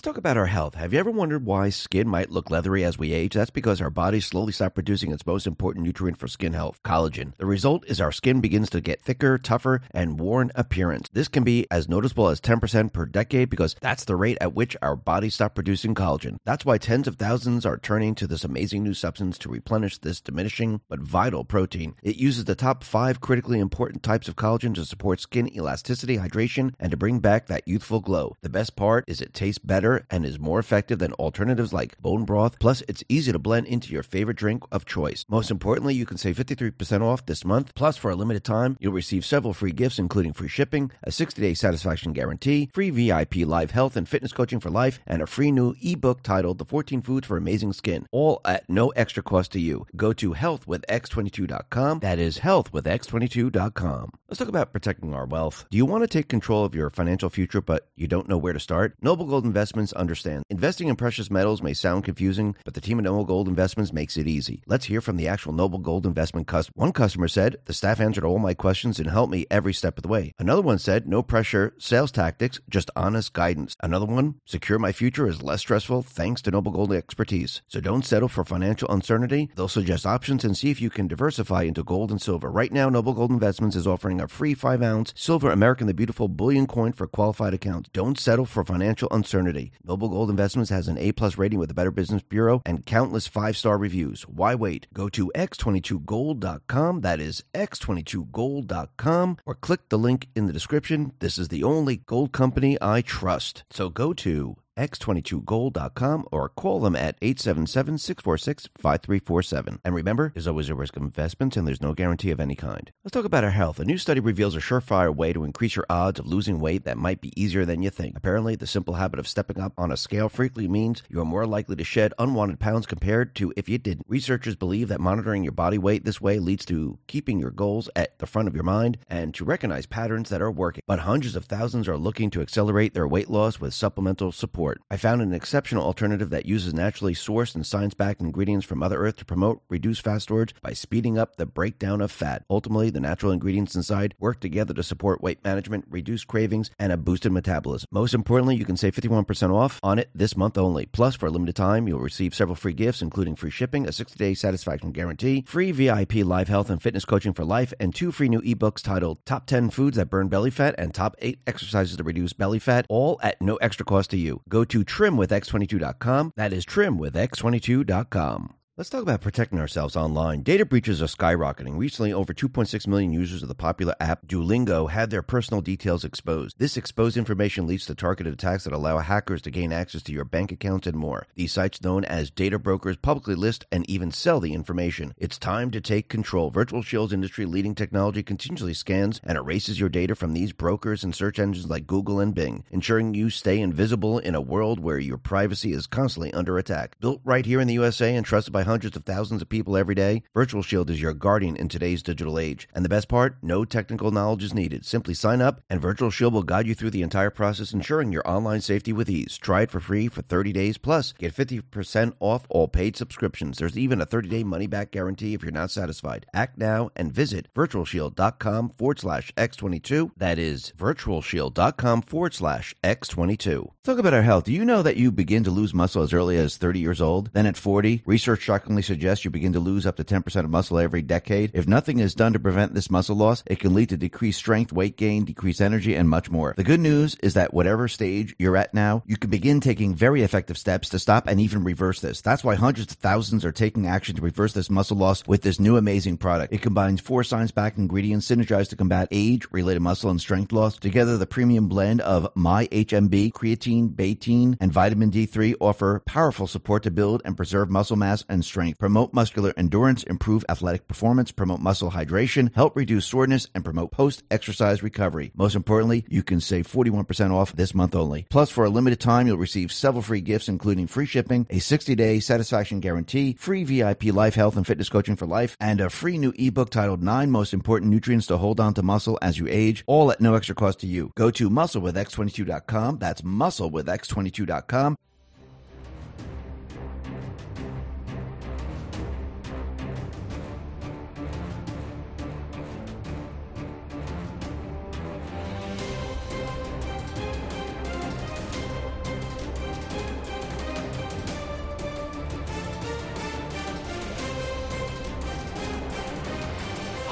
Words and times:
Let's 0.00 0.06
talk 0.06 0.16
about 0.16 0.38
our 0.38 0.46
health. 0.46 0.76
Have 0.76 0.94
you 0.94 0.98
ever 0.98 1.10
wondered 1.10 1.44
why 1.44 1.68
skin 1.68 2.08
might 2.08 2.30
look 2.30 2.48
leathery 2.48 2.84
as 2.84 2.96
we 2.96 3.12
age? 3.12 3.34
That's 3.34 3.50
because 3.50 3.82
our 3.82 3.90
bodies 3.90 4.24
slowly 4.24 4.50
stop 4.50 4.72
producing 4.72 5.12
its 5.12 5.26
most 5.26 5.46
important 5.46 5.84
nutrient 5.84 6.16
for 6.16 6.26
skin 6.26 6.54
health, 6.54 6.80
collagen. 6.82 7.36
The 7.36 7.44
result 7.44 7.84
is 7.86 8.00
our 8.00 8.10
skin 8.10 8.40
begins 8.40 8.70
to 8.70 8.80
get 8.80 9.02
thicker, 9.02 9.36
tougher, 9.36 9.82
and 9.90 10.18
worn 10.18 10.52
appearance. 10.54 11.10
This 11.12 11.28
can 11.28 11.44
be 11.44 11.66
as 11.70 11.86
noticeable 11.86 12.28
as 12.28 12.40
10% 12.40 12.94
per 12.94 13.04
decade 13.04 13.50
because 13.50 13.76
that's 13.82 14.06
the 14.06 14.16
rate 14.16 14.38
at 14.40 14.54
which 14.54 14.74
our 14.80 14.96
bodies 14.96 15.34
stop 15.34 15.54
producing 15.54 15.94
collagen. 15.94 16.38
That's 16.46 16.64
why 16.64 16.78
tens 16.78 17.06
of 17.06 17.16
thousands 17.16 17.66
are 17.66 17.76
turning 17.76 18.14
to 18.14 18.26
this 18.26 18.42
amazing 18.42 18.82
new 18.82 18.94
substance 18.94 19.36
to 19.40 19.50
replenish 19.50 19.98
this 19.98 20.22
diminishing 20.22 20.80
but 20.88 21.00
vital 21.00 21.44
protein. 21.44 21.94
It 22.02 22.16
uses 22.16 22.46
the 22.46 22.54
top 22.54 22.84
five 22.84 23.20
critically 23.20 23.58
important 23.58 24.02
types 24.02 24.28
of 24.28 24.36
collagen 24.36 24.74
to 24.76 24.86
support 24.86 25.20
skin 25.20 25.54
elasticity, 25.54 26.16
hydration, 26.16 26.72
and 26.80 26.90
to 26.90 26.96
bring 26.96 27.18
back 27.18 27.48
that 27.48 27.68
youthful 27.68 28.00
glow. 28.00 28.38
The 28.40 28.48
best 28.48 28.76
part 28.76 29.04
is 29.06 29.20
it 29.20 29.34
tastes 29.34 29.58
better 29.58 29.89
and 30.10 30.24
is 30.24 30.38
more 30.38 30.58
effective 30.58 30.98
than 30.98 31.12
alternatives 31.14 31.72
like 31.72 32.00
bone 32.00 32.24
broth. 32.24 32.58
Plus, 32.58 32.82
it's 32.88 33.04
easy 33.08 33.32
to 33.32 33.38
blend 33.38 33.66
into 33.66 33.92
your 33.92 34.02
favorite 34.02 34.36
drink 34.36 34.64
of 34.70 34.84
choice. 34.84 35.24
Most 35.28 35.50
importantly, 35.50 35.94
you 35.94 36.06
can 36.06 36.16
save 36.16 36.36
53% 36.36 37.02
off 37.02 37.26
this 37.26 37.44
month. 37.44 37.74
Plus, 37.74 37.96
for 37.96 38.10
a 38.10 38.16
limited 38.16 38.44
time, 38.44 38.76
you'll 38.80 38.92
receive 38.92 39.24
several 39.24 39.54
free 39.54 39.72
gifts, 39.72 39.98
including 39.98 40.32
free 40.32 40.48
shipping, 40.48 40.90
a 41.02 41.12
60 41.12 41.40
day 41.40 41.54
satisfaction 41.54 42.12
guarantee, 42.12 42.70
free 42.72 42.90
VIP 42.90 43.36
live 43.46 43.70
health 43.72 43.96
and 43.96 44.08
fitness 44.08 44.32
coaching 44.32 44.60
for 44.60 44.70
life, 44.70 45.00
and 45.06 45.22
a 45.22 45.26
free 45.26 45.50
new 45.50 45.74
ebook 45.82 46.22
titled 46.22 46.58
The 46.58 46.64
14 46.64 47.02
Foods 47.02 47.26
for 47.26 47.36
Amazing 47.36 47.72
Skin, 47.72 48.06
all 48.12 48.40
at 48.44 48.68
no 48.68 48.88
extra 48.90 49.22
cost 49.22 49.52
to 49.52 49.60
you. 49.60 49.86
Go 49.96 50.12
to 50.14 50.34
healthwithx22.com. 50.34 52.00
That 52.00 52.18
is 52.18 52.38
healthwithx22.com. 52.38 54.10
Let's 54.28 54.38
talk 54.38 54.48
about 54.48 54.72
protecting 54.72 55.14
our 55.14 55.26
wealth. 55.26 55.66
Do 55.70 55.76
you 55.76 55.86
want 55.86 56.04
to 56.04 56.08
take 56.08 56.28
control 56.28 56.64
of 56.64 56.74
your 56.74 56.90
financial 56.90 57.30
future, 57.30 57.60
but 57.60 57.88
you 57.96 58.06
don't 58.06 58.28
know 58.28 58.38
where 58.38 58.52
to 58.52 58.60
start? 58.60 58.94
Noble 59.02 59.26
Gold 59.26 59.44
Investments 59.70 59.92
understand. 59.92 60.42
Investing 60.50 60.88
in 60.88 60.96
precious 60.96 61.30
metals 61.30 61.62
may 61.62 61.74
sound 61.74 62.02
confusing, 62.02 62.56
but 62.64 62.74
the 62.74 62.80
team 62.80 62.98
at 62.98 63.04
Noble 63.04 63.24
Gold 63.24 63.46
Investments 63.46 63.92
makes 63.92 64.16
it 64.16 64.26
easy. 64.26 64.64
Let's 64.66 64.86
hear 64.86 65.00
from 65.00 65.16
the 65.16 65.28
actual 65.28 65.52
Noble 65.52 65.78
Gold 65.78 66.06
Investment 66.06 66.48
customer. 66.48 66.72
One 66.74 66.90
customer 66.90 67.28
said, 67.28 67.58
The 67.66 67.72
staff 67.72 68.00
answered 68.00 68.24
all 68.24 68.40
my 68.40 68.52
questions 68.52 68.98
and 68.98 69.08
helped 69.08 69.30
me 69.30 69.46
every 69.48 69.72
step 69.72 69.96
of 69.96 70.02
the 70.02 70.08
way. 70.08 70.34
Another 70.40 70.60
one 70.60 70.80
said, 70.80 71.06
No 71.06 71.22
pressure, 71.22 71.72
sales 71.78 72.10
tactics, 72.10 72.58
just 72.68 72.90
honest 72.96 73.32
guidance. 73.32 73.76
Another 73.80 74.06
one, 74.06 74.40
Secure 74.44 74.80
my 74.80 74.90
future 74.90 75.28
is 75.28 75.40
less 75.40 75.60
stressful 75.60 76.02
thanks 76.02 76.42
to 76.42 76.50
Noble 76.50 76.72
Gold 76.72 76.92
expertise. 76.92 77.62
So 77.68 77.80
don't 77.80 78.04
settle 78.04 78.28
for 78.28 78.44
financial 78.44 78.90
uncertainty. 78.90 79.50
They'll 79.54 79.68
suggest 79.68 80.04
options 80.04 80.44
and 80.44 80.56
see 80.56 80.72
if 80.72 80.80
you 80.80 80.90
can 80.90 81.06
diversify 81.06 81.62
into 81.62 81.84
gold 81.84 82.10
and 82.10 82.20
silver. 82.20 82.50
Right 82.50 82.72
now, 82.72 82.88
Noble 82.88 83.12
Gold 83.12 83.30
Investments 83.30 83.76
is 83.76 83.86
offering 83.86 84.20
a 84.20 84.26
free 84.26 84.54
5 84.54 84.82
ounce 84.82 85.14
silver 85.14 85.52
American 85.52 85.86
the 85.86 85.94
Beautiful 85.94 86.26
bullion 86.26 86.66
coin 86.66 86.90
for 86.92 87.06
qualified 87.06 87.54
accounts. 87.54 87.88
Don't 87.92 88.18
settle 88.18 88.46
for 88.46 88.64
financial 88.64 89.06
uncertainty. 89.12 89.59
Noble 89.84 90.08
Gold 90.08 90.30
Investments 90.30 90.70
has 90.70 90.88
an 90.88 90.98
A 90.98 91.12
plus 91.12 91.36
rating 91.38 91.58
with 91.58 91.68
the 91.68 91.74
Better 91.74 91.90
Business 91.90 92.22
Bureau 92.22 92.62
and 92.64 92.86
countless 92.86 93.26
five 93.26 93.56
star 93.56 93.76
reviews. 93.78 94.22
Why 94.22 94.54
wait? 94.54 94.86
Go 94.92 95.08
to 95.10 95.30
x22gold.com. 95.34 97.00
That 97.00 97.20
is 97.20 97.44
x22gold.com 97.54 99.36
or 99.46 99.54
click 99.54 99.88
the 99.88 99.98
link 99.98 100.28
in 100.34 100.46
the 100.46 100.52
description. 100.52 101.12
This 101.18 101.38
is 101.38 101.48
the 101.48 101.64
only 101.64 101.96
gold 101.96 102.32
company 102.32 102.78
I 102.80 103.02
trust. 103.02 103.64
So 103.70 103.88
go 103.90 104.12
to 104.14 104.56
x22gold.com 104.80 106.26
or 106.32 106.48
call 106.48 106.80
them 106.80 106.96
at 106.96 107.20
877-646-5347. 107.20 109.78
And 109.84 109.94
remember, 109.94 110.32
there's 110.34 110.48
always 110.48 110.70
a 110.70 110.74
risk 110.74 110.96
of 110.96 111.02
investments 111.02 111.58
and 111.58 111.68
there's 111.68 111.82
no 111.82 111.92
guarantee 111.92 112.30
of 112.30 112.40
any 112.40 112.54
kind. 112.54 112.90
Let's 113.04 113.12
talk 113.12 113.26
about 113.26 113.44
our 113.44 113.50
health. 113.50 113.78
A 113.78 113.84
new 113.84 113.98
study 113.98 114.20
reveals 114.20 114.56
a 114.56 114.60
surefire 114.60 115.14
way 115.14 115.34
to 115.34 115.44
increase 115.44 115.76
your 115.76 115.84
odds 115.90 116.18
of 116.18 116.26
losing 116.26 116.60
weight 116.60 116.84
that 116.84 116.96
might 116.96 117.20
be 117.20 117.38
easier 117.40 117.66
than 117.66 117.82
you 117.82 117.90
think. 117.90 118.16
Apparently, 118.16 118.56
the 118.56 118.66
simple 118.66 118.94
habit 118.94 119.20
of 119.20 119.28
stepping 119.28 119.60
up 119.60 119.74
on 119.76 119.92
a 119.92 119.98
scale 119.98 120.30
frequently 120.30 120.66
means 120.66 121.02
you 121.10 121.20
are 121.20 121.26
more 121.26 121.46
likely 121.46 121.76
to 121.76 121.84
shed 121.84 122.14
unwanted 122.18 122.58
pounds 122.58 122.86
compared 122.86 123.34
to 123.34 123.52
if 123.56 123.68
you 123.68 123.76
didn't. 123.76 124.06
Researchers 124.08 124.56
believe 124.56 124.88
that 124.88 125.00
monitoring 125.00 125.42
your 125.42 125.52
body 125.52 125.76
weight 125.76 126.04
this 126.04 126.20
way 126.20 126.38
leads 126.38 126.64
to 126.64 126.98
keeping 127.06 127.38
your 127.38 127.50
goals 127.50 127.90
at 127.94 128.18
the 128.18 128.26
front 128.26 128.48
of 128.48 128.54
your 128.54 128.64
mind 128.64 128.96
and 129.08 129.34
to 129.34 129.44
recognize 129.44 129.84
patterns 129.84 130.30
that 130.30 130.40
are 130.40 130.50
working. 130.50 130.82
But 130.86 131.00
hundreds 131.00 131.36
of 131.36 131.44
thousands 131.44 131.86
are 131.88 131.98
looking 131.98 132.30
to 132.30 132.40
accelerate 132.40 132.94
their 132.94 133.08
weight 133.08 133.28
loss 133.28 133.60
with 133.60 133.74
supplemental 133.74 134.32
support. 134.32 134.69
I 134.90 134.96
found 134.96 135.22
an 135.22 135.32
exceptional 135.32 135.84
alternative 135.84 136.30
that 136.30 136.46
uses 136.46 136.74
naturally 136.74 137.14
sourced 137.14 137.54
and 137.54 137.66
science 137.66 137.94
backed 137.94 138.20
ingredients 138.20 138.66
from 138.66 138.78
Mother 138.78 138.98
Earth 138.98 139.16
to 139.16 139.24
promote 139.24 139.62
reduced 139.68 140.02
fat 140.02 140.22
storage 140.22 140.54
by 140.62 140.72
speeding 140.72 141.18
up 141.18 141.36
the 141.36 141.46
breakdown 141.46 142.00
of 142.00 142.12
fat. 142.12 142.44
Ultimately, 142.50 142.90
the 142.90 143.00
natural 143.00 143.32
ingredients 143.32 143.74
inside 143.74 144.14
work 144.18 144.40
together 144.40 144.74
to 144.74 144.82
support 144.82 145.22
weight 145.22 145.42
management, 145.44 145.84
reduce 145.88 146.24
cravings, 146.24 146.70
and 146.78 146.92
a 146.92 146.96
boosted 146.96 147.32
metabolism. 147.32 147.86
Most 147.90 148.14
importantly, 148.14 148.56
you 148.56 148.64
can 148.64 148.76
save 148.76 148.94
51% 148.94 149.52
off 149.54 149.80
on 149.82 149.98
it 149.98 150.10
this 150.14 150.36
month 150.36 150.58
only. 150.58 150.86
Plus, 150.86 151.16
for 151.16 151.26
a 151.26 151.30
limited 151.30 151.56
time, 151.56 151.88
you'll 151.88 152.00
receive 152.00 152.34
several 152.34 152.56
free 152.56 152.72
gifts, 152.72 153.02
including 153.02 153.36
free 153.36 153.50
shipping, 153.50 153.88
a 153.88 153.92
60 153.92 154.16
day 154.16 154.34
satisfaction 154.34 154.92
guarantee, 154.92 155.44
free 155.46 155.72
VIP 155.72 156.16
live 156.16 156.48
health 156.48 156.70
and 156.70 156.82
fitness 156.82 157.04
coaching 157.04 157.32
for 157.32 157.44
life, 157.44 157.72
and 157.80 157.94
two 157.94 158.12
free 158.12 158.28
new 158.28 158.40
ebooks 158.42 158.82
titled 158.82 159.24
Top 159.24 159.46
10 159.46 159.70
Foods 159.70 159.96
That 159.96 160.10
Burn 160.10 160.28
Belly 160.28 160.50
Fat 160.50 160.74
and 160.78 160.94
Top 160.94 161.16
8 161.20 161.40
Exercises 161.46 161.96
to 161.96 162.04
Reduce 162.04 162.32
Belly 162.32 162.58
Fat, 162.58 162.86
all 162.88 163.18
at 163.22 163.40
no 163.40 163.56
extra 163.56 163.84
cost 163.84 164.10
to 164.10 164.16
you. 164.16 164.42
Go 164.50 164.64
to 164.64 164.84
trimwithx22.com. 164.84 166.32
That 166.36 166.52
is 166.52 166.66
trimwithx22.com. 166.66 168.54
Let's 168.80 168.88
talk 168.88 169.02
about 169.02 169.20
protecting 169.20 169.58
ourselves 169.58 169.94
online. 169.94 170.40
Data 170.40 170.64
breaches 170.64 171.02
are 171.02 171.04
skyrocketing. 171.04 171.76
Recently, 171.76 172.14
over 172.14 172.32
2.6 172.32 172.86
million 172.86 173.12
users 173.12 173.42
of 173.42 173.48
the 173.50 173.54
popular 173.54 173.94
app 174.00 174.26
Duolingo 174.26 174.88
had 174.88 175.10
their 175.10 175.20
personal 175.20 175.60
details 175.60 176.02
exposed. 176.02 176.58
This 176.58 176.78
exposed 176.78 177.18
information 177.18 177.66
leads 177.66 177.84
to 177.84 177.94
targeted 177.94 178.32
attacks 178.32 178.64
that 178.64 178.72
allow 178.72 178.96
hackers 178.96 179.42
to 179.42 179.50
gain 179.50 179.70
access 179.70 180.00
to 180.04 180.12
your 180.12 180.24
bank 180.24 180.50
accounts 180.50 180.86
and 180.86 180.96
more. 180.96 181.26
These 181.34 181.52
sites, 181.52 181.82
known 181.82 182.06
as 182.06 182.30
data 182.30 182.58
brokers, 182.58 182.96
publicly 182.96 183.34
list 183.34 183.66
and 183.70 183.84
even 183.90 184.12
sell 184.12 184.40
the 184.40 184.54
information. 184.54 185.12
It's 185.18 185.36
time 185.36 185.70
to 185.72 185.82
take 185.82 186.08
control. 186.08 186.48
Virtual 186.48 186.80
Shield's 186.80 187.12
industry 187.12 187.44
leading 187.44 187.74
technology 187.74 188.22
continually 188.22 188.72
scans 188.72 189.20
and 189.24 189.36
erases 189.36 189.78
your 189.78 189.90
data 189.90 190.14
from 190.14 190.32
these 190.32 190.54
brokers 190.54 191.04
and 191.04 191.14
search 191.14 191.38
engines 191.38 191.68
like 191.68 191.86
Google 191.86 192.18
and 192.18 192.34
Bing, 192.34 192.64
ensuring 192.70 193.12
you 193.12 193.28
stay 193.28 193.60
invisible 193.60 194.18
in 194.18 194.34
a 194.34 194.40
world 194.40 194.80
where 194.80 194.98
your 194.98 195.18
privacy 195.18 195.74
is 195.74 195.86
constantly 195.86 196.32
under 196.32 196.56
attack. 196.56 196.96
Built 196.98 197.20
right 197.24 197.44
here 197.44 197.60
in 197.60 197.68
the 197.68 197.74
USA 197.74 198.16
and 198.16 198.24
trusted 198.24 198.54
by 198.54 198.69
hundreds 198.70 198.96
of 198.96 199.02
thousands 199.04 199.42
of 199.42 199.48
people 199.48 199.76
every 199.76 199.96
day, 199.96 200.22
Virtual 200.32 200.62
Shield 200.62 200.90
is 200.90 201.02
your 201.02 201.12
guardian 201.12 201.56
in 201.56 201.68
today's 201.68 202.04
digital 202.04 202.38
age. 202.38 202.68
And 202.72 202.84
the 202.84 202.88
best 202.88 203.08
part, 203.08 203.36
no 203.42 203.64
technical 203.64 204.12
knowledge 204.12 204.44
is 204.44 204.54
needed. 204.54 204.86
Simply 204.86 205.12
sign 205.12 205.42
up, 205.42 205.60
and 205.68 205.80
Virtual 205.80 206.10
Shield 206.10 206.34
will 206.34 206.44
guide 206.44 206.68
you 206.68 206.74
through 206.74 206.90
the 206.90 207.02
entire 207.02 207.30
process, 207.30 207.72
ensuring 207.72 208.12
your 208.12 208.26
online 208.28 208.60
safety 208.60 208.92
with 208.92 209.10
ease. 209.10 209.38
Try 209.38 209.62
it 209.62 209.72
for 209.72 209.80
free 209.80 210.06
for 210.06 210.22
30 210.22 210.52
days, 210.52 210.78
plus 210.78 211.12
get 211.14 211.34
50% 211.34 212.14
off 212.20 212.46
all 212.48 212.68
paid 212.68 212.96
subscriptions. 212.96 213.58
There's 213.58 213.76
even 213.76 214.00
a 214.00 214.06
30-day 214.06 214.44
money-back 214.44 214.92
guarantee 214.92 215.34
if 215.34 215.42
you're 215.42 215.50
not 215.50 215.72
satisfied. 215.72 216.26
Act 216.32 216.56
now 216.56 216.90
and 216.94 217.12
visit 217.12 217.48
virtualshield.com 217.54 218.70
forward 218.70 219.00
slash 219.00 219.32
x22. 219.34 220.12
That 220.16 220.38
is 220.38 220.72
virtualshield.com 220.78 222.02
forward 222.02 222.34
slash 222.34 222.74
x22. 222.84 223.70
Talk 223.82 223.98
about 223.98 224.14
our 224.14 224.22
health. 224.22 224.44
Do 224.44 224.52
you 224.52 224.64
know 224.64 224.82
that 224.82 224.96
you 224.96 225.10
begin 225.10 225.42
to 225.44 225.50
lose 225.50 225.74
muscle 225.74 226.02
as 226.02 226.12
early 226.12 226.36
as 226.36 226.56
30 226.56 226.78
years 226.78 227.00
old? 227.00 227.32
Then 227.32 227.46
at 227.46 227.56
40, 227.56 228.02
research 228.04 228.46
shockingly 228.50 228.82
suggests 228.82 229.24
you 229.24 229.30
begin 229.30 229.52
to 229.52 229.60
lose 229.60 229.86
up 229.86 229.94
to 229.94 230.02
10% 230.02 230.36
of 230.42 230.50
muscle 230.50 230.80
every 230.80 231.02
decade. 231.02 231.52
If 231.54 231.68
nothing 231.68 232.00
is 232.00 232.16
done 232.16 232.32
to 232.32 232.40
prevent 232.40 232.74
this 232.74 232.90
muscle 232.90 233.14
loss, 233.14 233.44
it 233.46 233.60
can 233.60 233.74
lead 233.74 233.90
to 233.90 233.96
decreased 233.96 234.40
strength, 234.40 234.72
weight 234.72 234.96
gain, 234.96 235.24
decreased 235.24 235.60
energy, 235.60 235.94
and 235.94 236.08
much 236.08 236.32
more. 236.32 236.54
The 236.56 236.64
good 236.64 236.80
news 236.80 237.14
is 237.22 237.34
that 237.34 237.54
whatever 237.54 237.86
stage 237.86 238.34
you're 238.40 238.56
at 238.56 238.74
now, 238.74 239.04
you 239.06 239.16
can 239.16 239.30
begin 239.30 239.60
taking 239.60 239.94
very 239.94 240.24
effective 240.24 240.58
steps 240.58 240.88
to 240.88 240.98
stop 240.98 241.28
and 241.28 241.40
even 241.40 241.62
reverse 241.62 242.00
this. 242.00 242.22
That's 242.22 242.42
why 242.42 242.56
hundreds 242.56 242.90
of 242.90 242.98
thousands 242.98 243.44
are 243.44 243.52
taking 243.52 243.86
action 243.86 244.16
to 244.16 244.22
reverse 244.22 244.52
this 244.52 244.68
muscle 244.68 244.96
loss 244.96 245.24
with 245.28 245.42
this 245.42 245.60
new 245.60 245.76
amazing 245.76 246.16
product. 246.16 246.52
It 246.52 246.60
combines 246.60 247.00
four 247.00 247.22
science 247.22 247.52
backed 247.52 247.78
ingredients 247.78 248.28
synergized 248.28 248.70
to 248.70 248.76
combat 248.76 249.06
age 249.12 249.46
related 249.52 249.78
muscle 249.78 250.10
and 250.10 250.20
strength 250.20 250.50
loss. 250.50 250.76
Together, 250.76 251.16
the 251.16 251.24
premium 251.24 251.68
blend 251.68 252.00
of 252.00 252.26
My 252.34 252.66
HMB, 252.66 253.30
creatine, 253.30 253.94
betaine, 253.94 254.56
and 254.60 254.72
vitamin 254.72 255.12
D3 255.12 255.54
offer 255.60 256.02
powerful 256.04 256.48
support 256.48 256.82
to 256.82 256.90
build 256.90 257.22
and 257.24 257.36
preserve 257.36 257.70
muscle 257.70 257.96
mass 257.96 258.24
and 258.28 258.39
strength, 258.42 258.78
promote 258.78 259.12
muscular 259.12 259.52
endurance, 259.56 260.02
improve 260.04 260.44
athletic 260.48 260.88
performance, 260.88 261.32
promote 261.32 261.60
muscle 261.60 261.90
hydration, 261.90 262.54
help 262.54 262.76
reduce 262.76 263.06
soreness, 263.06 263.46
and 263.54 263.64
promote 263.64 263.90
post 263.92 264.22
exercise 264.30 264.82
recovery. 264.82 265.32
Most 265.34 265.54
importantly, 265.54 266.04
you 266.08 266.22
can 266.22 266.40
save 266.40 266.66
41% 266.66 267.32
off 267.32 267.52
this 267.52 267.74
month 267.74 267.94
only. 267.94 268.26
Plus, 268.30 268.50
for 268.50 268.64
a 268.64 268.70
limited 268.70 269.00
time, 269.00 269.26
you'll 269.26 269.36
receive 269.36 269.72
several 269.72 270.02
free 270.02 270.20
gifts, 270.20 270.48
including 270.48 270.86
free 270.86 271.06
shipping, 271.06 271.46
a 271.50 271.58
60 271.58 271.94
day 271.94 272.20
satisfaction 272.20 272.80
guarantee, 272.80 273.34
free 273.38 273.64
VIP 273.64 274.04
life 274.04 274.34
health 274.34 274.56
and 274.56 274.66
fitness 274.66 274.88
coaching 274.88 275.16
for 275.16 275.26
life, 275.26 275.56
and 275.60 275.80
a 275.80 275.90
free 275.90 276.18
new 276.18 276.32
ebook 276.38 276.70
titled 276.70 277.02
Nine 277.02 277.30
Most 277.30 277.52
Important 277.52 277.90
Nutrients 277.90 278.26
to 278.26 278.36
Hold 278.36 278.60
On 278.60 278.74
to 278.74 278.82
Muscle 278.82 279.18
as 279.22 279.38
You 279.38 279.46
Age, 279.48 279.84
all 279.86 280.10
at 280.10 280.20
no 280.20 280.34
extra 280.34 280.54
cost 280.54 280.80
to 280.80 280.86
you. 280.86 281.12
Go 281.16 281.30
to 281.30 281.50
musclewithx22.com. 281.50 282.98
That's 282.98 283.22
musclewithx22.com. 283.22 284.96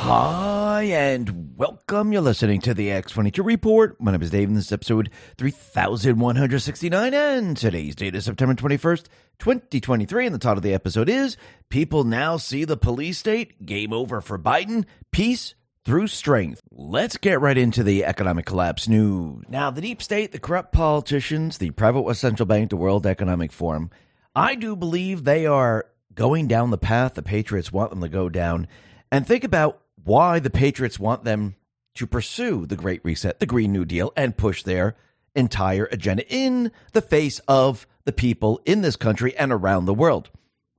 Hi, 0.09 0.85
and 0.85 1.53
welcome. 1.59 2.15
You're 2.15 2.23
listening 2.23 2.63
to 2.63 2.73
the 2.73 2.89
X22 2.89 3.45
Report. 3.45 4.01
My 4.01 4.11
name 4.11 4.23
is 4.23 4.31
Dave, 4.31 4.49
and 4.49 4.57
this 4.57 4.65
is 4.65 4.73
episode 4.73 5.11
3169. 5.37 7.13
And 7.13 7.55
today's 7.55 7.95
date 7.95 8.15
is 8.15 8.25
September 8.25 8.55
21st, 8.55 9.05
2023. 9.39 10.25
And 10.25 10.35
the 10.35 10.39
title 10.39 10.57
of 10.57 10.63
the 10.63 10.73
episode 10.73 11.11
is 11.11 11.37
People 11.69 12.05
Now 12.05 12.39
See 12.39 12.65
the 12.65 12.79
Police 12.79 13.19
State. 13.19 13.67
Game 13.67 13.93
over 13.93 14.23
for 14.23 14.39
Biden. 14.39 14.87
Peace 15.13 15.55
through 15.85 16.07
strength. 16.07 16.63
Let's 16.71 17.19
get 17.19 17.43
right 17.43 17.59
into 17.59 17.83
the 17.83 18.07
economic 18.07 18.47
collapse 18.47 18.89
news. 18.89 19.45
Now, 19.51 19.71
the 19.71 19.83
deep 19.83 20.01
state, 20.01 20.33
the 20.33 20.39
corrupt 20.39 20.73
politicians, 20.73 21.59
the 21.59 21.73
private 21.73 22.01
West 22.01 22.23
Central 22.23 22.47
Bank, 22.47 22.71
the 22.71 22.77
World 22.79 23.07
Economic 23.07 23.53
Forum, 23.53 23.91
I 24.35 24.55
do 24.55 24.75
believe 24.75 25.25
they 25.25 25.45
are 25.45 25.85
going 26.15 26.49
down 26.49 26.71
the 26.71 26.79
path 26.79 27.13
the 27.13 27.23
Patriots 27.23 27.71
want 27.71 27.91
them 27.91 28.01
to 28.01 28.09
go 28.09 28.31
down. 28.31 28.69
And 29.13 29.27
think 29.27 29.45
about 29.45 29.83
why 30.05 30.39
the 30.39 30.51
Patriots 30.51 30.99
want 30.99 31.25
them 31.25 31.57
to 31.95 32.07
pursue 32.07 32.67
the 32.67 32.77
Great 32.77 33.05
Reset, 33.05 33.41
the 33.41 33.47
Green 33.47 33.73
New 33.73 33.85
Deal, 33.85 34.13
and 34.17 34.37
push 34.37 34.63
their 34.63 34.97
entire 35.35 35.87
agenda 35.87 36.27
in 36.33 36.71
the 36.93 37.03
face 37.03 37.41
of 37.49 37.87
the 38.05 38.13
people 38.13 38.61
in 38.65 38.83
this 38.83 38.97
country 38.97 39.37
and 39.37 39.53
around 39.53 39.85
the 39.85 39.95
world. 39.95 40.31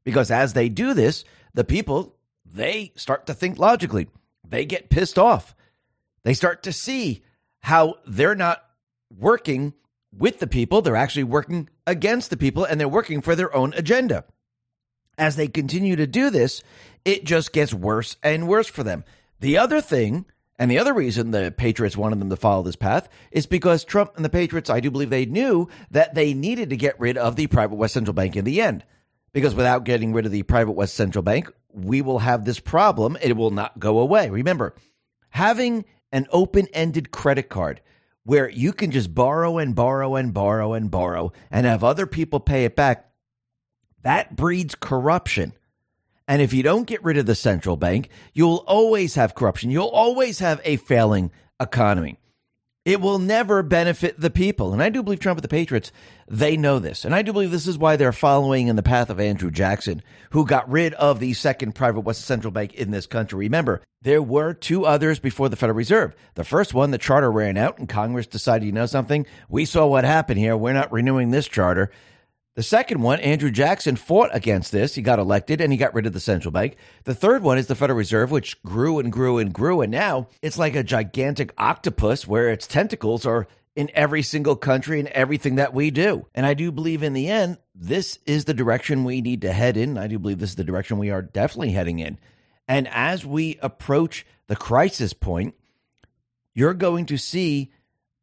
Because 0.04 0.32
as 0.32 0.54
they 0.54 0.70
do 0.70 0.94
this, 0.94 1.24
the 1.54 1.64
people, 1.64 2.16
they 2.46 2.92
start 2.96 3.28
to 3.28 3.34
think 3.34 3.60
logically. 3.60 4.08
They 4.48 4.66
get 4.66 4.90
pissed 4.90 5.20
off. 5.20 5.56
They 6.24 6.34
start 6.34 6.64
to 6.64 6.74
see 6.74 7.24
how 7.60 7.96
they're 8.08 8.36
not 8.36 8.64
working 9.16 9.74
with 10.12 10.40
the 10.40 10.48
people, 10.48 10.82
they're 10.82 10.96
actually 10.96 11.24
working 11.24 11.70
against 11.86 12.30
the 12.30 12.38
people, 12.38 12.64
and 12.64 12.80
they're 12.80 12.88
working 12.88 13.22
for 13.22 13.36
their 13.36 13.54
own 13.56 13.74
agenda. 13.76 14.26
As 15.20 15.36
they 15.36 15.48
continue 15.48 15.98
to 15.98 16.08
do 16.08 16.30
this, 16.30 16.64
it 17.04 17.26
just 17.26 17.52
gets 17.54 17.74
worse 17.74 18.16
and 18.24 18.48
worse 18.48 18.68
for 18.68 18.84
them. 18.84 19.04
The 19.42 19.58
other 19.58 19.82
thing, 19.82 20.26
and 20.58 20.72
the 20.72 20.80
other 20.80 20.94
reason 20.94 21.32
the 21.32 21.54
Patriots 21.56 21.98
wanted 21.98 22.20
them 22.20 22.30
to 22.30 22.36
follow 22.36 22.64
this 22.64 22.76
path 22.76 23.10
is 23.32 23.46
because 23.46 23.84
Trump 23.84 24.14
and 24.16 24.24
the 24.24 24.30
Patriots, 24.30 24.70
I 24.70 24.80
do 24.80 24.90
believe 24.90 25.10
they 25.10 25.26
knew 25.26 25.68
that 25.92 26.16
they 26.16 26.34
needed 26.34 26.70
to 26.70 26.78
get 26.78 27.00
rid 27.00 27.18
of 27.18 27.36
the 27.36 27.48
private 27.48 27.76
West 27.76 27.94
Central 27.94 28.14
Bank 28.14 28.36
in 28.36 28.46
the 28.46 28.62
end. 28.62 28.86
Because 29.32 29.54
without 29.54 29.84
getting 29.84 30.14
rid 30.14 30.26
of 30.26 30.32
the 30.32 30.44
private 30.44 30.72
West 30.72 30.96
Central 30.96 31.22
Bank, 31.22 31.52
we 31.72 32.02
will 32.02 32.20
have 32.20 32.46
this 32.46 32.60
problem. 32.60 33.18
It 33.22 33.38
will 33.38 33.52
not 33.52 33.78
go 33.78 34.00
away. 34.00 34.30
Remember, 34.30 34.74
having 35.30 35.86
an 36.12 36.28
open 36.32 36.68
ended 36.74 37.12
credit 37.12 37.50
card 37.50 37.82
where 38.24 38.50
you 38.50 38.74
can 38.74 38.92
just 38.92 39.14
borrow 39.14 39.58
and 39.58 39.76
borrow 39.76 40.16
and 40.16 40.34
borrow 40.34 40.74
and 40.74 40.90
borrow 40.90 41.32
and 41.52 41.66
have 41.66 41.84
other 41.84 42.06
people 42.06 42.40
pay 42.40 42.66
it 42.66 42.76
back, 42.76 43.09
that 44.04 44.36
breeds 44.36 44.76
corruption. 44.76 45.54
And 46.28 46.42
if 46.42 46.54
you 46.54 46.62
don't 46.62 46.86
get 46.86 47.04
rid 47.04 47.18
of 47.18 47.26
the 47.26 47.36
central 47.36 47.76
bank, 47.76 48.10
you'll 48.34 48.64
always 48.68 49.16
have 49.16 49.36
corruption. 49.36 49.72
You'll 49.72 49.88
always 49.88 50.40
have 50.40 50.62
a 50.64 50.78
failing 50.78 51.32
economy. 51.60 52.20
It 52.86 53.02
will 53.02 53.20
never 53.20 53.62
benefit 53.62 54.20
the 54.20 54.30
people. 54.30 54.72
And 54.72 54.82
I 54.82 54.90
do 54.90 55.04
believe 55.04 55.20
Trump 55.20 55.38
and 55.38 55.44
the 55.44 55.50
Patriots, 55.50 55.92
they 56.28 56.56
know 56.56 56.80
this. 56.80 57.04
And 57.04 57.14
I 57.14 57.22
do 57.22 57.34
believe 57.34 57.52
this 57.52 57.68
is 57.68 57.78
why 57.78 57.98
they're 57.98 58.14
following 58.14 58.68
in 58.68 58.78
the 58.78 58.84
path 58.84 59.10
of 59.10 59.20
Andrew 59.20 59.52
Jackson, 59.52 60.02
who 60.32 60.46
got 60.46 60.70
rid 60.70 60.94
of 60.94 61.20
the 61.20 61.34
second 61.34 61.76
private 61.76 62.02
West 62.02 62.22
Central 62.22 62.52
Bank 62.52 62.74
in 62.74 62.92
this 62.92 63.06
country. 63.06 63.40
Remember, 63.40 63.82
there 64.02 64.22
were 64.22 64.54
two 64.54 64.86
others 64.86 65.20
before 65.20 65.50
the 65.50 65.56
Federal 65.56 65.76
Reserve. 65.76 66.16
The 66.36 66.44
first 66.44 66.74
one, 66.74 66.92
the 66.92 66.98
charter 66.98 67.32
ran 67.32 67.58
out, 67.58 67.80
and 67.80 67.90
Congress 67.90 68.28
decided, 68.28 68.66
you 68.66 68.72
know 68.72 68.86
something? 68.86 69.26
We 69.50 69.66
saw 69.66 69.86
what 69.86 70.06
happened 70.06 70.40
here. 70.40 70.56
We're 70.56 70.74
not 70.74 70.92
renewing 70.92 71.32
this 71.32 71.48
charter. 71.48 71.92
The 72.60 72.64
second 72.64 73.02
one, 73.02 73.22
Andrew 73.22 73.52
Jackson 73.52 73.96
fought 73.96 74.32
against 74.34 74.74
this. 74.74 74.94
He 74.94 75.02
got 75.02 75.18
elected 75.18 75.62
and 75.62 75.72
he 75.72 75.78
got 75.78 75.94
rid 75.94 76.06
of 76.06 76.12
the 76.12 76.20
central 76.20 76.52
bank. 76.52 76.76
The 77.06 77.16
third 77.16 77.42
one 77.42 77.58
is 77.58 77.68
the 77.68 77.74
Federal 77.74 77.98
Reserve, 77.98 78.32
which 78.32 78.62
grew 78.64 79.00
and 79.00 79.14
grew 79.14 79.38
and 79.38 79.54
grew. 79.54 79.80
And 79.80 79.90
now 79.94 80.28
it's 80.42 80.58
like 80.58 80.76
a 80.76 80.84
gigantic 80.84 81.54
octopus 81.58 82.28
where 82.28 82.50
its 82.50 82.68
tentacles 82.68 83.26
are 83.26 83.48
in 83.78 83.90
every 83.94 84.22
single 84.24 84.58
country 84.58 85.00
and 85.00 85.08
everything 85.08 85.56
that 85.56 85.74
we 85.74 85.90
do. 85.90 86.26
And 86.36 86.46
I 86.46 86.54
do 86.54 86.70
believe 86.70 87.02
in 87.02 87.14
the 87.14 87.30
end, 87.30 87.60
this 87.74 88.20
is 88.26 88.44
the 88.44 88.54
direction 88.54 89.06
we 89.06 89.22
need 89.22 89.44
to 89.44 89.54
head 89.54 89.78
in. 89.78 89.98
I 89.98 90.08
do 90.08 90.20
believe 90.20 90.40
this 90.40 90.50
is 90.50 90.58
the 90.58 90.66
direction 90.66 90.98
we 90.98 91.12
are 91.12 91.22
definitely 91.22 91.72
heading 91.72 92.00
in. 92.00 92.20
And 92.68 92.90
as 92.90 93.26
we 93.26 93.58
approach 93.62 94.26
the 94.48 94.58
crisis 94.58 95.14
point, 95.14 95.56
you're 96.54 96.74
going 96.74 97.06
to 97.06 97.18
see 97.18 97.72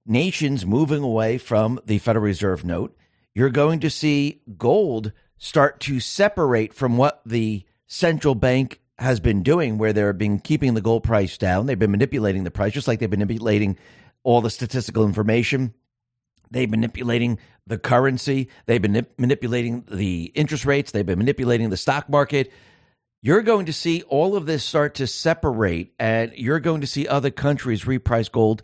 nations 0.05 0.67
moving 0.67 1.03
away 1.03 1.39
from 1.39 1.81
the 1.87 1.97
Federal 1.97 2.27
Reserve 2.27 2.67
note 2.67 2.95
you're 3.37 3.51
going 3.51 3.81
to 3.81 3.91
see 3.91 4.41
gold 4.57 5.13
start 5.37 5.79
to 5.79 6.01
separate 6.01 6.73
from 6.73 6.97
what 6.97 7.21
the 7.27 7.63
central 7.87 8.35
bank 8.35 8.81
has 8.99 9.21
been 9.21 9.43
doing, 9.43 9.77
where 9.77 9.93
they've 9.93 10.17
been 10.17 10.39
keeping 10.39 10.73
the 10.73 10.81
gold 10.81 11.03
price 11.03 11.37
down. 11.37 11.67
They've 11.67 11.79
been 11.79 11.91
manipulating 11.91 12.45
the 12.45 12.51
price, 12.51 12.73
just 12.73 12.89
like 12.89 12.99
they've 12.99 13.11
been 13.11 13.21
manipulating 13.21 13.77
all 14.23 14.41
the 14.41 14.49
statistical 14.49 15.05
information. 15.05 15.75
They've 16.51 16.71
been 16.71 16.81
manipulating 16.81 17.39
the 17.67 17.77
currency. 17.77 18.49
They've 18.65 18.81
been 18.81 19.07
manipulating 19.19 19.85
the 19.87 20.33
interest 20.35 20.65
rates. 20.65 20.93
They've 20.93 21.05
been 21.05 21.19
manipulating 21.19 21.69
the 21.69 21.77
stock 21.77 22.09
market. 22.09 22.51
You're 23.21 23.43
going 23.43 23.67
to 23.67 23.73
see 23.75 24.01
all 24.09 24.35
of 24.35 24.47
this 24.47 24.65
start 24.65 24.95
to 24.95 25.07
separate, 25.07 25.93
and 25.99 26.33
you're 26.37 26.59
going 26.59 26.81
to 26.81 26.87
see 26.87 27.07
other 27.07 27.31
countries 27.31 27.85
reprice 27.85 28.33
gold 28.33 28.63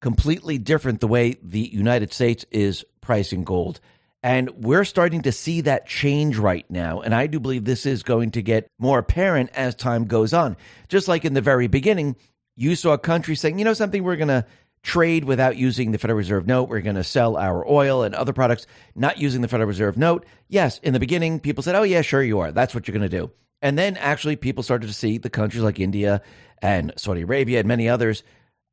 completely 0.00 0.56
different 0.56 1.00
the 1.00 1.08
way 1.08 1.36
the 1.42 1.60
United 1.60 2.14
States 2.14 2.46
is 2.50 2.86
pricing 3.02 3.44
gold. 3.44 3.80
And 4.24 4.48
we're 4.52 4.86
starting 4.86 5.20
to 5.22 5.32
see 5.32 5.60
that 5.60 5.86
change 5.86 6.38
right 6.38 6.64
now. 6.70 7.02
And 7.02 7.14
I 7.14 7.26
do 7.26 7.38
believe 7.38 7.66
this 7.66 7.84
is 7.84 8.02
going 8.02 8.30
to 8.30 8.40
get 8.40 8.66
more 8.78 8.98
apparent 8.98 9.50
as 9.52 9.74
time 9.74 10.06
goes 10.06 10.32
on. 10.32 10.56
Just 10.88 11.08
like 11.08 11.26
in 11.26 11.34
the 11.34 11.42
very 11.42 11.66
beginning, 11.66 12.16
you 12.56 12.74
saw 12.74 12.96
countries 12.96 13.40
saying, 13.40 13.58
you 13.58 13.66
know, 13.66 13.74
something, 13.74 14.02
we're 14.02 14.16
going 14.16 14.28
to 14.28 14.46
trade 14.82 15.24
without 15.24 15.58
using 15.58 15.92
the 15.92 15.98
Federal 15.98 16.16
Reserve 16.16 16.46
note. 16.46 16.70
We're 16.70 16.80
going 16.80 16.96
to 16.96 17.04
sell 17.04 17.36
our 17.36 17.68
oil 17.68 18.02
and 18.02 18.14
other 18.14 18.32
products 18.32 18.66
not 18.94 19.18
using 19.18 19.42
the 19.42 19.48
Federal 19.48 19.68
Reserve 19.68 19.98
note. 19.98 20.24
Yes, 20.48 20.78
in 20.78 20.94
the 20.94 21.00
beginning, 21.00 21.38
people 21.38 21.62
said, 21.62 21.74
oh, 21.74 21.82
yeah, 21.82 22.00
sure 22.00 22.22
you 22.22 22.38
are. 22.38 22.50
That's 22.50 22.74
what 22.74 22.88
you're 22.88 22.96
going 22.96 23.10
to 23.10 23.14
do. 23.14 23.30
And 23.60 23.78
then 23.78 23.98
actually, 23.98 24.36
people 24.36 24.62
started 24.62 24.86
to 24.86 24.94
see 24.94 25.18
the 25.18 25.28
countries 25.28 25.62
like 25.62 25.78
India 25.78 26.22
and 26.62 26.94
Saudi 26.96 27.20
Arabia 27.20 27.58
and 27.58 27.68
many 27.68 27.90
others 27.90 28.22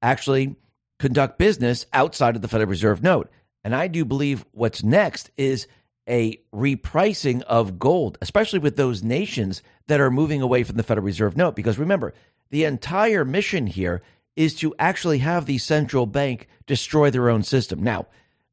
actually 0.01 0.55
conduct 0.97 1.39
business 1.39 1.87
outside 1.91 2.37
of 2.37 2.41
the 2.41 2.47
Federal 2.47 2.69
Reserve 2.69 3.03
note. 3.03 3.29
And 3.63 3.75
I 3.75 3.87
do 3.87 4.05
believe 4.05 4.45
what's 4.51 4.83
next 4.83 5.31
is 5.37 5.67
a 6.07 6.41
repricing 6.53 7.41
of 7.43 7.79
gold, 7.79 8.17
especially 8.21 8.59
with 8.59 8.75
those 8.75 9.03
nations 9.03 9.61
that 9.87 10.01
are 10.01 10.11
moving 10.11 10.41
away 10.41 10.63
from 10.63 10.77
the 10.77 10.83
Federal 10.83 11.05
Reserve 11.05 11.37
note. 11.37 11.55
Because 11.55 11.77
remember, 11.77 12.13
the 12.49 12.63
entire 12.63 13.23
mission 13.23 13.67
here 13.67 14.01
is 14.35 14.55
to 14.55 14.73
actually 14.79 15.19
have 15.19 15.45
the 15.45 15.57
central 15.57 16.05
bank 16.05 16.47
destroy 16.65 17.11
their 17.11 17.29
own 17.29 17.43
system. 17.43 17.83
Now, 17.83 18.07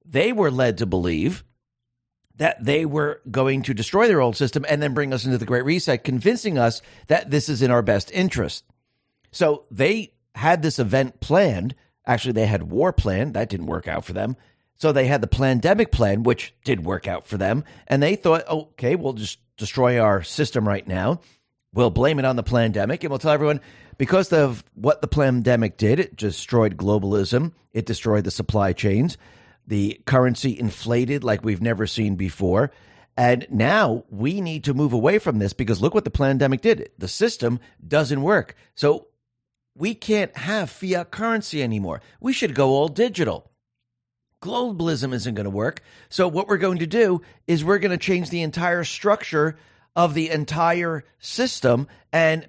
they 0.04 0.32
were 0.32 0.50
led 0.50 0.78
to 0.78 0.86
believe 0.86 1.44
that 2.36 2.64
they 2.64 2.86
were 2.86 3.20
going 3.30 3.62
to 3.62 3.74
destroy 3.74 4.06
their 4.06 4.20
old 4.20 4.36
system 4.36 4.64
and 4.68 4.80
then 4.80 4.94
bring 4.94 5.12
us 5.12 5.24
into 5.24 5.38
the 5.38 5.44
Great 5.44 5.64
Reset, 5.64 6.04
convincing 6.04 6.56
us 6.56 6.80
that 7.08 7.30
this 7.30 7.48
is 7.48 7.62
in 7.62 7.70
our 7.70 7.82
best 7.82 8.10
interest. 8.12 8.64
So 9.32 9.64
they 9.70 10.12
had 10.34 10.62
this 10.62 10.78
event 10.78 11.20
planned. 11.20 11.74
Actually, 12.06 12.32
they 12.32 12.46
had 12.46 12.70
war 12.70 12.92
planned. 12.92 13.34
That 13.34 13.48
didn't 13.48 13.66
work 13.66 13.88
out 13.88 14.04
for 14.04 14.12
them. 14.12 14.36
So 14.78 14.92
they 14.92 15.06
had 15.06 15.20
the 15.20 15.26
pandemic 15.26 15.90
plan, 15.90 16.22
which 16.22 16.54
did 16.64 16.84
work 16.84 17.06
out 17.08 17.26
for 17.26 17.36
them. 17.36 17.64
And 17.88 18.02
they 18.02 18.16
thought, 18.16 18.44
oh, 18.48 18.60
okay, 18.72 18.94
we'll 18.94 19.12
just 19.12 19.38
destroy 19.56 19.98
our 19.98 20.22
system 20.22 20.66
right 20.66 20.86
now. 20.86 21.20
We'll 21.74 21.90
blame 21.90 22.18
it 22.18 22.24
on 22.24 22.36
the 22.36 22.42
pandemic 22.42 23.04
and 23.04 23.10
we'll 23.10 23.18
tell 23.18 23.32
everyone 23.32 23.60
because 23.98 24.32
of 24.32 24.64
what 24.74 25.02
the 25.02 25.08
pandemic 25.08 25.76
did, 25.76 26.00
it 26.00 26.16
destroyed 26.16 26.76
globalism, 26.76 27.52
it 27.72 27.84
destroyed 27.84 28.24
the 28.24 28.30
supply 28.30 28.72
chains, 28.72 29.18
the 29.66 30.00
currency 30.06 30.58
inflated 30.58 31.24
like 31.24 31.44
we've 31.44 31.60
never 31.60 31.86
seen 31.86 32.14
before. 32.14 32.70
And 33.16 33.46
now 33.50 34.04
we 34.08 34.40
need 34.40 34.64
to 34.64 34.74
move 34.74 34.92
away 34.92 35.18
from 35.18 35.40
this 35.40 35.52
because 35.52 35.82
look 35.82 35.92
what 35.92 36.04
the 36.04 36.10
pandemic 36.10 36.62
did. 36.62 36.90
The 36.98 37.08
system 37.08 37.58
doesn't 37.86 38.22
work. 38.22 38.54
So 38.76 39.08
we 39.74 39.94
can't 39.94 40.34
have 40.36 40.70
fiat 40.70 41.10
currency 41.10 41.62
anymore. 41.62 42.00
We 42.20 42.32
should 42.32 42.54
go 42.54 42.70
all 42.70 42.88
digital. 42.88 43.50
Globalism 44.40 45.12
isn't 45.12 45.34
going 45.34 45.44
to 45.44 45.50
work. 45.50 45.82
So, 46.08 46.28
what 46.28 46.48
we're 46.48 46.58
going 46.58 46.78
to 46.78 46.86
do 46.86 47.22
is 47.46 47.64
we're 47.64 47.78
going 47.78 47.90
to 47.90 47.96
change 47.96 48.30
the 48.30 48.42
entire 48.42 48.84
structure 48.84 49.58
of 49.96 50.14
the 50.14 50.30
entire 50.30 51.04
system 51.18 51.88
and 52.12 52.48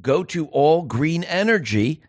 go 0.00 0.24
to 0.24 0.46
all 0.46 0.82
green 0.82 1.24
energy 1.24 2.02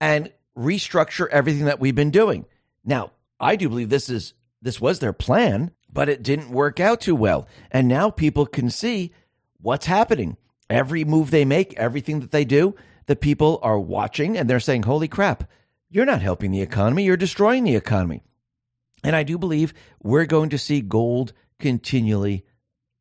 and 0.00 0.30
restructure 0.56 1.28
everything 1.28 1.64
that 1.64 1.80
we've 1.80 1.94
been 1.94 2.10
doing. 2.10 2.44
Now, 2.84 3.12
I 3.40 3.56
do 3.56 3.68
believe 3.68 3.88
this 3.88 4.10
is 4.10 4.34
this 4.60 4.80
was 4.80 4.98
their 4.98 5.12
plan, 5.12 5.70
but 5.90 6.08
it 6.08 6.22
didn't 6.22 6.50
work 6.50 6.80
out 6.80 7.00
too 7.00 7.14
well. 7.14 7.46
And 7.70 7.88
now 7.88 8.10
people 8.10 8.44
can 8.44 8.70
see 8.70 9.12
what's 9.60 9.86
happening. 9.86 10.36
Every 10.68 11.04
move 11.04 11.30
they 11.30 11.44
make, 11.44 11.74
everything 11.74 12.20
that 12.20 12.32
they 12.32 12.44
do, 12.44 12.74
the 13.06 13.16
people 13.16 13.60
are 13.62 13.78
watching 13.78 14.36
and 14.36 14.50
they're 14.50 14.60
saying, 14.60 14.82
"Holy 14.82 15.08
crap, 15.08 15.48
you're 15.88 16.04
not 16.04 16.20
helping 16.20 16.50
the 16.50 16.60
economy, 16.60 17.04
you're 17.04 17.16
destroying 17.16 17.64
the 17.64 17.76
economy." 17.76 18.22
And 19.04 19.14
I 19.14 19.22
do 19.22 19.38
believe 19.38 19.74
we're 20.02 20.26
going 20.26 20.50
to 20.50 20.58
see 20.58 20.80
gold 20.80 21.32
continually 21.58 22.44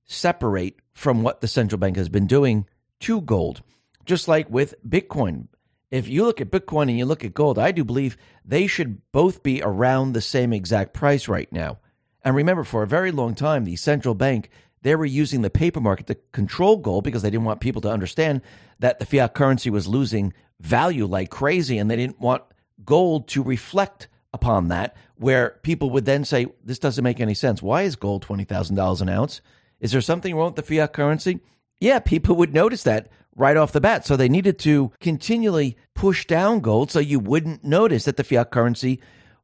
separate 0.05 0.79
from 0.93 1.23
what 1.23 1.41
the 1.41 1.47
central 1.47 1.79
bank 1.79 1.97
has 1.97 2.09
been 2.09 2.27
doing 2.27 2.67
to 3.01 3.21
gold. 3.21 3.61
Just 4.05 4.27
like 4.27 4.49
with 4.49 4.73
Bitcoin, 4.87 5.47
if 5.91 6.07
you 6.07 6.23
look 6.23 6.41
at 6.41 6.51
Bitcoin 6.51 6.83
and 6.83 6.97
you 6.97 7.05
look 7.05 7.23
at 7.23 7.33
gold, 7.33 7.59
I 7.59 7.71
do 7.71 7.83
believe 7.83 8.17
they 8.45 8.67
should 8.67 9.01
both 9.11 9.43
be 9.43 9.61
around 9.61 10.13
the 10.13 10.21
same 10.21 10.53
exact 10.53 10.93
price 10.93 11.27
right 11.27 11.51
now. 11.51 11.79
And 12.23 12.35
remember, 12.35 12.63
for 12.63 12.83
a 12.83 12.87
very 12.87 13.11
long 13.11 13.35
time, 13.35 13.63
the 13.63 13.75
central 13.75 14.15
bank 14.15 14.49
they 14.81 14.95
were 14.95 15.05
using 15.05 15.41
the 15.41 15.49
paper 15.49 15.81
market 15.81 16.07
to 16.07 16.15
control 16.31 16.77
gold 16.77 17.03
because 17.03 17.21
they 17.21 17.29
didn't 17.29 17.45
want 17.45 17.59
people 17.59 17.81
to 17.81 17.91
understand 17.91 18.41
that 18.79 18.99
the 18.99 19.05
fiat 19.05 19.33
currency 19.33 19.69
was 19.69 19.87
losing 19.87 20.33
value 20.59 21.05
like 21.05 21.29
crazy, 21.29 21.77
and 21.77 21.89
they 21.89 21.95
didn't 21.95 22.19
want 22.19 22.43
gold 22.85 23.27
to 23.29 23.43
reflect 23.43 24.07
upon 24.33 24.67
that. 24.69 24.95
Where 25.17 25.57
people 25.63 25.89
would 25.91 26.05
then 26.05 26.25
say, 26.25 26.47
"This 26.63 26.79
doesn't 26.79 27.03
make 27.03 27.19
any 27.19 27.33
sense. 27.33 27.61
Why 27.61 27.83
is 27.83 27.95
gold 27.95 28.21
twenty 28.21 28.43
thousand 28.43 28.75
dollars 28.75 29.01
an 29.01 29.09
ounce? 29.09 29.41
Is 29.79 29.91
there 29.91 30.01
something 30.01 30.35
wrong 30.35 30.53
with 30.53 30.55
the 30.55 30.75
fiat 30.75 30.93
currency?" 30.93 31.39
Yeah, 31.79 31.99
people 31.99 32.35
would 32.35 32.53
notice 32.53 32.83
that 32.83 33.09
right 33.35 33.55
off 33.55 33.71
the 33.71 33.81
bat. 33.81 34.05
So 34.05 34.15
they 34.15 34.29
needed 34.29 34.57
to 34.59 34.91
continually 34.99 35.77
push 35.93 36.25
down 36.25 36.59
gold 36.59 36.91
so 36.91 36.99
you 36.99 37.19
wouldn't 37.19 37.63
notice 37.63 38.05
that 38.05 38.17
the 38.17 38.23
fiat 38.23 38.51
currency 38.51 38.99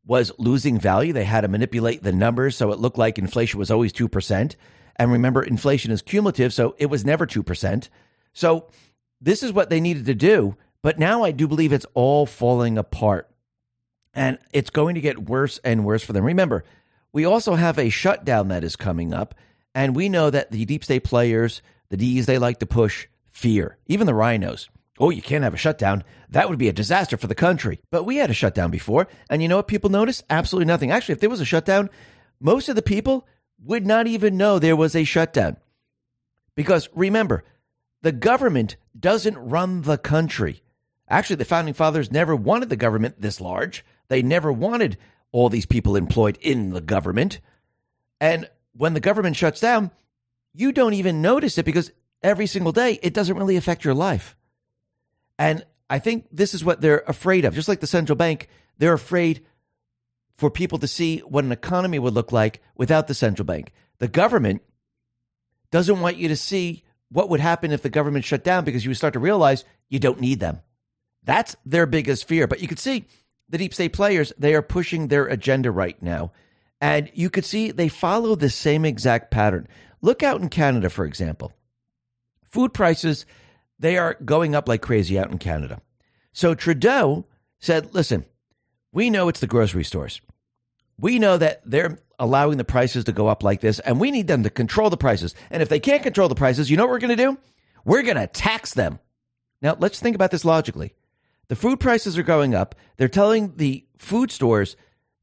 was 0.06 0.32
losing 0.38 0.80
value. 0.80 1.13
They 1.13 1.24
had 1.24 1.42
to 1.42 1.48
manipulate 1.48 2.03
the 2.03 2.12
numbers 2.12 2.56
so 2.56 2.72
it 2.72 2.80
looked 2.80 2.98
like 2.98 3.18
inflation 3.18 3.60
was 3.60 3.72
always 3.72 3.94
2%. 3.94 4.56
And 4.98 5.12
remember, 5.12 5.42
inflation 5.42 5.92
is 5.92 6.01
cumulative, 6.01 6.53
so 6.53 6.75
it 6.77 6.88
was 6.88 7.06
never 7.06 7.25
2%. 7.25 7.89
So 8.34 8.68
this 9.22 9.42
is 9.44 9.53
what 9.53 9.70
they 9.70 9.80
needed 9.80 10.06
to 10.06 10.15
do. 10.15 10.56
But 10.82 11.00
now 11.00 11.24
I 11.24 11.32
do 11.32 11.48
believe 11.48 11.72
it's 11.72 11.86
all 11.94 12.25
falling 12.25 12.77
apart. 12.77 13.30
And 14.13 14.38
it's 14.51 14.70
going 14.70 14.96
to 14.96 15.01
get 15.01 15.27
worse 15.27 15.60
and 15.63 15.86
worse 15.86 16.03
for 16.03 16.13
them. 16.13 16.24
Remember, 16.24 16.63
we 17.12 17.25
also 17.25 17.55
have 17.55 17.79
a 17.79 17.89
shutdown 17.89 18.50
that 18.50 18.63
is 18.63 18.75
coming 18.75 19.13
up. 19.13 19.36
And 19.75 19.96
we 19.96 20.10
know 20.10 20.29
that 20.29 20.51
the 20.51 20.65
deep 20.65 20.84
state 20.84 21.03
players, 21.03 21.62
the 21.89 21.98
D's, 21.98 22.25
they 22.25 22.38
like 22.38 22.60
to 22.60 22.65
push 22.65 23.08
fear. 23.32 23.77
Even 23.88 24.05
the 24.08 24.13
RINOs. 24.13 24.70
Oh, 25.00 25.10
you 25.10 25.22
can't 25.24 25.43
have 25.43 25.55
a 25.55 25.58
shutdown. 25.58 26.03
That 26.29 26.50
would 26.50 26.60
be 26.60 26.70
a 26.70 26.74
disaster 26.74 27.17
for 27.17 27.27
the 27.27 27.36
country. 27.36 27.79
But 27.89 28.03
we 28.03 28.17
had 28.17 28.29
a 28.29 28.36
shutdown 28.36 28.70
before. 28.70 29.08
And 29.29 29.41
you 29.41 29.48
know 29.48 29.58
what 29.58 29.67
people 29.67 29.89
noticed? 29.89 30.24
Absolutely 30.29 30.65
nothing. 30.65 30.91
Actually, 30.91 31.13
if 31.13 31.20
there 31.20 31.29
was 31.29 31.41
a 31.41 31.46
shutdown, 31.46 31.89
most 32.39 32.70
of 32.70 32.75
the 32.75 32.82
people 32.82 33.27
would 33.63 33.88
not 33.88 34.08
even 34.08 34.38
know 34.38 34.60
there 34.60 34.75
was 34.75 34.96
a 34.96 35.03
shutdown. 35.03 35.58
Because 36.55 36.89
remember, 36.93 37.43
the 38.01 38.12
government 38.12 38.75
doesn't 39.00 39.38
run 39.38 39.82
the 39.82 39.98
country. 39.98 40.62
Actually, 41.10 41.38
the 41.38 41.45
founding 41.45 41.74
fathers 41.74 42.12
never 42.12 42.36
wanted 42.36 42.69
the 42.69 42.75
government 42.75 43.19
this 43.19 43.41
large. 43.41 43.86
They 44.07 44.22
never 44.22 44.51
wanted 44.51 44.98
all 45.31 45.50
these 45.50 45.65
people 45.65 45.95
employed 45.95 46.38
in 46.41 46.69
the 46.72 46.81
government. 46.81 47.39
And 48.22 48.50
when 48.74 48.93
the 48.93 49.00
government 49.00 49.36
shuts 49.36 49.60
down, 49.60 49.91
you 50.53 50.72
don't 50.72 50.93
even 50.93 51.22
notice 51.22 51.57
it 51.57 51.65
because 51.65 51.91
every 52.22 52.48
single 52.48 52.72
day, 52.72 53.00
it 53.01 53.13
doesn't 53.13 53.38
really 53.38 53.57
affect 53.57 53.83
your 53.83 53.93
life. 53.93 54.36
And 55.38 55.65
I 55.89 56.00
think 56.00 56.27
this 56.31 56.53
is 56.53 56.63
what 56.63 56.81
they're 56.81 57.03
afraid 57.07 57.45
of. 57.45 57.53
Just 57.53 57.67
like 57.67 57.79
the 57.79 57.88
central 57.88 58.15
bank, 58.15 58.48
they're 58.77 58.93
afraid 58.93 59.45
for 60.36 60.50
people 60.50 60.79
to 60.79 60.88
see 60.88 61.19
what 61.19 61.43
an 61.43 61.51
economy 61.51 62.00
would 62.00 62.13
look 62.13 62.31
like 62.31 62.62
without 62.75 63.07
the 63.07 63.13
central 63.13 63.45
bank. 63.45 63.72
The 64.00 64.07
government 64.07 64.62
doesn't 65.72 66.00
want 66.00 66.17
you 66.17 66.27
to 66.29 66.36
see 66.36 66.83
what 67.10 67.29
would 67.29 67.39
happen 67.39 67.72
if 67.72 67.81
the 67.81 67.89
government 67.89 68.25
shut 68.25 68.43
down 68.43 68.63
because 68.63 68.83
you 68.83 68.89
would 68.89 68.98
start 68.98 69.13
to 69.13 69.19
realize 69.19 69.65
you 69.89 70.00
don't 70.00 70.19
need 70.19 70.39
them. 70.39 70.62
That's 71.25 71.56
their 71.65 71.86
biggest 71.86 72.27
fear. 72.27 72.48
But 72.48 72.62
you 72.62 72.68
could 72.68 72.80
see 72.80 73.06
the 73.50 73.58
deep 73.58 73.74
state 73.74 73.94
players, 73.94 74.34
they 74.38 74.56
are 74.56 74.62
pushing 74.62 75.08
their 75.08 75.25
agenda 75.27 75.72
right 75.72 76.01
now. 76.01 76.32
And 76.82 77.10
you 77.13 77.30
could 77.30 77.46
see 77.46 77.72
they 77.72 77.88
follow 77.88 78.36
the 78.36 78.50
same 78.50 78.84
exact 78.84 79.32
pattern. 79.32 79.68
Look 80.01 80.22
out 80.24 80.42
in 80.42 80.50
Canada, 80.50 80.89
for 80.89 81.06
example. 81.06 81.53
Food 82.44 82.74
prices, 82.74 83.25
they 83.80 83.98
are 83.98 84.18
going 84.25 84.53
up 84.53 84.68
like 84.68 84.82
crazy 84.82 85.18
out 85.18 85.32
in 85.32 85.38
Canada. 85.38 85.82
So 86.34 86.56
Trudeau 86.56 87.25
said, 87.60 87.94
listen, 87.94 88.25
we 88.92 89.10
know 89.10 89.30
it's 89.30 89.39
the 89.39 89.48
grocery 89.48 89.84
stores. 89.84 90.20
We 91.00 91.20
know 91.20 91.38
that 91.38 91.62
they're 91.65 92.00
allowing 92.20 92.58
the 92.58 92.63
prices 92.63 93.06
to 93.06 93.12
go 93.12 93.27
up 93.27 93.44
like 93.44 93.62
this, 93.62 93.80
and 93.80 94.00
we 94.00 94.12
need 94.12 94.27
them 94.27 94.44
to 94.44 94.50
control 94.50 94.89
the 94.89 94.98
prices. 94.98 95.34
And 95.50 95.63
if 95.63 95.70
they 95.70 95.80
can't 95.80 96.03
control 96.03 96.30
the 96.30 96.36
prices, 96.36 96.70
you 96.70 96.77
know 96.77 96.84
what 96.84 96.92
we're 96.92 97.00
going 97.00 97.18
to 97.18 97.24
do? 97.24 97.38
We're 97.86 98.03
going 98.03 98.18
to 98.18 98.27
tax 98.27 98.74
them. 98.74 99.00
Now, 99.62 99.75
let's 99.80 100.00
think 100.00 100.15
about 100.15 100.32
this 100.32 100.46
logically. 100.46 100.94
The 101.50 101.55
food 101.55 101.79
prices 101.79 102.17
are 102.17 102.23
going 102.23 102.55
up. 102.55 102.75
They're 102.97 103.07
telling 103.07 103.55
the 103.57 103.85
food 103.97 104.31
stores 104.31 104.75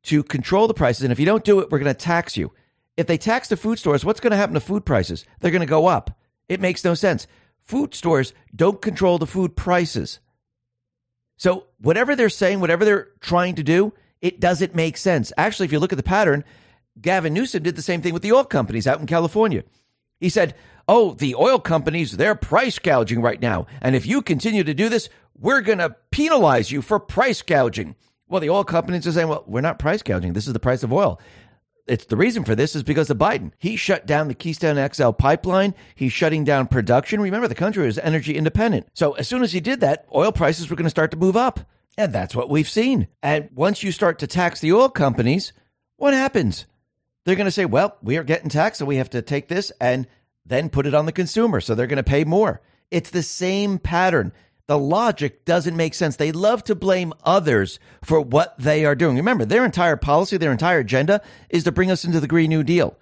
to 0.04 0.22
control 0.22 0.66
the 0.68 0.74
prices. 0.74 1.02
And 1.02 1.12
if 1.12 1.20
you 1.20 1.26
don't 1.26 1.44
do 1.44 1.60
it, 1.60 1.70
we're 1.70 1.78
going 1.78 1.92
to 1.92 1.94
tax 1.94 2.36
you. 2.36 2.52
If 2.96 3.06
they 3.06 3.18
tax 3.18 3.48
the 3.48 3.56
food 3.56 3.78
stores, 3.78 4.04
what's 4.04 4.20
going 4.20 4.32
to 4.32 4.36
happen 4.36 4.54
to 4.54 4.60
food 4.60 4.84
prices? 4.84 5.24
They're 5.40 5.50
going 5.50 5.60
to 5.60 5.66
go 5.66 5.86
up. 5.86 6.18
It 6.48 6.60
makes 6.60 6.84
no 6.84 6.94
sense. 6.94 7.26
Food 7.62 7.94
stores 7.94 8.34
don't 8.54 8.82
control 8.82 9.18
the 9.18 9.26
food 9.26 9.56
prices. 9.56 10.18
So, 11.36 11.66
whatever 11.78 12.14
they're 12.14 12.28
saying, 12.28 12.60
whatever 12.60 12.84
they're 12.84 13.08
trying 13.20 13.54
to 13.54 13.62
do, 13.62 13.94
it 14.20 14.40
doesn't 14.40 14.74
make 14.74 14.96
sense. 14.96 15.32
Actually, 15.38 15.66
if 15.66 15.72
you 15.72 15.78
look 15.78 15.92
at 15.92 15.96
the 15.96 16.02
pattern, 16.02 16.44
Gavin 17.00 17.32
Newsom 17.32 17.62
did 17.62 17.76
the 17.76 17.82
same 17.82 18.02
thing 18.02 18.12
with 18.12 18.22
the 18.22 18.32
oil 18.32 18.44
companies 18.44 18.86
out 18.86 19.00
in 19.00 19.06
California. 19.06 19.64
He 20.18 20.28
said, 20.28 20.54
Oh, 20.86 21.14
the 21.14 21.34
oil 21.36 21.58
companies, 21.58 22.16
they're 22.16 22.34
price 22.34 22.78
gouging 22.78 23.22
right 23.22 23.40
now. 23.40 23.66
And 23.80 23.94
if 23.94 24.06
you 24.06 24.22
continue 24.22 24.64
to 24.64 24.74
do 24.74 24.88
this, 24.88 25.08
we're 25.40 25.62
going 25.62 25.78
to 25.78 25.96
penalize 26.10 26.70
you 26.70 26.82
for 26.82 27.00
price 27.00 27.42
gouging. 27.42 27.96
Well, 28.28 28.40
the 28.40 28.50
oil 28.50 28.62
companies 28.62 29.06
are 29.06 29.12
saying, 29.12 29.28
well, 29.28 29.44
we're 29.46 29.60
not 29.60 29.80
price 29.80 30.02
gouging. 30.02 30.34
This 30.34 30.46
is 30.46 30.52
the 30.52 30.60
price 30.60 30.84
of 30.84 30.92
oil 30.92 31.20
it's 31.90 32.04
the 32.06 32.16
reason 32.16 32.44
for 32.44 32.54
this 32.54 32.76
is 32.76 32.82
because 32.84 33.10
of 33.10 33.18
Biden. 33.18 33.50
He 33.58 33.76
shut 33.76 34.06
down 34.06 34.28
the 34.28 34.34
Keystone 34.34 34.88
XL 34.92 35.10
pipeline. 35.10 35.74
He's 35.96 36.12
shutting 36.12 36.44
down 36.44 36.68
production. 36.68 37.20
Remember, 37.20 37.48
the 37.48 37.54
country 37.54 37.86
is 37.86 37.98
energy 37.98 38.36
independent. 38.36 38.86
So 38.94 39.12
as 39.12 39.26
soon 39.26 39.42
as 39.42 39.52
he 39.52 39.60
did 39.60 39.80
that, 39.80 40.06
oil 40.14 40.30
prices 40.30 40.70
were 40.70 40.76
going 40.76 40.84
to 40.84 40.90
start 40.90 41.10
to 41.10 41.16
move 41.16 41.36
up. 41.36 41.60
And 41.98 42.12
that's 42.12 42.34
what 42.34 42.48
we've 42.48 42.68
seen. 42.68 43.08
And 43.22 43.50
once 43.52 43.82
you 43.82 43.90
start 43.90 44.20
to 44.20 44.28
tax 44.28 44.60
the 44.60 44.72
oil 44.72 44.88
companies, 44.88 45.52
what 45.96 46.14
happens? 46.14 46.66
They're 47.24 47.36
going 47.36 47.46
to 47.46 47.50
say, 47.50 47.64
well, 47.64 47.98
we 48.02 48.16
are 48.16 48.24
getting 48.24 48.48
taxed, 48.48 48.78
so 48.78 48.86
we 48.86 48.96
have 48.96 49.10
to 49.10 49.20
take 49.20 49.48
this 49.48 49.72
and 49.80 50.06
then 50.46 50.70
put 50.70 50.86
it 50.86 50.94
on 50.94 51.06
the 51.06 51.12
consumer. 51.12 51.60
So 51.60 51.74
they're 51.74 51.88
going 51.88 51.96
to 51.96 52.02
pay 52.02 52.24
more. 52.24 52.62
It's 52.90 53.10
the 53.10 53.22
same 53.22 53.78
pattern. 53.78 54.32
The 54.70 54.78
logic 54.78 55.44
doesn't 55.44 55.76
make 55.76 55.94
sense. 55.94 56.14
They 56.14 56.30
love 56.30 56.62
to 56.62 56.76
blame 56.76 57.12
others 57.24 57.80
for 58.04 58.20
what 58.20 58.56
they 58.56 58.84
are 58.84 58.94
doing. 58.94 59.16
Remember, 59.16 59.44
their 59.44 59.64
entire 59.64 59.96
policy, 59.96 60.36
their 60.36 60.52
entire 60.52 60.78
agenda 60.78 61.22
is 61.48 61.64
to 61.64 61.72
bring 61.72 61.90
us 61.90 62.04
into 62.04 62.20
the 62.20 62.28
Green 62.28 62.50
New 62.50 62.62
Deal. 62.62 62.96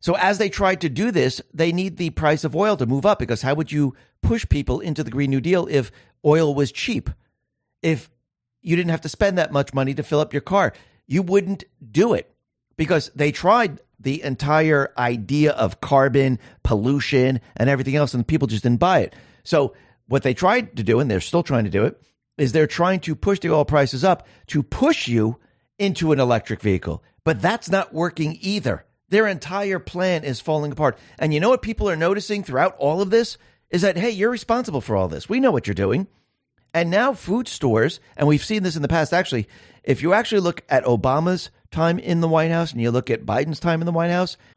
So 0.00 0.16
as 0.16 0.38
they 0.38 0.48
try 0.48 0.74
to 0.74 0.88
do 0.88 1.12
this, 1.12 1.40
they 1.54 1.70
need 1.70 1.96
the 1.96 2.10
price 2.10 2.42
of 2.42 2.56
oil 2.56 2.76
to 2.76 2.86
move 2.86 3.06
up 3.06 3.20
because 3.20 3.40
how 3.40 3.54
would 3.54 3.70
you 3.70 3.94
push 4.20 4.48
people 4.48 4.80
into 4.80 5.04
the 5.04 5.12
Green 5.12 5.30
New 5.30 5.40
Deal 5.40 5.68
if 5.70 5.92
oil 6.24 6.56
was 6.56 6.72
cheap? 6.72 7.08
If 7.82 8.10
you 8.60 8.74
didn't 8.74 8.90
have 8.90 9.02
to 9.02 9.08
spend 9.08 9.38
that 9.38 9.52
much 9.52 9.72
money 9.72 9.94
to 9.94 10.02
fill 10.02 10.18
up 10.18 10.32
your 10.32 10.42
car, 10.42 10.72
you 11.06 11.22
wouldn't 11.22 11.62
do 11.88 12.14
it 12.14 12.34
because 12.76 13.12
they 13.14 13.30
tried 13.30 13.78
the 14.00 14.24
entire 14.24 14.92
idea 14.98 15.52
of 15.52 15.80
carbon 15.80 16.40
pollution 16.64 17.40
and 17.56 17.70
everything 17.70 17.94
else, 17.94 18.12
and 18.12 18.26
people 18.26 18.48
just 18.48 18.64
didn't 18.64 18.80
buy 18.80 19.02
it. 19.02 19.14
So 19.44 19.74
what 20.12 20.22
they 20.24 20.34
tried 20.34 20.76
to 20.76 20.82
do, 20.82 21.00
and 21.00 21.10
they're 21.10 21.22
still 21.22 21.42
trying 21.42 21.64
to 21.64 21.70
do 21.70 21.86
it, 21.86 21.98
is 22.36 22.52
they're 22.52 22.66
trying 22.66 23.00
to 23.00 23.14
push 23.16 23.38
the 23.40 23.50
oil 23.50 23.64
prices 23.64 24.04
up 24.04 24.26
to 24.46 24.62
push 24.62 25.08
you 25.08 25.38
into 25.78 26.12
an 26.12 26.20
electric 26.20 26.60
vehicle. 26.60 27.02
But 27.24 27.40
that's 27.40 27.70
not 27.70 27.94
working 27.94 28.36
either. 28.42 28.84
Their 29.08 29.26
entire 29.26 29.78
plan 29.78 30.22
is 30.22 30.38
falling 30.38 30.70
apart. 30.70 30.98
And 31.18 31.32
you 31.32 31.40
know 31.40 31.48
what 31.48 31.62
people 31.62 31.88
are 31.88 31.96
noticing 31.96 32.44
throughout 32.44 32.76
all 32.76 33.00
of 33.00 33.08
this 33.08 33.38
is 33.70 33.80
that, 33.80 33.96
hey, 33.96 34.10
you're 34.10 34.28
responsible 34.28 34.82
for 34.82 34.96
all 34.96 35.08
this. 35.08 35.30
We 35.30 35.40
know 35.40 35.50
what 35.50 35.66
you're 35.66 35.72
doing. 35.72 36.06
And 36.74 36.90
now 36.90 37.14
food 37.14 37.48
stores, 37.48 37.98
and 38.14 38.28
we've 38.28 38.44
seen 38.44 38.64
this 38.64 38.76
in 38.76 38.82
the 38.82 38.88
past 38.88 39.14
actually, 39.14 39.48
if 39.82 40.02
you 40.02 40.12
actually 40.12 40.42
look 40.42 40.62
at 40.68 40.84
Obama's 40.84 41.48
time 41.70 41.98
in 41.98 42.20
the 42.20 42.28
White 42.28 42.50
House 42.50 42.72
and 42.72 42.82
you 42.82 42.90
look 42.90 43.08
at 43.08 43.24
Biden's 43.24 43.60
time 43.60 43.80
in 43.80 43.86
the 43.86 43.92
White 43.92 44.10
House, 44.10 44.36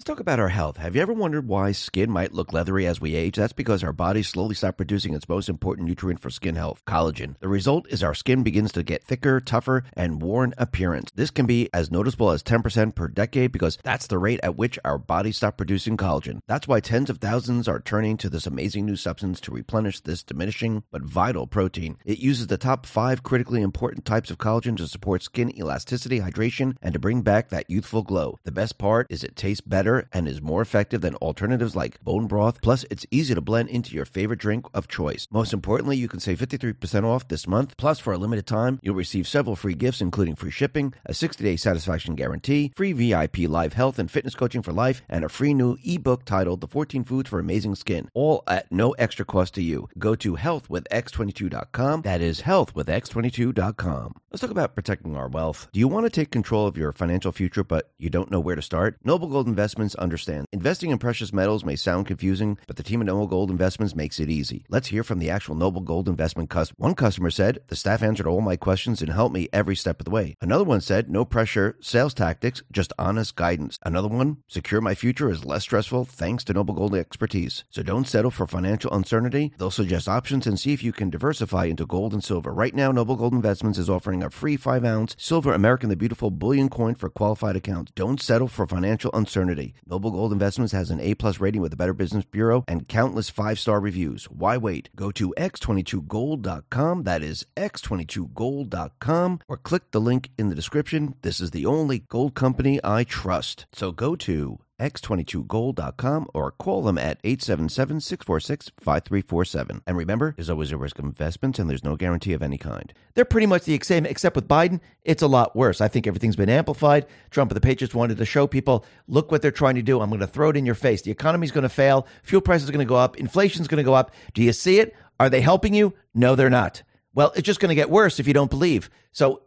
Let's 0.00 0.06
talk 0.06 0.20
about 0.20 0.40
our 0.40 0.48
health. 0.48 0.78
Have 0.78 0.96
you 0.96 1.02
ever 1.02 1.12
wondered 1.12 1.46
why 1.46 1.72
skin 1.72 2.10
might 2.10 2.32
look 2.32 2.54
leathery 2.54 2.86
as 2.86 3.02
we 3.02 3.14
age? 3.14 3.36
That's 3.36 3.52
because 3.52 3.84
our 3.84 3.92
bodies 3.92 4.28
slowly 4.28 4.54
stop 4.54 4.78
producing 4.78 5.12
its 5.12 5.28
most 5.28 5.46
important 5.50 5.86
nutrient 5.86 6.20
for 6.20 6.30
skin 6.30 6.54
health, 6.54 6.82
collagen. 6.86 7.38
The 7.40 7.48
result 7.48 7.86
is 7.90 8.02
our 8.02 8.14
skin 8.14 8.42
begins 8.42 8.72
to 8.72 8.82
get 8.82 9.04
thicker, 9.04 9.40
tougher, 9.42 9.84
and 9.92 10.22
worn 10.22 10.54
appearance. 10.56 11.10
This 11.14 11.30
can 11.30 11.44
be 11.44 11.68
as 11.74 11.90
noticeable 11.90 12.30
as 12.30 12.42
10% 12.42 12.94
per 12.94 13.08
decade 13.08 13.52
because 13.52 13.76
that's 13.84 14.06
the 14.06 14.16
rate 14.16 14.40
at 14.42 14.56
which 14.56 14.78
our 14.86 14.96
bodies 14.96 15.36
stop 15.36 15.58
producing 15.58 15.98
collagen. 15.98 16.40
That's 16.46 16.66
why 16.66 16.80
tens 16.80 17.10
of 17.10 17.18
thousands 17.18 17.68
are 17.68 17.78
turning 17.78 18.16
to 18.16 18.30
this 18.30 18.46
amazing 18.46 18.86
new 18.86 18.96
substance 18.96 19.38
to 19.42 19.52
replenish 19.52 20.00
this 20.00 20.22
diminishing 20.22 20.82
but 20.90 21.02
vital 21.02 21.46
protein. 21.46 21.98
It 22.06 22.20
uses 22.20 22.46
the 22.46 22.56
top 22.56 22.86
five 22.86 23.22
critically 23.22 23.60
important 23.60 24.06
types 24.06 24.30
of 24.30 24.38
collagen 24.38 24.78
to 24.78 24.88
support 24.88 25.22
skin 25.22 25.54
elasticity, 25.58 26.20
hydration, 26.20 26.76
and 26.80 26.94
to 26.94 26.98
bring 26.98 27.20
back 27.20 27.50
that 27.50 27.68
youthful 27.68 28.02
glow. 28.02 28.38
The 28.44 28.50
best 28.50 28.78
part 28.78 29.06
is 29.10 29.22
it 29.22 29.36
tastes 29.36 29.60
better 29.60 29.89
better 29.90 30.08
and 30.12 30.28
is 30.28 30.40
more 30.42 30.62
effective 30.62 31.00
than 31.00 31.14
alternatives 31.16 31.76
like 31.76 32.02
bone 32.02 32.26
broth. 32.26 32.60
Plus, 32.62 32.84
it's 32.90 33.06
easy 33.10 33.34
to 33.34 33.40
blend 33.40 33.68
into 33.68 33.94
your 33.94 34.04
favorite 34.04 34.38
drink 34.38 34.66
of 34.74 34.88
choice. 34.88 35.26
Most 35.30 35.52
importantly, 35.52 35.96
you 35.96 36.08
can 36.08 36.20
save 36.20 36.38
53% 36.38 37.04
off 37.04 37.28
this 37.28 37.46
month. 37.46 37.76
Plus, 37.76 37.98
for 37.98 38.12
a 38.12 38.18
limited 38.18 38.46
time, 38.46 38.78
you'll 38.82 38.94
receive 38.94 39.26
several 39.26 39.56
free 39.56 39.74
gifts, 39.74 40.00
including 40.00 40.36
free 40.36 40.50
shipping, 40.50 40.94
a 41.06 41.14
60 41.14 41.42
day 41.44 41.56
satisfaction 41.56 42.14
guarantee, 42.14 42.72
free 42.76 42.92
VIP 42.92 43.38
live 43.48 43.72
health 43.72 43.98
and 43.98 44.10
fitness 44.10 44.34
coaching 44.34 44.62
for 44.62 44.72
life, 44.72 45.02
and 45.08 45.24
a 45.24 45.28
free 45.28 45.54
new 45.54 45.76
ebook 45.84 46.24
titled 46.24 46.60
The 46.60 46.68
14 46.68 47.04
Foods 47.04 47.28
for 47.28 47.38
Amazing 47.38 47.74
Skin, 47.74 48.08
all 48.14 48.42
at 48.46 48.70
no 48.70 48.92
extra 48.92 49.24
cost 49.24 49.54
to 49.54 49.62
you. 49.62 49.88
Go 49.98 50.14
to 50.16 50.36
healthwithx22.com. 50.36 52.02
That 52.02 52.20
is 52.20 52.42
healthwithx22.com. 52.42 54.14
Let's 54.30 54.40
talk 54.40 54.50
about 54.50 54.74
protecting 54.74 55.16
our 55.16 55.28
wealth. 55.28 55.68
Do 55.72 55.80
you 55.80 55.88
want 55.88 56.06
to 56.06 56.10
take 56.10 56.30
control 56.30 56.66
of 56.66 56.76
your 56.76 56.92
financial 56.92 57.32
future, 57.32 57.64
but 57.64 57.90
you 57.98 58.10
don't 58.10 58.30
know 58.30 58.40
where 58.40 58.56
to 58.56 58.62
start? 58.62 58.96
Noble 59.04 59.28
Gold 59.28 59.48
Investment 59.48 59.79
Investments 59.80 60.02
understand. 60.02 60.46
Investing 60.52 60.90
in 60.90 60.98
precious 60.98 61.32
metals 61.32 61.64
may 61.64 61.74
sound 61.74 62.06
confusing, 62.06 62.58
but 62.66 62.76
the 62.76 62.82
team 62.82 63.00
at 63.00 63.06
Noble 63.06 63.26
Gold 63.26 63.50
Investments 63.50 63.96
makes 63.96 64.20
it 64.20 64.28
easy. 64.28 64.66
Let's 64.68 64.88
hear 64.88 65.02
from 65.02 65.20
the 65.20 65.30
actual 65.30 65.54
Noble 65.54 65.80
Gold 65.80 66.06
Investment 66.06 66.50
customer. 66.50 66.76
One 66.76 66.94
customer 66.94 67.30
said, 67.30 67.60
The 67.68 67.76
staff 67.76 68.02
answered 68.02 68.26
all 68.26 68.42
my 68.42 68.56
questions 68.56 69.00
and 69.00 69.10
helped 69.10 69.34
me 69.34 69.48
every 69.54 69.74
step 69.74 69.98
of 69.98 70.04
the 70.04 70.10
way. 70.10 70.36
Another 70.42 70.64
one 70.64 70.82
said, 70.82 71.08
No 71.08 71.24
pressure, 71.24 71.78
sales 71.80 72.12
tactics, 72.12 72.62
just 72.70 72.92
honest 72.98 73.36
guidance. 73.36 73.78
Another 73.82 74.08
one, 74.08 74.42
Secure 74.48 74.82
my 74.82 74.94
future 74.94 75.30
is 75.30 75.46
less 75.46 75.62
stressful 75.62 76.04
thanks 76.04 76.44
to 76.44 76.52
Noble 76.52 76.74
Gold 76.74 76.94
expertise. 76.94 77.64
So 77.70 77.82
don't 77.82 78.06
settle 78.06 78.30
for 78.30 78.46
financial 78.46 78.92
uncertainty. 78.92 79.54
They'll 79.56 79.70
suggest 79.70 80.10
options 80.10 80.46
and 80.46 80.60
see 80.60 80.74
if 80.74 80.84
you 80.84 80.92
can 80.92 81.08
diversify 81.08 81.64
into 81.64 81.86
gold 81.86 82.12
and 82.12 82.22
silver. 82.22 82.52
Right 82.52 82.74
now, 82.74 82.92
Noble 82.92 83.16
Gold 83.16 83.32
Investments 83.32 83.78
is 83.78 83.88
offering 83.88 84.22
a 84.22 84.28
free 84.28 84.58
5 84.58 84.84
ounce 84.84 85.16
silver 85.18 85.54
American 85.54 85.88
the 85.88 85.96
Beautiful 85.96 86.30
bullion 86.30 86.68
coin 86.68 86.96
for 86.96 87.08
qualified 87.08 87.56
accounts. 87.56 87.92
Don't 87.94 88.20
settle 88.20 88.48
for 88.48 88.66
financial 88.66 89.10
uncertainty. 89.14 89.59
Noble 89.86 90.10
Gold 90.10 90.32
Investments 90.32 90.72
has 90.72 90.90
an 90.90 91.00
A 91.00 91.14
plus 91.14 91.40
rating 91.40 91.60
with 91.60 91.70
the 91.70 91.76
Better 91.76 91.92
Business 91.92 92.24
Bureau 92.24 92.64
and 92.66 92.88
countless 92.88 93.30
five 93.30 93.58
star 93.58 93.80
reviews. 93.80 94.24
Why 94.24 94.56
wait? 94.56 94.88
Go 94.96 95.10
to 95.12 95.34
x22gold.com. 95.36 97.02
That 97.04 97.22
is 97.22 97.46
x22gold.com 97.56 99.40
or 99.48 99.56
click 99.56 99.90
the 99.90 100.00
link 100.00 100.30
in 100.38 100.48
the 100.48 100.54
description. 100.54 101.14
This 101.22 101.40
is 101.40 101.50
the 101.50 101.66
only 101.66 102.00
gold 102.00 102.34
company 102.34 102.80
I 102.82 103.04
trust. 103.04 103.66
So 103.72 103.92
go 103.92 104.16
to 104.16 104.60
x22gold.com 104.80 106.28
or 106.34 106.50
call 106.50 106.82
them 106.82 106.98
at 106.98 107.22
877-646-5347. 107.22 109.82
And 109.86 109.96
remember, 109.96 110.34
there's 110.36 110.50
always 110.50 110.72
a 110.72 110.76
risk 110.76 110.98
of 110.98 111.04
investments 111.04 111.58
and 111.58 111.70
there's 111.70 111.84
no 111.84 111.96
guarantee 111.96 112.32
of 112.32 112.42
any 112.42 112.58
kind. 112.58 112.92
They're 113.14 113.24
pretty 113.24 113.46
much 113.46 113.64
the 113.64 113.78
same, 113.82 114.06
except 114.06 114.34
with 114.34 114.48
Biden, 114.48 114.80
it's 115.04 115.22
a 115.22 115.28
lot 115.28 115.54
worse. 115.54 115.80
I 115.80 115.88
think 115.88 116.06
everything's 116.06 116.36
been 116.36 116.48
amplified. 116.48 117.06
Trump 117.30 117.50
and 117.50 117.56
the 117.56 117.60
Patriots 117.60 117.94
wanted 117.94 118.16
to 118.16 118.24
show 118.24 118.46
people, 118.46 118.84
look 119.06 119.30
what 119.30 119.42
they're 119.42 119.50
trying 119.50 119.74
to 119.76 119.82
do. 119.82 120.00
I'm 120.00 120.08
going 120.08 120.20
to 120.20 120.26
throw 120.26 120.50
it 120.50 120.56
in 120.56 120.66
your 120.66 120.74
face. 120.74 121.02
The 121.02 121.10
economy's 121.10 121.52
going 121.52 121.62
to 121.62 121.68
fail. 121.68 122.06
Fuel 122.22 122.40
prices 122.40 122.68
are 122.68 122.72
going 122.72 122.84
to 122.84 122.88
go 122.88 122.96
up. 122.96 123.18
Inflation's 123.18 123.68
going 123.68 123.78
to 123.78 123.84
go 123.84 123.94
up. 123.94 124.12
Do 124.34 124.42
you 124.42 124.52
see 124.52 124.80
it? 124.80 124.94
Are 125.20 125.28
they 125.28 125.42
helping 125.42 125.74
you? 125.74 125.94
No, 126.14 126.34
they're 126.34 126.50
not. 126.50 126.82
Well, 127.14 127.32
it's 127.34 127.46
just 127.46 127.60
going 127.60 127.70
to 127.70 127.74
get 127.74 127.90
worse 127.90 128.18
if 128.18 128.26
you 128.26 128.34
don't 128.34 128.50
believe. 128.50 128.88
So 129.12 129.42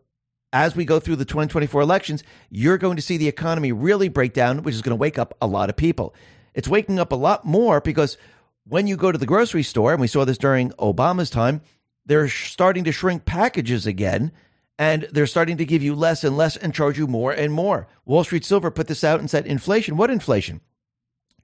as 0.54 0.76
we 0.76 0.86
go 0.86 1.00
through 1.00 1.18
the 1.18 1.26
2024 1.26 1.82
elections, 1.82 2.24
you're 2.50 2.78
going 2.78 2.96
to 2.96 3.02
see 3.02 3.18
the 3.18 3.28
economy 3.28 3.72
really 3.72 4.08
break 4.08 4.34
down, 4.34 4.62
which 4.62 4.76
is 4.76 4.84
going 4.84 4.92
to 4.92 5.02
wake 5.02 5.18
up 5.18 5.36
a 5.42 5.48
lot 5.48 5.70
of 5.70 5.76
people. 5.76 6.14
It's 6.54 6.68
waking 6.68 7.00
up 7.00 7.12
a 7.12 7.16
lot 7.16 7.44
more 7.44 7.82
because 7.82 8.18
when 8.66 8.86
you 8.86 8.96
go 8.96 9.12
to 9.12 9.18
the 9.18 9.26
grocery 9.26 9.64
store, 9.64 9.92
and 9.92 10.00
we 10.00 10.08
saw 10.08 10.24
this 10.24 10.38
during 10.38 10.70
Obama's 10.74 11.32
time, 11.32 11.62
they're 12.06 12.30
starting 12.30 12.84
to 12.84 12.92
shrink 12.92 13.26
packages 13.26 13.88
again 13.88 14.32
and 14.78 15.08
they're 15.12 15.28
starting 15.28 15.58
to 15.58 15.66
give 15.66 15.84
you 15.84 15.96
less 15.96 16.24
and 16.24 16.38
less 16.38 16.56
and 16.56 16.74
charge 16.74 16.98
you 16.98 17.08
more 17.08 17.32
and 17.32 17.54
more. 17.54 17.88
Wall 18.06 18.24
Street 18.24 18.46
Silver 18.46 18.72
put 18.72 18.88
this 18.88 19.04
out 19.04 19.20
and 19.20 19.30
said, 19.30 19.46
inflation, 19.46 19.98
what 19.98 20.10
inflation? 20.10 20.62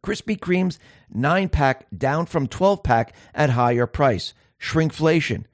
Krispy 0.03 0.37
Kreme's 0.37 0.79
nine 1.11 1.49
pack 1.49 1.87
down 1.95 2.25
from 2.25 2.47
12 2.47 2.83
pack 2.83 3.13
at 3.33 3.51
higher 3.51 3.85
price. 3.85 4.33
Shrinkflation 4.59 5.45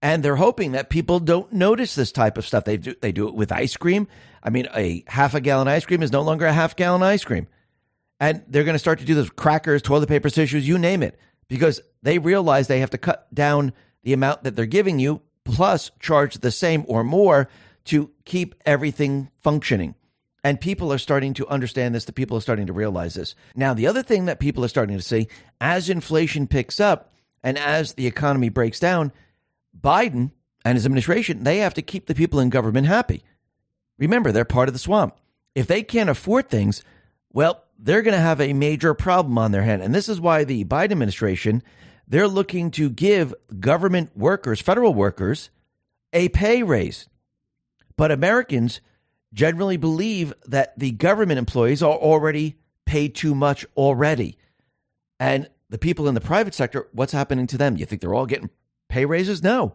and 0.00 0.22
they're 0.22 0.36
hoping 0.36 0.72
that 0.72 0.90
people 0.90 1.18
don't 1.20 1.52
notice 1.52 1.94
this 1.94 2.12
type 2.12 2.38
of 2.38 2.46
stuff. 2.46 2.64
They 2.64 2.76
do 2.76 2.94
they 3.00 3.12
do 3.12 3.28
it 3.28 3.34
with 3.34 3.52
ice 3.52 3.76
cream. 3.76 4.08
I 4.42 4.50
mean, 4.50 4.68
a 4.74 5.04
half 5.06 5.34
a 5.34 5.40
gallon 5.40 5.68
ice 5.68 5.84
cream 5.84 6.02
is 6.02 6.12
no 6.12 6.22
longer 6.22 6.46
a 6.46 6.52
half 6.52 6.76
gallon 6.76 7.02
ice 7.02 7.24
cream, 7.24 7.48
and 8.20 8.42
they're 8.48 8.64
going 8.64 8.74
to 8.74 8.78
start 8.78 9.00
to 9.00 9.04
do 9.04 9.14
this 9.14 9.30
crackers, 9.30 9.82
toilet 9.82 10.08
paper, 10.08 10.30
tissues, 10.30 10.66
you 10.66 10.78
name 10.78 11.02
it, 11.02 11.18
because 11.48 11.80
they 12.02 12.18
realize 12.18 12.68
they 12.68 12.80
have 12.80 12.90
to 12.90 12.98
cut 12.98 13.32
down 13.34 13.72
the 14.02 14.12
amount 14.12 14.44
that 14.44 14.54
they're 14.54 14.66
giving 14.66 14.98
you, 14.98 15.20
plus 15.44 15.90
charge 15.98 16.38
the 16.38 16.50
same 16.50 16.84
or 16.86 17.02
more 17.02 17.48
to 17.86 18.10
keep 18.24 18.54
everything 18.64 19.30
functioning. 19.40 19.94
And 20.44 20.60
people 20.60 20.92
are 20.92 20.98
starting 20.98 21.34
to 21.34 21.48
understand 21.48 21.94
this. 21.94 22.04
The 22.04 22.12
people 22.12 22.36
are 22.36 22.42
starting 22.42 22.68
to 22.68 22.72
realize 22.72 23.14
this. 23.14 23.34
Now, 23.56 23.74
the 23.74 23.88
other 23.88 24.04
thing 24.04 24.26
that 24.26 24.38
people 24.38 24.64
are 24.64 24.68
starting 24.68 24.96
to 24.96 25.02
see 25.02 25.28
as 25.60 25.90
inflation 25.90 26.46
picks 26.46 26.78
up 26.78 27.12
and 27.42 27.58
as 27.58 27.94
the 27.94 28.06
economy 28.06 28.48
breaks 28.48 28.78
down 28.78 29.12
Biden 29.78 30.32
and 30.64 30.76
his 30.76 30.84
administration, 30.84 31.44
they 31.44 31.58
have 31.58 31.74
to 31.74 31.82
keep 31.82 32.06
the 32.06 32.14
people 32.14 32.40
in 32.40 32.50
government 32.50 32.86
happy. 32.86 33.22
Remember, 33.98 34.32
they're 34.32 34.44
part 34.44 34.68
of 34.68 34.72
the 34.72 34.78
swamp. 34.78 35.16
If 35.54 35.66
they 35.66 35.82
can't 35.82 36.10
afford 36.10 36.48
things, 36.48 36.82
well, 37.32 37.64
they're 37.78 38.02
going 38.02 38.14
to 38.14 38.20
have 38.20 38.40
a 38.40 38.52
major 38.52 38.94
problem 38.94 39.38
on 39.38 39.52
their 39.52 39.62
hand. 39.62 39.82
And 39.82 39.94
this 39.94 40.08
is 40.08 40.20
why 40.20 40.44
the 40.44 40.64
Biden 40.64 40.92
administration, 40.92 41.62
they're 42.06 42.28
looking 42.28 42.70
to 42.72 42.90
give 42.90 43.34
government 43.60 44.16
workers, 44.16 44.60
federal 44.60 44.94
workers, 44.94 45.50
a 46.12 46.28
pay 46.28 46.62
raise. 46.62 47.08
But 47.96 48.10
Americans 48.10 48.80
generally 49.32 49.76
believe 49.76 50.32
that 50.46 50.78
the 50.78 50.92
government 50.92 51.38
employees 51.38 51.82
are 51.82 51.92
already 51.94 52.56
paid 52.86 53.14
too 53.14 53.34
much 53.34 53.66
already. 53.76 54.38
And 55.20 55.48
the 55.68 55.78
people 55.78 56.08
in 56.08 56.14
the 56.14 56.20
private 56.20 56.54
sector, 56.54 56.88
what's 56.92 57.12
happening 57.12 57.46
to 57.48 57.58
them? 57.58 57.76
You 57.76 57.84
think 57.84 58.00
they're 58.00 58.14
all 58.14 58.26
getting 58.26 58.50
pay 58.88 59.04
raises? 59.04 59.42
No. 59.42 59.74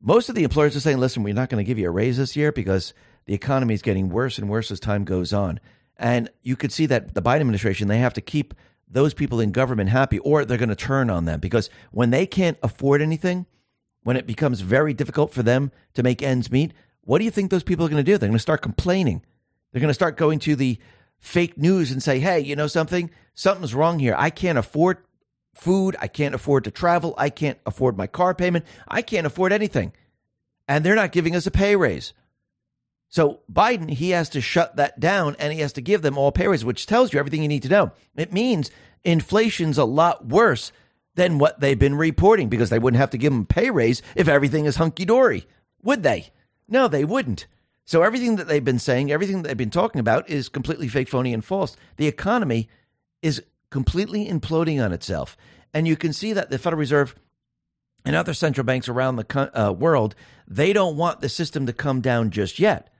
Most 0.00 0.28
of 0.28 0.34
the 0.34 0.44
employers 0.44 0.76
are 0.76 0.80
saying, 0.80 0.98
listen, 0.98 1.22
we're 1.22 1.34
not 1.34 1.48
going 1.48 1.62
to 1.62 1.66
give 1.66 1.78
you 1.78 1.88
a 1.88 1.90
raise 1.90 2.16
this 2.16 2.36
year 2.36 2.52
because 2.52 2.94
the 3.26 3.34
economy 3.34 3.74
is 3.74 3.82
getting 3.82 4.08
worse 4.08 4.38
and 4.38 4.48
worse 4.48 4.70
as 4.70 4.80
time 4.80 5.04
goes 5.04 5.32
on. 5.32 5.60
And 5.96 6.30
you 6.42 6.56
could 6.56 6.72
see 6.72 6.86
that 6.86 7.14
the 7.14 7.22
Biden 7.22 7.40
administration, 7.40 7.88
they 7.88 7.98
have 7.98 8.14
to 8.14 8.20
keep 8.20 8.54
those 8.90 9.12
people 9.12 9.40
in 9.40 9.52
government 9.52 9.90
happy 9.90 10.18
or 10.20 10.44
they're 10.44 10.56
going 10.56 10.68
to 10.68 10.76
turn 10.76 11.10
on 11.10 11.24
them 11.24 11.40
because 11.40 11.68
when 11.90 12.10
they 12.10 12.26
can't 12.26 12.56
afford 12.62 13.02
anything, 13.02 13.46
when 14.02 14.16
it 14.16 14.26
becomes 14.26 14.60
very 14.60 14.94
difficult 14.94 15.32
for 15.32 15.42
them 15.42 15.70
to 15.94 16.02
make 16.02 16.22
ends 16.22 16.50
meet, 16.50 16.72
what 17.02 17.18
do 17.18 17.24
you 17.24 17.30
think 17.30 17.50
those 17.50 17.62
people 17.62 17.84
are 17.84 17.88
going 17.88 18.02
to 18.02 18.10
do? 18.10 18.16
They're 18.16 18.28
going 18.28 18.36
to 18.36 18.40
start 18.40 18.62
complaining. 18.62 19.22
They're 19.72 19.80
going 19.80 19.90
to 19.90 19.94
start 19.94 20.16
going 20.16 20.38
to 20.40 20.56
the 20.56 20.78
fake 21.18 21.58
news 21.58 21.90
and 21.90 22.02
say, 22.02 22.20
hey, 22.20 22.40
you 22.40 22.56
know 22.56 22.68
something? 22.68 23.10
Something's 23.34 23.74
wrong 23.74 23.98
here. 23.98 24.14
I 24.16 24.30
can't 24.30 24.58
afford 24.58 24.98
food. 25.58 25.96
I 26.00 26.08
can't 26.08 26.34
afford 26.34 26.64
to 26.64 26.70
travel. 26.70 27.14
I 27.18 27.30
can't 27.30 27.58
afford 27.66 27.96
my 27.96 28.06
car 28.06 28.34
payment. 28.34 28.64
I 28.86 29.02
can't 29.02 29.26
afford 29.26 29.52
anything. 29.52 29.92
And 30.66 30.84
they're 30.84 30.94
not 30.94 31.12
giving 31.12 31.34
us 31.34 31.46
a 31.46 31.50
pay 31.50 31.76
raise. 31.76 32.12
So 33.08 33.40
Biden, 33.50 33.90
he 33.90 34.10
has 34.10 34.28
to 34.30 34.40
shut 34.40 34.76
that 34.76 35.00
down 35.00 35.34
and 35.38 35.52
he 35.52 35.60
has 35.60 35.72
to 35.74 35.80
give 35.80 36.02
them 36.02 36.18
all 36.18 36.30
pay 36.30 36.46
raises, 36.46 36.64
which 36.64 36.86
tells 36.86 37.12
you 37.12 37.18
everything 37.18 37.42
you 37.42 37.48
need 37.48 37.62
to 37.62 37.68
know. 37.68 37.92
It 38.16 38.32
means 38.32 38.70
inflation's 39.02 39.78
a 39.78 39.84
lot 39.84 40.26
worse 40.26 40.72
than 41.14 41.38
what 41.38 41.58
they've 41.58 41.78
been 41.78 41.96
reporting 41.96 42.48
because 42.48 42.70
they 42.70 42.78
wouldn't 42.78 43.00
have 43.00 43.10
to 43.10 43.18
give 43.18 43.32
them 43.32 43.46
pay 43.46 43.70
raise 43.70 44.02
if 44.14 44.28
everything 44.28 44.66
is 44.66 44.76
hunky 44.76 45.04
dory, 45.04 45.46
would 45.82 46.02
they? 46.02 46.28
No, 46.68 46.86
they 46.86 47.04
wouldn't. 47.04 47.46
So 47.86 48.02
everything 48.02 48.36
that 48.36 48.46
they've 48.46 48.64
been 48.64 48.78
saying, 48.78 49.10
everything 49.10 49.40
that 49.42 49.48
they've 49.48 49.56
been 49.56 49.70
talking 49.70 50.00
about 50.00 50.28
is 50.28 50.50
completely 50.50 50.88
fake, 50.88 51.08
phony, 51.08 51.32
and 51.32 51.42
false. 51.42 51.76
The 51.96 52.06
economy 52.06 52.68
is 53.22 53.42
completely 53.70 54.26
imploding 54.26 54.82
on 54.82 54.92
itself. 54.92 55.36
And 55.74 55.86
you 55.86 55.96
can 55.96 56.12
see 56.12 56.32
that 56.32 56.50
the 56.50 56.58
Federal 56.58 56.80
Reserve 56.80 57.14
and 58.04 58.16
other 58.16 58.34
central 58.34 58.64
banks 58.64 58.88
around 58.88 59.16
the 59.16 59.60
uh, 59.60 59.72
world, 59.72 60.14
they 60.46 60.72
don't 60.72 60.96
want 60.96 61.20
the 61.20 61.28
system 61.28 61.66
to 61.66 61.72
come 61.72 62.00
down 62.00 62.30
just 62.30 62.58
yet. 62.58 62.92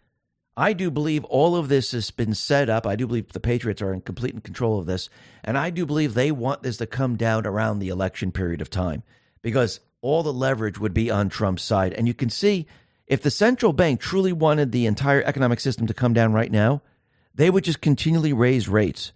I 0.57 0.73
do 0.73 0.91
believe 0.91 1.25
all 1.27 1.55
of 1.55 1.69
this 1.69 1.93
has 1.93 2.11
been 2.11 2.35
set 2.35 2.69
up. 2.69 2.85
I 2.85 2.97
do 2.97 3.07
believe 3.07 3.33
the 3.33 3.39
Patriots 3.39 3.81
are 3.81 3.93
in 3.93 4.01
complete 4.01 4.43
control 4.43 4.81
of 4.81 4.87
this. 4.87 5.09
And 5.45 5.57
I 5.57 5.71
do 5.71 5.87
believe 5.87 6.15
they 6.15 6.33
want 6.33 6.65
this 6.65 6.79
to 6.79 6.87
come 6.87 7.17
down 7.17 7.47
around 7.47 7.79
the 7.79 7.91
election 7.91 8.33
period 8.33 8.61
of 8.61 8.69
time 8.69 9.05
because 9.41 9.79
all 10.01 10.25
the 10.25 10.33
leverage 10.33 10.79
would 10.79 10.93
be 10.93 11.13
on 11.13 11.29
Trump's 11.29 11.63
side. 11.63 11.93
And 11.93 12.09
you 12.09 12.15
can 12.15 12.29
see 12.29 12.67
if 13.07 13.23
the 13.23 13.31
central 13.31 13.73
bank 13.73 14.01
truly 14.01 14.33
wanted 14.33 14.73
the 14.73 14.87
entire 14.87 15.23
economic 15.23 15.61
system 15.61 15.87
to 15.87 15.95
come 15.95 16.13
down 16.13 16.33
right 16.33 16.51
now, 16.51 16.83
they 17.35 17.51
would 17.51 17.65
just 17.65 17.81
continually 17.81 18.33
raise 18.33 18.69
rates. 18.69 19.13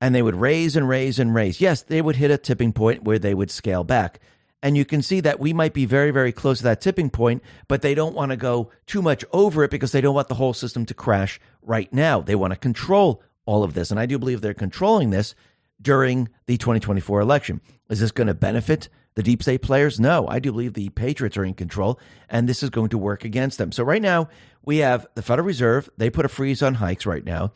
And 0.00 0.14
they 0.14 0.22
would 0.22 0.36
raise 0.36 0.76
and 0.76 0.88
raise 0.88 1.18
and 1.18 1.34
raise. 1.34 1.60
Yes, 1.60 1.82
they 1.82 2.02
would 2.02 2.16
hit 2.16 2.30
a 2.30 2.38
tipping 2.38 2.72
point 2.72 3.04
where 3.04 3.18
they 3.18 3.34
would 3.34 3.50
scale 3.50 3.84
back. 3.84 4.20
And 4.62 4.76
you 4.76 4.84
can 4.84 5.02
see 5.02 5.20
that 5.20 5.38
we 5.38 5.52
might 5.52 5.74
be 5.74 5.84
very, 5.84 6.10
very 6.10 6.32
close 6.32 6.58
to 6.58 6.64
that 6.64 6.80
tipping 6.80 7.10
point, 7.10 7.42
but 7.68 7.82
they 7.82 7.94
don't 7.94 8.14
want 8.14 8.30
to 8.30 8.36
go 8.36 8.70
too 8.86 9.00
much 9.00 9.24
over 9.32 9.64
it 9.64 9.70
because 9.70 9.92
they 9.92 10.00
don't 10.00 10.14
want 10.14 10.28
the 10.28 10.34
whole 10.34 10.54
system 10.54 10.84
to 10.86 10.94
crash 10.94 11.40
right 11.62 11.92
now. 11.92 12.20
They 12.20 12.34
want 12.34 12.52
to 12.52 12.58
control 12.58 13.22
all 13.44 13.62
of 13.62 13.74
this. 13.74 13.90
And 13.90 14.00
I 14.00 14.06
do 14.06 14.18
believe 14.18 14.40
they're 14.40 14.54
controlling 14.54 15.10
this 15.10 15.34
during 15.80 16.28
the 16.46 16.56
2024 16.56 17.20
election. 17.20 17.60
Is 17.88 18.00
this 18.00 18.10
going 18.10 18.26
to 18.26 18.34
benefit 18.34 18.88
the 19.14 19.22
deep 19.22 19.42
state 19.42 19.62
players? 19.62 20.00
No, 20.00 20.26
I 20.26 20.38
do 20.38 20.52
believe 20.52 20.74
the 20.74 20.88
Patriots 20.90 21.36
are 21.36 21.44
in 21.44 21.54
control, 21.54 22.00
and 22.28 22.48
this 22.48 22.62
is 22.62 22.70
going 22.70 22.88
to 22.90 22.98
work 22.98 23.24
against 23.24 23.58
them. 23.58 23.72
So 23.72 23.84
right 23.84 24.02
now, 24.02 24.28
we 24.64 24.78
have 24.78 25.06
the 25.14 25.22
Federal 25.22 25.46
Reserve. 25.46 25.88
They 25.96 26.10
put 26.10 26.24
a 26.24 26.28
freeze 26.28 26.62
on 26.62 26.74
hikes 26.74 27.06
right 27.06 27.24
now. 27.24 27.52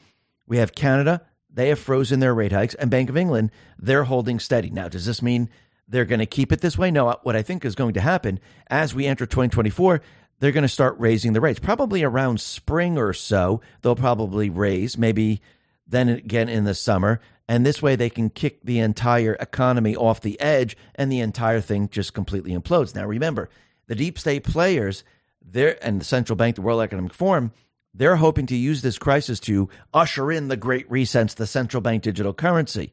We 0.47 0.59
have 0.59 0.75
Canada. 0.75 1.23
They 1.53 1.69
have 1.69 1.79
frozen 1.79 2.21
their 2.21 2.35
rate 2.35 2.53
hikes. 2.53 2.75
And 2.75 2.91
Bank 2.91 3.11
of 3.11 3.17
England, 3.17 3.51
they're 3.79 4.05
holding 4.05 4.39
steady. 4.39 4.71
Now, 4.71 4.89
does 4.89 5.07
this 5.07 5.23
mean 5.23 5.49
they're 5.91 6.05
going 6.05 6.21
to 6.21 6.27
keep 6.27 6.53
it 6.53 6.61
this 6.61 6.79
way. 6.79 6.91
No, 6.91 7.09
uh, 7.09 7.17
what 7.25 7.37
I 7.37 7.43
think 7.43 7.65
is 7.65 7.75
going 7.75 7.95
to 7.95 8.01
happen 8.01 8.39
as 8.69 8.95
we 8.95 9.07
enter 9.07 9.27
2024, 9.27 10.01
they're 10.39 10.53
going 10.53 10.63
to 10.63 10.69
start 10.69 10.99
raising 10.99 11.33
the 11.33 11.41
rates. 11.41 11.59
Probably 11.59 12.03
around 12.03 12.41
spring 12.41 12.97
or 12.97 13.13
so, 13.13 13.61
they'll 13.83 13.97
probably 13.97 14.49
raise, 14.49 14.97
maybe 14.97 15.43
then 15.87 16.09
again 16.09 16.49
in 16.49 16.65
the 16.65 16.75
summer. 16.75 17.21
And 17.49 17.67
this 17.67 17.83
way 17.83 17.97
they 17.97 18.09
can 18.09 18.31
kick 18.31 18.63
the 18.63 18.79
entire 18.79 19.35
economy 19.35 19.97
off 19.97 20.21
the 20.21 20.41
edge 20.41 20.77
and 20.95 21.11
the 21.11 21.21
entire 21.21 21.61
thing 21.61 21.89
just 21.89 22.15
completely 22.15 22.53
implodes. 22.53 22.95
Now, 22.95 23.07
remember, 23.07 23.51
the 23.89 23.97
deep 23.97 24.19
state 24.19 24.45
players, 24.45 25.03
they're, 25.45 25.85
and 25.85 26.01
the 26.01 26.05
central 26.05 26.37
bank, 26.37 26.55
the 26.55 26.63
World 26.63 26.81
Economic 26.81 27.13
Forum, 27.13 27.53
they're 27.95 28.17
hoping 28.17 28.47
to 28.47 28.57
use 28.57 28.83
this 28.83 28.99
crisis 28.99 29.41
to 29.41 29.69
usher 29.93 30.31
in 30.31 30.49
the 30.49 30.57
great 30.57 30.91
reset, 30.91 31.31
the 31.31 31.47
central 31.47 31.81
bank 31.81 32.03
digital 32.03 32.33
currency. 32.33 32.93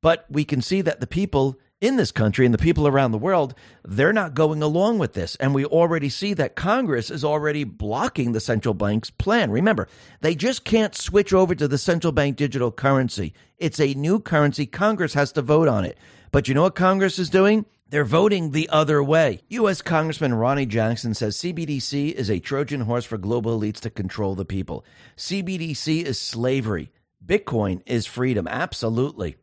But 0.00 0.26
we 0.28 0.44
can 0.44 0.60
see 0.60 0.82
that 0.82 1.00
the 1.00 1.06
people 1.06 1.58
in 1.80 1.96
this 1.96 2.12
country 2.12 2.46
and 2.46 2.54
the 2.54 2.58
people 2.58 2.86
around 2.86 3.10
the 3.10 3.18
world, 3.18 3.54
they're 3.84 4.12
not 4.12 4.34
going 4.34 4.62
along 4.62 4.98
with 4.98 5.12
this. 5.12 5.36
And 5.36 5.54
we 5.54 5.64
already 5.64 6.08
see 6.08 6.32
that 6.34 6.56
Congress 6.56 7.10
is 7.10 7.24
already 7.24 7.64
blocking 7.64 8.32
the 8.32 8.40
central 8.40 8.74
bank's 8.74 9.10
plan. 9.10 9.50
Remember, 9.50 9.88
they 10.20 10.34
just 10.34 10.64
can't 10.64 10.94
switch 10.94 11.32
over 11.32 11.54
to 11.54 11.68
the 11.68 11.78
central 11.78 12.12
bank 12.12 12.36
digital 12.36 12.72
currency. 12.72 13.34
It's 13.58 13.80
a 13.80 13.94
new 13.94 14.18
currency. 14.18 14.66
Congress 14.66 15.14
has 15.14 15.32
to 15.32 15.42
vote 15.42 15.68
on 15.68 15.84
it. 15.84 15.98
But 16.32 16.48
you 16.48 16.54
know 16.54 16.62
what 16.62 16.74
Congress 16.74 17.18
is 17.18 17.28
doing? 17.28 17.66
They're 17.94 18.04
voting 18.04 18.50
the 18.50 18.68
other 18.70 19.04
way. 19.04 19.42
U.S. 19.50 19.80
Congressman 19.80 20.34
Ronny 20.34 20.66
Jackson 20.66 21.14
says 21.14 21.36
CBDC 21.36 22.10
is 22.10 22.28
a 22.28 22.40
Trojan 22.40 22.80
horse 22.80 23.04
for 23.04 23.18
global 23.18 23.56
elites 23.56 23.78
to 23.82 23.88
control 23.88 24.34
the 24.34 24.44
people. 24.44 24.84
CBDC 25.16 26.02
is 26.02 26.20
slavery. 26.20 26.90
Bitcoin 27.24 27.82
is 27.86 28.04
freedom. 28.04 28.48
Absolutely. 28.48 29.36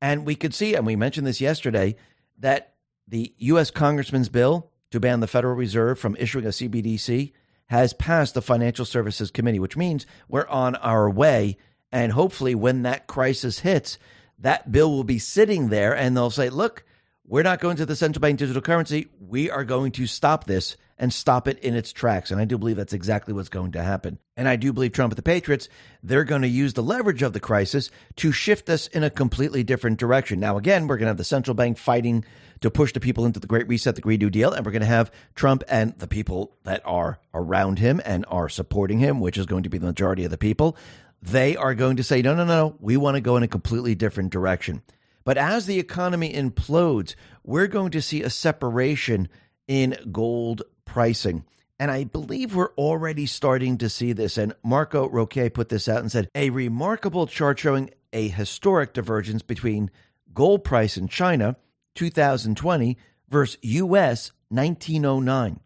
And 0.00 0.26
we 0.26 0.34
could 0.34 0.52
see, 0.52 0.74
and 0.74 0.84
we 0.84 0.96
mentioned 0.96 1.28
this 1.28 1.40
yesterday, 1.40 1.94
that 2.40 2.74
the 3.06 3.32
U.S. 3.38 3.70
Congressman's 3.70 4.30
bill 4.30 4.72
to 4.90 4.98
ban 4.98 5.20
the 5.20 5.28
Federal 5.28 5.54
Reserve 5.54 5.96
from 5.96 6.16
issuing 6.16 6.44
a 6.44 6.48
CBDC 6.48 7.34
has 7.66 7.92
passed 7.92 8.34
the 8.34 8.42
Financial 8.42 8.84
Services 8.84 9.30
Committee, 9.30 9.60
which 9.60 9.76
means 9.76 10.06
we're 10.28 10.48
on 10.48 10.74
our 10.74 11.08
way. 11.08 11.56
And 11.92 12.10
hopefully, 12.10 12.56
when 12.56 12.82
that 12.82 13.06
crisis 13.06 13.60
hits, 13.60 13.96
that 14.40 14.72
bill 14.72 14.90
will 14.90 15.04
be 15.04 15.20
sitting 15.20 15.68
there 15.68 15.96
and 15.96 16.16
they'll 16.16 16.30
say, 16.30 16.50
look, 16.50 16.84
we're 17.26 17.42
not 17.42 17.60
going 17.60 17.76
to 17.76 17.86
the 17.86 17.96
central 17.96 18.20
bank 18.20 18.38
digital 18.38 18.62
currency. 18.62 19.08
We 19.20 19.50
are 19.50 19.64
going 19.64 19.92
to 19.92 20.06
stop 20.06 20.44
this 20.44 20.76
and 20.98 21.12
stop 21.12 21.46
it 21.46 21.58
in 21.58 21.74
its 21.74 21.92
tracks. 21.92 22.30
And 22.30 22.40
I 22.40 22.44
do 22.44 22.56
believe 22.56 22.76
that's 22.76 22.92
exactly 22.92 23.34
what's 23.34 23.48
going 23.48 23.72
to 23.72 23.82
happen. 23.82 24.18
And 24.36 24.48
I 24.48 24.56
do 24.56 24.72
believe 24.72 24.92
Trump 24.92 25.12
and 25.12 25.18
the 25.18 25.22
Patriots, 25.22 25.68
they're 26.02 26.24
going 26.24 26.42
to 26.42 26.48
use 26.48 26.72
the 26.72 26.82
leverage 26.82 27.22
of 27.22 27.32
the 27.32 27.40
crisis 27.40 27.90
to 28.16 28.32
shift 28.32 28.70
us 28.70 28.86
in 28.86 29.02
a 29.02 29.10
completely 29.10 29.62
different 29.62 29.98
direction. 29.98 30.40
Now, 30.40 30.56
again, 30.56 30.86
we're 30.86 30.96
going 30.96 31.06
to 31.06 31.10
have 31.10 31.16
the 31.18 31.24
central 31.24 31.54
bank 31.54 31.76
fighting 31.76 32.24
to 32.60 32.70
push 32.70 32.92
the 32.92 33.00
people 33.00 33.26
into 33.26 33.40
the 33.40 33.46
Great 33.46 33.68
Reset, 33.68 33.94
the 33.94 34.00
Green 34.00 34.20
New 34.20 34.30
Deal, 34.30 34.52
and 34.52 34.64
we're 34.64 34.72
going 34.72 34.80
to 34.80 34.86
have 34.86 35.12
Trump 35.34 35.62
and 35.68 35.98
the 35.98 36.08
people 36.08 36.56
that 36.62 36.80
are 36.86 37.18
around 37.34 37.78
him 37.78 38.00
and 38.04 38.24
are 38.28 38.48
supporting 38.48 38.98
him, 38.98 39.20
which 39.20 39.36
is 39.36 39.44
going 39.44 39.64
to 39.64 39.68
be 39.68 39.78
the 39.78 39.86
majority 39.86 40.24
of 40.24 40.30
the 40.30 40.38
people. 40.38 40.76
They 41.20 41.56
are 41.56 41.74
going 41.74 41.96
to 41.96 42.04
say, 42.04 42.22
no, 42.22 42.34
no, 42.34 42.44
no, 42.44 42.76
we 42.80 42.96
want 42.96 43.16
to 43.16 43.20
go 43.20 43.36
in 43.36 43.42
a 43.42 43.48
completely 43.48 43.94
different 43.94 44.30
direction. 44.30 44.82
But 45.26 45.38
as 45.38 45.66
the 45.66 45.80
economy 45.80 46.32
implodes, 46.32 47.16
we're 47.42 47.66
going 47.66 47.90
to 47.90 48.00
see 48.00 48.22
a 48.22 48.30
separation 48.30 49.28
in 49.66 49.96
gold 50.12 50.62
pricing. 50.84 51.44
And 51.80 51.90
I 51.90 52.04
believe 52.04 52.54
we're 52.54 52.72
already 52.74 53.26
starting 53.26 53.76
to 53.78 53.88
see 53.88 54.12
this. 54.12 54.38
And 54.38 54.54
Marco 54.62 55.08
Roque 55.08 55.52
put 55.52 55.68
this 55.68 55.88
out 55.88 55.98
and 55.98 56.12
said 56.12 56.30
a 56.36 56.50
remarkable 56.50 57.26
chart 57.26 57.58
showing 57.58 57.90
a 58.12 58.28
historic 58.28 58.92
divergence 58.92 59.42
between 59.42 59.90
gold 60.32 60.62
price 60.62 60.96
in 60.96 61.08
China 61.08 61.56
2020 61.96 62.96
versus 63.28 63.58
US 63.62 64.30
1909. 64.50 65.58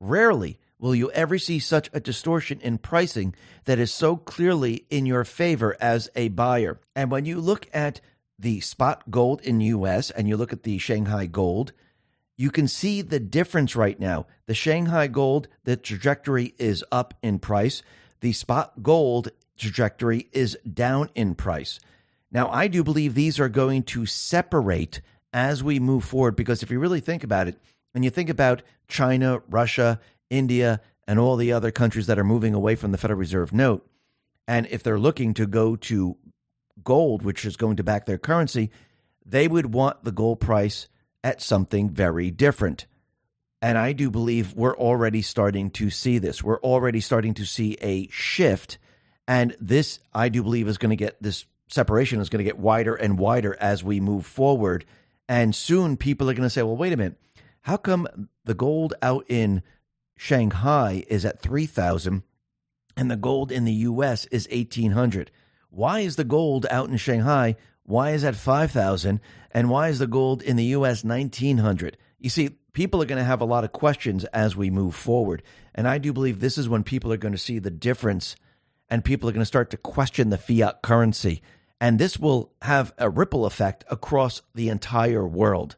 Rarely 0.00 0.58
will 0.78 0.94
you 0.94 1.10
ever 1.10 1.38
see 1.38 1.58
such 1.58 1.90
a 1.92 2.00
distortion 2.00 2.60
in 2.62 2.78
pricing 2.78 3.34
that 3.66 3.78
is 3.78 3.92
so 3.92 4.16
clearly 4.16 4.86
in 4.88 5.04
your 5.04 5.24
favor 5.24 5.76
as 5.82 6.08
a 6.16 6.28
buyer. 6.28 6.80
And 6.94 7.10
when 7.10 7.26
you 7.26 7.42
look 7.42 7.68
at 7.74 8.00
the 8.38 8.60
spot 8.60 9.10
gold 9.10 9.40
in 9.42 9.60
US 9.60 10.10
and 10.10 10.28
you 10.28 10.36
look 10.36 10.52
at 10.52 10.62
the 10.62 10.78
Shanghai 10.78 11.26
gold, 11.26 11.72
you 12.36 12.50
can 12.50 12.68
see 12.68 13.02
the 13.02 13.20
difference 13.20 13.74
right 13.74 13.98
now. 13.98 14.26
The 14.46 14.54
Shanghai 14.54 15.06
gold, 15.06 15.48
the 15.64 15.76
trajectory 15.76 16.54
is 16.58 16.84
up 16.92 17.14
in 17.22 17.38
price. 17.38 17.82
The 18.20 18.32
spot 18.32 18.82
gold 18.82 19.30
trajectory 19.56 20.28
is 20.32 20.58
down 20.70 21.10
in 21.14 21.34
price. 21.34 21.80
Now, 22.30 22.50
I 22.50 22.68
do 22.68 22.84
believe 22.84 23.14
these 23.14 23.40
are 23.40 23.48
going 23.48 23.84
to 23.84 24.04
separate 24.04 25.00
as 25.32 25.62
we 25.62 25.80
move 25.80 26.04
forward 26.04 26.36
because 26.36 26.62
if 26.62 26.70
you 26.70 26.78
really 26.78 27.00
think 27.00 27.24
about 27.24 27.48
it, 27.48 27.58
and 27.94 28.04
you 28.04 28.10
think 28.10 28.28
about 28.28 28.60
China, 28.88 29.40
Russia, 29.48 29.98
India, 30.28 30.82
and 31.08 31.18
all 31.18 31.36
the 31.36 31.52
other 31.52 31.70
countries 31.70 32.06
that 32.06 32.18
are 32.18 32.24
moving 32.24 32.52
away 32.52 32.74
from 32.74 32.92
the 32.92 32.98
Federal 32.98 33.18
Reserve 33.18 33.54
note, 33.54 33.88
and 34.46 34.66
if 34.70 34.82
they're 34.82 34.98
looking 34.98 35.32
to 35.34 35.46
go 35.46 35.76
to 35.76 36.18
gold, 36.86 37.22
which 37.22 37.44
is 37.44 37.56
going 37.56 37.76
to 37.76 37.84
back 37.84 38.06
their 38.06 38.16
currency, 38.16 38.70
they 39.26 39.46
would 39.46 39.74
want 39.74 40.04
the 40.04 40.12
gold 40.12 40.40
price 40.40 40.88
at 41.22 41.42
something 41.42 41.90
very 41.90 42.30
different. 42.30 42.86
And 43.60 43.76
I 43.76 43.92
do 43.92 44.10
believe 44.10 44.54
we're 44.54 44.76
already 44.76 45.20
starting 45.20 45.70
to 45.72 45.90
see 45.90 46.16
this. 46.16 46.42
We're 46.42 46.60
already 46.60 47.00
starting 47.00 47.34
to 47.34 47.44
see 47.44 47.76
a 47.82 48.08
shift. 48.08 48.78
And 49.26 49.54
this, 49.60 49.98
I 50.14 50.30
do 50.30 50.42
believe, 50.42 50.68
is 50.68 50.78
going 50.78 50.90
to 50.90 50.96
get 50.96 51.22
this 51.22 51.44
separation 51.68 52.20
is 52.20 52.28
going 52.28 52.44
to 52.44 52.48
get 52.48 52.58
wider 52.58 52.94
and 52.94 53.18
wider 53.18 53.56
as 53.60 53.82
we 53.82 54.00
move 54.00 54.24
forward. 54.24 54.84
And 55.28 55.54
soon 55.54 55.96
people 55.96 56.30
are 56.30 56.34
going 56.34 56.46
to 56.46 56.50
say, 56.50 56.62
well, 56.62 56.76
wait 56.76 56.92
a 56.92 56.96
minute. 56.96 57.18
How 57.62 57.76
come 57.76 58.06
the 58.44 58.54
gold 58.54 58.94
out 59.02 59.24
in 59.28 59.62
Shanghai 60.16 61.04
is 61.08 61.24
at 61.24 61.40
3,000 61.40 62.22
and 62.96 63.10
the 63.10 63.16
gold 63.16 63.50
in 63.50 63.64
the 63.64 63.72
US 63.72 64.26
is 64.26 64.48
1,800? 64.50 65.32
Why 65.70 66.00
is 66.00 66.16
the 66.16 66.24
gold 66.24 66.66
out 66.70 66.88
in 66.88 66.96
Shanghai? 66.96 67.56
Why 67.84 68.10
is 68.12 68.22
that 68.22 68.36
5,000? 68.36 69.20
And 69.52 69.70
why 69.70 69.88
is 69.88 69.98
the 69.98 70.06
gold 70.06 70.42
in 70.42 70.56
the 70.56 70.64
US 70.64 71.04
1,900? 71.04 71.96
You 72.18 72.30
see, 72.30 72.50
people 72.72 73.02
are 73.02 73.06
going 73.06 73.18
to 73.18 73.24
have 73.24 73.40
a 73.40 73.46
lot 73.46 73.64
of 73.64 73.72
questions 73.72 74.24
as 74.26 74.56
we 74.56 74.70
move 74.70 74.94
forward. 74.94 75.42
And 75.74 75.86
I 75.86 75.98
do 75.98 76.12
believe 76.12 76.40
this 76.40 76.58
is 76.58 76.68
when 76.68 76.82
people 76.82 77.12
are 77.12 77.16
going 77.16 77.32
to 77.32 77.38
see 77.38 77.58
the 77.58 77.70
difference 77.70 78.36
and 78.88 79.04
people 79.04 79.28
are 79.28 79.32
going 79.32 79.40
to 79.40 79.46
start 79.46 79.70
to 79.70 79.76
question 79.76 80.30
the 80.30 80.38
fiat 80.38 80.82
currency. 80.82 81.42
And 81.80 81.98
this 81.98 82.18
will 82.18 82.52
have 82.62 82.92
a 82.98 83.10
ripple 83.10 83.46
effect 83.46 83.84
across 83.90 84.42
the 84.54 84.68
entire 84.68 85.26
world. 85.26 85.76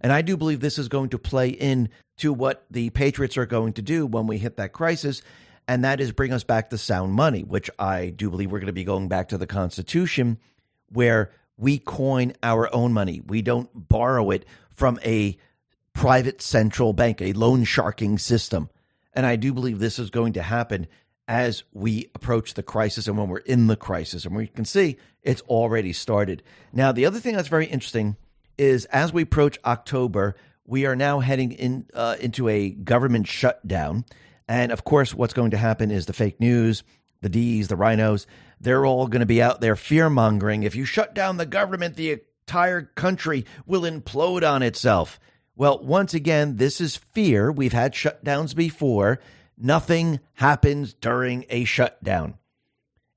And 0.00 0.12
I 0.12 0.22
do 0.22 0.36
believe 0.36 0.60
this 0.60 0.78
is 0.78 0.88
going 0.88 1.08
to 1.10 1.18
play 1.18 1.48
in 1.48 1.88
to 2.18 2.32
what 2.32 2.64
the 2.70 2.90
Patriots 2.90 3.36
are 3.36 3.46
going 3.46 3.72
to 3.74 3.82
do 3.82 4.06
when 4.06 4.26
we 4.26 4.38
hit 4.38 4.56
that 4.56 4.72
crisis. 4.72 5.22
And 5.68 5.84
that 5.84 6.00
is 6.00 6.12
bring 6.12 6.32
us 6.32 6.44
back 6.44 6.70
to 6.70 6.78
sound 6.78 7.12
money, 7.12 7.42
which 7.42 7.70
I 7.78 8.08
do 8.08 8.30
believe 8.30 8.50
we're 8.50 8.58
going 8.58 8.68
to 8.68 8.72
be 8.72 8.84
going 8.84 9.08
back 9.08 9.28
to 9.28 9.38
the 9.38 9.46
Constitution 9.46 10.38
where 10.88 11.30
we 11.58 11.78
coin 11.78 12.32
our 12.42 12.74
own 12.74 12.94
money. 12.94 13.20
We 13.20 13.42
don't 13.42 13.68
borrow 13.74 14.30
it 14.30 14.46
from 14.70 14.98
a 15.04 15.36
private 15.92 16.40
central 16.40 16.94
bank, 16.94 17.20
a 17.20 17.34
loan 17.34 17.64
sharking 17.64 18.16
system. 18.18 18.70
And 19.12 19.26
I 19.26 19.36
do 19.36 19.52
believe 19.52 19.78
this 19.78 19.98
is 19.98 20.10
going 20.10 20.32
to 20.34 20.42
happen 20.42 20.86
as 21.26 21.64
we 21.72 22.10
approach 22.14 22.54
the 22.54 22.62
crisis 22.62 23.06
and 23.06 23.18
when 23.18 23.28
we're 23.28 23.38
in 23.38 23.66
the 23.66 23.76
crisis. 23.76 24.24
And 24.24 24.34
we 24.34 24.46
can 24.46 24.64
see 24.64 24.96
it's 25.22 25.42
already 25.42 25.92
started. 25.92 26.42
Now, 26.72 26.92
the 26.92 27.04
other 27.04 27.20
thing 27.20 27.36
that's 27.36 27.48
very 27.48 27.66
interesting 27.66 28.16
is 28.56 28.86
as 28.86 29.12
we 29.12 29.22
approach 29.22 29.58
October, 29.66 30.34
we 30.64 30.86
are 30.86 30.96
now 30.96 31.20
heading 31.20 31.52
in 31.52 31.86
uh, 31.92 32.16
into 32.20 32.48
a 32.48 32.70
government 32.70 33.26
shutdown. 33.26 34.04
And 34.48 34.72
of 34.72 34.84
course, 34.84 35.14
what's 35.14 35.34
going 35.34 35.50
to 35.50 35.58
happen 35.58 35.90
is 35.90 36.06
the 36.06 36.12
fake 36.12 36.40
news, 36.40 36.82
the 37.20 37.28
D's, 37.28 37.68
the 37.68 37.76
RINOs, 37.76 38.26
they're 38.60 38.86
all 38.86 39.06
going 39.06 39.20
to 39.20 39.26
be 39.26 39.42
out 39.42 39.60
there 39.60 39.76
fear 39.76 40.08
mongering. 40.08 40.62
If 40.62 40.74
you 40.74 40.84
shut 40.84 41.14
down 41.14 41.36
the 41.36 41.46
government, 41.46 41.96
the 41.96 42.20
entire 42.48 42.82
country 42.82 43.44
will 43.66 43.82
implode 43.82 44.48
on 44.48 44.62
itself. 44.62 45.20
Well, 45.54 45.80
once 45.82 46.14
again, 46.14 46.56
this 46.56 46.80
is 46.80 46.96
fear. 46.96 47.52
We've 47.52 47.72
had 47.72 47.92
shutdowns 47.92 48.54
before. 48.54 49.20
Nothing 49.56 50.20
happens 50.34 50.94
during 50.94 51.44
a 51.50 51.64
shutdown. 51.64 52.34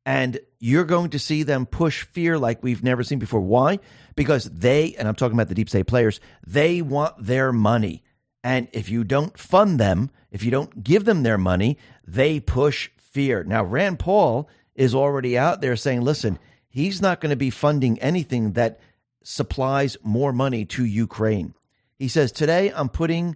And 0.06 0.40
you're 0.60 0.86
going 0.86 1.12
to 1.12 1.20
see 1.20 1.44
them 1.44 1.68
push 1.68 2.04
fear 2.04 2.38
like 2.40 2.64
we've 2.64 2.84
never 2.84 3.04
seen 3.04 3.20
before. 3.20 3.42
Why? 3.42 3.80
Because 4.16 4.46
they, 4.46 4.96
and 4.96 5.08
I'm 5.08 5.16
talking 5.16 5.36
about 5.36 5.50
the 5.50 5.56
deep 5.56 5.70
state 5.70 5.86
players, 5.86 6.20
they 6.46 6.82
want 6.82 7.24
their 7.24 7.54
money. 7.54 8.04
And 8.44 8.68
if 8.74 8.90
you 8.90 9.04
don't 9.04 9.38
fund 9.38 9.80
them, 9.80 10.10
if 10.32 10.44
you 10.44 10.52
don't 10.52 10.84
give 10.84 11.06
them 11.06 11.24
their 11.24 11.38
money, 11.38 11.78
they 12.06 12.40
push 12.40 12.90
fear. 12.98 13.44
Now, 13.44 13.64
Rand 13.64 14.00
Paul 14.00 14.50
is 14.76 14.96
already 14.96 15.38
out 15.38 15.62
there 15.62 15.76
saying, 15.76 16.02
listen, 16.02 16.40
he's 16.70 17.02
not 17.02 17.22
going 17.22 17.30
to 17.30 17.36
be 17.36 17.50
funding 17.50 18.00
anything 18.00 18.54
that 18.54 18.80
supplies 19.24 19.98
more 20.04 20.34
money 20.34 20.66
to 20.66 20.86
Ukraine. 20.86 21.54
He 22.00 22.08
says, 22.08 22.32
today 22.32 22.72
I'm 22.76 22.90
putting 22.90 23.36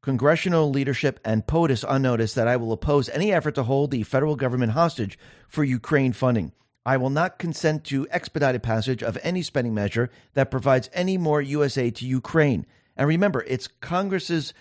congressional 0.00 0.70
leadership 0.70 1.20
and 1.24 1.46
POTUS 1.46 1.84
on 1.86 2.00
notice 2.00 2.32
that 2.34 2.48
I 2.48 2.56
will 2.56 2.72
oppose 2.72 3.08
any 3.08 3.32
effort 3.32 3.56
to 3.56 3.64
hold 3.64 3.90
the 3.90 4.04
federal 4.04 4.36
government 4.36 4.72
hostage 4.72 5.18
for 5.48 5.64
Ukraine 5.64 6.12
funding. 6.12 6.52
I 6.86 6.96
will 6.96 7.10
not 7.10 7.40
consent 7.40 7.82
to 7.86 8.06
expedited 8.10 8.62
passage 8.62 9.02
of 9.02 9.18
any 9.22 9.42
spending 9.42 9.74
measure 9.74 10.08
that 10.34 10.52
provides 10.52 10.88
any 10.92 11.18
more 11.18 11.42
USA 11.42 11.90
to 11.90 12.06
Ukraine. 12.06 12.64
And 12.96 13.08
remember, 13.08 13.44
it's 13.46 13.66
Congress's 13.66 14.54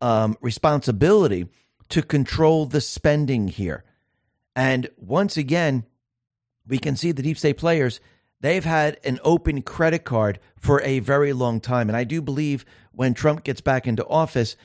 um, 0.00 0.36
responsibility 0.40 1.48
to 1.90 2.02
control 2.02 2.66
the 2.66 2.80
spending 2.80 3.48
here. 3.48 3.84
And 4.56 4.88
once 4.96 5.36
again, 5.36 5.84
we 6.66 6.78
can 6.78 6.96
see 6.96 7.12
the 7.12 7.22
deep 7.22 7.36
state 7.38 7.58
players, 7.58 8.00
they've 8.40 8.64
had 8.64 8.98
an 9.04 9.20
open 9.22 9.62
credit 9.62 10.04
card 10.04 10.38
for 10.58 10.80
a 10.82 11.00
very 11.00 11.32
long 11.32 11.60
time. 11.60 11.88
And 11.88 11.96
I 11.96 12.04
do 12.04 12.22
believe 12.22 12.64
when 12.92 13.14
Trump 13.14 13.44
gets 13.44 13.60
back 13.60 13.86
into 13.86 14.06
office, 14.06 14.56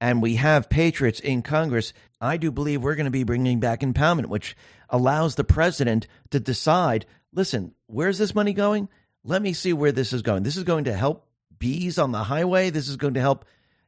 and 0.00 0.20
we 0.20 0.36
have 0.36 0.68
patriots 0.68 1.20
in 1.20 1.42
Congress, 1.42 1.92
I 2.20 2.36
do 2.36 2.50
believe 2.50 2.82
we're 2.82 2.94
going 2.94 3.06
to 3.06 3.10
be 3.10 3.24
bringing 3.24 3.60
back 3.60 3.80
impoundment, 3.80 4.26
which 4.26 4.56
allows 4.90 5.34
the 5.34 5.44
president 5.44 6.06
to 6.30 6.40
decide 6.40 7.06
listen, 7.32 7.74
where's 7.86 8.18
this 8.18 8.34
money 8.34 8.52
going? 8.52 8.88
Let 9.24 9.42
me 9.42 9.52
see 9.52 9.72
where 9.72 9.92
this 9.92 10.12
is 10.12 10.22
going. 10.22 10.42
This 10.42 10.56
is 10.56 10.64
going 10.64 10.84
to 10.84 10.94
help 10.94 11.25
bees 11.58 11.98
on 11.98 12.12
the 12.12 12.24
highway. 12.24 12.70
This 12.70 12.88
is 12.88 12.96
going 12.96 13.14
to 13.14 13.20
help, 13.20 13.44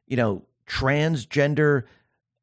you 0.07 0.17
know, 0.17 0.43
transgender 0.67 1.83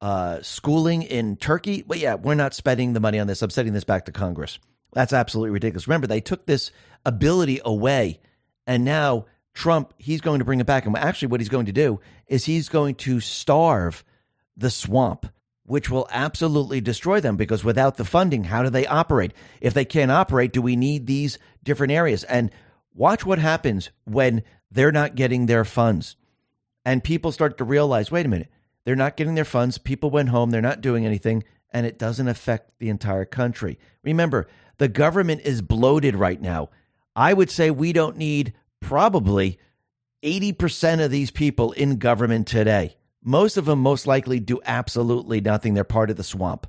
uh, 0.00 0.42
schooling 0.42 1.02
in 1.02 1.36
Turkey. 1.36 1.82
But 1.86 1.98
yeah, 1.98 2.14
we're 2.14 2.34
not 2.34 2.54
spending 2.54 2.92
the 2.92 3.00
money 3.00 3.18
on 3.18 3.26
this. 3.26 3.42
I'm 3.42 3.50
sending 3.50 3.74
this 3.74 3.84
back 3.84 4.06
to 4.06 4.12
Congress. 4.12 4.58
That's 4.92 5.12
absolutely 5.12 5.50
ridiculous. 5.50 5.88
Remember, 5.88 6.06
they 6.06 6.20
took 6.20 6.46
this 6.46 6.70
ability 7.04 7.60
away, 7.64 8.20
and 8.66 8.84
now 8.84 9.26
Trump, 9.52 9.94
he's 9.98 10.20
going 10.20 10.38
to 10.38 10.44
bring 10.44 10.60
it 10.60 10.66
back. 10.66 10.86
And 10.86 10.96
actually, 10.96 11.28
what 11.28 11.40
he's 11.40 11.48
going 11.48 11.66
to 11.66 11.72
do 11.72 12.00
is 12.26 12.44
he's 12.44 12.68
going 12.68 12.94
to 12.96 13.20
starve 13.20 14.04
the 14.56 14.70
swamp, 14.70 15.26
which 15.64 15.90
will 15.90 16.06
absolutely 16.10 16.80
destroy 16.80 17.20
them 17.20 17.36
because 17.36 17.64
without 17.64 17.96
the 17.96 18.04
funding, 18.04 18.44
how 18.44 18.62
do 18.62 18.70
they 18.70 18.86
operate? 18.86 19.32
If 19.60 19.74
they 19.74 19.84
can't 19.84 20.10
operate, 20.10 20.52
do 20.52 20.62
we 20.62 20.76
need 20.76 21.06
these 21.06 21.38
different 21.62 21.92
areas? 21.92 22.24
And 22.24 22.50
watch 22.94 23.26
what 23.26 23.38
happens 23.38 23.90
when 24.04 24.42
they're 24.70 24.92
not 24.92 25.14
getting 25.14 25.46
their 25.46 25.64
funds. 25.64 26.16
And 26.84 27.02
people 27.02 27.32
start 27.32 27.58
to 27.58 27.64
realize 27.64 28.10
wait 28.10 28.26
a 28.26 28.28
minute, 28.28 28.50
they're 28.84 28.96
not 28.96 29.16
getting 29.16 29.34
their 29.34 29.44
funds. 29.44 29.78
People 29.78 30.10
went 30.10 30.28
home, 30.28 30.50
they're 30.50 30.60
not 30.60 30.80
doing 30.80 31.04
anything, 31.04 31.44
and 31.70 31.84
it 31.84 31.98
doesn't 31.98 32.28
affect 32.28 32.78
the 32.78 32.88
entire 32.88 33.24
country. 33.24 33.78
Remember, 34.02 34.46
the 34.78 34.88
government 34.88 35.40
is 35.44 35.62
bloated 35.62 36.14
right 36.14 36.40
now. 36.40 36.70
I 37.14 37.32
would 37.32 37.50
say 37.50 37.70
we 37.70 37.92
don't 37.92 38.16
need 38.16 38.52
probably 38.80 39.58
80% 40.22 41.04
of 41.04 41.10
these 41.10 41.30
people 41.30 41.72
in 41.72 41.96
government 41.96 42.46
today. 42.46 42.96
Most 43.22 43.56
of 43.56 43.64
them 43.64 43.80
most 43.80 44.06
likely 44.06 44.38
do 44.38 44.60
absolutely 44.64 45.40
nothing. 45.40 45.74
They're 45.74 45.84
part 45.84 46.10
of 46.10 46.16
the 46.16 46.22
swamp. 46.22 46.66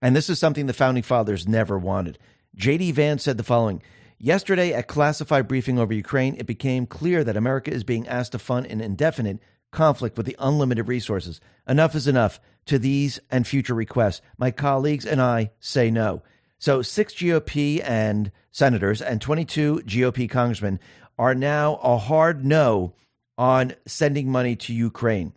And 0.00 0.16
this 0.16 0.30
is 0.30 0.38
something 0.38 0.66
the 0.66 0.72
founding 0.72 1.02
fathers 1.02 1.46
never 1.46 1.78
wanted. 1.78 2.18
J.D. 2.54 2.92
Vance 2.92 3.22
said 3.22 3.36
the 3.36 3.44
following 3.44 3.82
Yesterday, 4.24 4.72
at 4.72 4.86
classified 4.86 5.48
briefing 5.48 5.80
over 5.80 5.92
Ukraine, 5.92 6.36
it 6.38 6.46
became 6.46 6.86
clear 6.86 7.24
that 7.24 7.36
America 7.36 7.72
is 7.72 7.82
being 7.82 8.06
asked 8.06 8.30
to 8.30 8.38
fund 8.38 8.66
an 8.66 8.80
indefinite 8.80 9.40
conflict 9.72 10.16
with 10.16 10.26
the 10.26 10.36
unlimited 10.38 10.86
resources. 10.86 11.40
Enough 11.66 11.96
is 11.96 12.06
enough 12.06 12.38
to 12.66 12.78
these 12.78 13.18
and 13.32 13.44
future 13.44 13.74
requests. 13.74 14.22
My 14.38 14.52
colleagues 14.52 15.04
and 15.04 15.20
I 15.20 15.50
say 15.58 15.90
no. 15.90 16.22
So, 16.60 16.82
six 16.82 17.14
GOP 17.14 17.82
and 17.82 18.30
senators 18.52 19.02
and 19.02 19.20
22 19.20 19.82
GOP 19.86 20.30
congressmen 20.30 20.78
are 21.18 21.34
now 21.34 21.80
a 21.82 21.98
hard 21.98 22.44
no 22.44 22.94
on 23.36 23.74
sending 23.86 24.30
money 24.30 24.54
to 24.54 24.72
Ukraine. 24.72 25.32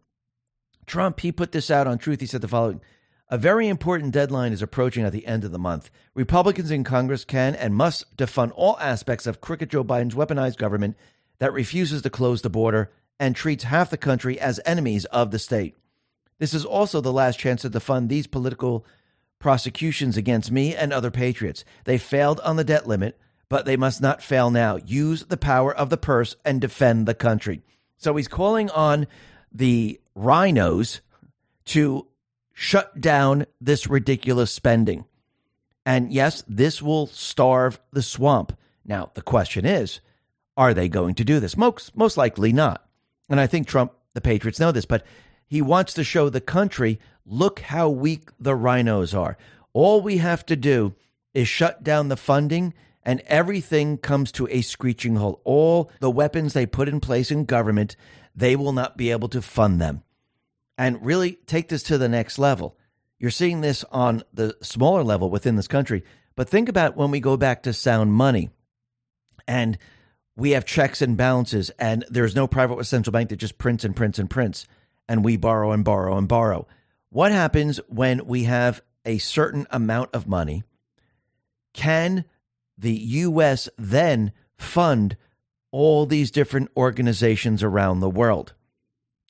Trump, 0.86 1.22
he 1.22 1.32
put 1.32 1.54
this 1.54 1.72
out 1.72 1.88
on 1.88 1.98
Truth. 1.98 2.20
He 2.20 2.28
said 2.28 2.42
the 2.42 2.48
following 2.48 2.82
A 3.30 3.38
very 3.38 3.68
important 3.68 4.14
deadline 4.14 4.54
is 4.54 4.62
approaching 4.62 5.04
at 5.04 5.12
the 5.12 5.26
end 5.26 5.44
of 5.44 5.52
the 5.52 5.60
month. 5.60 5.90
Republicans 6.14 6.70
in 6.70 6.84
Congress 6.84 7.26
can 7.26 7.56
and 7.56 7.74
must 7.74 8.16
defund 8.16 8.52
all 8.56 8.78
aspects 8.80 9.26
of 9.26 9.42
crooked 9.42 9.72
Joe 9.72 9.84
Biden's 9.84 10.16
weaponized 10.16 10.58
government 10.58 10.96
that 11.40 11.54
refuses 11.54 12.02
to 12.04 12.10
close 12.10 12.42
the 12.42 12.50
border 12.50 12.92
and 13.20 13.36
treats 13.36 13.64
half 13.64 13.90
the 13.90 13.98
country 13.98 14.40
as 14.40 14.60
enemies 14.66 15.06
of 15.06 15.32
the 15.32 15.40
state. 15.40 15.76
This 16.38 16.54
is 16.54 16.66
also 16.66 17.02
the 17.02 17.14
last 17.14 17.40
chance 17.40 17.64
to 17.64 17.70
defund 17.70 18.10
these 18.10 18.28
political 18.28 18.86
prosecutions 19.40 20.18
against 20.18 20.52
me 20.52 20.76
and 20.76 20.94
other 20.94 21.12
patriots. 21.12 21.66
They 21.86 21.98
failed 21.98 22.40
on 22.42 22.58
the 22.58 22.64
debt 22.64 22.88
limit 22.88 23.18
but 23.50 23.66
they 23.66 23.78
must 23.78 24.02
not 24.02 24.22
fail 24.22 24.50
now. 24.50 24.78
Use 24.78 25.26
the 25.26 25.38
power 25.38 25.76
of 25.76 25.90
the 25.90 25.98
purse 25.98 26.36
and 26.44 26.60
defend 26.60 27.06
the 27.06 27.14
country. 27.14 27.62
So 27.98 28.16
he's 28.16 28.28
calling 28.28 28.70
on 28.70 29.08
the 29.52 30.00
RINOs 30.18 31.02
to 31.66 32.08
shut 32.56 33.00
down 33.00 33.46
this 33.62 33.86
ridiculous 33.86 34.52
spending. 34.52 35.06
And 35.86 36.12
yes, 36.12 36.44
this 36.48 36.82
will 36.82 37.06
starve 37.06 37.80
the 37.92 38.02
swamp. 38.02 38.58
Now, 38.84 39.12
the 39.14 39.22
question 39.22 39.66
is, 39.66 40.00
are 40.58 40.74
they 40.74 40.88
going 40.88 41.16
to 41.16 41.26
do 41.26 41.40
this? 41.40 41.58
Most, 41.58 41.96
most 41.96 42.18
likely 42.18 42.54
not. 42.54 42.88
And 43.30 43.40
I 43.40 43.46
think 43.46 43.68
Trump, 43.68 43.92
the 44.14 44.22
Patriots 44.22 44.60
know 44.60 44.72
this, 44.72 44.86
but 44.86 45.06
he 45.46 45.62
wants 45.62 45.94
to 45.94 46.04
show 46.04 46.30
the 46.30 46.42
country 46.42 47.00
look 47.26 47.60
how 47.60 47.90
weak 47.90 48.30
the 48.40 48.54
RINOs 48.54 49.18
are. 49.18 49.38
All 49.74 50.02
we 50.02 50.18
have 50.18 50.46
to 50.46 50.56
do 50.56 50.96
is 51.34 51.48
shut 51.48 51.84
down 51.84 52.08
the 52.08 52.16
funding 52.16 52.74
and 53.04 53.22
everything 53.28 53.98
comes 53.98 54.32
to 54.32 54.48
a 54.50 54.62
screeching 54.62 55.18
halt. 55.18 55.42
All 55.44 55.92
the 56.00 56.10
weapons 56.10 56.54
they 56.54 56.66
put 56.66 56.88
in 56.88 57.02
place 57.02 57.32
in 57.32 57.44
government, 57.44 57.98
they 58.34 58.56
will 58.56 58.72
not 58.72 58.96
be 58.96 59.12
able 59.12 59.28
to 59.30 59.42
fund 59.42 59.82
them. 59.82 60.04
And 60.78 61.06
really 61.06 61.34
take 61.46 61.70
this 61.70 61.84
to 61.84 61.98
the 61.98 62.10
next 62.10 62.38
level. 62.38 62.78
You're 63.20 63.32
seeing 63.32 63.62
this 63.62 63.84
on 63.92 64.24
the 64.34 64.56
smaller 64.62 65.04
level 65.04 65.30
within 65.30 65.56
this 65.56 65.68
country, 65.68 66.04
but 66.36 66.50
think 66.50 66.70
about 66.70 66.98
when 66.98 67.12
we 67.12 67.20
go 67.20 67.38
back 67.38 67.64
to 67.64 67.74
sound 67.74 68.14
money 68.14 68.50
and 69.48 69.78
we 70.36 70.52
have 70.52 70.66
checks 70.66 71.02
and 71.02 71.16
balances, 71.16 71.72
and 71.80 72.04
there's 72.10 72.36
no 72.36 72.46
private 72.46 72.84
central 72.86 73.14
bank 73.14 73.30
that 73.30 73.38
just 73.38 73.58
prints 73.58 73.86
and 73.86 73.96
prints 73.96 74.20
and 74.20 74.30
prints, 74.30 74.68
and 75.08 75.24
we 75.24 75.38
borrow 75.38 75.72
and 75.72 75.86
borrow 75.86 76.18
and 76.18 76.28
borrow. 76.28 76.68
What 77.10 77.32
happens 77.32 77.80
when 77.88 78.26
we 78.26 78.44
have 78.44 78.82
a 79.06 79.18
certain 79.20 79.66
amount 79.70 80.10
of 80.14 80.28
money? 80.28 80.64
Can 81.74 82.26
the 82.78 82.94
U.S. 82.94 83.70
then 83.78 84.34
fund 84.58 85.16
all 85.72 86.06
these 86.06 86.32
different 86.32 86.70
organizations 86.76 87.64
around 87.64 88.00
the 88.00 88.10
world? 88.10 88.54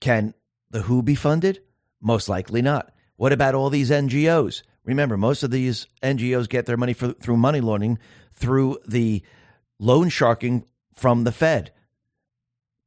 Can 0.01 0.33
the 0.75 0.81
WHO 0.81 1.01
be 1.01 1.15
funded? 1.15 1.61
Most 2.01 2.27
likely 2.27 2.61
not. 2.61 2.91
What 3.15 3.31
about 3.31 3.55
all 3.55 3.69
these 3.69 3.89
NGOs? 3.89 4.61
Remember, 4.83 5.15
most 5.15 5.41
of 5.41 5.49
these 5.49 5.87
NGOs 6.03 6.49
get 6.49 6.65
their 6.65 6.77
money 6.77 6.93
for, 6.93 7.13
through 7.13 7.37
money 7.37 7.61
laundering 7.61 7.97
through 8.33 8.79
the 8.85 9.23
loan 9.79 10.09
sharking 10.09 10.65
from 10.93 11.23
the 11.23 11.31
Fed. 11.31 11.71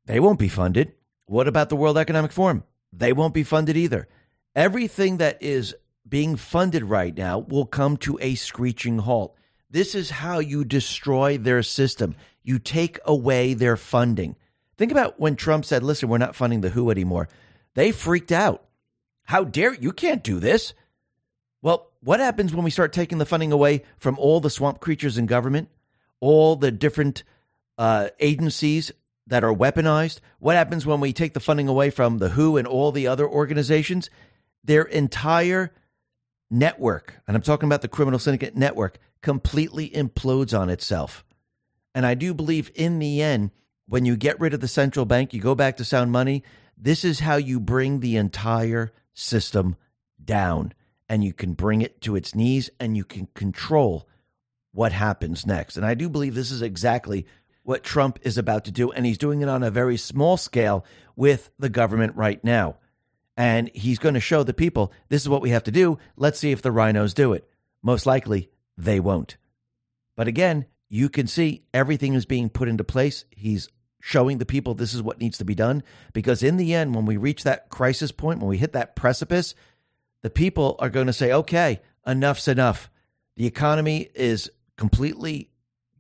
They 0.05 0.21
won't 0.21 0.39
be 0.39 0.49
funded. 0.49 0.93
What 1.25 1.49
about 1.49 1.71
the 1.71 1.77
World 1.77 1.97
Economic 1.97 2.31
Forum? 2.31 2.63
They 2.93 3.15
won't 3.15 3.35
be 3.35 3.43
funded 3.43 3.77
either. 3.77 4.07
Everything 4.55 5.17
that 5.17 5.43
is 5.43 5.75
being 6.07 6.37
funded 6.37 6.85
right 6.85 7.17
now 7.17 7.39
will 7.39 7.67
come 7.67 7.97
to 7.99 8.19
a 8.21 8.35
screeching 8.35 8.99
halt. 8.99 9.35
This 9.71 9.95
is 9.95 10.11
how 10.11 10.41
you 10.41 10.65
destroy 10.65 11.39
their 11.39 11.63
system. 11.63 12.17
You 12.43 12.59
take 12.59 12.99
away 13.07 13.55
their 13.55 13.77
funding. 13.79 14.37
Think 14.77 14.93
about 14.93 15.19
when 15.19 15.37
Trump 15.37 15.65
said, 15.65 15.83
listen, 15.83 16.09
we're 16.09 16.19
not 16.19 16.37
funding 16.37 16.61
the 16.61 16.71
WHO 16.71 16.91
anymore. 16.91 17.29
They 17.75 17.93
freaked 17.93 18.33
out. 18.33 18.65
How 19.25 19.45
dare 19.45 19.75
you? 19.75 19.93
can't 19.93 20.25
do 20.25 20.41
this. 20.41 20.75
Well, 21.61 21.91
what 22.01 22.21
happens 22.21 22.55
when 22.55 22.65
we 22.65 22.71
start 22.71 22.93
taking 22.93 23.19
the 23.19 23.27
funding 23.27 23.53
away 23.53 23.85
from 23.99 24.19
all 24.19 24.41
the 24.41 24.51
swamp 24.51 24.81
creatures 24.81 25.19
in 25.19 25.27
government, 25.27 25.69
all 26.21 26.57
the 26.57 26.71
different 26.71 27.25
uh, 27.77 28.09
agencies 28.21 28.93
that 29.27 29.45
are 29.45 29.55
weaponized? 29.55 30.21
What 30.39 30.57
happens 30.57 30.87
when 30.87 31.01
we 31.01 31.13
take 31.13 31.35
the 31.35 31.41
funding 31.41 31.69
away 31.69 31.91
from 31.91 32.19
the 32.19 32.31
WHO 32.31 32.57
and 32.57 32.67
all 32.67 32.93
the 32.93 33.07
other 33.07 33.29
organizations? 33.29 34.09
Their 34.65 34.85
entire 34.85 35.73
network, 36.51 37.15
and 37.27 37.37
I'm 37.37 37.43
talking 37.43 37.69
about 37.69 37.83
the 37.83 37.89
criminal 37.89 38.19
syndicate 38.19 38.57
network, 38.57 38.99
completely 39.21 39.91
implodes 39.91 40.59
on 40.59 40.71
itself. 40.71 41.25
And 41.95 42.07
I 42.07 42.15
do 42.15 42.33
believe 42.33 42.71
in 42.75 42.99
the 42.99 43.23
end, 43.23 43.51
when 43.87 44.05
you 44.05 44.17
get 44.17 44.39
rid 44.39 44.55
of 44.55 44.61
the 44.61 44.69
central 44.69 45.05
bank, 45.05 45.33
you 45.33 45.41
go 45.41 45.55
back 45.55 45.79
to 45.79 45.85
sound 45.85 46.13
money, 46.13 46.45
this 46.81 47.05
is 47.05 47.21
how 47.21 47.37
you 47.37 47.61
bring 47.61 48.01
the 48.01 48.17
entire 48.17 48.93
system 49.15 49.77
down 50.23 50.73
and 51.09 51.25
you 51.25 51.33
can 51.33 51.55
bring 51.55 51.81
it 51.81 52.01
to 52.03 52.17
its 52.17 52.35
knees 52.35 52.71
and 52.79 52.97
you 52.97 53.05
can 53.05 53.27
control 53.35 54.07
what 54.73 54.93
happens 54.93 55.47
next. 55.47 55.77
And 55.77 55.85
I 55.85 55.95
do 55.95 56.09
believe 56.09 56.35
this 56.35 56.51
is 56.51 56.63
exactly 56.63 57.27
what 57.63 57.83
Trump 57.83 58.19
is 58.23 58.39
about 58.39 58.67
to 58.67 58.71
do. 58.71 58.93
And 58.93 59.05
he's 59.05 59.19
doing 59.19 59.41
it 59.41 59.49
on 59.49 59.63
a 59.63 59.71
very 59.71 59.97
small 59.97 60.37
scale 60.37 60.85
with 61.17 61.51
the 61.59 61.69
government 61.69 62.17
right 62.17 62.43
now. 62.45 62.77
And 63.37 63.71
he's 63.75 63.99
going 63.99 64.15
to 64.15 64.21
show 64.21 64.43
the 64.43 64.55
people 64.55 64.93
this 65.09 65.23
is 65.23 65.29
what 65.29 65.43
we 65.43 65.51
have 65.51 65.65
to 65.65 65.71
do. 65.71 65.99
Let's 66.17 66.39
see 66.39 66.53
if 66.53 66.63
the 66.63 66.71
RINOs 66.71 67.15
do 67.15 67.33
it. 67.33 67.49
Most 67.83 68.07
likely, 68.07 68.51
they 68.77 69.01
won't. 69.01 69.37
But 70.17 70.29
again, 70.29 70.67
you 70.89 71.09
can 71.09 71.27
see 71.27 71.63
everything 71.73 72.15
is 72.15 72.27
being 72.27 72.51
put 72.51 72.69
into 72.69 72.85
place. 72.85 73.25
He's 73.31 73.69
showing 74.01 74.39
the 74.39 74.47
people 74.47 74.75
this 74.75 74.95
is 74.95 75.03
what 75.03 75.21
needs 75.21 75.39
to 75.39 75.45
be 75.45 75.55
done. 75.55 75.83
Because 76.13 76.43
in 76.43 76.57
the 76.57 76.75
end, 76.75 76.95
when 76.95 77.07
we 77.07 77.17
reach 77.17 77.45
that 77.45 77.69
crisis 77.69 78.13
point, 78.13 78.41
when 78.41 78.49
we 78.49 78.59
hit 78.59 78.73
that 78.73 78.97
precipice, 78.97 79.55
the 80.23 80.31
people 80.31 80.77
are 80.79 80.91
going 80.91 81.07
to 81.07 81.13
say, 81.13 81.33
okay, 81.33 81.81
enough's 82.07 82.49
enough. 82.49 82.91
The 83.37 83.47
economy 83.47 84.09
is 84.15 84.51
completely 84.77 85.51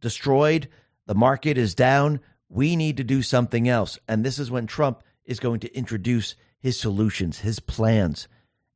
destroyed. 0.00 0.68
The 1.06 1.14
market 1.14 1.58
is 1.58 1.74
down. 1.74 2.20
We 2.48 2.76
need 2.76 2.96
to 2.96 3.04
do 3.04 3.22
something 3.22 3.68
else. 3.68 3.98
And 4.08 4.24
this 4.24 4.38
is 4.38 4.50
when 4.50 4.66
Trump 4.66 5.02
is 5.24 5.40
going 5.40 5.60
to 5.60 5.76
introduce 5.76 6.34
his 6.60 6.78
solutions, 6.78 7.38
his 7.38 7.60
plans. 7.60 8.28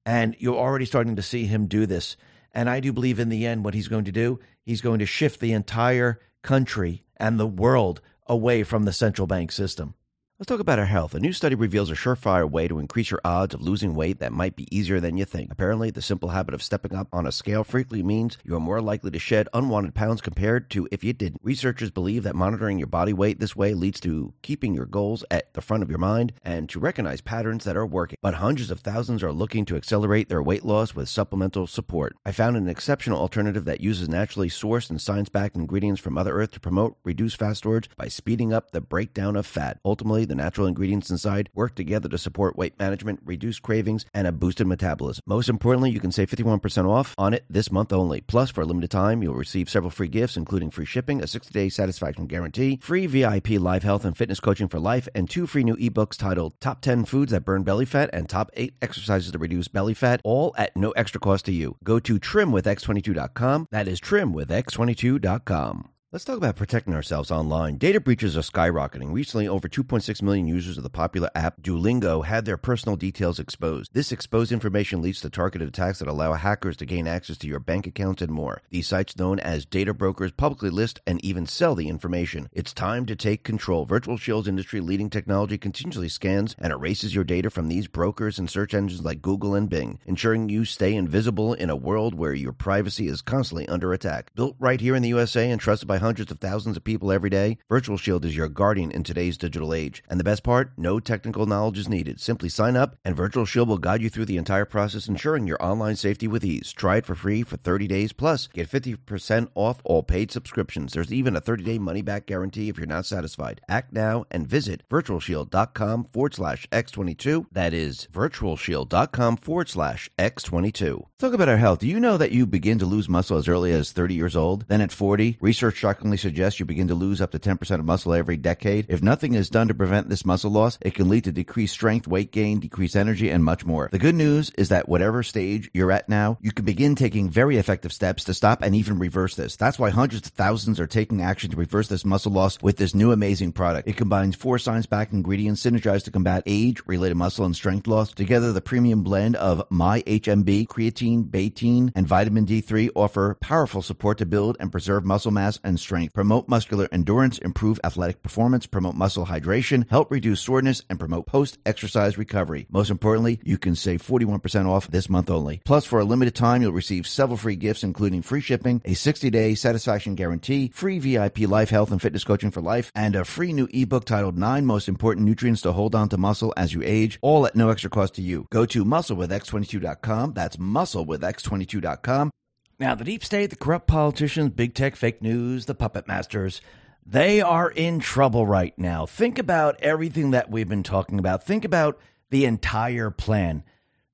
And 0.05 0.37
you're 0.39 0.57
already 0.57 0.85
starting 0.85 1.17
to 1.17 1.23
see 1.23 1.47
him 1.47 1.67
do 1.67 1.87
this. 1.87 2.17
And 2.53 2.69
I 2.69 2.81
do 2.81 2.93
believe 2.93 3.19
in 3.19 3.31
the 3.31 3.47
end, 3.47 3.65
what 3.65 3.75
he's 3.75 3.89
going 3.89 4.05
to 4.05 4.13
do, 4.13 4.41
he's 4.63 4.81
going 4.81 4.99
to 4.99 5.07
shift 5.07 5.41
the 5.41 5.53
entire 5.53 6.21
country 6.43 7.05
and 7.17 7.39
the 7.39 7.47
world 7.47 8.01
away 8.33 8.65
from 8.65 8.85
the 8.85 8.93
central 8.93 9.27
bank 9.27 9.53
system. 9.53 9.95
Let's 10.43 10.49
talk 10.49 10.59
about 10.59 10.81
our 10.81 10.87
health. 10.87 11.15
A 11.15 11.21
new 11.21 11.33
study 11.33 11.55
reveals 11.55 11.89
a 11.89 11.95
surefire 11.95 12.51
way 12.51 12.67
to 12.67 12.81
increase 12.81 13.13
your 13.13 13.21
odds 13.25 13.55
of 13.55 13.63
losing 13.63 13.95
weight 13.95 14.19
that 14.19 14.33
might 14.33 14.57
be 14.57 14.67
easier 14.77 14.99
than 14.99 15.17
you 15.17 15.25
think. 15.25 15.53
Apparently, 15.53 15.93
the 15.93 16.03
simple 16.03 16.31
habit 16.31 16.53
of 16.53 16.65
stepping 16.65 16.97
up 16.97 17.07
on 17.13 17.29
a 17.29 17.31
scale 17.31 17.63
frequently 17.63 18.03
means 18.03 18.39
you 18.43 18.57
are 18.57 18.59
more 18.59 18.81
likely 18.81 19.13
to 19.13 19.21
shed 19.21 19.49
unwanted 19.55 19.95
pounds 19.95 20.21
compared 20.21 20.69
to 20.71 20.89
if 20.91 21.05
you 21.05 21.13
didn't. 21.13 21.41
Researchers 21.45 21.93
believe 21.93 22.25
that 22.25 22.35
monitoring 22.35 22.77
your 22.77 22.89
body 22.89 23.13
weight 23.13 23.39
this 23.39 23.55
way 23.55 23.73
leads 23.73 24.01
to 24.01 24.35
keeping 24.43 24.75
your 24.75 24.85
goals 24.85 25.25
at 25.31 25.55
the 25.55 25.61
front 25.61 25.85
of 25.85 25.89
your 25.89 26.01
mind 26.01 26.33
and 26.43 26.69
to 26.71 26.81
recognize 26.81 27.21
patterns 27.21 27.63
that 27.63 27.77
are 27.77 27.87
working. 27.87 28.19
But 28.21 28.35
hundreds 28.35 28.73
of 28.73 28.81
thousands 28.81 29.23
are 29.23 29.33
looking 29.33 29.65
to 29.67 29.77
accelerate 29.77 30.29
their 30.29 30.43
weight 30.43 30.65
loss 30.65 30.93
with 30.93 31.09
supplemental 31.09 31.69
support. 31.69 32.17
I 32.27 32.33
found 32.33 32.57
an 32.57 32.69
exceptional 32.69 33.21
alternative 33.21 33.65
that 33.67 33.81
uses 33.81 34.09
naturally 34.09 34.49
sourced 34.49 34.91
and 34.91 35.01
science 35.01 35.29
backed 35.29 35.55
ingredients 35.55 36.01
from 36.01 36.15
Mother 36.15 36.33
Earth 36.33 36.51
to 36.51 36.59
promote 36.59 36.97
reduced 37.05 37.39
fat 37.39 37.59
storage 37.59 37.89
by 37.97 38.09
speeding 38.09 38.53
up 38.53 38.73
the 38.73 38.81
breakdown 38.81 39.37
of 39.37 39.47
fat. 39.47 39.79
Ultimately, 39.85 40.32
the 40.33 40.43
natural 40.43 40.67
ingredients 40.67 41.11
inside 41.11 41.51
work 41.55 41.75
together 41.75 42.09
to 42.09 42.17
support 42.17 42.57
weight 42.57 42.79
management, 42.79 43.21
reduce 43.25 43.61
cravings, 43.61 44.07
and 44.15 44.27
a 44.27 44.33
boosted 44.33 44.67
metabolism. 44.67 45.21
Most 45.27 45.51
importantly, 45.51 45.91
you 45.91 46.01
can 46.01 46.11
save 46.11 46.31
51% 46.31 46.89
off 46.89 47.15
on 47.19 47.35
it 47.35 47.45
this 47.51 47.71
month 47.71 47.93
only. 47.93 48.23
Plus, 48.23 48.51
for 48.51 48.63
a 48.63 48.65
limited 48.65 48.91
time, 48.91 49.23
you'll 49.23 49.35
receive 49.35 49.69
several 49.69 49.91
free 49.91 50.09
gifts, 50.09 50.39
including 50.39 50.71
free 50.71 50.87
shipping, 50.87 51.23
a 51.23 51.27
60 51.27 51.53
day 51.53 51.69
satisfaction 51.69 52.27
guarantee, 52.27 52.79
free 52.81 53.07
VIP 53.07 53.51
live 53.51 53.83
health 53.83 54.07
and 54.07 54.17
fitness 54.17 54.41
coaching 54.41 54.69
for 54.69 54.81
life, 54.81 55.07
and 55.15 55.29
two 55.29 55.47
free 55.47 55.65
new 55.65 55.77
ebooks 55.77 56.17
titled 56.17 56.59
Top 56.61 56.81
10 56.81 57.05
Foods 57.05 57.33
That 57.33 57.45
Burn 57.45 57.63
Belly 57.63 57.85
Fat 57.85 58.09
and 58.13 58.27
Top 58.29 58.51
8 58.55 58.75
Exercises 58.81 59.33
to 59.33 59.39
Reduce 59.39 59.69
Belly 59.69 59.95
Fat, 59.95 60.23
all 60.25 60.55
at 60.57 60.75
no 60.75 60.93
extra 60.93 61.21
cost 61.21 61.45
to 61.45 61.53
you. 61.53 61.77
Go 61.85 61.99
to 62.01 62.19
trimwithx22.com. 62.19 63.69
That 63.71 63.87
is 63.87 64.01
trimwithx22.com. 64.01 65.92
Let's 66.13 66.27
talk 66.27 66.37
about 66.37 66.57
protecting 66.57 66.93
ourselves 66.93 67.31
online. 67.31 67.79
Data 67.79 67.99
breaches 67.99 68.37
are 68.37 68.43
skyrocketing. 68.43 69.15
Recently, 69.15 69.49
over 69.49 69.67
2.6 69.67 70.21
million 70.21 70.47
users 70.47 70.77
of 70.77 70.83
the 70.83 70.91
popular 70.91 71.31
app 71.35 71.63
Duolingo 71.63 72.27
had 72.27 72.45
their 72.45 72.59
personal 72.59 72.97
details 72.97 73.39
exposed. 73.39 73.95
This 73.95 74.13
exposed 74.13 74.53
information 74.53 75.01
leads 75.01 75.23
to 75.23 75.31
targeted 75.31 75.69
attacks 75.69 76.01
that 76.01 76.09
allow 76.09 76.35
hackers 76.35 76.77
to 76.77 76.85
gain 76.85 77.07
access 77.07 77.39
to 77.39 77.47
your 77.47 77.61
bank 77.61 77.87
accounts 77.87 78.21
and 78.21 78.31
more. 78.31 78.61
These 78.69 78.89
sites, 78.89 79.17
known 79.17 79.41
as 79.41 79.65
data 79.65 79.95
brokers, 79.95 80.33
publicly 80.33 80.69
list 80.69 81.01
and 81.07 81.19
even 81.25 81.47
sell 81.47 81.75
the 81.75 81.89
information. 81.89 82.51
It's 82.53 82.75
time 82.75 83.07
to 83.07 83.17
take 83.17 83.43
control. 83.43 83.87
Virtual 83.87 84.19
Shield's 84.19 84.49
industry 84.49 84.83
leading 84.83 85.09
technology 85.09 85.57
continuously 85.57 86.11
scans 86.11 86.55
and 86.59 86.75
erases 86.75 87.15
your 87.15 87.25
data 87.25 87.49
from 87.49 87.69
these 87.69 87.89
brokers 87.89 88.39
and 88.39 88.51
search 88.51 88.75
engines 88.75 89.03
like 89.03 89.23
Google 89.23 89.55
and 89.55 89.71
Bing, 89.71 89.99
ensuring 90.05 90.51
you 90.51 90.67
stay 90.67 90.95
invisible 90.95 91.55
in 91.55 91.71
a 91.71 91.75
world 91.75 92.15
where 92.15 92.35
your 92.35 92.53
privacy 92.53 93.09
is 93.09 93.23
constantly 93.23 93.67
under 93.67 93.95
attack. 93.95 94.31
Built 94.35 94.57
right 94.59 94.79
here 94.79 94.95
in 94.95 95.01
the 95.01 95.09
USA 95.09 95.51
and 95.51 95.59
trusted 95.59 95.89
by 95.89 96.02
hundreds 96.03 96.31
of 96.31 96.39
thousands 96.39 96.77
of 96.77 96.85
people 96.85 97.11
every 97.11 97.31
day, 97.31 97.57
Virtual 97.69 97.97
Shield 97.97 98.25
is 98.25 98.37
your 98.37 98.49
guardian 98.49 98.91
in 98.91 99.03
today's 99.03 99.39
digital 99.39 99.73
age. 99.73 100.03
And 100.09 100.21
the 100.21 100.25
best 100.25 100.43
part, 100.43 100.73
no 100.77 101.01
technical 101.01 101.47
knowledge 101.47 101.79
is 101.79 101.89
needed. 101.89 102.21
Simply 102.21 102.49
sign 102.49 102.77
up, 102.77 102.97
and 103.05 103.17
Virtual 103.17 103.47
Shield 103.47 103.69
will 103.69 103.79
guide 103.79 104.03
you 104.03 104.11
through 104.11 104.27
the 104.27 104.37
entire 104.37 104.65
process, 104.65 105.09
ensuring 105.09 105.47
your 105.47 105.63
online 105.63 105.97
safety 105.97 106.29
with 106.29 106.45
ease. 106.45 106.73
Try 106.73 106.97
it 106.97 107.07
for 107.07 107.15
free 107.15 107.43
for 107.43 107.57
30 107.57 107.87
days, 107.87 108.13
plus 108.13 108.49
get 108.49 108.69
50% 108.69 109.49
off 109.55 109.81
all 109.85 110.03
paid 110.03 110.31
subscriptions. 110.31 110.93
There's 110.93 111.13
even 111.13 111.37
a 111.37 111.41
30-day 111.41 111.79
money-back 111.79 112.27
guarantee 112.27 112.69
if 112.69 112.77
you're 112.77 112.87
not 112.87 113.07
satisfied. 113.07 113.61
Act 113.69 113.93
now 113.93 114.27
and 114.31 114.47
visit 114.47 114.83
virtualshield.com 114.91 116.05
forward 116.05 116.35
slash 116.35 116.69
X22. 116.71 117.47
That 117.53 117.73
is 117.73 118.09
virtualshield.com 118.13 119.37
forward 119.37 119.69
slash 119.69 120.11
X22. 120.19 121.05
Talk 121.19 121.33
about 121.33 121.49
our 121.49 121.57
health. 121.57 121.79
Do 121.79 121.87
you 121.87 122.01
know 122.01 122.17
that 122.17 122.33
you 122.33 122.47
begin 122.47 122.79
to 122.81 122.87
lose 122.87 123.09
muscle 123.09 123.39
as 123.39 123.49
early 123.49 123.73
as 123.73 123.93
30 123.93 124.15
years 124.15 124.35
old? 124.35 124.67
Then 124.69 124.81
at 124.81 124.93
40, 124.93 125.39
research 125.41 125.77
shockingly 125.93 126.17
suggests 126.17 126.59
you 126.59 126.65
begin 126.65 126.89
to 126.89 126.95
lose 126.95 127.21
up 127.21 127.31
to 127.31 127.39
10% 127.39 127.79
of 127.79 127.85
muscle 127.85 128.15
every 128.15 128.39
decade. 128.39 128.87
If 128.89 129.03
nothing 129.03 129.35
is 129.35 129.51
done 129.51 129.69
to 129.69 129.75
prevent 129.75 130.09
this 130.09 130.25
muscle 130.25 130.51
loss, 130.51 130.79
it 130.81 130.95
can 130.95 131.11
lead 131.11 131.25
to 131.25 131.33
decreased 131.33 131.75
strength, 131.75 132.09
weight 132.09 132.33
gain, 132.33 132.61
decreased 132.61 132.97
energy, 132.97 133.29
and 133.29 133.45
much 133.45 133.67
more. 133.67 133.91
The 133.93 133.99
good 133.99 134.15
news 134.15 134.51
is 134.57 134.71
that 134.71 134.89
whatever 134.89 135.23
stage 135.23 135.71
you're 135.75 135.93
at 135.93 136.09
now, 136.09 136.39
you 136.41 136.51
can 136.51 136.65
begin 136.65 136.95
taking 136.95 137.29
very 137.29 137.59
effective 137.59 137.93
steps 137.93 138.25
to 138.25 138.33
stop 138.33 138.63
and 138.63 138.75
even 138.75 138.99
reverse 138.99 139.35
this. 139.35 139.55
That's 139.57 139.79
why 139.79 139.91
hundreds 139.91 140.29
of 140.29 140.33
thousands 140.33 140.81
are 140.81 140.87
taking 140.87 141.21
action 141.21 141.51
to 141.51 141.59
reverse 141.59 141.89
this 141.89 142.07
muscle 142.07 142.33
loss 142.33 142.59
with 142.63 142.79
this 142.79 142.95
new 142.95 143.13
amazing 143.13 143.53
product. 143.53 143.87
It 143.87 143.99
combines 143.99 144.35
four 144.35 144.59
science-backed 144.59 145.13
ingredients 145.13 145.63
synergized 145.63 146.05
to 146.05 146.11
combat 146.11 146.43
age-related 146.47 147.17
muscle 147.17 147.45
and 147.45 147.55
strength 147.55 147.87
loss. 147.87 148.15
Together, 148.15 148.51
the 148.51 148.63
premium 148.63 149.03
blend 149.03 149.37
of 149.37 149.63
My 149.69 150.01
HMB, 150.01 150.69
creatine, 150.69 151.29
betaine, 151.29 151.93
and 151.95 152.09
vitamin 152.09 152.47
D3 152.47 152.89
offer 152.95 153.37
powerful 153.43 153.83
support 153.83 154.17
to 154.17 154.25
build 154.25 154.57
and 154.59 154.73
preserve 154.73 155.05
muscle 155.05 155.31
mass 155.31 155.59
and 155.63 155.82
strength, 155.83 156.15
promote 156.15 156.49
muscular 156.49 156.89
endurance, 156.93 157.39
improve 157.39 157.79
athletic 157.85 158.23
performance, 158.23 158.67
promote 158.67 158.95
muscle 158.95 159.27
hydration, 159.27 159.89
help 159.91 160.11
reduce 160.11 160.41
soreness, 160.41 160.83
and 160.89 160.99
promote 160.99 161.27
post 161.27 161.59
exercise 161.67 162.17
recovery. 162.17 162.67
Most 162.71 162.91
importantly, 162.91 163.41
you 163.45 163.59
can 163.59 163.75
save 163.75 164.03
41% 164.03 164.67
off 164.67 164.89
this 164.89 165.09
month 165.09 165.31
only. 165.31 165.61
Plus, 165.65 165.85
for 165.85 165.99
a 165.99 166.05
limited 166.05 166.35
time, 166.35 166.63
you'll 166.63 166.73
receive 166.73 167.07
several 167.07 167.37
free 167.37 167.57
gifts, 167.57 167.85
including 167.85 168.23
free 168.23 168.41
shipping, 168.41 168.81
a 168.85 168.95
60 168.95 169.31
day 169.31 169.55
satisfaction 169.55 170.15
guarantee, 170.15 170.71
free 170.75 170.99
VIP 170.99 171.41
life 171.41 171.71
health 171.71 171.91
and 171.91 172.01
fitness 172.01 172.25
coaching 172.25 172.51
for 172.51 172.61
life, 172.61 172.91
and 172.95 173.17
a 173.17 173.25
free 173.25 173.53
new 173.53 173.69
ebook 173.73 174.05
titled 174.05 174.39
Nine 174.39 174.65
Most 174.65 174.89
Important 174.89 175.27
Nutrients 175.27 175.63
to 175.63 175.73
Hold 175.73 175.95
On 175.95 176.09
to 176.09 176.17
Muscle 176.17 176.55
as 176.57 176.73
You 176.73 176.83
Age, 176.85 177.19
all 177.23 177.47
at 177.47 177.57
no 177.57 177.71
extra 177.71 177.91
cost 177.91 178.15
to 178.15 178.23
you. 178.23 178.47
Go 178.51 178.67
to 178.67 178.85
musclewithx22.com. 178.85 180.33
That's 180.35 180.57
musclewithx22.com. 180.57 182.31
Now, 182.79 182.95
the 182.95 183.05
deep 183.05 183.25
state, 183.25 183.51
the 183.51 183.57
corrupt 183.57 183.87
politicians, 183.87 184.51
big 184.51 184.75
tech, 184.75 184.97
fake 184.97 185.23
news, 185.23 185.67
the 185.67 185.75
puppet 185.75 186.09
masters, 186.09 186.61
they 187.05 187.41
are 187.41 187.71
in 187.71 188.01
trouble 188.01 188.47
right 188.47 188.77
now. 188.79 189.07
Think 189.07 189.39
about 189.39 189.81
everything 189.81 190.31
that 190.33 190.51
we've 190.51 190.69
been 190.69 190.83
talking 190.83 191.19
about. 191.19 191.45
Think 191.45 191.65
about 191.65 191.99
the 192.31 192.45
entire 192.45 193.11
plan. 193.11 193.65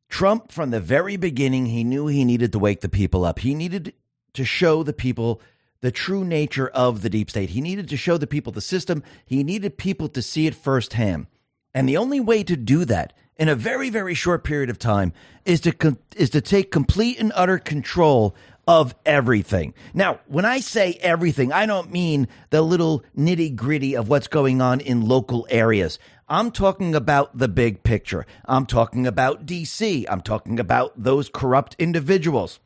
Trump, 0.09 0.51
from 0.51 0.71
the 0.71 0.81
very 0.81 1.17
beginning, 1.17 1.67
he 1.67 1.85
knew 1.85 2.07
he 2.07 2.25
needed 2.25 2.53
to 2.53 2.59
wake 2.59 2.81
the 2.81 2.89
people 2.89 3.25
up. 3.25 3.41
He 3.41 3.55
needed 3.55 3.93
to 4.35 4.45
show 4.45 4.83
the 4.83 4.93
people 4.93 5.41
the 5.81 5.93
true 5.93 6.25
nature 6.25 6.69
of 6.69 7.03
the 7.03 7.11
deep 7.11 7.31
state. 7.31 7.51
He 7.51 7.61
needed 7.61 7.89
to 7.91 7.97
show 7.97 8.17
the 8.17 8.27
people 8.27 8.53
the 8.53 8.61
system. 8.61 9.03
He 9.27 9.45
needed 9.45 9.79
people 9.79 10.09
to 10.09 10.23
see 10.23 10.47
it 10.47 10.55
firsthand. 10.55 11.27
And 11.75 11.89
the 11.89 11.97
only 11.97 12.21
way 12.21 12.43
to 12.43 12.57
do 12.57 12.85
that 12.87 13.13
in 13.39 13.49
a 13.49 13.55
very, 13.55 13.89
very 13.89 14.15
short 14.15 14.45
period 14.45 14.69
of 14.69 14.79
time 14.79 15.13
is 15.45 15.61
to 15.61 15.97
is 16.17 16.31
to 16.31 16.41
take 16.41 16.71
complete 16.71 17.19
and 17.19 17.33
utter 17.35 17.59
control 17.59 18.35
of 18.67 18.95
everything. 19.07 19.73
Now, 19.95 20.21
when 20.27 20.45
I 20.45 20.61
say 20.61 20.99
everything, 21.01 21.53
I 21.53 21.65
don't 21.65 21.91
mean 21.91 22.29
the 22.51 22.61
little 22.61 23.03
nitty 23.17 23.57
gritty 23.57 23.97
of 23.97 24.11
what's 24.11 24.29
going 24.29 24.61
on 24.61 24.81
in 24.81 25.09
local 25.09 25.47
areas. 25.49 25.99
I'm 26.29 26.51
talking 26.51 26.95
about 26.95 27.39
the 27.39 27.49
big 27.49 27.83
picture. 27.83 28.27
I'm 28.45 28.67
talking 28.67 29.07
about 29.07 29.47
DC. 29.47 30.05
I'm 30.11 30.21
talking 30.21 30.61
about 30.61 31.03
those 31.03 31.31
corrupt 31.31 31.77
individuals. 31.79 32.61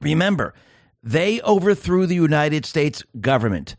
Remember, 0.00 0.54
they 1.02 1.42
overthrew 1.42 2.06
the 2.06 2.14
United 2.14 2.64
States 2.64 3.04
government. 3.20 3.76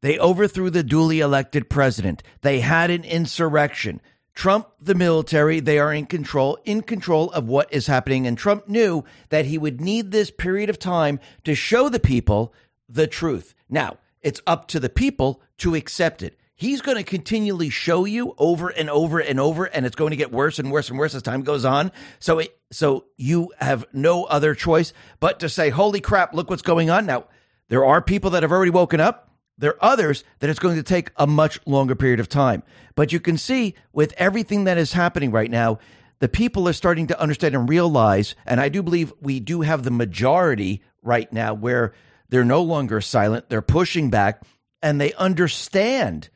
They 0.00 0.18
overthrew 0.18 0.70
the 0.70 0.82
duly 0.82 1.20
elected 1.20 1.70
president. 1.70 2.24
They 2.40 2.60
had 2.60 2.90
an 2.90 3.04
insurrection. 3.04 4.00
Trump, 4.36 4.68
the 4.78 4.94
military, 4.94 5.60
they 5.60 5.78
are 5.78 5.92
in 5.92 6.04
control, 6.04 6.58
in 6.66 6.82
control 6.82 7.30
of 7.32 7.48
what 7.48 7.72
is 7.72 7.86
happening. 7.86 8.26
And 8.26 8.36
Trump 8.36 8.68
knew 8.68 9.02
that 9.30 9.46
he 9.46 9.56
would 9.56 9.80
need 9.80 10.10
this 10.10 10.30
period 10.30 10.68
of 10.68 10.78
time 10.78 11.18
to 11.44 11.54
show 11.54 11.88
the 11.88 11.98
people 11.98 12.52
the 12.86 13.06
truth. 13.06 13.54
Now, 13.70 13.96
it's 14.20 14.42
up 14.46 14.68
to 14.68 14.78
the 14.78 14.90
people 14.90 15.40
to 15.58 15.74
accept 15.74 16.22
it. 16.22 16.38
He's 16.54 16.82
going 16.82 16.98
to 16.98 17.02
continually 17.02 17.70
show 17.70 18.04
you 18.04 18.34
over 18.36 18.68
and 18.68 18.90
over 18.90 19.20
and 19.20 19.40
over, 19.40 19.64
and 19.64 19.86
it's 19.86 19.96
going 19.96 20.10
to 20.10 20.16
get 20.16 20.32
worse 20.32 20.58
and 20.58 20.70
worse 20.70 20.90
and 20.90 20.98
worse 20.98 21.14
as 21.14 21.22
time 21.22 21.42
goes 21.42 21.64
on. 21.64 21.90
So, 22.18 22.40
it, 22.40 22.58
so 22.70 23.06
you 23.16 23.52
have 23.58 23.86
no 23.94 24.24
other 24.24 24.54
choice 24.54 24.92
but 25.18 25.40
to 25.40 25.48
say, 25.48 25.70
"Holy 25.70 26.00
crap! 26.00 26.34
Look 26.34 26.48
what's 26.48 26.62
going 26.62 26.88
on." 26.88 27.04
Now, 27.04 27.26
there 27.68 27.84
are 27.84 28.00
people 28.00 28.30
that 28.30 28.42
have 28.42 28.52
already 28.52 28.70
woken 28.70 29.00
up. 29.00 29.30
There 29.58 29.70
are 29.70 29.92
others 29.92 30.24
that 30.40 30.50
it's 30.50 30.58
going 30.58 30.76
to 30.76 30.82
take 30.82 31.10
a 31.16 31.26
much 31.26 31.58
longer 31.66 31.94
period 31.94 32.20
of 32.20 32.28
time. 32.28 32.62
But 32.94 33.12
you 33.12 33.20
can 33.20 33.38
see 33.38 33.74
with 33.92 34.14
everything 34.18 34.64
that 34.64 34.78
is 34.78 34.92
happening 34.92 35.30
right 35.30 35.50
now, 35.50 35.78
the 36.18 36.28
people 36.28 36.68
are 36.68 36.72
starting 36.72 37.06
to 37.08 37.20
understand 37.20 37.54
and 37.54 37.68
realize, 37.68 38.34
and 38.46 38.60
I 38.60 38.68
do 38.68 38.82
believe 38.82 39.12
we 39.20 39.40
do 39.40 39.62
have 39.62 39.82
the 39.82 39.90
majority 39.90 40.82
right 41.02 41.30
now 41.32 41.54
where 41.54 41.92
they're 42.28 42.44
no 42.44 42.62
longer 42.62 43.00
silent, 43.00 43.48
they're 43.48 43.62
pushing 43.62 44.10
back, 44.10 44.42
and 44.82 45.00
they 45.00 45.12
understand 45.14 46.28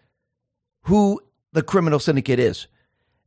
who 0.83 1.21
the 1.53 1.62
criminal 1.62 1.99
syndicate 1.99 2.39
is. 2.39 2.66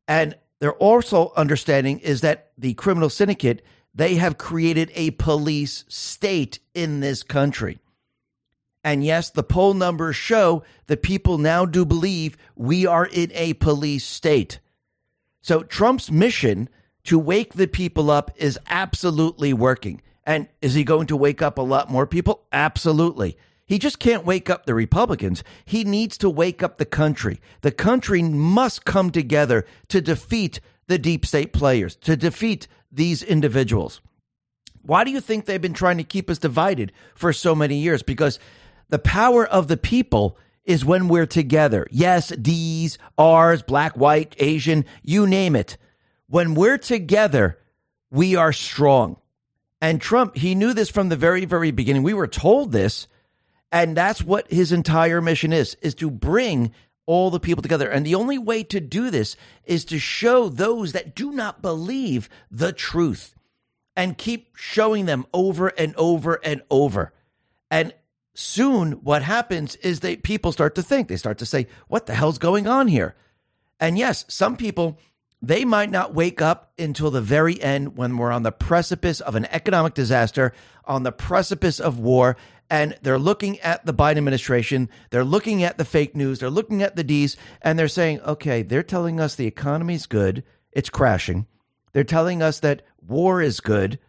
And 0.08 0.36
they're 0.60 0.74
also 0.74 1.34
understanding 1.36 2.00
is 2.00 2.22
that 2.22 2.52
the 2.58 2.74
criminal 2.76 3.10
syndicate, 3.10 3.64
they 3.94 4.16
have 4.16 4.38
created 4.38 4.92
a 4.96 5.12
police 5.12 5.84
state 5.88 6.60
in 6.74 7.00
this 7.00 7.22
country. 7.24 7.80
And 8.84 9.04
yes, 9.04 9.30
the 9.30 9.44
poll 9.44 9.74
numbers 9.74 10.16
show 10.16 10.64
that 10.88 11.04
people 11.04 11.38
now 11.38 11.66
do 11.66 11.86
believe 11.86 12.38
we 12.56 12.86
are 12.86 13.06
in 13.06 13.32
a 13.34 13.54
police 13.54 14.04
state. 14.04 14.60
So 15.42 15.64
Trump's 15.64 16.12
mission 16.12 16.70
to 17.06 17.18
wake 17.20 17.54
the 17.54 17.68
people 17.68 18.12
up 18.12 18.32
is 18.36 18.60
absolutely 18.68 19.54
working. 19.54 20.02
And 20.26 20.48
is 20.62 20.74
he 20.74 20.84
going 20.84 21.08
to 21.08 21.18
wake 21.18 21.42
up 21.42 21.58
a 21.58 21.62
lot 21.62 21.90
more 21.90 22.08
people? 22.08 22.46
Absolutely. 22.52 23.38
He 23.66 23.80
just 23.80 24.00
can't 24.00 24.26
wake 24.26 24.50
up 24.50 24.66
the 24.66 24.76
Republicans. 24.76 25.44
He 25.66 25.84
needs 25.84 26.18
to 26.20 26.30
wake 26.30 26.62
up 26.62 26.78
the 26.78 26.86
country. 26.86 27.40
The 27.62 27.72
country 27.72 28.22
must 28.22 28.86
come 28.86 29.10
together 29.10 29.66
to 29.90 30.02
defeat 30.02 30.60
the 30.88 30.98
deep 30.98 31.26
state 31.26 31.54
players, 31.54 31.96
to 31.98 32.16
defeat 32.16 32.68
these 32.92 33.24
individuals. 33.24 34.02
Why 34.82 35.06
do 35.06 35.12
you 35.12 35.22
think 35.22 35.46
they've 35.46 35.62
been 35.62 35.74
trying 35.74 35.98
to 35.98 36.04
keep 36.04 36.30
us 36.30 36.38
divided 36.38 36.92
for 37.16 37.32
so 37.32 37.56
many 37.56 37.78
years? 37.78 38.04
Because 38.04 38.38
the 38.94 39.00
power 39.00 39.44
of 39.44 39.68
the 39.68 39.76
people 39.76 40.38
is 40.66 40.86
when 40.86 41.08
we're 41.08 41.26
together. 41.26 41.88
Yes, 41.90 42.28
D's, 42.28 43.00
R's, 43.18 43.64
black, 43.64 43.98
white, 43.98 44.36
Asian, 44.38 44.86
you 45.02 45.26
name 45.26 45.56
it. 45.56 45.78
When 46.28 46.54
we're 46.54 46.78
together, 46.78 47.58
we 48.12 48.36
are 48.36 48.54
strong. 48.54 49.18
And 49.82 50.00
Trump, 50.00 50.38
he 50.38 50.54
knew 50.54 50.76
this 50.76 50.92
from 50.92 51.10
the 51.10 51.16
very, 51.16 51.46
very 51.46 51.72
beginning. 51.72 52.04
We 52.04 52.14
were 52.14 52.28
told 52.28 52.72
this, 52.72 53.08
and 53.72 53.98
that's 53.98 54.22
what 54.22 54.52
his 54.52 54.72
entire 54.72 55.22
mission 55.22 55.54
is, 55.54 55.76
is 55.82 55.96
to 55.96 56.12
bring 56.12 56.72
all 57.08 57.32
the 57.32 57.40
people 57.40 57.64
together. 57.64 57.90
And 57.90 58.06
the 58.06 58.14
only 58.14 58.38
way 58.38 58.62
to 58.66 58.80
do 58.80 59.10
this 59.10 59.36
is 59.66 59.86
to 59.86 59.98
show 59.98 60.50
those 60.50 60.92
that 60.92 61.16
do 61.16 61.32
not 61.32 61.64
believe 61.64 62.30
the 62.52 62.72
truth 62.72 63.34
and 63.96 64.20
keep 64.20 64.56
showing 64.56 65.08
them 65.08 65.26
over 65.34 65.70
and 65.70 65.96
over 65.96 66.40
and 66.44 66.62
over. 66.70 67.12
And 67.72 67.92
soon 68.36 68.94
what 69.04 69.22
happens 69.22 69.76
is 69.78 70.00
that 70.02 70.24
people 70.24 70.52
start 70.52 70.76
to 70.76 70.84
think, 70.84 71.08
they 71.08 71.18
start 71.18 71.38
to 71.40 71.46
say, 71.46 71.68
what 71.88 72.06
the 72.06 72.16
hell's 72.16 72.38
going 72.38 72.68
on 72.68 72.88
here? 72.88 73.16
And 73.80 73.98
yes, 73.98 74.26
some 74.28 74.58
people, 74.58 75.00
they 75.42 75.66
might 75.66 75.92
not 75.92 76.14
wake 76.14 76.42
up 76.42 76.72
until 76.80 77.12
the 77.12 77.22
very 77.22 77.62
end 77.62 77.98
when 77.98 78.18
we're 78.18 78.32
on 78.32 78.44
the 78.44 78.52
precipice 78.52 79.20
of 79.20 79.36
an 79.36 79.46
economic 79.46 79.94
disaster, 79.94 80.54
on 80.86 81.04
the 81.04 81.12
precipice 81.12 81.80
of 81.80 82.00
war, 82.00 82.38
and 82.70 82.98
they're 83.02 83.20
looking 83.20 83.60
at 83.60 83.86
the 83.86 83.94
Biden 83.94 84.18
administration, 84.18 84.90
they're 85.12 85.24
looking 85.24 85.64
at 85.64 85.78
the 85.78 85.86
fake 85.86 86.16
news, 86.16 86.40
they're 86.40 86.50
looking 86.50 86.82
at 86.82 86.96
the 86.96 87.04
D's, 87.04 87.38
and 87.62 87.78
they're 87.78 87.88
saying, 87.88 88.22
okay, 88.22 88.64
they're 88.64 88.84
telling 88.84 89.20
us 89.20 89.36
the 89.36 89.46
economy's 89.48 90.06
good, 90.06 90.44
it's 90.72 90.90
crashing. 90.90 91.46
They're 91.92 92.04
telling 92.04 92.42
us 92.42 92.60
that 92.62 92.82
war 93.06 93.42
is 93.42 93.60
good, 93.60 94.00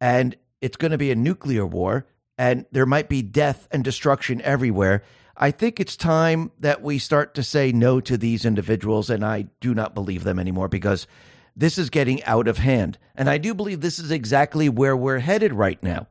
and 0.00 0.36
it's 0.60 0.76
going 0.76 0.92
to 0.92 0.98
be 0.98 1.10
a 1.10 1.16
nuclear 1.16 1.66
war 1.66 2.06
and 2.38 2.66
there 2.72 2.86
might 2.86 3.08
be 3.08 3.22
death 3.22 3.68
and 3.70 3.82
destruction 3.82 4.40
everywhere. 4.42 5.02
I 5.36 5.50
think 5.50 5.78
it's 5.78 5.96
time 5.96 6.50
that 6.60 6.82
we 6.82 6.98
start 6.98 7.34
to 7.34 7.42
say 7.42 7.72
no 7.72 8.00
to 8.00 8.16
these 8.16 8.44
individuals, 8.44 9.10
and 9.10 9.24
I 9.24 9.46
do 9.60 9.74
not 9.74 9.94
believe 9.94 10.24
them 10.24 10.38
anymore 10.38 10.68
because 10.68 11.06
this 11.54 11.78
is 11.78 11.90
getting 11.90 12.22
out 12.24 12.48
of 12.48 12.58
hand. 12.58 12.98
And 13.14 13.28
I 13.28 13.38
do 13.38 13.54
believe 13.54 13.80
this 13.80 13.98
is 13.98 14.10
exactly 14.10 14.68
where 14.68 14.96
we're 14.96 15.18
headed 15.18 15.52
right 15.52 15.82
now. 15.82 16.06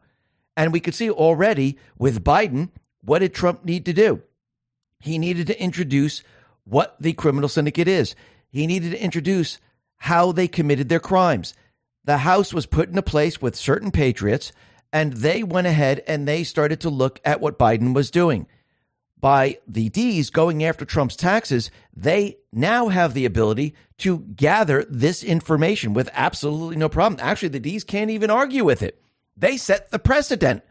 And 0.58 0.72
we 0.72 0.80
could 0.80 0.96
see 0.96 1.10
already 1.10 1.78
with 1.98 2.24
Biden, 2.24 2.70
what 3.02 3.20
did 3.20 3.34
Trump 3.34 3.66
need 3.66 3.86
to 3.86 3.94
do? 3.94 4.22
He 5.00 5.18
needed 5.18 5.48
to 5.48 5.62
introduce 5.62 6.24
what 6.64 6.96
the 7.00 7.14
criminal 7.14 7.50
syndicate 7.50 7.88
is, 7.88 8.16
he 8.50 8.66
needed 8.66 8.92
to 8.92 9.04
introduce 9.04 9.60
how 9.98 10.32
they 10.32 10.48
committed 10.48 10.90
their 10.90 11.00
crimes. 11.00 11.54
The 12.06 12.18
House 12.20 12.54
was 12.54 12.66
put 12.66 12.90
into 12.90 13.02
place 13.02 13.42
with 13.42 13.56
certain 13.56 13.92
patriots 13.92 14.52
and 14.96 15.12
they 15.12 15.44
went 15.44 15.68
ahead 15.68 16.02
and 16.08 16.26
they 16.26 16.46
started 16.46 16.80
to 16.80 16.90
look 16.90 17.20
at 17.26 17.42
what 17.42 17.60
Biden 17.60 17.94
was 17.94 18.10
doing. 18.10 18.48
By 19.20 19.58
the 19.68 19.90
D's 19.90 20.30
going 20.30 20.64
after 20.64 20.86
Trump's 20.86 21.18
taxes, 21.18 21.70
they 21.94 22.38
now 22.54 22.88
have 22.88 23.14
the 23.14 23.26
ability 23.26 23.76
to 23.98 24.20
gather 24.20 24.86
this 24.86 25.22
information 25.22 25.94
with 25.94 26.10
absolutely 26.14 26.78
no 26.78 26.88
problem. 26.88 27.20
Actually, 27.22 27.50
the 27.50 27.60
D's 27.60 27.84
can't 27.84 28.10
even 28.10 28.30
argue 28.30 28.64
with 28.64 28.82
it. 28.82 29.02
They 29.36 29.58
set 29.58 29.92
the 29.92 30.00
precedent. 30.00 30.64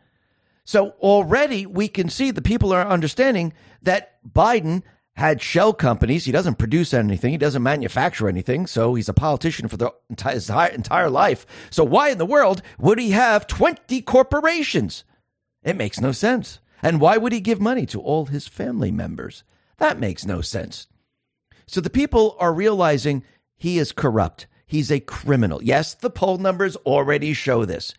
So 0.65 0.95
already 1.01 1.67
we 1.67 1.87
can 1.87 2.09
see 2.09 2.31
the 2.31 2.41
people 2.41 2.73
are 2.73 2.89
understanding 2.89 3.53
that 3.83 4.17
Biden 4.27 4.85
had 5.17 5.41
shell 5.41 5.73
companies. 5.73 6.25
He 6.25 6.33
doesn't 6.33 6.59
produce 6.59 6.93
anything. 6.93 7.33
He 7.33 7.39
doesn't 7.39 7.63
manufacture 7.63 8.29
anything. 8.29 8.67
So 8.67 8.95
he's 8.95 9.09
a 9.09 9.15
politician 9.15 9.69
for 9.69 9.77
the 9.77 9.93
entire, 10.11 10.69
entire 10.69 11.11
life. 11.11 11.47
So 11.71 11.85
why 11.85 12.11
in 12.11 12.19
the 12.19 12.27
world 12.27 12.63
would 12.79 12.99
he 12.99 13.11
have 13.13 13.47
20 13.47 14.03
corporations? 14.03 15.05
It 15.63 15.77
makes 15.77 16.01
no 16.01 16.13
sense. 16.13 16.59
And 16.83 17.01
why 17.01 17.17
would 17.17 17.33
he 17.33 17.41
give 17.41 17.61
money 17.61 17.87
to 17.87 18.01
all 18.01 18.27
his 18.27 18.49
family 18.49 18.91
members? 18.91 19.45
That 19.79 19.99
makes 19.99 20.27
no 20.27 20.41
sense. 20.41 20.89
So 21.67 21.81
the 21.81 21.91
people 21.91 22.37
are 22.39 22.53
realizing 22.53 23.23
he 23.57 23.79
is 23.79 23.93
corrupt. 23.93 24.47
He's 24.67 24.91
a 24.91 25.01
criminal. 25.01 25.63
Yes, 25.63 25.95
the 25.95 26.11
poll 26.11 26.39
numbers 26.39 26.77
already 26.77 27.33
show 27.33 27.65
this. 27.65 27.95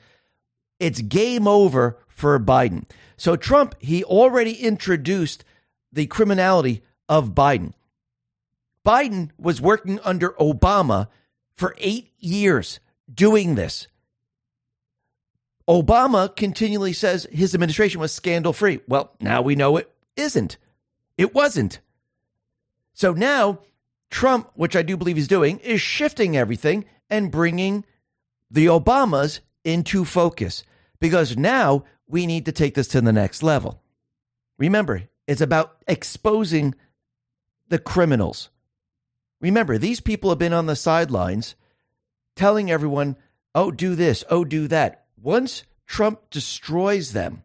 It's 0.80 1.02
game 1.02 1.48
over 1.48 1.98
for 2.08 2.38
Biden. 2.40 2.86
So 3.18 3.36
Trump, 3.36 3.76
he 3.80 4.04
already 4.04 4.54
introduced 4.54 5.46
the 5.92 6.06
criminality 6.08 6.84
of 7.10 7.34
Biden. 7.34 7.74
Biden 8.86 9.32
was 9.38 9.62
working 9.62 10.00
under 10.04 10.32
Obama 10.32 11.08
for 11.56 11.76
eight 11.80 12.12
years 12.20 12.80
doing 13.12 13.56
this. 13.56 13.88
Obama 15.68 16.34
continually 16.36 16.94
says 16.94 17.28
his 17.32 17.56
administration 17.56 18.00
was 18.00 18.12
scandal 18.12 18.54
free. 18.54 18.82
Well, 18.88 19.16
now 19.20 19.42
we 19.42 19.56
know 19.56 19.78
it 19.78 19.92
isn't. 20.16 20.58
It 21.18 21.34
wasn't. 21.34 21.80
So 22.94 23.14
now 23.14 23.60
Trump, 24.12 24.52
which 24.54 24.76
I 24.76 24.84
do 24.84 24.96
believe 24.96 25.16
he's 25.16 25.28
doing, 25.28 25.58
is 25.60 25.82
shifting 25.82 26.38
everything 26.38 26.86
and 27.10 27.32
bringing 27.32 27.84
the 28.52 28.68
Obamas 28.68 29.40
into 29.64 30.06
focus 30.06 30.64
because 31.00 31.36
now 31.36 31.84
we 32.08 32.28
need 32.28 32.46
to 32.46 32.52
take 32.52 32.76
this 32.76 32.88
to 32.90 33.02
the 33.02 33.12
next 33.12 33.42
level. 33.42 33.82
Remember, 34.58 35.04
it's 35.28 35.42
about 35.42 35.78
exposing 35.88 36.76
the 37.70 37.80
criminals. 37.80 38.50
Remember, 39.42 39.78
these 39.78 40.00
people 40.00 40.30
have 40.30 40.40
been 40.40 40.54
on 40.54 40.66
the 40.66 40.76
sidelines 40.76 41.56
telling 42.36 42.72
everyone, 42.72 43.18
oh, 43.54 43.72
do 43.72 43.96
this, 43.96 44.24
oh, 44.30 44.44
do 44.44 44.68
that. 44.68 45.06
Once 45.22 45.64
Trump 45.86 46.30
destroys 46.30 47.14
them, 47.14 47.44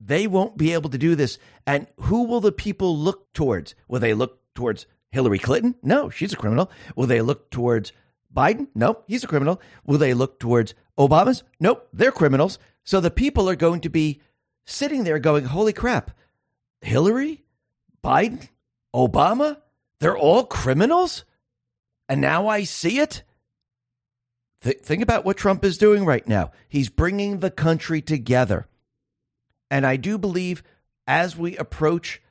they 0.00 0.26
won't 0.26 0.56
be 0.56 0.72
able 0.72 0.90
to 0.90 0.98
do 0.98 1.14
this. 1.14 1.38
And 1.66 1.86
who 2.00 2.24
will 2.24 2.40
the 2.40 2.52
people 2.52 2.96
look 2.96 3.32
towards? 3.32 3.74
Will 3.88 4.00
they 4.00 4.14
look 4.14 4.40
towards 4.54 4.86
Hillary 5.10 5.38
Clinton? 5.38 5.74
No, 5.82 6.10
she's 6.10 6.32
a 6.32 6.36
criminal. 6.36 6.70
Will 6.94 7.06
they 7.06 7.20
look 7.20 7.50
towards 7.50 7.92
Biden? 8.34 8.68
No, 8.74 9.02
he's 9.06 9.24
a 9.24 9.28
criminal. 9.28 9.60
Will 9.84 9.98
they 9.98 10.14
look 10.14 10.38
towards 10.38 10.74
Obama's? 10.98 11.42
Nope, 11.58 11.88
they're 11.92 12.12
criminals. 12.12 12.58
So 12.84 13.00
the 13.00 13.10
people 13.10 13.48
are 13.48 13.56
going 13.56 13.80
to 13.82 13.90
be 13.90 14.20
sitting 14.66 15.04
there 15.04 15.18
going, 15.18 15.46
holy 15.46 15.72
crap, 15.72 16.10
Hillary, 16.80 17.44
Biden, 18.04 18.48
Obama, 18.94 19.58
they're 20.00 20.16
all 20.16 20.44
criminals? 20.44 21.24
And 22.08 22.20
now 22.20 22.48
I 22.48 22.64
see 22.64 22.98
it? 22.98 23.22
Th- 24.62 24.78
think 24.78 25.02
about 25.02 25.24
what 25.24 25.36
Trump 25.36 25.64
is 25.64 25.78
doing 25.78 26.04
right 26.04 26.26
now. 26.26 26.52
He's 26.68 26.88
bringing 26.88 27.40
the 27.40 27.50
country 27.50 28.00
together. 28.00 28.66
And 29.70 29.86
I 29.86 29.96
do 29.96 30.18
believe 30.18 30.62
as 31.06 31.36
we 31.36 31.56
approach 31.56 32.22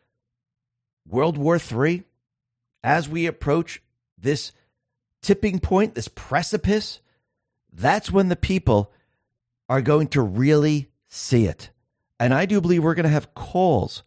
World 1.08 1.38
War 1.38 1.58
III, 1.58 2.04
as 2.84 3.08
we 3.08 3.26
approach 3.28 3.82
this 4.18 4.52
tipping 5.22 5.60
point, 5.60 5.96
this 5.96 6.08
precipice, 6.08 7.00
that's 7.72 8.12
when 8.12 8.30
the 8.30 8.36
people 8.36 8.92
are 9.70 9.82
going 9.82 10.08
to 10.08 10.22
really 10.22 10.90
see 11.08 11.46
it. 11.46 11.70
And 12.20 12.34
I 12.34 12.46
do 12.46 12.62
believe 12.62 12.84
we're 12.84 12.96
going 12.96 13.04
to 13.04 13.10
have 13.10 13.36
calls 13.36 14.04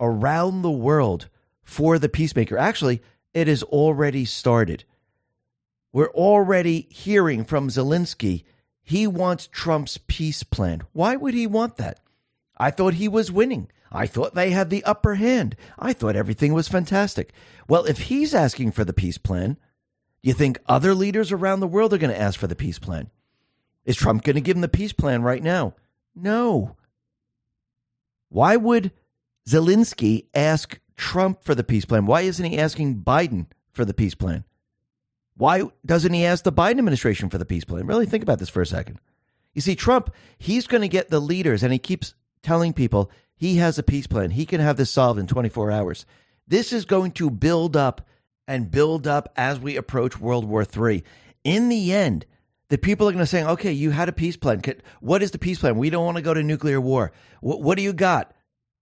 around 0.00 0.62
the 0.62 0.70
world 0.70 1.28
for 1.68 1.98
the 1.98 2.08
peacemaker. 2.08 2.56
Actually, 2.56 3.02
it 3.34 3.46
has 3.46 3.62
already 3.62 4.24
started. 4.24 4.84
We're 5.92 6.10
already 6.12 6.88
hearing 6.90 7.44
from 7.44 7.68
Zelensky 7.68 8.44
he 8.82 9.06
wants 9.06 9.50
Trump's 9.52 9.98
peace 10.06 10.42
plan. 10.42 10.80
Why 10.94 11.14
would 11.14 11.34
he 11.34 11.46
want 11.46 11.76
that? 11.76 12.00
I 12.56 12.70
thought 12.70 12.94
he 12.94 13.06
was 13.06 13.30
winning. 13.30 13.70
I 13.92 14.06
thought 14.06 14.34
they 14.34 14.50
had 14.50 14.70
the 14.70 14.82
upper 14.84 15.16
hand. 15.16 15.56
I 15.78 15.92
thought 15.92 16.16
everything 16.16 16.54
was 16.54 16.68
fantastic. 16.68 17.34
Well, 17.68 17.84
if 17.84 17.98
he's 17.98 18.34
asking 18.34 18.72
for 18.72 18.86
the 18.86 18.94
peace 18.94 19.18
plan, 19.18 19.58
do 20.22 20.28
you 20.28 20.32
think 20.32 20.58
other 20.66 20.94
leaders 20.94 21.32
around 21.32 21.60
the 21.60 21.68
world 21.68 21.92
are 21.92 21.98
going 21.98 22.14
to 22.14 22.20
ask 22.20 22.40
for 22.40 22.46
the 22.46 22.56
peace 22.56 22.78
plan? 22.78 23.10
Is 23.84 23.94
Trump 23.94 24.24
going 24.24 24.36
to 24.36 24.40
give 24.40 24.54
them 24.56 24.62
the 24.62 24.68
peace 24.68 24.94
plan 24.94 25.20
right 25.20 25.42
now? 25.42 25.74
No. 26.14 26.76
Why 28.30 28.56
would 28.56 28.90
Zelensky 29.46 30.28
ask 30.32 30.80
Trump 30.98 31.42
for 31.42 31.54
the 31.54 31.64
peace 31.64 31.86
plan? 31.86 32.04
Why 32.04 32.22
isn't 32.22 32.44
he 32.44 32.58
asking 32.58 33.02
Biden 33.02 33.46
for 33.72 33.86
the 33.86 33.94
peace 33.94 34.14
plan? 34.14 34.44
Why 35.36 35.62
doesn't 35.86 36.12
he 36.12 36.26
ask 36.26 36.44
the 36.44 36.52
Biden 36.52 36.78
administration 36.78 37.30
for 37.30 37.38
the 37.38 37.46
peace 37.46 37.64
plan? 37.64 37.86
Really 37.86 38.06
think 38.06 38.24
about 38.24 38.40
this 38.40 38.48
for 38.48 38.60
a 38.60 38.66
second. 38.66 38.98
You 39.54 39.62
see, 39.62 39.76
Trump, 39.76 40.12
he's 40.36 40.66
going 40.66 40.82
to 40.82 40.88
get 40.88 41.08
the 41.08 41.20
leaders, 41.20 41.62
and 41.62 41.72
he 41.72 41.78
keeps 41.78 42.14
telling 42.42 42.72
people 42.72 43.10
he 43.36 43.56
has 43.56 43.78
a 43.78 43.84
peace 43.84 44.08
plan. 44.08 44.30
He 44.30 44.44
can 44.44 44.60
have 44.60 44.76
this 44.76 44.90
solved 44.90 45.20
in 45.20 45.28
24 45.28 45.70
hours. 45.70 46.04
This 46.48 46.72
is 46.72 46.84
going 46.84 47.12
to 47.12 47.30
build 47.30 47.76
up 47.76 48.06
and 48.48 48.70
build 48.70 49.06
up 49.06 49.32
as 49.36 49.60
we 49.60 49.76
approach 49.76 50.18
World 50.18 50.44
War 50.44 50.64
III. 50.64 51.04
In 51.44 51.68
the 51.68 51.92
end, 51.92 52.26
the 52.68 52.78
people 52.78 53.08
are 53.08 53.12
going 53.12 53.22
to 53.22 53.26
say, 53.26 53.44
okay, 53.44 53.72
you 53.72 53.90
had 53.90 54.08
a 54.08 54.12
peace 54.12 54.36
plan. 54.36 54.60
What 55.00 55.22
is 55.22 55.30
the 55.30 55.38
peace 55.38 55.60
plan? 55.60 55.76
We 55.76 55.90
don't 55.90 56.04
want 56.04 56.16
to 56.16 56.22
go 56.22 56.34
to 56.34 56.42
nuclear 56.42 56.80
war. 56.80 57.12
What, 57.40 57.62
what 57.62 57.76
do 57.76 57.82
you 57.82 57.92
got? 57.92 58.34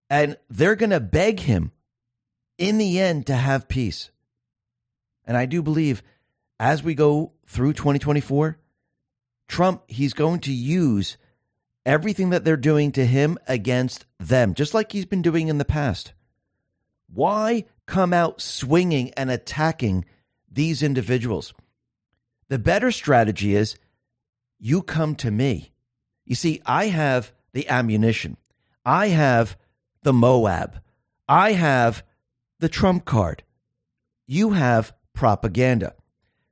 And 0.09 0.37
they're 0.49 0.77
going 0.77 0.91
to 0.91 1.01
beg 1.01 1.41
him 1.41 1.73
in 2.59 2.79
the 2.79 3.01
end 3.01 3.27
to 3.27 3.35
have 3.35 3.69
peace. 3.69 4.11
And 5.25 5.37
I 5.37 5.47
do 5.47 5.63
believe 5.63 6.03
as 6.59 6.83
we 6.83 6.95
go 6.95 7.33
through 7.47 7.75
2024, 7.75 8.59
Trump, 9.49 9.83
he's 9.89 10.15
going 10.15 10.41
to 10.41 10.53
use 10.53 11.17
everything 11.85 12.31
that 12.31 12.45
they're 12.45 12.57
doing 12.57 12.93
to 12.93 13.07
him 13.07 13.39
against 13.47 14.07
them, 14.19 14.55
just 14.55 14.75
like 14.75 14.91
he's 14.93 15.05
been 15.05 15.23
doing 15.23 15.49
in 15.49 15.59
the 15.59 15.65
past. 15.65 16.13
Why 17.13 17.65
come 17.87 18.13
out 18.13 18.41
swinging 18.41 19.11
and 19.11 19.31
attacking 19.31 20.05
these 20.51 20.83
individuals? 20.83 21.55
The 22.49 22.59
better 22.59 22.91
strategy 22.91 23.55
is 23.55 23.77
you 24.59 24.83
come 24.83 25.15
to 25.17 25.31
me. 25.31 25.73
You 26.25 26.35
see, 26.35 26.61
I 26.67 26.87
have 26.87 27.33
the 27.53 27.69
ammunition, 27.69 28.37
I 28.85 29.09
have 29.09 29.57
the 30.03 30.13
Moab, 30.13 30.81
I 31.29 31.53
have 31.53 32.03
the 32.59 32.69
trump 32.69 33.05
card. 33.05 33.43
You 34.27 34.51
have 34.51 34.93
propaganda. 35.13 35.95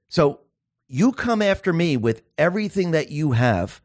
So 0.08 0.40
you 0.88 1.12
come 1.12 1.42
after 1.42 1.72
me 1.72 1.96
with 1.96 2.22
everything 2.38 2.92
that 2.92 3.10
you 3.10 3.32
have 3.32 3.80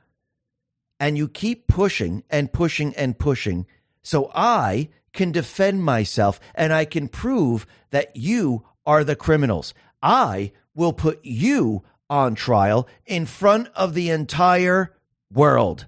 and 0.99 1.17
you 1.17 1.28
keep 1.28 1.67
pushing 1.67 2.24
and 2.30 2.51
pushing 2.51 2.95
and 2.95 3.17
pushing 3.17 3.65
so 4.01 4.32
I 4.34 4.89
can 5.13 5.32
defend 5.32 5.84
myself 5.84 6.39
and 6.55 6.74
I 6.74 6.86
can 6.86 7.07
prove 7.07 7.65
that 7.91 8.15
you 8.15 8.65
are 8.86 9.03
the 9.03 9.15
criminals. 9.15 9.74
I 10.01 10.51
will 10.76 10.93
put 10.93 11.24
you 11.24 11.84
on 12.09 12.36
trial 12.36 12.88
in 13.05 13.26
front 13.26 13.70
of 13.76 13.93
the 13.93 14.09
entire 14.09 14.95
world. 15.32 15.88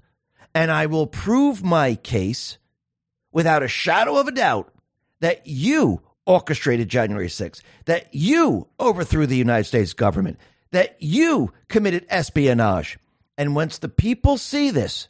And 0.53 0.69
I 0.71 0.85
will 0.85 1.07
prove 1.07 1.63
my 1.63 1.95
case 1.95 2.57
without 3.31 3.63
a 3.63 3.67
shadow 3.67 4.17
of 4.17 4.27
a 4.27 4.31
doubt 4.31 4.73
that 5.21 5.47
you 5.47 6.01
orchestrated 6.31 6.89
January 6.89 7.27
6th, 7.27 7.61
that 7.85 8.07
you 8.13 8.67
overthrew 8.79 9.27
the 9.27 9.35
United 9.35 9.65
States 9.65 9.93
government, 9.93 10.39
that 10.71 10.95
you 10.99 11.51
committed 11.67 12.05
espionage. 12.09 12.97
And 13.37 13.55
once 13.55 13.77
the 13.77 13.89
people 13.89 14.37
see 14.37 14.71
this, 14.71 15.07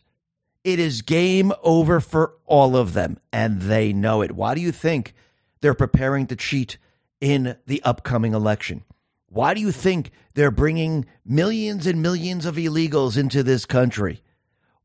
it 0.64 0.80
is 0.80 1.02
game 1.02 1.54
over 1.64 2.00
for 2.00 2.34
all 2.46 2.76
of 2.76 2.94
them, 2.94 3.20
and 3.32 3.62
they 3.62 3.94
know 3.94 4.22
it. 4.22 4.32
Why 4.32 4.56
do 4.56 4.62
you 4.62 4.72
think 4.72 5.14
they're 5.62 5.74
preparing 5.74 6.28
to 6.28 6.36
cheat 6.36 6.78
in 7.20 7.56
the 7.68 7.82
upcoming 7.84 8.34
election? 8.34 8.84
Why 9.28 9.54
do 9.54 9.62
you 9.62 9.72
think 9.72 10.12
they're 10.34 10.52
bringing 10.52 11.06
millions 11.26 11.88
and 11.88 12.02
millions 12.02 12.46
of 12.46 12.56
illegals 12.56 13.18
into 13.18 13.44
this 13.44 13.66
country? 13.66 14.22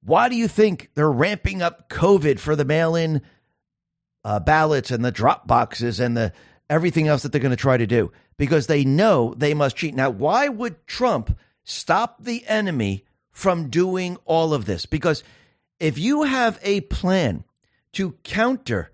Why 0.03 0.29
do 0.29 0.37
you 0.37 0.49
think 0.49 0.91
they're 0.95 1.11
ramping 1.11 1.63
up 1.63 1.89
COVID 1.89 2.39
for 2.39 2.55
the 2.55 2.65
mail 2.65 2.95
in 2.95 3.23
uh, 4.27 4.41
ballots 4.41 4.91
and 4.91 5.05
the 5.05 5.13
drop 5.13 5.47
boxes 5.47 6.01
and 6.01 6.17
the 6.17 6.33
everything 6.69 7.07
else 7.07 7.23
that 7.23 7.31
they're 7.31 7.41
going 7.41 7.51
to 7.51 7.57
try 7.57 7.77
to 7.77 7.87
do? 7.87 8.11
Because 8.37 8.67
they 8.67 8.85
know 8.85 9.33
they 9.37 9.55
must 9.55 9.77
cheat. 9.77 9.95
Now, 9.95 10.11
why 10.11 10.49
would 10.49 10.85
Trump 10.89 11.39
stop 11.63 12.23
the 12.23 12.45
enemy 12.47 13.05
from 13.31 13.71
doing 13.71 14.19
all 14.25 14.53
of 14.53 14.65
this? 14.65 14.85
Because 14.85 15.23
if 15.79 15.97
you 15.97 16.25
have 16.25 16.59
a 16.63 16.81
plan 16.83 17.45
to 17.93 18.13
counter 18.25 18.91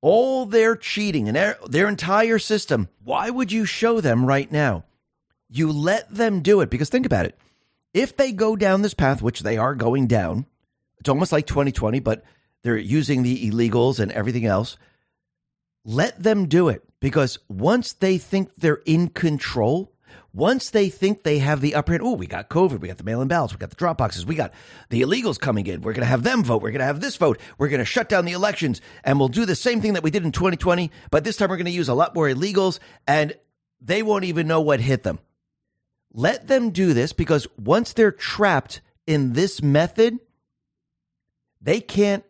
all 0.00 0.44
their 0.44 0.76
cheating 0.76 1.28
and 1.28 1.36
their, 1.36 1.56
their 1.66 1.88
entire 1.88 2.38
system, 2.38 2.88
why 3.02 3.30
would 3.30 3.50
you 3.50 3.64
show 3.64 4.00
them 4.00 4.26
right 4.26 4.52
now? 4.52 4.84
You 5.48 5.72
let 5.72 6.12
them 6.12 6.40
do 6.40 6.60
it 6.60 6.68
because 6.68 6.90
think 6.90 7.06
about 7.06 7.24
it. 7.24 7.38
If 7.94 8.16
they 8.16 8.32
go 8.32 8.54
down 8.54 8.82
this 8.82 8.94
path, 8.94 9.22
which 9.22 9.40
they 9.40 9.56
are 9.56 9.74
going 9.74 10.06
down, 10.06 10.44
it's 10.98 11.08
almost 11.08 11.32
like 11.32 11.46
2020, 11.46 12.00
but 12.00 12.22
they're 12.68 12.76
using 12.76 13.22
the 13.22 13.50
illegals 13.50 13.98
and 13.98 14.12
everything 14.12 14.44
else. 14.44 14.76
Let 15.86 16.22
them 16.22 16.48
do 16.48 16.68
it 16.68 16.82
because 17.00 17.38
once 17.48 17.94
they 17.94 18.18
think 18.18 18.54
they're 18.56 18.82
in 18.84 19.08
control, 19.08 19.94
once 20.34 20.68
they 20.68 20.90
think 20.90 21.22
they 21.22 21.38
have 21.38 21.62
the 21.62 21.74
upper 21.74 21.92
hand, 21.92 22.02
oh, 22.04 22.12
we 22.12 22.26
got 22.26 22.50
COVID, 22.50 22.80
we 22.80 22.88
got 22.88 22.98
the 22.98 23.04
mail 23.04 23.22
in 23.22 23.28
ballots, 23.28 23.54
we 23.54 23.58
got 23.58 23.70
the 23.70 23.76
drop 23.76 23.96
boxes, 23.96 24.26
we 24.26 24.34
got 24.34 24.52
the 24.90 25.00
illegals 25.00 25.40
coming 25.40 25.66
in. 25.66 25.80
We're 25.80 25.94
going 25.94 26.02
to 26.02 26.10
have 26.10 26.24
them 26.24 26.44
vote. 26.44 26.60
We're 26.60 26.72
going 26.72 26.80
to 26.80 26.84
have 26.84 27.00
this 27.00 27.16
vote. 27.16 27.40
We're 27.56 27.70
going 27.70 27.78
to 27.78 27.86
shut 27.86 28.10
down 28.10 28.26
the 28.26 28.32
elections 28.32 28.82
and 29.02 29.18
we'll 29.18 29.28
do 29.28 29.46
the 29.46 29.56
same 29.56 29.80
thing 29.80 29.94
that 29.94 30.02
we 30.02 30.10
did 30.10 30.24
in 30.24 30.32
2020, 30.32 30.90
but 31.10 31.24
this 31.24 31.38
time 31.38 31.48
we're 31.48 31.56
going 31.56 31.64
to 31.64 31.72
use 31.72 31.88
a 31.88 31.94
lot 31.94 32.14
more 32.14 32.28
illegals 32.28 32.80
and 33.06 33.32
they 33.80 34.02
won't 34.02 34.24
even 34.24 34.46
know 34.46 34.60
what 34.60 34.80
hit 34.80 35.04
them. 35.04 35.20
Let 36.12 36.48
them 36.48 36.68
do 36.68 36.92
this 36.92 37.14
because 37.14 37.46
once 37.56 37.94
they're 37.94 38.12
trapped 38.12 38.82
in 39.06 39.32
this 39.32 39.62
method, 39.62 40.18
they 41.62 41.80
can't 41.80 42.24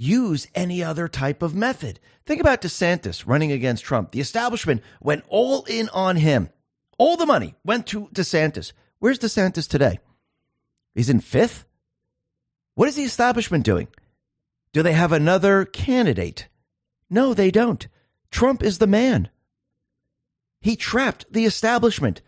use 0.00 0.46
any 0.54 0.82
other 0.82 1.06
type 1.08 1.42
of 1.42 1.54
method. 1.54 2.00
Think 2.24 2.40
about 2.40 2.62
DeSantis 2.62 3.24
running 3.26 3.52
against 3.52 3.84
Trump. 3.84 4.12
The 4.12 4.20
establishment 4.20 4.82
went 5.00 5.24
all 5.28 5.64
in 5.64 5.90
on 5.90 6.16
him. 6.16 6.48
All 6.96 7.18
the 7.18 7.26
money 7.26 7.54
went 7.64 7.86
to 7.88 8.08
DeSantis. 8.08 8.72
Where's 8.98 9.18
DeSantis 9.18 9.68
today? 9.68 10.00
He's 10.94 11.10
in 11.10 11.20
fifth. 11.20 11.66
What 12.74 12.88
is 12.88 12.96
the 12.96 13.02
establishment 13.02 13.64
doing? 13.64 13.88
Do 14.72 14.82
they 14.82 14.92
have 14.92 15.12
another 15.12 15.66
candidate? 15.66 16.48
No, 17.10 17.34
they 17.34 17.50
don't. 17.50 17.86
Trump 18.30 18.62
is 18.62 18.78
the 18.78 18.86
man. 18.86 19.28
He 20.62 20.76
trapped 20.76 21.26
the 21.30 21.44
establishment. 21.44 22.22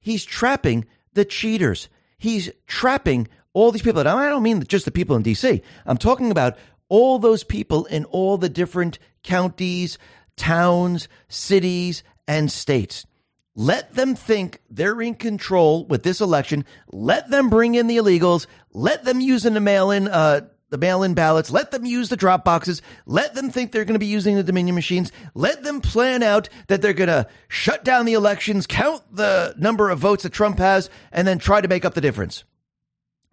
He's 0.00 0.24
trapping 0.24 0.84
the 1.14 1.24
cheaters. 1.24 1.88
He's 2.18 2.50
trapping 2.66 3.28
all 3.54 3.72
these 3.72 3.82
people. 3.82 4.04
Now, 4.04 4.18
I 4.18 4.28
don't 4.28 4.42
mean 4.42 4.62
just 4.64 4.84
the 4.84 4.90
people 4.90 5.16
in 5.16 5.22
D.C., 5.22 5.62
I'm 5.86 5.96
talking 5.96 6.30
about 6.30 6.58
all 6.88 7.18
those 7.18 7.44
people 7.44 7.84
in 7.86 8.04
all 8.06 8.38
the 8.38 8.48
different 8.48 8.98
counties, 9.22 9.98
towns, 10.36 11.08
cities, 11.28 12.02
and 12.28 12.50
states. 12.50 13.06
Let 13.54 13.94
them 13.94 14.14
think 14.14 14.60
they're 14.68 15.00
in 15.00 15.14
control 15.14 15.86
with 15.86 16.02
this 16.02 16.20
election. 16.20 16.64
Let 16.88 17.30
them 17.30 17.48
bring 17.48 17.74
in 17.74 17.86
the 17.86 17.96
illegals. 17.96 18.46
Let 18.72 19.04
them 19.04 19.20
use 19.20 19.46
in 19.46 19.54
the 19.54 19.60
mail 19.60 19.90
in 19.90 20.08
uh, 20.08 20.42
the 20.68 20.76
mail 20.76 21.02
in 21.02 21.14
ballots. 21.14 21.50
Let 21.50 21.70
them 21.70 21.86
use 21.86 22.10
the 22.10 22.16
drop 22.16 22.44
boxes. 22.44 22.82
Let 23.06 23.34
them 23.34 23.50
think 23.50 23.72
they're 23.72 23.84
going 23.84 23.94
to 23.94 23.98
be 23.98 24.06
using 24.06 24.36
the 24.36 24.42
Dominion 24.42 24.74
machines. 24.74 25.10
Let 25.34 25.62
them 25.62 25.80
plan 25.80 26.22
out 26.22 26.48
that 26.66 26.82
they're 26.82 26.92
going 26.92 27.08
to 27.08 27.28
shut 27.48 27.84
down 27.84 28.04
the 28.04 28.12
elections, 28.12 28.66
count 28.66 29.02
the 29.10 29.54
number 29.56 29.88
of 29.88 30.00
votes 30.00 30.24
that 30.24 30.32
Trump 30.32 30.58
has, 30.58 30.90
and 31.10 31.26
then 31.26 31.38
try 31.38 31.60
to 31.60 31.68
make 31.68 31.84
up 31.84 31.94
the 31.94 32.00
difference. 32.00 32.44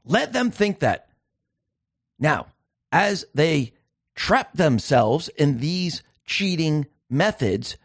Let 0.05 0.31
them 0.31 0.51
think 0.51 0.79
that. 0.79 1.09
Now, 2.19 2.47
as 2.93 3.25
they 3.33 3.73
trap 4.13 4.53
themselves 4.53 5.27
in 5.29 5.57
these 5.57 6.03
cheating 6.25 6.85
methods, 7.09 7.75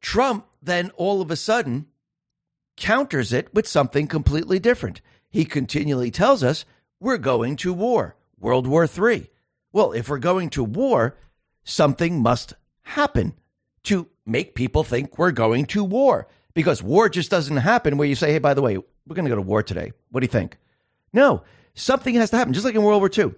Trump 0.00 0.46
then 0.60 0.90
all 0.96 1.22
of 1.22 1.30
a 1.30 1.36
sudden 1.36 1.86
counters 2.76 3.32
it 3.32 3.54
with 3.54 3.68
something 3.68 4.08
completely 4.08 4.58
different. 4.58 5.00
He 5.30 5.44
continually 5.44 6.10
tells 6.10 6.42
us 6.42 6.64
we're 6.98 7.18
going 7.18 7.54
to 7.56 7.72
war, 7.72 8.16
World 8.38 8.66
War 8.66 8.84
III. 8.84 9.30
Well, 9.72 9.92
if 9.92 10.08
we're 10.08 10.18
going 10.18 10.50
to 10.50 10.64
war, 10.64 11.16
something 11.62 12.20
must 12.20 12.54
happen 12.82 13.34
to 13.84 14.08
make 14.26 14.56
people 14.56 14.82
think 14.82 15.18
we're 15.18 15.30
going 15.30 15.66
to 15.66 15.84
war 15.84 16.26
because 16.52 16.82
war 16.82 17.08
just 17.08 17.30
doesn't 17.30 17.58
happen 17.58 17.96
where 17.96 18.08
you 18.08 18.16
say, 18.16 18.32
hey, 18.32 18.38
by 18.40 18.54
the 18.54 18.62
way, 18.62 18.76
we're 18.76 19.14
going 19.14 19.24
to 19.24 19.30
go 19.30 19.36
to 19.36 19.42
war 19.42 19.62
today. 19.62 19.92
What 20.10 20.20
do 20.20 20.24
you 20.24 20.32
think? 20.32 20.58
No, 21.12 21.44
something 21.74 22.16
has 22.16 22.30
to 22.30 22.36
happen, 22.36 22.54
just 22.54 22.64
like 22.64 22.74
in 22.74 22.82
World 22.82 23.00
War 23.00 23.10
II. 23.16 23.32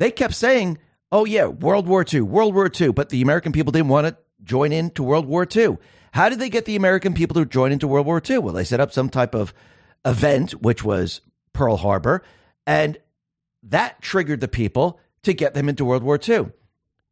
They 0.00 0.10
kept 0.10 0.34
saying, 0.34 0.78
oh, 1.12 1.26
yeah, 1.26 1.44
World 1.44 1.86
War 1.86 2.06
II, 2.10 2.22
World 2.22 2.54
War 2.54 2.70
II, 2.80 2.92
but 2.92 3.10
the 3.10 3.20
American 3.20 3.52
people 3.52 3.70
didn't 3.70 3.88
want 3.88 4.06
to 4.06 4.16
join 4.42 4.72
into 4.72 5.02
World 5.02 5.26
War 5.26 5.46
II. 5.54 5.76
How 6.12 6.30
did 6.30 6.38
they 6.38 6.48
get 6.48 6.64
the 6.64 6.74
American 6.74 7.12
people 7.12 7.34
to 7.34 7.44
join 7.44 7.70
into 7.70 7.86
World 7.86 8.06
War 8.06 8.22
II? 8.26 8.38
Well, 8.38 8.54
they 8.54 8.64
set 8.64 8.80
up 8.80 8.94
some 8.94 9.10
type 9.10 9.34
of 9.34 9.52
event, 10.06 10.52
which 10.62 10.82
was 10.82 11.20
Pearl 11.52 11.76
Harbor, 11.76 12.22
and 12.66 12.96
that 13.62 14.00
triggered 14.00 14.40
the 14.40 14.48
people 14.48 14.98
to 15.22 15.34
get 15.34 15.52
them 15.52 15.68
into 15.68 15.84
World 15.84 16.02
War 16.02 16.18
II. 16.18 16.46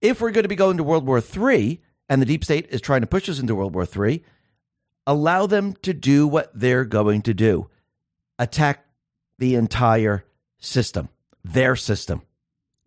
If 0.00 0.22
we're 0.22 0.30
going 0.30 0.44
to 0.44 0.48
be 0.48 0.56
going 0.56 0.78
to 0.78 0.82
World 0.82 1.06
War 1.06 1.20
III, 1.20 1.82
and 2.08 2.22
the 2.22 2.26
deep 2.26 2.42
state 2.42 2.68
is 2.70 2.80
trying 2.80 3.02
to 3.02 3.06
push 3.06 3.28
us 3.28 3.38
into 3.38 3.54
World 3.54 3.74
War 3.74 3.86
III, 3.86 4.24
allow 5.06 5.46
them 5.46 5.74
to 5.82 5.92
do 5.92 6.26
what 6.26 6.50
they're 6.54 6.86
going 6.86 7.20
to 7.22 7.34
do 7.34 7.68
attack 8.38 8.86
the 9.38 9.56
entire 9.56 10.24
system, 10.58 11.10
their 11.44 11.76
system. 11.76 12.22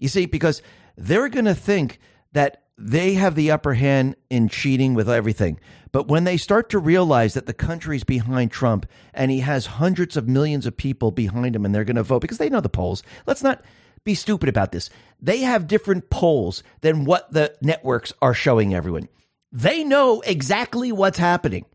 You 0.01 0.09
see, 0.09 0.25
because 0.25 0.61
they're 0.97 1.29
going 1.29 1.45
to 1.45 1.55
think 1.55 1.99
that 2.33 2.63
they 2.77 3.13
have 3.13 3.35
the 3.35 3.51
upper 3.51 3.75
hand 3.75 4.15
in 4.31 4.49
cheating 4.49 4.95
with 4.95 5.07
everything. 5.07 5.59
But 5.91 6.07
when 6.07 6.23
they 6.23 6.37
start 6.37 6.69
to 6.71 6.79
realize 6.79 7.35
that 7.35 7.45
the 7.45 7.53
country's 7.53 8.03
behind 8.03 8.51
Trump 8.51 8.87
and 9.13 9.29
he 9.29 9.41
has 9.41 9.65
hundreds 9.67 10.17
of 10.17 10.27
millions 10.27 10.65
of 10.65 10.75
people 10.75 11.11
behind 11.11 11.55
him 11.55 11.63
and 11.63 11.75
they're 11.75 11.83
going 11.83 11.97
to 11.97 12.03
vote 12.03 12.21
because 12.21 12.39
they 12.39 12.49
know 12.49 12.61
the 12.61 12.69
polls. 12.69 13.03
Let's 13.27 13.43
not 13.43 13.61
be 14.03 14.15
stupid 14.15 14.49
about 14.49 14.71
this. 14.71 14.89
They 15.21 15.39
have 15.39 15.67
different 15.67 16.09
polls 16.09 16.63
than 16.81 17.05
what 17.05 17.31
the 17.31 17.55
networks 17.61 18.11
are 18.23 18.33
showing 18.33 18.73
everyone. 18.73 19.07
They 19.51 19.83
know 19.83 20.21
exactly 20.21 20.91
what's 20.91 21.19
happening. 21.19 21.65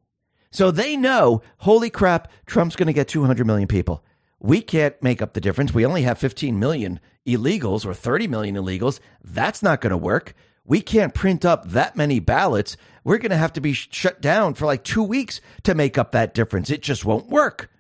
So 0.51 0.73
they 0.73 0.97
know, 0.97 1.43
holy 1.59 1.91
crap, 1.91 2.33
Trump's 2.47 2.75
going 2.75 2.87
to 2.89 2.93
get 2.93 3.07
200 3.07 3.47
million 3.47 3.69
people. 3.69 4.03
We 4.39 4.61
can't 4.61 5.01
make 5.03 5.23
up 5.23 5.33
the 5.33 5.41
difference. 5.41 5.73
We 5.73 5.87
only 5.87 6.03
have 6.03 6.19
15 6.19 6.59
million 6.59 7.01
illegals 7.27 7.87
or 7.87 7.95
30 7.95 8.29
million 8.29 8.55
illegals. 8.57 9.01
That's 9.23 9.63
not 9.63 9.81
going 9.81 9.91
to 9.91 9.97
work 9.97 10.35
we 10.67 10.81
can't 10.81 11.15
print 11.15 11.45
up 11.45 11.69
that 11.71 11.97
many 11.97 12.19
ballots. 12.21 12.77
We're 13.05 13.19
going 13.19 13.31
to 13.31 13.37
have 13.37 13.53
to 13.55 13.61
be 13.61 13.73
shut 13.73 14.21
down 14.21 14.55
for 14.55 14.67
like 14.67 14.83
two 14.83 15.03
weeks 15.03 15.41
to 15.63 15.75
make 15.75 15.97
up 15.97 16.13
that 16.13 16.35
difference. 16.35 16.71
It 16.71 16.83
just 16.83 17.05
won't 17.05 17.29
work. 17.29 17.71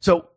So 0.00 0.28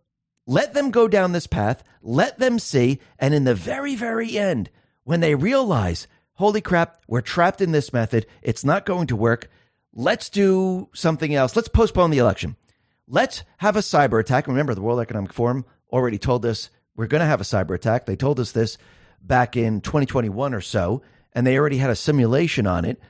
let 0.46 0.74
them 0.74 0.92
go 0.92 1.08
down 1.08 1.32
this 1.32 1.48
path, 1.48 1.84
let 2.02 2.40
them 2.40 2.60
see. 2.60 3.00
And 3.20 3.34
in 3.34 3.44
the 3.44 3.56
very, 3.56 3.96
very 3.96 4.38
end, 4.38 4.70
when 5.04 5.20
they 5.20 5.36
realize, 5.36 6.08
holy 6.34 6.62
crap, 6.62 7.02
we're 7.08 7.22
trapped 7.22 7.62
in 7.62 7.72
this 7.72 7.94
method, 7.94 8.26
it's 8.42 8.64
not 8.64 8.86
going 8.86 9.08
to 9.08 9.16
work, 9.16 9.50
let's 9.94 10.30
do 10.30 10.90
something 10.94 11.34
else. 11.34 11.56
Let's 11.56 11.68
postpone 11.68 12.12
the 12.12 12.20
election. 12.20 12.56
Let's 13.14 13.44
have 13.58 13.76
a 13.76 13.82
cyber 13.82 14.22
attack. 14.22 14.48
Remember, 14.48 14.74
the 14.74 14.82
World 14.82 15.02
Economic 15.02 15.34
Forum 15.34 15.66
already 15.92 16.18
told 16.18 16.46
us 16.46 16.70
we're 16.96 17.08
going 17.08 17.20
to 17.20 17.26
have 17.26 17.42
a 17.42 17.44
cyber 17.44 17.76
attack. 17.76 18.06
They 18.06 18.16
told 18.16 18.40
us 18.40 18.54
this 18.54 18.78
back 19.22 19.58
in 19.58 19.82
2021 19.82 20.54
or 20.54 20.62
so 20.62 21.02
and 21.34 21.46
they 21.46 21.58
already 21.58 21.78
had 21.78 21.90
a 21.90 21.96
simulation 21.96 22.66
on 22.66 22.86
it. 22.86 23.02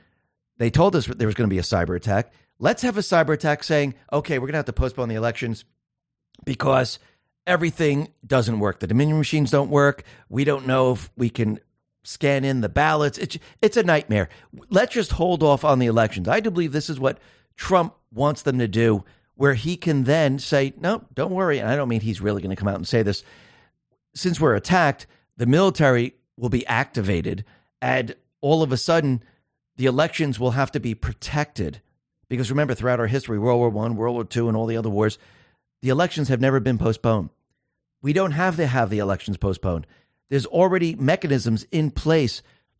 They 0.58 0.70
told 0.70 0.96
us 0.96 1.06
there 1.06 1.28
was 1.28 1.36
going 1.36 1.48
to 1.48 1.54
be 1.54 1.60
a 1.60 1.62
cyber 1.62 1.96
attack. 1.96 2.32
Let's 2.58 2.82
have 2.82 2.96
a 2.96 3.00
cyber 3.00 3.32
attack 3.32 3.62
saying, 3.62 3.94
okay, 4.12 4.38
we're 4.38 4.46
going 4.46 4.54
to 4.54 4.58
have 4.58 4.66
to 4.66 4.72
postpone 4.72 5.08
the 5.08 5.14
elections 5.14 5.64
because 6.44 6.98
everything 7.46 8.08
doesn't 8.26 8.58
work. 8.58 8.80
The 8.80 8.88
Dominion 8.88 9.18
machines 9.18 9.52
don't 9.52 9.70
work. 9.70 10.02
We 10.28 10.42
don't 10.42 10.66
know 10.66 10.92
if 10.92 11.10
we 11.16 11.30
can 11.30 11.60
scan 12.02 12.44
in 12.44 12.60
the 12.60 12.68
ballots. 12.68 13.18
It's, 13.18 13.38
it's 13.60 13.76
a 13.76 13.84
nightmare. 13.84 14.28
Let's 14.68 14.94
just 14.94 15.12
hold 15.12 15.44
off 15.44 15.64
on 15.64 15.78
the 15.78 15.86
elections. 15.86 16.28
I 16.28 16.40
do 16.40 16.50
believe 16.50 16.72
this 16.72 16.90
is 16.90 16.98
what 16.98 17.18
Trump 17.56 17.94
wants 18.12 18.42
them 18.42 18.58
to 18.58 18.68
do, 18.68 19.04
where 19.34 19.54
he 19.54 19.76
can 19.76 20.04
then 20.04 20.38
say, 20.38 20.72
no, 20.78 21.04
don't 21.14 21.32
worry. 21.32 21.58
And 21.58 21.68
I 21.68 21.76
don't 21.76 21.88
mean 21.88 22.00
he's 22.00 22.20
really 22.20 22.42
going 22.42 22.54
to 22.54 22.60
come 22.60 22.68
out 22.68 22.76
and 22.76 22.86
say 22.86 23.02
this. 23.02 23.24
Since 24.14 24.40
we're 24.40 24.54
attacked, 24.54 25.06
the 25.36 25.46
military 25.46 26.14
will 26.36 26.48
be 26.48 26.66
activated 26.66 27.44
and 27.80 28.14
all 28.40 28.62
of 28.62 28.72
a 28.72 28.76
sudden 28.76 29.22
the 29.76 29.86
elections 29.86 30.38
will 30.38 30.52
have 30.52 30.70
to 30.72 30.80
be 30.80 30.94
protected 30.94 31.80
because 32.28 32.50
remember 32.50 32.74
throughout 32.74 33.00
our 33.00 33.06
history 33.06 33.38
world 33.38 33.58
war 33.58 33.68
one 33.68 33.96
world 33.96 34.14
war 34.14 34.24
two 34.24 34.48
and 34.48 34.56
all 34.56 34.66
the 34.66 34.76
other 34.76 34.90
wars 34.90 35.18
the 35.82 35.88
elections 35.88 36.28
have 36.28 36.40
never 36.40 36.60
been 36.60 36.78
postponed 36.78 37.30
we 38.00 38.12
don't 38.12 38.32
have 38.32 38.56
to 38.56 38.66
have 38.66 38.90
the 38.90 38.98
elections 38.98 39.36
postponed 39.36 39.86
there's 40.30 40.46
already 40.46 40.94
mechanisms 40.94 41.64
in 41.70 41.90
place 41.90 42.42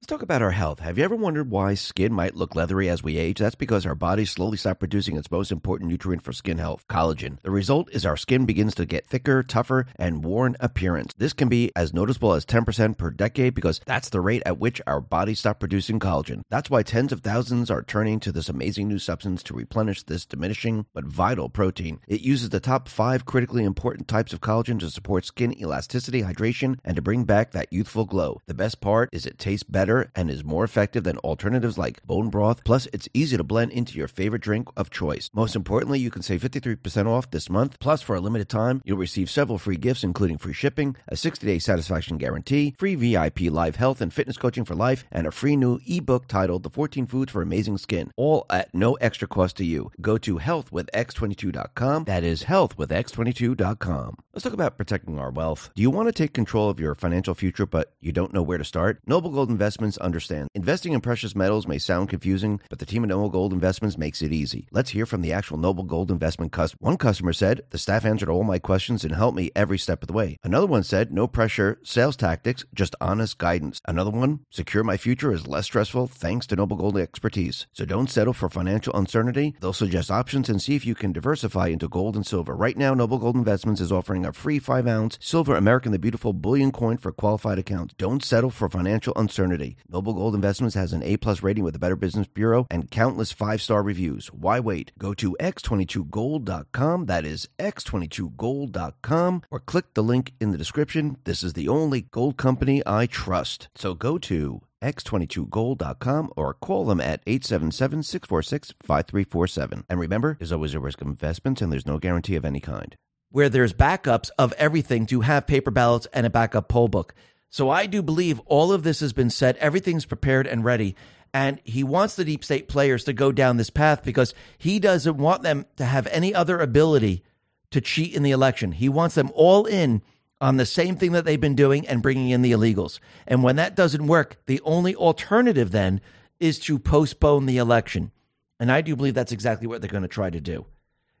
Let's 0.00 0.08
talk 0.08 0.22
about 0.22 0.40
our 0.40 0.50
health. 0.50 0.78
Have 0.78 0.96
you 0.96 1.04
ever 1.04 1.14
wondered 1.14 1.50
why 1.50 1.74
skin 1.74 2.10
might 2.14 2.34
look 2.34 2.54
leathery 2.54 2.88
as 2.88 3.02
we 3.02 3.18
age? 3.18 3.38
That's 3.38 3.54
because 3.54 3.84
our 3.84 3.94
bodies 3.94 4.30
slowly 4.30 4.56
stop 4.56 4.78
producing 4.78 5.18
its 5.18 5.30
most 5.30 5.52
important 5.52 5.90
nutrient 5.90 6.22
for 6.22 6.32
skin 6.32 6.56
health, 6.56 6.86
collagen. 6.88 7.38
The 7.42 7.50
result 7.50 7.90
is 7.92 8.06
our 8.06 8.16
skin 8.16 8.46
begins 8.46 8.74
to 8.76 8.86
get 8.86 9.06
thicker, 9.06 9.42
tougher, 9.42 9.84
and 9.96 10.24
worn 10.24 10.56
appearance. 10.58 11.12
This 11.18 11.34
can 11.34 11.50
be 11.50 11.70
as 11.76 11.92
noticeable 11.92 12.32
as 12.32 12.46
10% 12.46 12.96
per 12.96 13.10
decade 13.10 13.54
because 13.54 13.82
that's 13.84 14.08
the 14.08 14.22
rate 14.22 14.42
at 14.46 14.58
which 14.58 14.80
our 14.86 15.02
bodies 15.02 15.40
stop 15.40 15.60
producing 15.60 16.00
collagen. 16.00 16.44
That's 16.48 16.70
why 16.70 16.82
tens 16.82 17.12
of 17.12 17.20
thousands 17.20 17.70
are 17.70 17.82
turning 17.82 18.20
to 18.20 18.32
this 18.32 18.48
amazing 18.48 18.88
new 18.88 18.98
substance 18.98 19.42
to 19.42 19.54
replenish 19.54 20.04
this 20.04 20.24
diminishing 20.24 20.86
but 20.94 21.04
vital 21.04 21.50
protein. 21.50 22.00
It 22.08 22.22
uses 22.22 22.48
the 22.48 22.58
top 22.58 22.88
five 22.88 23.26
critically 23.26 23.64
important 23.64 24.08
types 24.08 24.32
of 24.32 24.40
collagen 24.40 24.80
to 24.80 24.88
support 24.88 25.26
skin 25.26 25.60
elasticity, 25.60 26.22
hydration, 26.22 26.78
and 26.86 26.96
to 26.96 27.02
bring 27.02 27.24
back 27.24 27.50
that 27.50 27.70
youthful 27.70 28.06
glow. 28.06 28.40
The 28.46 28.54
best 28.54 28.80
part 28.80 29.10
is 29.12 29.26
it 29.26 29.38
tastes 29.38 29.64
better 29.64 29.89
and 30.14 30.30
is 30.30 30.44
more 30.44 30.64
effective 30.64 31.04
than 31.04 31.18
alternatives 31.18 31.76
like 31.76 32.02
bone 32.06 32.30
broth. 32.30 32.62
Plus, 32.64 32.86
it's 32.92 33.08
easy 33.14 33.36
to 33.36 33.44
blend 33.44 33.72
into 33.72 33.98
your 33.98 34.08
favorite 34.08 34.42
drink 34.42 34.68
of 34.76 34.90
choice. 34.90 35.30
Most 35.34 35.56
importantly, 35.56 35.98
you 35.98 36.10
can 36.10 36.22
save 36.22 36.42
53% 36.42 37.06
off 37.06 37.30
this 37.30 37.50
month. 37.50 37.78
Plus, 37.80 38.02
for 38.02 38.14
a 38.16 38.20
limited 38.20 38.48
time, 38.48 38.82
you'll 38.84 38.96
receive 38.96 39.28
several 39.28 39.58
free 39.58 39.76
gifts, 39.76 40.04
including 40.04 40.38
free 40.38 40.52
shipping, 40.52 40.96
a 41.08 41.16
60 41.16 41.46
day 41.46 41.58
satisfaction 41.58 42.18
guarantee, 42.18 42.74
free 42.78 42.94
VIP 42.94 43.40
live 43.50 43.76
health 43.76 44.00
and 44.00 44.12
fitness 44.12 44.36
coaching 44.36 44.64
for 44.64 44.74
life, 44.74 45.04
and 45.10 45.26
a 45.26 45.32
free 45.32 45.56
new 45.56 45.80
ebook 45.86 46.26
titled 46.28 46.62
The 46.62 46.70
14 46.70 47.06
Foods 47.06 47.32
for 47.32 47.42
Amazing 47.42 47.78
Skin, 47.78 48.12
all 48.16 48.46
at 48.50 48.72
no 48.74 48.94
extra 48.94 49.26
cost 49.26 49.56
to 49.56 49.64
you. 49.64 49.90
Go 50.00 50.18
to 50.18 50.38
healthwithx22.com. 50.38 52.04
That 52.04 52.24
is 52.24 52.44
healthwithx22.com. 52.44 54.16
Let's 54.32 54.44
talk 54.44 54.52
about 54.52 54.76
protecting 54.76 55.18
our 55.18 55.30
wealth. 55.30 55.70
Do 55.74 55.82
you 55.82 55.90
want 55.90 56.08
to 56.08 56.12
take 56.12 56.32
control 56.32 56.70
of 56.70 56.78
your 56.78 56.94
financial 56.94 57.34
future, 57.34 57.66
but 57.66 57.92
you 58.00 58.12
don't 58.12 58.32
know 58.32 58.42
where 58.42 58.58
to 58.58 58.64
start? 58.64 59.00
Noble 59.06 59.30
Gold 59.30 59.50
Investments 59.80 60.04
understands. 60.04 60.50
Investing 60.54 60.92
in 60.92 61.00
precious 61.00 61.34
metals 61.34 61.66
may 61.66 61.78
sound 61.78 62.10
confusing, 62.10 62.60
but 62.68 62.78
the 62.78 62.84
team 62.84 63.02
at 63.02 63.08
Noble 63.08 63.30
Gold 63.30 63.54
Investments 63.54 63.96
makes 63.96 64.20
it 64.20 64.30
easy. 64.30 64.68
Let's 64.70 64.90
hear 64.90 65.06
from 65.06 65.22
the 65.22 65.32
actual 65.32 65.56
Noble 65.56 65.84
Gold 65.84 66.10
Investment 66.10 66.52
customer. 66.52 66.76
One 66.80 66.98
customer 66.98 67.32
said, 67.32 67.62
The 67.70 67.78
staff 67.78 68.04
answered 68.04 68.28
all 68.28 68.44
my 68.44 68.58
questions 68.58 69.04
and 69.04 69.14
helped 69.14 69.38
me 69.38 69.50
every 69.56 69.78
step 69.78 70.02
of 70.02 70.06
the 70.08 70.12
way. 70.12 70.36
Another 70.44 70.66
one 70.66 70.82
said, 70.82 71.14
No 71.14 71.26
pressure, 71.26 71.78
sales 71.82 72.14
tactics, 72.14 72.66
just 72.74 72.94
honest 73.00 73.38
guidance. 73.38 73.80
Another 73.86 74.10
one, 74.10 74.40
Secure 74.50 74.84
my 74.84 74.98
future 74.98 75.32
is 75.32 75.46
less 75.46 75.64
stressful 75.64 76.08
thanks 76.08 76.46
to 76.48 76.56
Noble 76.56 76.76
Gold 76.76 76.98
expertise. 76.98 77.66
So 77.72 77.86
don't 77.86 78.10
settle 78.10 78.34
for 78.34 78.50
financial 78.50 78.94
uncertainty. 78.94 79.54
They'll 79.62 79.72
suggest 79.72 80.10
options 80.10 80.50
and 80.50 80.60
see 80.60 80.76
if 80.76 80.84
you 80.84 80.94
can 80.94 81.12
diversify 81.12 81.68
into 81.68 81.88
gold 81.88 82.16
and 82.16 82.26
silver. 82.26 82.54
Right 82.54 82.76
now, 82.76 82.92
Noble 82.92 83.16
Gold 83.16 83.36
Investments 83.36 83.80
is 83.80 83.92
offering 83.92 84.26
a 84.26 84.34
free 84.34 84.58
5 84.58 84.86
ounce 84.86 85.16
silver 85.22 85.56
American 85.56 85.92
the 85.92 85.98
Beautiful 85.98 86.34
bullion 86.34 86.70
coin 86.70 86.98
for 86.98 87.12
qualified 87.12 87.58
accounts. 87.58 87.94
Don't 87.96 88.22
settle 88.22 88.50
for 88.50 88.68
financial 88.68 89.14
uncertainty. 89.16 89.69
Noble 89.88 90.14
Gold 90.14 90.34
Investments 90.34 90.74
has 90.74 90.92
an 90.92 91.02
A 91.02 91.16
plus 91.16 91.42
rating 91.42 91.64
with 91.64 91.72
the 91.72 91.78
Better 91.78 91.96
Business 91.96 92.26
Bureau 92.26 92.66
and 92.70 92.90
countless 92.90 93.32
five 93.32 93.62
star 93.62 93.82
reviews. 93.82 94.26
Why 94.28 94.60
wait? 94.60 94.92
Go 94.98 95.14
to 95.14 95.36
x22gold.com. 95.40 97.06
That 97.06 97.24
is 97.24 97.48
x22gold.com 97.58 99.42
or 99.50 99.60
click 99.60 99.94
the 99.94 100.02
link 100.02 100.32
in 100.40 100.52
the 100.52 100.58
description. 100.58 101.16
This 101.24 101.42
is 101.42 101.54
the 101.54 101.68
only 101.68 102.02
gold 102.02 102.36
company 102.36 102.82
I 102.86 103.06
trust. 103.06 103.68
So 103.74 103.94
go 103.94 104.18
to 104.18 104.60
x22gold.com 104.82 106.32
or 106.36 106.54
call 106.54 106.84
them 106.84 107.00
at 107.00 107.24
877-646-5347. 107.26 109.84
And 109.88 110.00
remember, 110.00 110.36
there's 110.38 110.52
always 110.52 110.74
a 110.74 110.80
risk 110.80 111.00
of 111.00 111.08
investments 111.08 111.62
and 111.62 111.72
there's 111.72 111.86
no 111.86 111.98
guarantee 111.98 112.36
of 112.36 112.44
any 112.44 112.60
kind. 112.60 112.94
Where 113.30 113.48
there's 113.48 113.72
backups 113.72 114.30
of 114.38 114.52
everything 114.54 115.06
to 115.06 115.20
have 115.20 115.46
paper 115.46 115.70
ballots 115.70 116.08
and 116.12 116.26
a 116.26 116.30
backup 116.30 116.68
poll 116.68 116.88
book. 116.88 117.14
So 117.50 117.68
I 117.68 117.86
do 117.86 118.00
believe 118.00 118.40
all 118.46 118.72
of 118.72 118.84
this 118.84 119.00
has 119.00 119.12
been 119.12 119.28
said, 119.28 119.56
everything's 119.56 120.06
prepared 120.06 120.46
and 120.46 120.64
ready. 120.64 120.96
And 121.34 121.60
he 121.64 121.84
wants 121.84 122.16
the 122.16 122.24
deep 122.24 122.44
state 122.44 122.68
players 122.68 123.04
to 123.04 123.12
go 123.12 123.32
down 123.32 123.56
this 123.56 123.70
path 123.70 124.02
because 124.02 124.34
he 124.56 124.78
doesn't 124.78 125.16
want 125.16 125.42
them 125.42 125.66
to 125.76 125.84
have 125.84 126.06
any 126.08 126.34
other 126.34 126.60
ability 126.60 127.22
to 127.70 127.80
cheat 127.80 128.14
in 128.14 128.22
the 128.22 128.30
election. 128.30 128.72
He 128.72 128.88
wants 128.88 129.14
them 129.14 129.30
all 129.34 129.66
in 129.66 130.02
on 130.40 130.56
the 130.56 130.66
same 130.66 130.96
thing 130.96 131.12
that 131.12 131.24
they've 131.24 131.40
been 131.40 131.54
doing 131.54 131.86
and 131.86 132.02
bringing 132.02 132.30
in 132.30 132.42
the 132.42 132.52
illegals. 132.52 132.98
And 133.26 133.42
when 133.42 133.56
that 133.56 133.76
doesn't 133.76 134.06
work, 134.06 134.38
the 134.46 134.60
only 134.64 134.94
alternative 134.94 135.70
then 135.70 136.00
is 136.38 136.58
to 136.60 136.78
postpone 136.78 137.46
the 137.46 137.58
election. 137.58 138.10
And 138.58 138.72
I 138.72 138.80
do 138.80 138.96
believe 138.96 139.14
that's 139.14 139.32
exactly 139.32 139.66
what 139.66 139.80
they're 139.80 139.90
going 139.90 140.02
to 140.02 140.08
try 140.08 140.30
to 140.30 140.40
do. 140.40 140.66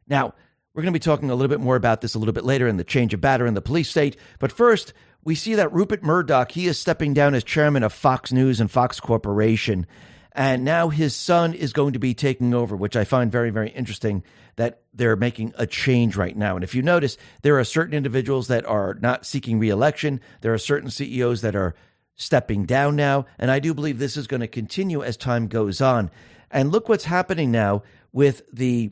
Now, 0.08 0.34
we're 0.74 0.82
going 0.82 0.92
to 0.92 0.98
be 0.98 1.02
talking 1.02 1.30
a 1.30 1.34
little 1.34 1.48
bit 1.48 1.60
more 1.60 1.76
about 1.76 2.00
this 2.00 2.14
a 2.14 2.18
little 2.18 2.32
bit 2.32 2.44
later 2.44 2.66
in 2.66 2.76
the 2.76 2.84
change 2.84 3.12
of 3.12 3.20
batter 3.20 3.46
in 3.46 3.54
the 3.54 3.60
police 3.60 3.90
state. 3.90 4.16
But 4.38 4.52
first, 4.52 4.92
we 5.24 5.34
see 5.34 5.54
that 5.54 5.72
Rupert 5.72 6.02
Murdoch, 6.02 6.52
he 6.52 6.66
is 6.66 6.78
stepping 6.78 7.14
down 7.14 7.34
as 7.34 7.44
chairman 7.44 7.82
of 7.82 7.92
Fox 7.92 8.32
News 8.32 8.60
and 8.60 8.70
Fox 8.70 9.00
Corporation. 9.00 9.86
And 10.32 10.64
now 10.64 10.88
his 10.88 11.14
son 11.14 11.54
is 11.54 11.72
going 11.72 11.92
to 11.94 11.98
be 11.98 12.14
taking 12.14 12.54
over, 12.54 12.76
which 12.76 12.96
I 12.96 13.04
find 13.04 13.32
very, 13.32 13.50
very 13.50 13.70
interesting 13.70 14.22
that 14.56 14.82
they're 14.94 15.16
making 15.16 15.54
a 15.56 15.66
change 15.66 16.16
right 16.16 16.36
now. 16.36 16.54
And 16.54 16.64
if 16.64 16.74
you 16.74 16.82
notice, 16.82 17.16
there 17.42 17.58
are 17.58 17.64
certain 17.64 17.94
individuals 17.94 18.48
that 18.48 18.64
are 18.66 18.96
not 19.00 19.26
seeking 19.26 19.58
reelection, 19.58 20.20
there 20.40 20.54
are 20.54 20.58
certain 20.58 20.90
CEOs 20.90 21.40
that 21.42 21.56
are 21.56 21.74
stepping 22.16 22.64
down 22.64 22.96
now. 22.96 23.26
And 23.38 23.50
I 23.50 23.58
do 23.58 23.74
believe 23.74 23.98
this 23.98 24.16
is 24.16 24.26
going 24.26 24.40
to 24.40 24.48
continue 24.48 25.02
as 25.02 25.16
time 25.16 25.48
goes 25.48 25.80
on. 25.80 26.10
And 26.50 26.70
look 26.70 26.88
what's 26.88 27.04
happening 27.04 27.50
now 27.50 27.82
with 28.12 28.42
the 28.52 28.90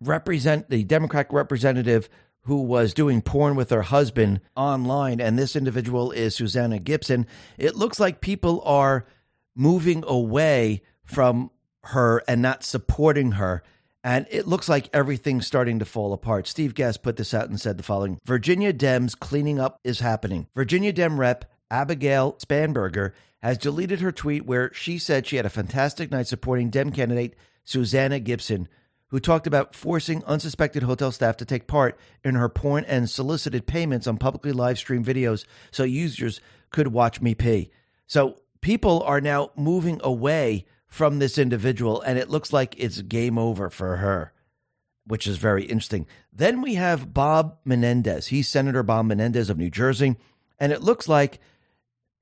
represent 0.00 0.68
the 0.68 0.84
Democratic 0.84 1.32
representative 1.32 2.08
who 2.42 2.62
was 2.62 2.94
doing 2.94 3.22
porn 3.22 3.54
with 3.54 3.70
her 3.70 3.82
husband 3.82 4.40
online, 4.56 5.20
and 5.20 5.38
this 5.38 5.54
individual 5.54 6.10
is 6.10 6.34
Susanna 6.34 6.78
Gibson. 6.78 7.26
It 7.56 7.76
looks 7.76 8.00
like 8.00 8.20
people 8.20 8.62
are 8.64 9.06
moving 9.54 10.02
away 10.06 10.82
from 11.04 11.50
her 11.84 12.22
and 12.26 12.42
not 12.42 12.64
supporting 12.64 13.32
her. 13.32 13.62
And 14.04 14.26
it 14.30 14.48
looks 14.48 14.68
like 14.68 14.90
everything's 14.92 15.46
starting 15.46 15.78
to 15.78 15.84
fall 15.84 16.12
apart. 16.12 16.48
Steve 16.48 16.74
Guest 16.74 17.02
put 17.02 17.16
this 17.16 17.32
out 17.32 17.48
and 17.48 17.60
said 17.60 17.76
the 17.76 17.84
following 17.84 18.18
Virginia 18.24 18.72
Dems 18.72 19.16
cleaning 19.16 19.60
up 19.60 19.78
is 19.84 20.00
happening. 20.00 20.48
Virginia 20.56 20.92
Dem 20.92 21.20
rep 21.20 21.44
Abigail 21.70 22.32
Spanberger 22.34 23.12
has 23.42 23.58
deleted 23.58 24.00
her 24.00 24.12
tweet 24.12 24.44
where 24.44 24.72
she 24.74 24.98
said 24.98 25.26
she 25.26 25.36
had 25.36 25.46
a 25.46 25.50
fantastic 25.50 26.10
night 26.10 26.26
supporting 26.26 26.70
Dem 26.70 26.90
candidate 26.90 27.34
Susanna 27.64 28.18
Gibson, 28.18 28.68
who 29.12 29.20
talked 29.20 29.46
about 29.46 29.74
forcing 29.74 30.24
unsuspected 30.24 30.82
hotel 30.82 31.12
staff 31.12 31.36
to 31.36 31.44
take 31.44 31.66
part 31.66 31.98
in 32.24 32.34
her 32.34 32.48
porn 32.48 32.82
and 32.86 33.08
solicited 33.08 33.66
payments 33.66 34.06
on 34.06 34.16
publicly 34.16 34.52
live 34.52 34.78
streamed 34.78 35.04
videos 35.04 35.44
so 35.70 35.84
users 35.84 36.40
could 36.70 36.88
watch 36.88 37.20
me 37.20 37.34
pee. 37.34 37.70
So 38.06 38.40
people 38.62 39.02
are 39.02 39.20
now 39.20 39.50
moving 39.54 40.00
away 40.02 40.64
from 40.86 41.18
this 41.18 41.36
individual, 41.36 42.00
and 42.00 42.18
it 42.18 42.30
looks 42.30 42.54
like 42.54 42.74
it's 42.78 43.02
game 43.02 43.36
over 43.36 43.68
for 43.68 43.98
her, 43.98 44.32
which 45.06 45.26
is 45.26 45.36
very 45.36 45.64
interesting. 45.64 46.06
Then 46.32 46.62
we 46.62 46.74
have 46.74 47.12
Bob 47.12 47.58
Menendez. 47.66 48.28
He's 48.28 48.48
Senator 48.48 48.82
Bob 48.82 49.06
Menendez 49.06 49.50
of 49.50 49.58
New 49.58 49.70
Jersey, 49.70 50.16
and 50.58 50.72
it 50.72 50.80
looks 50.80 51.06
like 51.06 51.38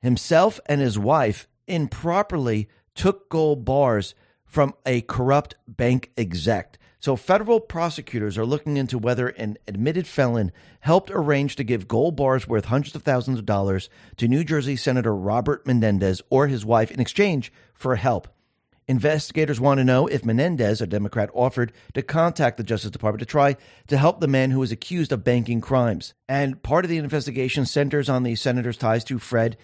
himself 0.02 0.58
and 0.66 0.80
his 0.80 0.98
wife 0.98 1.46
improperly 1.68 2.68
took 2.96 3.28
gold 3.28 3.64
bars 3.64 4.16
from 4.44 4.74
a 4.84 5.02
corrupt 5.02 5.54
bank 5.68 6.10
exec. 6.16 6.78
So, 7.00 7.16
federal 7.16 7.60
prosecutors 7.60 8.36
are 8.36 8.44
looking 8.44 8.76
into 8.76 8.98
whether 8.98 9.28
an 9.28 9.56
admitted 9.66 10.06
felon 10.06 10.52
helped 10.80 11.10
arrange 11.10 11.56
to 11.56 11.64
give 11.64 11.88
gold 11.88 12.14
bars 12.14 12.46
worth 12.46 12.66
hundreds 12.66 12.94
of 12.94 13.02
thousands 13.02 13.38
of 13.38 13.46
dollars 13.46 13.88
to 14.18 14.28
New 14.28 14.44
Jersey 14.44 14.76
Senator 14.76 15.16
Robert 15.16 15.66
Menendez 15.66 16.20
or 16.28 16.46
his 16.46 16.64
wife 16.64 16.90
in 16.90 17.00
exchange 17.00 17.50
for 17.72 17.96
help. 17.96 18.28
Investigators 18.86 19.60
want 19.60 19.78
to 19.78 19.84
know 19.84 20.08
if 20.08 20.26
Menendez, 20.26 20.82
a 20.82 20.86
Democrat, 20.86 21.30
offered 21.32 21.72
to 21.94 22.02
contact 22.02 22.58
the 22.58 22.64
Justice 22.64 22.90
Department 22.90 23.20
to 23.20 23.26
try 23.26 23.56
to 23.86 23.96
help 23.96 24.20
the 24.20 24.26
man 24.26 24.50
who 24.50 24.62
is 24.62 24.72
accused 24.72 25.12
of 25.12 25.24
banking 25.24 25.62
crimes. 25.62 26.12
And 26.28 26.62
part 26.62 26.84
of 26.84 26.90
the 26.90 26.98
investigation 26.98 27.64
centers 27.64 28.10
on 28.10 28.24
the 28.24 28.34
senator's 28.34 28.76
ties 28.76 29.04
to 29.04 29.18
Fred 29.18 29.56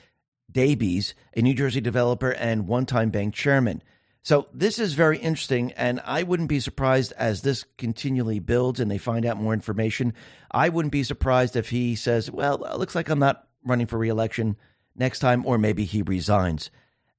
Daibes, 0.50 1.12
a 1.36 1.42
New 1.42 1.52
Jersey 1.54 1.82
developer 1.82 2.30
and 2.30 2.66
one 2.66 2.86
time 2.86 3.10
bank 3.10 3.34
chairman. 3.34 3.82
So 4.26 4.48
this 4.52 4.80
is 4.80 4.94
very 4.94 5.18
interesting, 5.18 5.70
and 5.74 6.00
I 6.04 6.24
wouldn't 6.24 6.48
be 6.48 6.58
surprised 6.58 7.12
as 7.16 7.42
this 7.42 7.64
continually 7.78 8.40
builds 8.40 8.80
and 8.80 8.90
they 8.90 8.98
find 8.98 9.24
out 9.24 9.36
more 9.36 9.52
information. 9.54 10.14
I 10.50 10.68
wouldn't 10.68 10.90
be 10.90 11.04
surprised 11.04 11.54
if 11.54 11.68
he 11.68 11.94
says, 11.94 12.28
"Well, 12.28 12.64
it 12.64 12.76
looks 12.76 12.96
like 12.96 13.08
I'm 13.08 13.20
not 13.20 13.46
running 13.64 13.86
for 13.86 14.00
reelection 14.00 14.56
next 14.96 15.20
time," 15.20 15.46
or 15.46 15.58
maybe 15.58 15.84
he 15.84 16.02
resigns. 16.02 16.72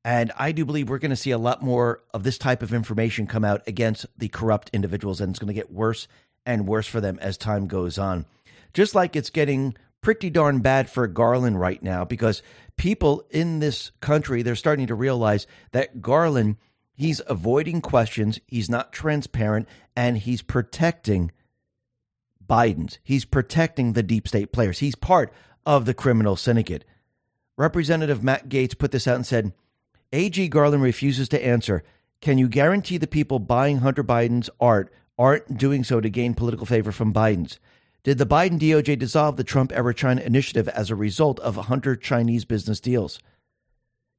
And 0.04 0.34
I 0.38 0.52
do 0.52 0.66
believe 0.66 0.90
we're 0.90 0.98
going 0.98 1.12
to 1.12 1.16
see 1.16 1.32
a 1.32 1.38
lot 1.38 1.64
more 1.64 2.02
of 2.14 2.24
this 2.24 2.38
type 2.38 2.62
of 2.62 2.74
information 2.74 3.26
come 3.26 3.46
out 3.46 3.66
against 3.68 4.06
the 4.18 4.28
corrupt 4.28 4.70
individuals, 4.74 5.22
and 5.22 5.30
it's 5.30 5.40
going 5.40 5.48
to 5.48 5.54
get 5.54 5.72
worse 5.72 6.10
and 6.46 6.68
worse 6.68 6.88
for 6.88 7.00
them 7.00 7.20
as 7.22 7.38
time 7.38 7.68
goes 7.68 7.98
on. 7.98 8.26
Just 8.74 8.96
like 8.96 9.16
it's 9.16 9.30
getting 9.30 9.78
pretty 10.02 10.30
darn 10.30 10.60
bad 10.60 10.90
for 10.90 11.08
Garland 11.08 11.58
right 11.58 11.82
now 11.82 12.04
because 12.04 12.44
people 12.76 13.26
in 13.30 13.60
this 13.60 13.92
country 14.02 14.42
they're 14.42 14.56
starting 14.56 14.88
to 14.88 14.96
realize 14.96 15.48
that 15.72 16.02
Garland 16.02 16.58
He's 16.98 17.22
avoiding 17.28 17.82
questions. 17.82 18.40
He's 18.48 18.72
not 18.72 18.92
transparent, 18.92 19.70
and 19.96 20.18
he's 20.18 20.42
protecting 20.42 21.32
Biden's. 22.46 22.98
He's 23.04 23.24
protecting 23.24 23.94
the 23.94 24.02
deep 24.02 24.28
state 24.28 24.52
players. 24.52 24.80
He's 24.80 24.96
part 24.96 25.32
of 25.64 25.86
the 25.86 25.94
criminal 25.94 26.36
syndicate. 26.36 26.86
Representative 27.56 28.24
Matt 28.24 28.50
Gaetz 28.50 28.76
put 28.76 28.92
this 28.92 29.08
out 29.08 29.16
and 29.16 29.28
said, 29.28 29.54
A.G. 30.12 30.48
Garland 30.48 30.82
refuses 30.82 31.30
to 31.30 31.46
answer. 31.46 31.84
Can 32.20 32.40
you 32.40 32.48
guarantee 32.48 32.98
the 32.98 33.06
people 33.06 33.38
buying 33.38 33.78
Hunter 33.78 34.04
Biden's 34.04 34.50
art 34.60 34.92
aren't 35.20 35.56
doing 35.56 35.84
so 35.84 36.02
to 36.02 36.10
gain 36.10 36.34
political 36.34 36.66
favor 36.66 36.92
from 36.92 37.14
Biden's? 37.14 37.60
Did 38.02 38.18
the 38.18 38.26
Biden 38.26 38.58
DOJ 38.58 38.98
dissolve 38.98 39.38
the 39.38 39.44
Trump 39.44 39.72
era 39.72 39.94
China 39.94 40.22
initiative 40.22 40.68
as 40.70 40.90
a 40.90 40.96
result 40.96 41.40
of 41.42 41.58
Hunter 41.58 41.96
Chinese 41.96 42.46
business 42.46 42.80
deals? 42.80 43.20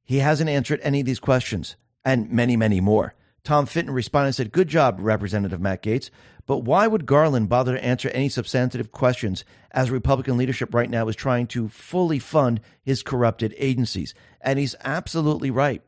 He 0.05 0.19
hasn't 0.19 0.51
answered 0.51 0.79
any 0.85 1.01
of 1.01 1.07
these 1.07 1.19
questions 1.19 1.75
and 2.09 2.31
many, 2.31 2.57
many 2.57 2.81
more. 2.81 3.15
Tom 3.45 3.67
Fitton 3.67 3.93
responded 3.93 4.29
and 4.29 4.35
said, 4.35 4.51
Good 4.51 4.69
job, 4.69 4.97
Representative 4.99 5.61
Matt 5.61 5.83
Gaetz. 5.83 6.09
But 6.47 6.61
why 6.61 6.87
would 6.87 7.05
Garland 7.05 7.51
bother 7.51 7.75
to 7.75 7.85
answer 7.85 8.09
any 8.09 8.31
substantive 8.31 8.91
questions 8.91 9.45
as 9.73 9.91
Republican 9.91 10.39
leadership 10.39 10.73
right 10.73 10.89
now 10.89 11.07
is 11.09 11.17
trying 11.17 11.47
to 11.49 11.69
fully 11.69 12.19
fund 12.19 12.63
his 12.83 13.03
corrupted 13.03 13.55
agencies? 13.59 14.15
And 14.41 14.59
he's 14.59 14.75
absolutely 14.83 15.51
right. 15.51 15.83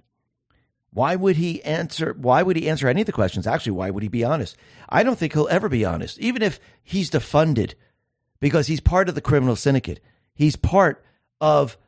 Why 0.92 1.16
would 1.16 1.36
he 1.36 1.62
answer 1.64 2.14
why 2.18 2.42
would 2.42 2.56
he 2.56 2.68
answer 2.68 2.86
any 2.86 3.00
of 3.00 3.06
the 3.06 3.12
questions? 3.12 3.46
Actually, 3.46 3.72
why 3.72 3.88
would 3.88 4.02
he 4.02 4.08
be 4.10 4.24
honest? 4.24 4.58
I 4.90 5.02
don't 5.02 5.18
think 5.18 5.32
he'll 5.32 5.48
ever 5.48 5.70
be 5.70 5.86
honest, 5.86 6.18
even 6.18 6.42
if 6.42 6.60
he's 6.82 7.10
defunded, 7.10 7.74
because 8.40 8.66
he's 8.66 8.80
part 8.80 9.08
of 9.08 9.14
the 9.14 9.22
criminal 9.22 9.56
syndicate. 9.56 10.00
He's 10.34 10.56
part 10.56 11.02
of 11.40 11.78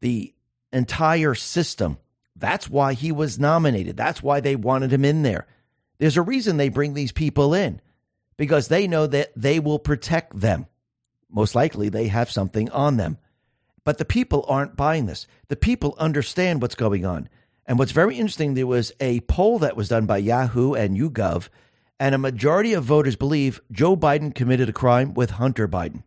the 0.00 0.32
entire 0.72 1.34
system. 1.34 1.98
That's 2.42 2.68
why 2.68 2.94
he 2.94 3.12
was 3.12 3.38
nominated. 3.38 3.96
That's 3.96 4.20
why 4.20 4.40
they 4.40 4.56
wanted 4.56 4.92
him 4.92 5.04
in 5.04 5.22
there. 5.22 5.46
There's 5.98 6.16
a 6.16 6.22
reason 6.22 6.56
they 6.56 6.70
bring 6.70 6.92
these 6.92 7.12
people 7.12 7.54
in 7.54 7.80
because 8.36 8.66
they 8.66 8.88
know 8.88 9.06
that 9.06 9.30
they 9.36 9.60
will 9.60 9.78
protect 9.78 10.40
them. 10.40 10.66
Most 11.30 11.54
likely, 11.54 11.88
they 11.88 12.08
have 12.08 12.32
something 12.32 12.68
on 12.70 12.96
them. 12.96 13.16
But 13.84 13.98
the 13.98 14.04
people 14.04 14.44
aren't 14.48 14.76
buying 14.76 15.06
this. 15.06 15.28
The 15.46 15.56
people 15.56 15.94
understand 15.98 16.60
what's 16.60 16.74
going 16.74 17.06
on. 17.06 17.28
And 17.64 17.78
what's 17.78 17.92
very 17.92 18.16
interesting, 18.16 18.54
there 18.54 18.66
was 18.66 18.90
a 18.98 19.20
poll 19.20 19.60
that 19.60 19.76
was 19.76 19.88
done 19.88 20.06
by 20.06 20.18
Yahoo 20.18 20.74
and 20.74 20.98
YouGov, 20.98 21.48
and 22.00 22.12
a 22.12 22.18
majority 22.18 22.72
of 22.72 22.82
voters 22.82 23.14
believe 23.14 23.60
Joe 23.70 23.96
Biden 23.96 24.34
committed 24.34 24.68
a 24.68 24.72
crime 24.72 25.14
with 25.14 25.30
Hunter 25.30 25.68
Biden. 25.68 26.02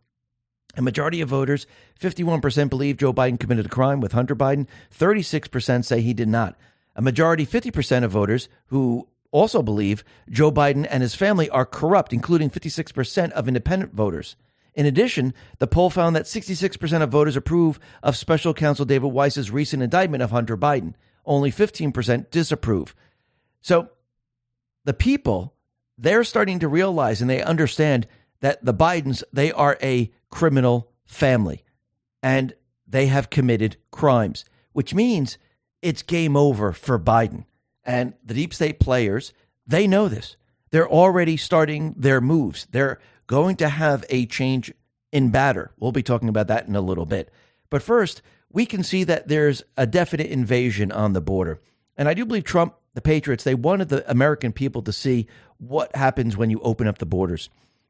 A 0.76 0.82
majority 0.82 1.20
of 1.20 1.28
voters, 1.28 1.66
51%, 2.00 2.68
believe 2.68 2.98
Joe 2.98 3.12
Biden 3.12 3.40
committed 3.40 3.66
a 3.66 3.70
crime 3.70 4.00
with 4.00 4.12
Hunter 4.12 4.36
Biden. 4.36 4.66
36% 4.94 5.84
say 5.84 6.00
he 6.00 6.12
did 6.12 6.28
not. 6.28 6.56
A 6.94 7.02
majority, 7.02 7.46
50% 7.46 8.04
of 8.04 8.10
voters 8.10 8.48
who 8.66 9.08
also 9.30 9.62
believe 9.62 10.04
Joe 10.30 10.50
Biden 10.50 10.86
and 10.88 11.02
his 11.02 11.14
family 11.14 11.48
are 11.50 11.66
corrupt, 11.66 12.12
including 12.12 12.50
56% 12.50 13.30
of 13.32 13.48
independent 13.48 13.94
voters. 13.94 14.36
In 14.74 14.84
addition, 14.84 15.32
the 15.58 15.66
poll 15.66 15.88
found 15.88 16.14
that 16.14 16.24
66% 16.24 17.02
of 17.02 17.10
voters 17.10 17.36
approve 17.36 17.80
of 18.02 18.16
special 18.16 18.52
counsel 18.52 18.84
David 18.84 19.08
Weiss's 19.08 19.50
recent 19.50 19.82
indictment 19.82 20.22
of 20.22 20.30
Hunter 20.30 20.56
Biden. 20.56 20.94
Only 21.24 21.50
15% 21.50 22.30
disapprove. 22.30 22.94
So 23.62 23.88
the 24.84 24.94
people, 24.94 25.54
they're 25.96 26.24
starting 26.24 26.58
to 26.58 26.68
realize 26.68 27.20
and 27.20 27.30
they 27.30 27.42
understand 27.42 28.06
that 28.40 28.64
the 28.64 28.74
Bidens, 28.74 29.22
they 29.32 29.52
are 29.52 29.78
a 29.82 30.10
criminal 30.30 30.92
family 31.04 31.64
and 32.22 32.54
they 32.86 33.06
have 33.06 33.30
committed 33.30 33.76
crimes, 33.90 34.44
which 34.72 34.94
means 34.94 35.38
it's 35.82 36.02
game 36.02 36.36
over 36.36 36.72
for 36.72 36.98
Biden. 36.98 37.44
And 37.84 38.14
the 38.24 38.34
deep 38.34 38.52
state 38.52 38.80
players, 38.80 39.32
they 39.66 39.86
know 39.86 40.08
this. 40.08 40.36
They're 40.70 40.88
already 40.88 41.36
starting 41.36 41.94
their 41.96 42.20
moves. 42.20 42.66
They're 42.70 42.98
going 43.26 43.56
to 43.56 43.68
have 43.68 44.04
a 44.10 44.26
change 44.26 44.72
in 45.12 45.30
batter. 45.30 45.70
We'll 45.78 45.92
be 45.92 46.02
talking 46.02 46.28
about 46.28 46.48
that 46.48 46.66
in 46.66 46.76
a 46.76 46.80
little 46.80 47.06
bit. 47.06 47.30
But 47.70 47.82
first, 47.82 48.22
we 48.50 48.66
can 48.66 48.82
see 48.82 49.04
that 49.04 49.28
there's 49.28 49.62
a 49.76 49.86
definite 49.86 50.28
invasion 50.28 50.92
on 50.92 51.12
the 51.12 51.20
border. 51.20 51.60
And 51.96 52.08
I 52.08 52.14
do 52.14 52.24
believe 52.24 52.44
Trump, 52.44 52.74
the 52.94 53.00
Patriots, 53.00 53.44
they 53.44 53.54
wanted 53.54 53.88
the 53.88 54.08
American 54.10 54.52
people 54.52 54.82
to 54.82 54.92
see 54.92 55.26
what 55.58 55.94
happens 55.94 56.36
when 56.36 56.50
you 56.50 56.60
open 56.60 56.86
up 56.86 56.98
the 56.98 57.06
borders. 57.06 57.48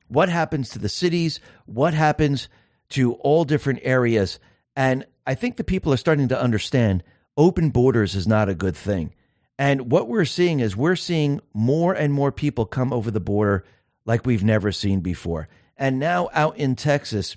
What 0.09 0.29
happens 0.29 0.71
to 0.71 0.79
the 0.79 0.89
cities? 0.89 1.41
What 1.67 1.95
happens 1.95 2.49
to 2.91 3.15
all 3.15 3.45
different 3.45 3.81
areas? 3.83 4.39
And 4.75 5.07
I 5.27 5.35
think 5.35 5.57
the 5.57 5.65
people 5.65 5.93
are 5.93 5.99
starting 5.99 6.29
to 6.29 6.41
understand 6.41 7.03
open 7.37 7.71
borders 7.71 8.15
is 8.15 8.27
not 8.27 8.49
a 8.49 8.55
good 8.55 8.77
thing. 8.77 9.15
And 9.59 9.91
what 9.91 10.09
we're 10.09 10.25
seeing 10.27 10.61
is 10.61 10.77
we're 10.77 10.97
seeing 10.97 11.41
more 11.55 11.95
and 11.95 12.13
more 12.13 12.31
people 12.31 12.67
come 12.67 12.93
over 12.93 13.11
the 13.11 13.21
border 13.21 13.65
like 14.05 14.27
we've 14.27 14.45
never 14.45 14.71
seen 14.71 15.01
before. 15.01 15.49
And 15.77 15.99
now 15.99 16.29
out 16.33 16.57
in 16.57 16.77
Texas, 16.77 17.37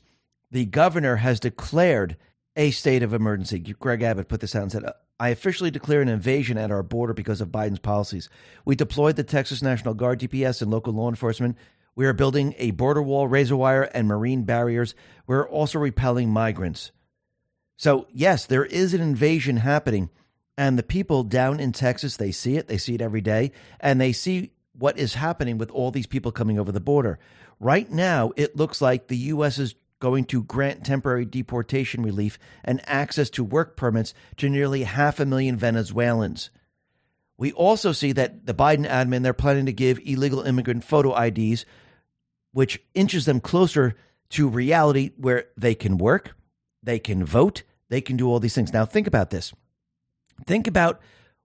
the 0.52 0.66
governor 0.66 1.18
has 1.18 1.40
declared 1.40 2.18
a 2.56 2.72
state 2.72 3.04
of 3.04 3.14
emergency. 3.14 3.60
Greg 3.60 4.02
Abbott 4.02 4.28
put 4.28 4.42
this 4.42 4.56
out 4.56 4.64
and 4.64 4.72
said, 4.72 4.84
I 5.20 5.30
officially 5.30 5.72
declare 5.72 6.02
an 6.02 6.08
invasion 6.08 6.58
at 6.58 6.72
our 6.72 6.84
border 6.84 7.14
because 7.14 7.42
of 7.42 7.50
Biden's 7.50 7.80
policies. 7.80 8.30
We 8.66 8.76
deployed 8.76 9.16
the 9.16 9.24
Texas 9.24 9.62
National 9.62 9.94
Guard, 9.94 10.20
DPS, 10.20 10.62
and 10.62 10.72
local 10.72 10.94
law 10.94 11.10
enforcement. 11.10 11.58
We 12.00 12.06
are 12.06 12.14
building 12.14 12.56
a 12.58 12.72
border 12.72 13.02
wall, 13.02 13.28
razor 13.28 13.58
wire, 13.58 13.82
and 13.82 14.08
marine 14.08 14.43
barriers. 14.43 14.95
We're 15.28 15.45
also 15.45 15.80
repelling 15.80 16.30
migrants. 16.30 16.93
So, 17.76 18.08
yes, 18.14 18.45
there 18.45 18.64
is 18.64 18.93
an 18.93 19.02
invasion 19.02 19.58
happening. 19.58 20.10
And 20.58 20.80
the 20.80 20.84
people 20.84 21.24
down 21.24 21.60
in 21.60 21.74
Texas, 21.74 22.16
they 22.16 22.32
see 22.32 22.56
it. 22.56 22.70
They 22.70 22.78
see 22.78 22.95
it 22.95 23.02
every 23.02 23.20
day. 23.20 23.52
And 23.82 24.00
they 24.00 24.14
see 24.14 24.52
what 24.72 24.97
is 24.97 25.16
happening 25.16 25.58
with 25.58 25.72
all 25.72 25.91
these 25.91 26.08
people 26.08 26.32
coming 26.32 26.58
over 26.58 26.72
the 26.72 26.80
border. 26.80 27.20
Right 27.60 27.91
now, 27.91 28.32
it 28.38 28.56
looks 28.56 28.82
like 28.82 29.10
the 29.10 29.18
U.S. 29.18 29.60
is 29.60 29.76
going 30.00 30.24
to 30.28 30.43
grant 30.43 30.86
temporary 30.86 31.26
deportation 31.26 32.02
relief 32.02 32.39
and 32.64 32.80
access 32.88 33.30
to 33.32 33.43
work 33.43 33.76
permits 33.76 34.14
to 34.38 34.47
nearly 34.47 34.84
half 34.84 35.20
a 35.20 35.26
million 35.26 35.58
Venezuelans. 35.58 36.50
We 37.38 37.52
also 37.52 37.91
see 37.91 38.14
that 38.14 38.45
the 38.45 38.54
Biden 38.54 38.88
admin, 38.88 39.22
they're 39.22 39.34
planning 39.34 39.66
to 39.66 39.74
give 39.74 40.00
illegal 40.06 40.43
immigrant 40.43 40.86
photo 40.86 41.14
IDs, 41.22 41.66
which 42.52 42.82
inches 42.93 43.26
them 43.26 43.39
closer 43.39 43.95
to 44.30 44.47
reality 44.47 45.12
where 45.18 45.45
they 45.58 45.76
can 45.76 45.97
work, 45.97 46.36
they 46.84 47.00
can 47.00 47.26
vote, 47.26 47.64
they 47.89 48.02
can 48.02 48.18
do 48.18 48.28
all 48.28 48.39
these 48.39 48.56
things. 48.56 48.74
Now, 48.74 48.86
think 48.86 49.08
about 49.08 49.30
this. 49.30 49.54
Think 50.45 50.68
about 50.68 51.02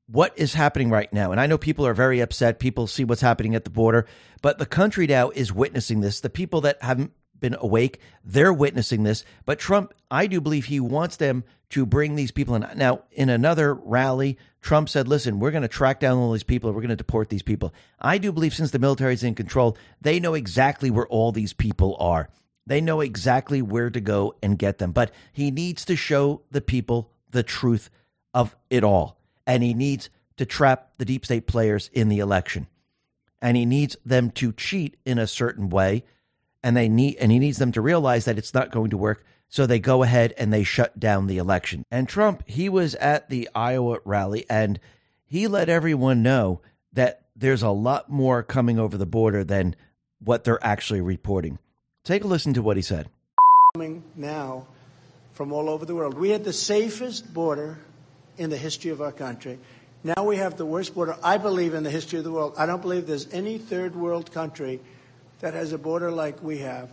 what 0.07 0.39
is 0.39 0.55
happening 0.55 0.91
right 0.91 1.11
now. 1.13 1.33
And 1.33 1.41
I 1.41 1.47
know 1.47 1.57
people 1.57 1.87
are 1.87 1.95
very 1.95 2.21
upset. 2.21 2.59
People 2.59 2.87
see 2.87 3.05
what's 3.05 3.23
happening 3.23 3.55
at 3.55 3.65
the 3.65 3.71
border, 3.71 4.07
but 4.43 4.59
the 4.59 4.67
country 4.67 5.07
now 5.07 5.31
is 5.31 5.53
witnessing 5.53 6.01
this. 6.01 6.21
The 6.21 6.31
people 6.31 6.61
that 6.63 6.83
haven't 6.83 7.13
been 7.41 7.57
awake, 7.59 8.01
they're 8.23 8.53
witnessing 8.53 9.03
this. 9.03 9.25
But 9.45 9.59
Trump, 9.59 9.95
I 10.11 10.27
do 10.27 10.41
believe 10.41 10.67
he 10.67 10.81
wants 10.81 11.17
them 11.17 11.45
to 11.71 11.87
bring 11.87 12.15
these 12.15 12.31
people 12.31 12.55
in. 12.55 12.67
Now, 12.77 13.03
in 13.13 13.29
another 13.29 13.75
rally, 13.75 14.39
Trump 14.65 14.89
said, 14.89 15.07
listen, 15.07 15.39
we're 15.39 15.51
going 15.51 15.63
to 15.63 15.69
track 15.69 16.01
down 16.01 16.17
all 16.17 16.33
these 16.33 16.43
people. 16.43 16.73
We're 16.73 16.81
going 16.81 16.89
to 16.89 16.97
deport 16.97 17.29
these 17.29 17.43
people. 17.43 17.75
I 18.01 18.17
do 18.17 18.33
believe 18.33 18.55
since 18.55 18.71
the 18.71 18.79
military 18.79 19.13
is 19.13 19.23
in 19.23 19.35
control, 19.35 19.77
they 20.01 20.19
know 20.19 20.33
exactly 20.33 20.91
where 20.91 21.07
all 21.07 21.33
these 21.33 21.53
people 21.53 21.97
are. 22.01 22.31
They 22.67 22.81
know 22.81 23.03
exactly 23.03 23.61
where 23.61 23.91
to 23.91 24.01
go 24.01 24.35
and 24.43 24.59
get 24.59 24.79
them. 24.79 24.93
But 24.93 25.13
he 25.35 25.51
needs 25.51 25.85
to 25.85 25.97
show 25.97 26.41
the 26.51 26.63
people 26.63 27.11
the 27.31 27.43
truth 27.43 27.91
of 28.33 28.57
it 28.71 28.83
all 28.83 29.19
and 29.47 29.63
he 29.63 29.75
needs 29.75 30.09
to 30.39 30.47
trap 30.47 30.93
the 30.97 31.05
deep 31.05 31.27
state 31.27 31.47
players 31.47 31.91
in 31.93 32.09
the 32.09 32.19
election. 32.19 32.67
And 33.43 33.57
he 33.57 33.67
needs 33.67 33.97
them 34.05 34.31
to 34.33 34.53
cheat 34.53 34.97
in 35.05 35.19
a 35.19 35.27
certain 35.27 35.69
way, 35.69 36.05
and 36.63 36.75
they 36.75 36.89
need 36.89 37.17
and 37.17 37.31
he 37.31 37.39
needs 37.39 37.59
them 37.59 37.73
to 37.73 37.83
realize 37.83 38.25
that 38.25 38.39
it's 38.39 38.55
not 38.55 38.71
going 38.71 38.91
to 38.91 38.97
work. 38.97 39.25
So 39.55 39.67
they 39.67 39.79
go 39.79 40.03
ahead 40.03 40.35
and 40.37 40.53
they 40.53 40.65
shut 40.65 40.99
down 40.99 41.29
the 41.29 41.39
election. 41.39 41.85
And 41.89 42.09
Trump, 42.09 42.43
he 42.45 42.69
was 42.69 42.97
at 42.97 43.29
the 43.29 43.49
Iowa 43.55 43.99
rally 44.05 44.47
and 44.51 44.81
he 45.27 45.47
let 45.47 45.69
everyone 45.69 46.25
know 46.25 46.61
that 46.93 47.23
there's 47.37 47.63
a 47.63 47.71
lot 47.71 48.11
more 48.11 48.43
coming 48.43 48.81
over 48.81 48.97
the 48.97 49.07
border 49.07 49.45
than 49.45 49.77
what 50.19 50.43
they're 50.43 50.67
actually 50.67 51.03
reporting. 51.03 51.61
Take 52.03 52.25
a 52.25 52.27
listen 52.27 52.55
to 52.55 52.63
what 52.63 52.77
he 52.77 52.83
said. 52.83 53.09
Coming 53.77 54.03
now 54.17 54.67
from 55.35 55.53
all 55.53 55.71
over 55.71 55.85
the 55.85 55.95
world. 55.95 56.15
We 56.15 56.31
had 56.31 56.43
the 56.43 56.53
safest 56.53 57.33
border 57.33 57.79
in 58.37 58.51
the 58.51 58.57
history 58.57 58.91
of 58.91 59.01
our 59.01 59.13
country. 59.13 59.61
Now 60.03 60.25
we 60.25 60.39
have 60.39 60.57
the 60.57 60.67
worst 60.67 60.97
border, 60.97 61.17
I 61.23 61.39
believe, 61.39 61.75
in 61.75 61.85
the 61.85 61.91
history 61.91 62.19
of 62.19 62.25
the 62.25 62.33
world. 62.33 62.55
I 62.59 62.67
don't 62.67 62.83
believe 62.83 63.07
there's 63.07 63.33
any 63.33 63.59
third 63.59 63.95
world 63.95 64.33
country 64.33 64.81
that 65.39 65.55
has 65.55 65.73
a 65.73 65.79
border 65.79 66.11
like 66.11 66.43
we 66.43 66.59
have. 66.59 66.91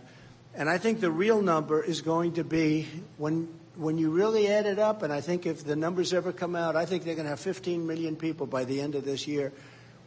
And 0.54 0.68
I 0.68 0.78
think 0.78 1.00
the 1.00 1.10
real 1.10 1.40
number 1.42 1.82
is 1.82 2.02
going 2.02 2.34
to 2.34 2.44
be 2.44 2.86
when 3.16 3.48
when 3.76 3.96
you 3.96 4.10
really 4.10 4.48
add 4.48 4.66
it 4.66 4.78
up, 4.78 5.02
and 5.02 5.10
I 5.10 5.22
think 5.22 5.46
if 5.46 5.64
the 5.64 5.76
numbers 5.76 6.12
ever 6.12 6.30
come 6.30 6.54
out, 6.54 6.76
I 6.76 6.84
think 6.84 7.04
they're 7.04 7.14
going 7.14 7.24
to 7.24 7.30
have 7.30 7.40
15 7.40 7.86
million 7.86 8.16
people 8.16 8.46
by 8.46 8.64
the 8.64 8.82
end 8.82 8.94
of 8.94 9.04
this 9.04 9.26
year 9.26 9.50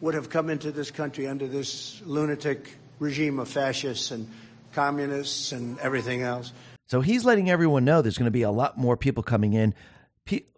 would 0.01 0.13
have 0.13 0.29
come 0.29 0.51
into 0.51 0.71
this 0.71 0.91
country 0.91 1.25
under 1.25 1.47
this 1.47 1.99
lunatic 2.05 2.77
regime 2.99 3.39
of 3.39 3.47
fascists 3.47 4.11
and 4.11 4.29
communists 4.73 5.51
and 5.51 5.79
everything 5.79 6.21
else. 6.21 6.53
So 6.85 7.01
he's 7.01 7.25
letting 7.25 7.49
everyone 7.49 7.85
know 7.85 8.03
there's 8.03 8.19
going 8.19 8.25
to 8.25 8.31
be 8.31 8.43
a 8.43 8.51
lot 8.51 8.77
more 8.77 8.95
people 8.95 9.23
coming 9.23 9.53
in 9.53 9.73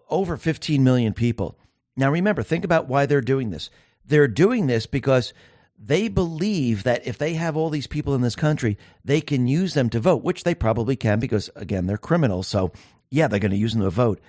over 0.09 0.37
15 0.37 0.83
million 0.83 1.13
people. 1.13 1.57
Now, 1.95 2.11
remember, 2.11 2.43
think 2.43 2.63
about 2.63 2.87
why 2.87 3.05
they're 3.05 3.21
doing 3.21 3.49
this. 3.49 3.69
They're 4.05 4.27
doing 4.27 4.67
this 4.67 4.85
because 4.85 5.33
they 5.77 6.07
believe 6.07 6.83
that 6.83 7.05
if 7.05 7.17
they 7.17 7.33
have 7.33 7.55
all 7.55 7.69
these 7.69 7.87
people 7.87 8.15
in 8.15 8.21
this 8.21 8.35
country, 8.35 8.77
they 9.05 9.21
can 9.21 9.47
use 9.47 9.73
them 9.73 9.89
to 9.91 9.99
vote, 9.99 10.23
which 10.23 10.43
they 10.43 10.55
probably 10.55 10.95
can 10.95 11.19
because, 11.19 11.49
again, 11.55 11.85
they're 11.85 11.97
criminals. 11.97 12.47
So, 12.47 12.71
yeah, 13.09 13.27
they're 13.27 13.39
going 13.39 13.51
to 13.51 13.57
use 13.57 13.73
them 13.73 13.83
to 13.83 13.89
vote. 13.89 14.19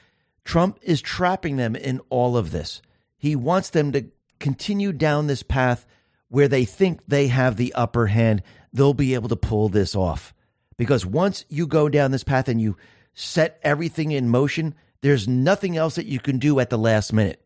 Trump 0.45 0.79
is 0.83 1.01
trapping 1.01 1.57
them 1.57 1.75
in 1.75 2.01
all 2.11 2.37
of 2.37 2.51
this. 2.51 2.83
He 3.17 3.35
wants 3.35 3.71
them 3.71 3.93
to 3.93 4.07
continue 4.39 4.93
down 4.93 5.27
this 5.27 5.43
path 5.43 5.87
where 6.29 6.49
they 6.49 6.65
think 6.65 7.01
they 7.09 7.29
have 7.29 7.57
the 7.57 7.73
upper 7.75 8.07
hand. 8.07 8.43
They'll 8.73 8.95
be 8.95 9.15
able 9.15 9.31
to 9.31 9.37
pull 9.37 9.69
this 9.69 9.97
off. 9.97 10.35
Because 10.77 11.05
once 11.05 11.45
you 11.49 11.67
go 11.67 11.89
down 11.89 12.11
this 12.11 12.25
path 12.25 12.49
and 12.49 12.61
you 12.61 12.77
set 13.15 13.59
everything 13.63 14.13
in 14.13 14.29
motion, 14.29 14.75
there's 15.01 15.27
nothing 15.27 15.77
else 15.77 15.97
that 15.97 16.07
you 16.07 16.21
can 16.21 16.39
do 16.39 16.61
at 16.61 16.71
the 16.71 16.79
last 16.79 17.13
minute 17.13 17.43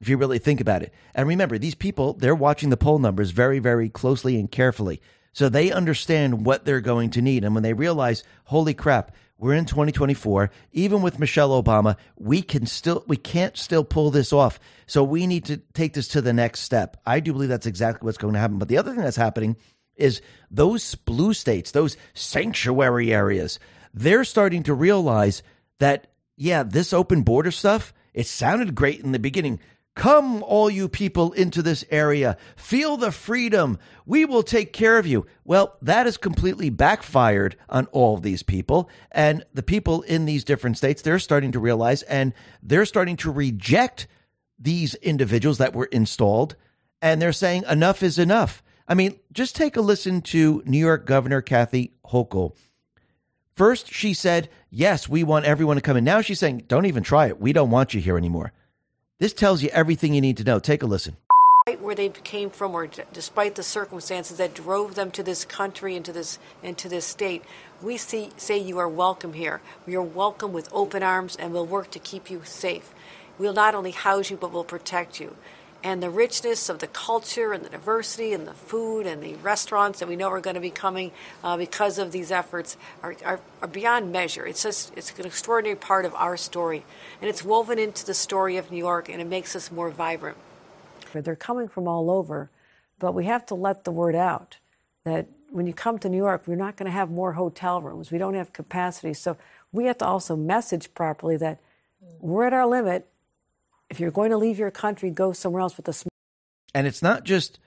if 0.00 0.08
you 0.08 0.16
really 0.16 0.38
think 0.38 0.60
about 0.60 0.82
it. 0.82 0.92
And 1.14 1.28
remember, 1.28 1.58
these 1.58 1.74
people, 1.74 2.14
they're 2.14 2.34
watching 2.34 2.70
the 2.70 2.76
poll 2.76 2.98
numbers 2.98 3.30
very, 3.30 3.58
very 3.58 3.88
closely 3.88 4.38
and 4.38 4.50
carefully. 4.50 5.00
So 5.32 5.48
they 5.48 5.70
understand 5.70 6.46
what 6.46 6.64
they're 6.64 6.80
going 6.80 7.10
to 7.10 7.22
need. 7.22 7.44
And 7.44 7.54
when 7.54 7.62
they 7.62 7.74
realize, 7.74 8.24
holy 8.44 8.74
crap, 8.74 9.14
we're 9.38 9.54
in 9.54 9.66
2024. 9.66 10.50
Even 10.72 11.02
with 11.02 11.18
Michelle 11.18 11.62
Obama, 11.62 11.96
we 12.16 12.40
can 12.40 12.66
still 12.66 13.04
we 13.06 13.18
can't 13.18 13.56
still 13.56 13.84
pull 13.84 14.10
this 14.10 14.32
off. 14.32 14.58
So 14.86 15.04
we 15.04 15.26
need 15.26 15.44
to 15.46 15.58
take 15.74 15.92
this 15.92 16.08
to 16.08 16.22
the 16.22 16.32
next 16.32 16.60
step. 16.60 16.96
I 17.04 17.20
do 17.20 17.32
believe 17.32 17.50
that's 17.50 17.66
exactly 17.66 18.06
what's 18.06 18.18
going 18.18 18.34
to 18.34 18.40
happen. 18.40 18.58
But 18.58 18.68
the 18.68 18.78
other 18.78 18.94
thing 18.94 19.02
that's 19.02 19.16
happening 19.16 19.56
is 19.94 20.22
those 20.50 20.94
blue 20.94 21.34
states, 21.34 21.70
those 21.70 21.96
sanctuary 22.14 23.12
areas, 23.12 23.58
they're 23.92 24.24
starting 24.24 24.62
to 24.64 24.74
realize 24.74 25.42
that 25.80 26.06
yeah, 26.36 26.62
this 26.62 26.92
open 26.92 27.22
border 27.22 27.50
stuff, 27.50 27.92
it 28.14 28.26
sounded 28.26 28.74
great 28.74 29.00
in 29.00 29.12
the 29.12 29.18
beginning. 29.18 29.60
Come, 29.96 30.42
all 30.42 30.68
you 30.68 30.90
people, 30.90 31.32
into 31.32 31.62
this 31.62 31.82
area. 31.90 32.36
Feel 32.54 32.98
the 32.98 33.10
freedom. 33.10 33.78
We 34.04 34.26
will 34.26 34.42
take 34.42 34.74
care 34.74 34.98
of 34.98 35.06
you. 35.06 35.26
Well, 35.42 35.78
that 35.80 36.04
has 36.04 36.18
completely 36.18 36.68
backfired 36.68 37.56
on 37.70 37.86
all 37.86 38.14
of 38.14 38.22
these 38.22 38.42
people. 38.42 38.90
And 39.10 39.42
the 39.54 39.62
people 39.62 40.02
in 40.02 40.26
these 40.26 40.44
different 40.44 40.76
states, 40.76 41.00
they're 41.00 41.18
starting 41.18 41.50
to 41.52 41.58
realize 41.58 42.02
and 42.02 42.34
they're 42.62 42.84
starting 42.84 43.16
to 43.16 43.30
reject 43.30 44.06
these 44.58 44.94
individuals 44.96 45.56
that 45.58 45.74
were 45.74 45.86
installed. 45.86 46.56
And 47.00 47.20
they're 47.20 47.32
saying 47.32 47.64
enough 47.66 48.02
is 48.02 48.18
enough. 48.18 48.62
I 48.86 48.92
mean, 48.92 49.18
just 49.32 49.56
take 49.56 49.76
a 49.76 49.80
listen 49.80 50.20
to 50.22 50.62
New 50.66 50.78
York 50.78 51.06
Governor 51.06 51.40
Kathy 51.40 51.94
Hochul. 52.04 52.54
First, 53.56 53.90
she 53.90 54.12
said, 54.12 54.50
Yes, 54.68 55.08
we 55.08 55.24
want 55.24 55.46
everyone 55.46 55.76
to 55.76 55.82
come 55.82 55.96
in. 55.96 56.04
Now 56.04 56.20
she's 56.20 56.38
saying, 56.38 56.64
Don't 56.68 56.84
even 56.84 57.02
try 57.02 57.28
it. 57.28 57.40
We 57.40 57.54
don't 57.54 57.70
want 57.70 57.94
you 57.94 58.00
here 58.02 58.18
anymore. 58.18 58.52
This 59.18 59.32
tells 59.32 59.62
you 59.62 59.70
everything 59.70 60.12
you 60.12 60.20
need 60.20 60.36
to 60.36 60.44
know. 60.44 60.58
Take 60.58 60.82
a 60.82 60.86
listen. 60.86 61.16
Right 61.66 61.80
Where 61.80 61.94
they 61.94 62.10
came 62.10 62.50
from, 62.50 62.74
or 62.74 62.86
despite 62.86 63.54
the 63.54 63.62
circumstances 63.62 64.36
that 64.36 64.52
drove 64.52 64.94
them 64.94 65.10
to 65.12 65.22
this 65.22 65.46
country 65.46 65.96
and 65.96 66.04
to 66.04 66.12
this 66.12 66.38
and 66.62 66.76
to 66.76 66.86
this 66.86 67.06
state, 67.06 67.42
we 67.80 67.96
see, 67.96 68.28
say 68.36 68.58
you 68.58 68.76
are 68.76 68.88
welcome 68.88 69.32
here. 69.32 69.62
We 69.86 69.96
are 69.96 70.02
welcome 70.02 70.52
with 70.52 70.68
open 70.70 71.02
arms, 71.02 71.34
and 71.34 71.54
we'll 71.54 71.64
work 71.64 71.90
to 71.92 71.98
keep 71.98 72.30
you 72.30 72.42
safe. 72.44 72.94
We'll 73.38 73.54
not 73.54 73.74
only 73.74 73.92
house 73.92 74.30
you, 74.30 74.36
but 74.36 74.52
we'll 74.52 74.64
protect 74.64 75.18
you 75.18 75.34
and 75.82 76.02
the 76.02 76.10
richness 76.10 76.68
of 76.68 76.78
the 76.78 76.86
culture 76.86 77.52
and 77.52 77.64
the 77.64 77.68
diversity 77.68 78.32
and 78.32 78.46
the 78.46 78.54
food 78.54 79.06
and 79.06 79.22
the 79.22 79.34
restaurants 79.36 80.00
that 80.00 80.08
we 80.08 80.16
know 80.16 80.28
are 80.30 80.40
going 80.40 80.54
to 80.54 80.60
be 80.60 80.70
coming 80.70 81.12
uh, 81.44 81.56
because 81.56 81.98
of 81.98 82.12
these 82.12 82.30
efforts 82.30 82.76
are, 83.02 83.14
are, 83.24 83.40
are, 83.62 83.68
beyond 83.68 84.12
measure. 84.12 84.46
It's 84.46 84.62
just 84.62 84.96
it's 84.96 85.16
an 85.18 85.26
extraordinary 85.26 85.76
part 85.76 86.04
of 86.04 86.14
our 86.14 86.36
story, 86.36 86.84
and 87.20 87.28
it's 87.28 87.44
woven 87.44 87.78
into 87.78 88.04
the 88.04 88.14
story 88.14 88.56
of 88.56 88.70
New 88.70 88.78
York, 88.78 89.08
and 89.08 89.20
it 89.20 89.26
makes 89.26 89.54
us 89.54 89.70
more 89.70 89.90
vibrant. 89.90 90.36
They're 91.12 91.36
coming 91.36 91.68
from 91.68 91.88
all 91.88 92.10
over, 92.10 92.50
but 92.98 93.12
we 93.12 93.24
have 93.24 93.46
to 93.46 93.54
let 93.54 93.84
the 93.84 93.92
word 93.92 94.14
out 94.14 94.58
that 95.04 95.28
when 95.50 95.66
you 95.66 95.72
come 95.72 95.98
to 96.00 96.08
New 96.08 96.16
York, 96.16 96.42
we're 96.46 96.56
not 96.56 96.76
going 96.76 96.86
to 96.86 96.92
have 96.92 97.10
more 97.10 97.32
hotel 97.32 97.80
rooms. 97.80 98.10
We 98.10 98.18
don't 98.18 98.34
have 98.34 98.52
capacity, 98.52 99.14
so 99.14 99.36
we 99.72 99.86
have 99.86 99.98
to 99.98 100.06
also 100.06 100.36
message 100.36 100.92
properly 100.94 101.36
that 101.38 101.60
we're 102.20 102.46
at 102.46 102.52
our 102.52 102.66
limit 102.66 103.08
if 103.90 104.00
you're 104.00 104.10
going 104.10 104.30
to 104.30 104.36
leave 104.36 104.58
your 104.58 104.70
country, 104.70 105.10
go 105.10 105.32
somewhere 105.32 105.62
else 105.62 105.76
with 105.76 105.88
a 105.88 105.92
small. 105.92 106.10
And 106.74 106.86
it's 106.86 107.02
not 107.02 107.24
just 107.24 107.58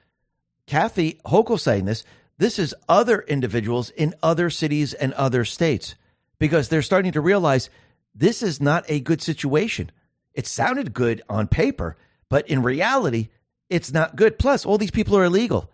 Kathy 0.67 1.19
Hochul 1.25 1.59
saying 1.59 1.85
this. 1.85 2.03
This 2.37 2.59
is 2.59 2.75
other 2.87 3.21
individuals 3.21 3.89
in 3.89 4.13
other 4.23 4.49
cities 4.49 4.93
and 4.93 5.13
other 5.13 5.43
states 5.43 5.95
because 6.37 6.69
they're 6.69 6.81
starting 6.81 7.11
to 7.11 7.21
realize 7.21 7.69
this 8.15 8.41
is 8.41 8.61
not 8.61 8.85
a 8.87 8.99
good 8.99 9.21
situation. 9.21 9.91
It 10.33 10.47
sounded 10.47 10.93
good 10.93 11.21
on 11.29 11.47
paper, 11.47 11.97
but 12.29 12.47
in 12.47 12.63
reality, 12.63 13.29
it's 13.69 13.91
not 13.91 14.15
good. 14.15 14.39
Plus, 14.39 14.65
all 14.65 14.77
these 14.77 14.91
people 14.91 15.17
are 15.17 15.25
illegal. 15.25 15.69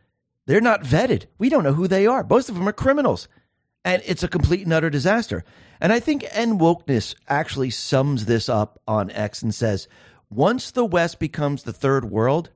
They're 0.48 0.62
not 0.62 0.84
vetted. 0.84 1.26
We 1.38 1.50
don't 1.50 1.64
know 1.64 1.74
who 1.74 1.88
they 1.88 2.08
are. 2.08 2.24
Most 2.24 2.50
of 2.50 2.56
them 2.56 2.68
are 2.68 2.74
criminals. 2.74 3.28
And 3.84 4.02
it's 4.06 4.24
a 4.24 4.28
complete 4.28 4.64
and 4.64 4.74
utter 4.74 4.90
disaster. 4.90 5.44
And 5.80 5.94
I 5.94 6.00
think 6.00 6.26
End 6.32 6.60
Wokeness 6.60 7.16
actually 7.28 7.70
sums 7.70 8.26
this 8.26 8.50
up 8.50 8.82
on 8.88 9.12
X 9.12 9.42
and 9.44 9.54
says, 9.54 9.88
once 10.30 10.72
the 10.72 10.86
West 10.86 11.20
becomes 11.20 11.64
the 11.64 11.74
third 11.74 12.06
world, 12.06 12.50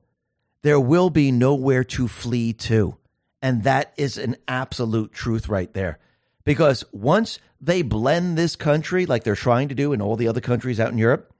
there 0.62 0.80
will 0.80 1.10
be 1.10 1.32
nowhere 1.32 1.84
to 1.84 2.08
flee 2.08 2.52
to. 2.52 2.96
And 3.42 3.64
that 3.64 3.92
is 3.96 4.18
an 4.18 4.36
absolute 4.46 5.12
truth 5.12 5.48
right 5.48 5.72
there. 5.72 5.98
Because 6.44 6.84
once 6.92 7.38
they 7.60 7.82
blend 7.82 8.36
this 8.36 8.56
country 8.56 9.06
like 9.06 9.24
they're 9.24 9.36
trying 9.36 9.68
to 9.68 9.74
do 9.74 9.92
in 9.92 10.02
all 10.02 10.16
the 10.16 10.28
other 10.28 10.40
countries 10.40 10.80
out 10.80 10.92
in 10.92 10.98
Europe, 10.98 11.32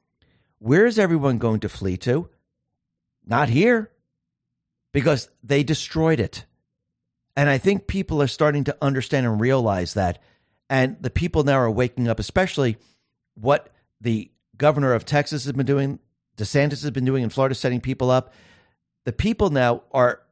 where 0.59 0.87
is 0.87 0.99
everyone 0.99 1.39
going 1.39 1.61
to 1.61 1.68
flee 1.68 1.97
to? 1.99 2.28
Not 3.26 3.49
here. 3.49 3.91
Because 4.93 5.28
they 5.43 5.62
destroyed 5.62 6.20
it. 6.20 6.45
And 7.37 7.49
I 7.49 7.59
think 7.59 7.87
people 7.87 8.20
are 8.22 8.26
starting 8.26 8.64
to 8.64 8.76
understand 8.83 9.26
and 9.26 9.41
realize 9.41 9.95
that. 9.95 10.22
And 10.68 10.97
the 11.01 11.11
people 11.11 11.45
now 11.45 11.59
are 11.59 11.70
waking 11.70 12.09
up, 12.09 12.18
especially 12.18 12.76
what 13.35 13.70
the 14.01 14.31
governor 14.57 14.93
of 14.93 15.05
Texas 15.05 15.45
has 15.45 15.53
been 15.53 15.66
doing 15.66 15.99
DeSantis 16.41 16.82
has 16.82 16.91
been 16.91 17.05
doing 17.05 17.22
in 17.22 17.30
Florida, 17.30 17.55
setting 17.55 17.80
people 17.80 18.11
up. 18.11 18.32
The 19.05 19.12
people 19.12 19.51
now 19.51 19.82
are 19.93 20.22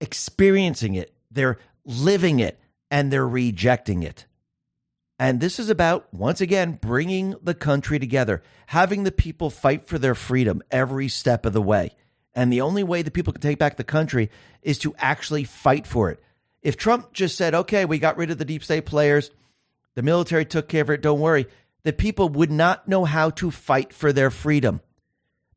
experiencing 0.00 0.94
it, 0.94 1.12
they're 1.30 1.58
living 1.84 2.40
it, 2.40 2.58
and 2.90 3.12
they're 3.12 3.26
rejecting 3.26 4.02
it. 4.02 4.26
And 5.18 5.40
this 5.40 5.58
is 5.58 5.68
about, 5.68 6.12
once 6.14 6.40
again, 6.40 6.78
bringing 6.80 7.34
the 7.42 7.54
country 7.54 7.98
together, 7.98 8.42
having 8.66 9.02
the 9.02 9.10
people 9.10 9.50
fight 9.50 9.86
for 9.86 9.98
their 9.98 10.14
freedom 10.14 10.62
every 10.70 11.08
step 11.08 11.44
of 11.44 11.52
the 11.52 11.62
way. 11.62 11.90
And 12.34 12.52
the 12.52 12.60
only 12.60 12.84
way 12.84 13.02
that 13.02 13.14
people 13.14 13.32
can 13.32 13.42
take 13.42 13.58
back 13.58 13.76
the 13.76 13.84
country 13.84 14.30
is 14.62 14.78
to 14.78 14.94
actually 14.98 15.42
fight 15.42 15.88
for 15.88 16.10
it. 16.10 16.22
If 16.62 16.76
Trump 16.76 17.12
just 17.12 17.36
said, 17.36 17.54
okay, 17.54 17.84
we 17.84 17.98
got 17.98 18.16
rid 18.16 18.30
of 18.30 18.38
the 18.38 18.44
deep 18.44 18.62
state 18.62 18.86
players, 18.86 19.32
the 19.96 20.02
military 20.02 20.44
took 20.44 20.68
care 20.68 20.82
of 20.82 20.90
it, 20.90 21.02
don't 21.02 21.18
worry, 21.18 21.46
the 21.82 21.92
people 21.92 22.28
would 22.28 22.52
not 22.52 22.86
know 22.86 23.04
how 23.04 23.30
to 23.30 23.50
fight 23.50 23.92
for 23.92 24.12
their 24.12 24.30
freedom. 24.30 24.80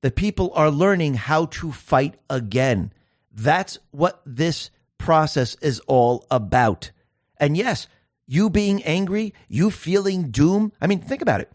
The 0.01 0.11
people 0.11 0.51
are 0.55 0.71
learning 0.71 1.13
how 1.13 1.45
to 1.45 1.71
fight 1.71 2.15
again. 2.29 2.91
That's 3.31 3.77
what 3.91 4.21
this 4.25 4.71
process 4.97 5.55
is 5.61 5.79
all 5.81 6.25
about. 6.31 6.91
And 7.37 7.55
yes, 7.55 7.87
you 8.27 8.49
being 8.49 8.83
angry, 8.83 9.33
you 9.47 9.69
feeling 9.71 10.31
doom. 10.31 10.71
I 10.81 10.87
mean, 10.87 11.01
think 11.01 11.21
about 11.21 11.41
it. 11.41 11.51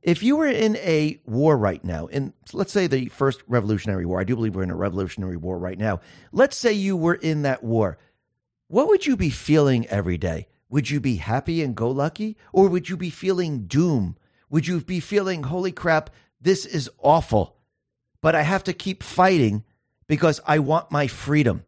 If 0.00 0.22
you 0.22 0.36
were 0.36 0.46
in 0.46 0.76
a 0.76 1.20
war 1.26 1.58
right 1.58 1.84
now, 1.84 2.06
in 2.06 2.32
let's 2.52 2.72
say 2.72 2.86
the 2.86 3.06
first 3.08 3.42
Revolutionary 3.48 4.06
War, 4.06 4.20
I 4.20 4.24
do 4.24 4.36
believe 4.36 4.54
we're 4.54 4.62
in 4.62 4.70
a 4.70 4.76
Revolutionary 4.76 5.36
War 5.36 5.58
right 5.58 5.78
now. 5.78 6.00
Let's 6.30 6.56
say 6.56 6.72
you 6.72 6.96
were 6.96 7.16
in 7.16 7.42
that 7.42 7.64
war. 7.64 7.98
What 8.68 8.88
would 8.88 9.06
you 9.06 9.16
be 9.16 9.30
feeling 9.30 9.86
every 9.88 10.18
day? 10.18 10.46
Would 10.70 10.88
you 10.88 11.00
be 11.00 11.16
happy 11.16 11.62
and 11.62 11.74
go 11.74 11.90
lucky? 11.90 12.36
Or 12.52 12.68
would 12.68 12.88
you 12.88 12.96
be 12.96 13.10
feeling 13.10 13.66
doom? 13.66 14.16
Would 14.50 14.66
you 14.66 14.80
be 14.80 15.00
feeling, 15.00 15.42
holy 15.42 15.72
crap, 15.72 16.10
this 16.40 16.64
is 16.64 16.88
awful? 17.02 17.57
But 18.20 18.34
I 18.34 18.42
have 18.42 18.64
to 18.64 18.72
keep 18.72 19.02
fighting 19.02 19.64
because 20.06 20.40
I 20.46 20.58
want 20.58 20.90
my 20.90 21.06
freedom. 21.06 21.64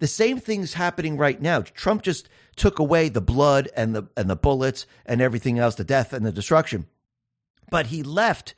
The 0.00 0.06
same 0.06 0.38
thing's 0.38 0.74
happening 0.74 1.16
right 1.16 1.40
now. 1.40 1.62
Trump 1.62 2.02
just 2.02 2.28
took 2.56 2.78
away 2.78 3.08
the 3.08 3.20
blood 3.20 3.68
and 3.76 3.94
the 3.94 4.08
and 4.16 4.30
the 4.30 4.36
bullets 4.36 4.86
and 5.06 5.20
everything 5.20 5.58
else, 5.58 5.74
the 5.74 5.84
death 5.84 6.12
and 6.12 6.24
the 6.24 6.32
destruction. 6.32 6.86
But 7.70 7.86
he 7.86 8.02
left 8.02 8.54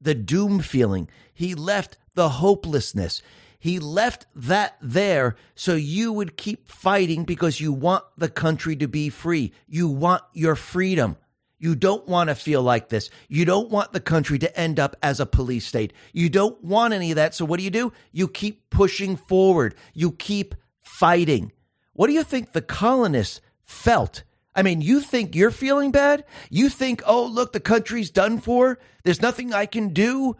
the 0.00 0.14
doom 0.14 0.60
feeling. 0.60 1.08
He 1.32 1.54
left 1.54 1.96
the 2.14 2.28
hopelessness. 2.28 3.22
He 3.58 3.78
left 3.78 4.26
that 4.34 4.76
there 4.80 5.36
so 5.54 5.74
you 5.74 6.12
would 6.12 6.36
keep 6.36 6.70
fighting 6.70 7.24
because 7.24 7.60
you 7.60 7.72
want 7.72 8.04
the 8.16 8.30
country 8.30 8.74
to 8.76 8.88
be 8.88 9.10
free. 9.10 9.52
You 9.68 9.88
want 9.88 10.22
your 10.32 10.56
freedom. 10.56 11.16
You 11.60 11.74
don't 11.74 12.08
want 12.08 12.30
to 12.30 12.34
feel 12.34 12.62
like 12.62 12.88
this. 12.88 13.10
You 13.28 13.44
don't 13.44 13.70
want 13.70 13.92
the 13.92 14.00
country 14.00 14.38
to 14.38 14.58
end 14.58 14.80
up 14.80 14.96
as 15.02 15.20
a 15.20 15.26
police 15.26 15.66
state. 15.66 15.92
You 16.14 16.30
don't 16.30 16.62
want 16.64 16.94
any 16.94 17.12
of 17.12 17.16
that. 17.16 17.34
So 17.34 17.44
what 17.44 17.58
do 17.58 17.64
you 17.64 17.70
do? 17.70 17.92
You 18.12 18.28
keep 18.28 18.70
pushing 18.70 19.14
forward. 19.16 19.74
You 19.92 20.10
keep 20.10 20.54
fighting. 20.80 21.52
What 21.92 22.06
do 22.06 22.14
you 22.14 22.24
think 22.24 22.52
the 22.52 22.62
colonists 22.62 23.42
felt? 23.62 24.22
I 24.54 24.62
mean, 24.62 24.80
you 24.80 25.00
think 25.00 25.34
you're 25.34 25.50
feeling 25.50 25.90
bad? 25.90 26.24
You 26.48 26.70
think, 26.70 27.02
oh, 27.06 27.26
look, 27.26 27.52
the 27.52 27.60
country's 27.60 28.10
done 28.10 28.40
for? 28.40 28.78
There's 29.04 29.20
nothing 29.20 29.52
I 29.52 29.66
can 29.66 29.92
do? 29.92 30.36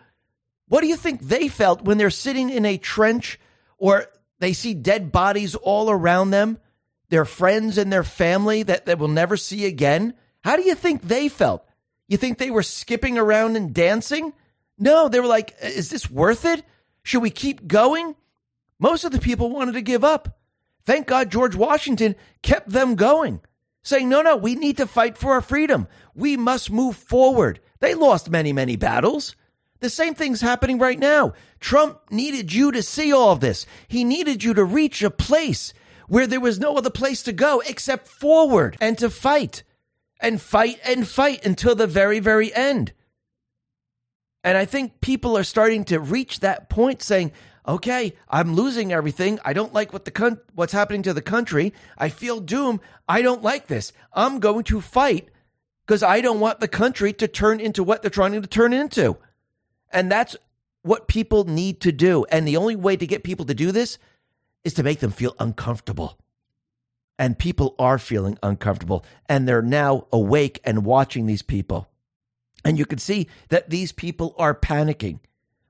What 0.69 0.81
do 0.81 0.87
you 0.87 0.97
think 0.97 1.21
they 1.21 1.49
felt 1.49 1.83
when 1.83 1.99
they're 1.99 2.09
sitting 2.09 2.49
in 2.49 2.65
a 2.65 2.79
trench 2.79 3.39
or 3.77 4.07
they 4.39 4.55
see 4.55 4.73
dead 4.73 5.13
bodies 5.13 5.55
all 5.55 5.91
around 5.91 6.31
them, 6.31 6.59
their 7.11 7.27
friends 7.27 7.77
and 7.77 7.93
their 7.93 8.05
family 8.05 8.63
that 8.63 8.87
they 8.87 8.95
will 8.95 9.09
never 9.09 9.37
see 9.37 9.67
again? 9.67 10.15
How 10.43 10.57
do 10.57 10.63
you 10.63 10.75
think 10.75 11.03
they 11.03 11.29
felt? 11.29 11.65
You 12.09 12.17
think 12.17 12.39
they 12.39 12.51
were 12.51 12.63
skipping 12.63 13.19
around 13.19 13.57
and 13.57 13.75
dancing? 13.75 14.33
No, 14.79 15.09
they 15.09 15.21
were 15.21 15.27
like, 15.27 15.55
is 15.63 15.91
this 15.91 16.11
worth 16.11 16.45
it? 16.45 16.65
Should 17.03 17.23
we 17.23 17.31
keep 17.31 17.67
going? 17.67 18.17
Most 18.79 19.05
of 19.05 19.13
the 19.13 19.19
people 19.19 19.51
wanted 19.51 19.73
to 19.73 19.83
give 19.83 20.03
up. 20.03 20.39
Thank 20.85 21.07
God 21.07 21.31
George 21.31 21.55
Washington 21.55 22.17
kept 22.43 22.71
them 22.71 22.95
going, 22.95 23.41
saying, 23.83 24.09
no, 24.09 24.23
no, 24.23 24.37
we 24.37 24.55
need 24.55 24.79
to 24.79 24.87
fight 24.87 25.19
for 25.19 25.33
our 25.33 25.43
freedom. 25.43 25.87
We 26.15 26.37
must 26.37 26.71
move 26.71 26.97
forward. 26.97 27.61
They 27.81 27.95
lost 27.95 28.31
many, 28.31 28.53
many 28.53 28.77
battles. 28.77 29.37
The 29.81 29.91
same 29.91 30.15
thing's 30.15 30.41
happening 30.41 30.79
right 30.79 30.99
now. 30.99 31.35
Trump 31.59 32.01
needed 32.11 32.53
you 32.53 32.73
to 32.73 32.83
see 32.83 33.13
all 33.13 33.37
this. 33.37 33.67
He 33.89 34.05
needed 34.05 34.43
you 34.43 34.55
to 34.55 34.65
reach 34.65 35.03
a 35.03 35.11
place 35.11 35.73
where 36.09 36.27
there 36.27 36.41
was 36.41 36.59
no 36.59 36.77
other 36.77 36.91
place 36.91 37.23
to 37.25 37.33
go 37.33 37.63
except 37.67 38.09
forward 38.09 38.77
and 38.81 38.99
to 38.99 39.11
fight 39.11 39.63
and 40.21 40.41
fight 40.41 40.79
and 40.85 41.07
fight 41.07 41.45
until 41.45 41.75
the 41.75 41.87
very, 41.87 42.21
very 42.21 42.55
end. 42.55 42.93
And 44.43 44.57
I 44.57 44.65
think 44.65 45.01
people 45.01 45.37
are 45.37 45.45
starting 45.45 45.85
to 45.87 46.01
reach 46.01 46.41
that 46.41 46.71
point 46.71 47.03
saying, 47.03 47.33
okay, 47.67 48.15
I'm 48.29 48.55
losing 48.55 48.93
everything. 48.93 49.39
I 49.45 49.53
don't 49.53 49.75
like 49.75 49.93
what 49.93 50.05
the 50.05 50.11
con- 50.11 50.41
what's 50.55 50.73
happening 50.73 51.03
to 51.03 51.15
the 51.15 51.23
country. 51.23 51.73
I 51.99 52.09
feel 52.09 52.41
doom. 52.41 52.81
I 53.09 53.23
don't 53.23 53.43
like 53.43 53.67
this. 53.67 53.93
I'm 54.13 54.41
going 54.41 54.65
to 54.65 54.81
fight 54.81 55.29
because 55.87 56.03
I 56.03 56.21
don't 56.21 56.41
want 56.41 56.61
the 56.61 56.69
country 56.69 57.13
to 57.15 57.29
turn 57.29 57.61
into 57.61 57.83
what 57.85 58.03
they're 58.03 58.11
trying 58.11 58.41
to 58.41 58.47
turn 58.47 58.73
into. 58.73 59.17
And 59.93 60.11
that's 60.11 60.37
what 60.83 61.09
people 61.09 61.45
need 61.45 61.81
to 61.83 61.93
do. 61.93 62.25
And 62.31 62.47
the 62.47 62.57
only 62.57 62.77
way 62.77 62.97
to 62.97 63.07
get 63.07 63.25
people 63.25 63.45
to 63.47 63.55
do 63.55 63.73
this 63.73 63.99
is 64.65 64.75
to 64.75 64.83
make 64.83 65.01
them 65.01 65.11
feel 65.11 65.35
uncomfortable. 65.39 66.19
And 67.21 67.39
people 67.39 67.75
are 67.79 67.99
feeling 67.99 68.39
uncomfortable 68.43 69.05
and 69.29 69.47
they're 69.47 69.61
now 69.61 70.07
awake 70.11 70.59
and 70.65 70.87
watching 70.87 71.27
these 71.27 71.43
people. 71.43 71.87
And 72.65 72.79
you 72.79 72.87
can 72.87 72.99
see 72.99 73.29
that 73.51 73.69
these 73.69 73.93
people 73.93 74.35
are 74.39 74.55
panicking. 74.55 75.21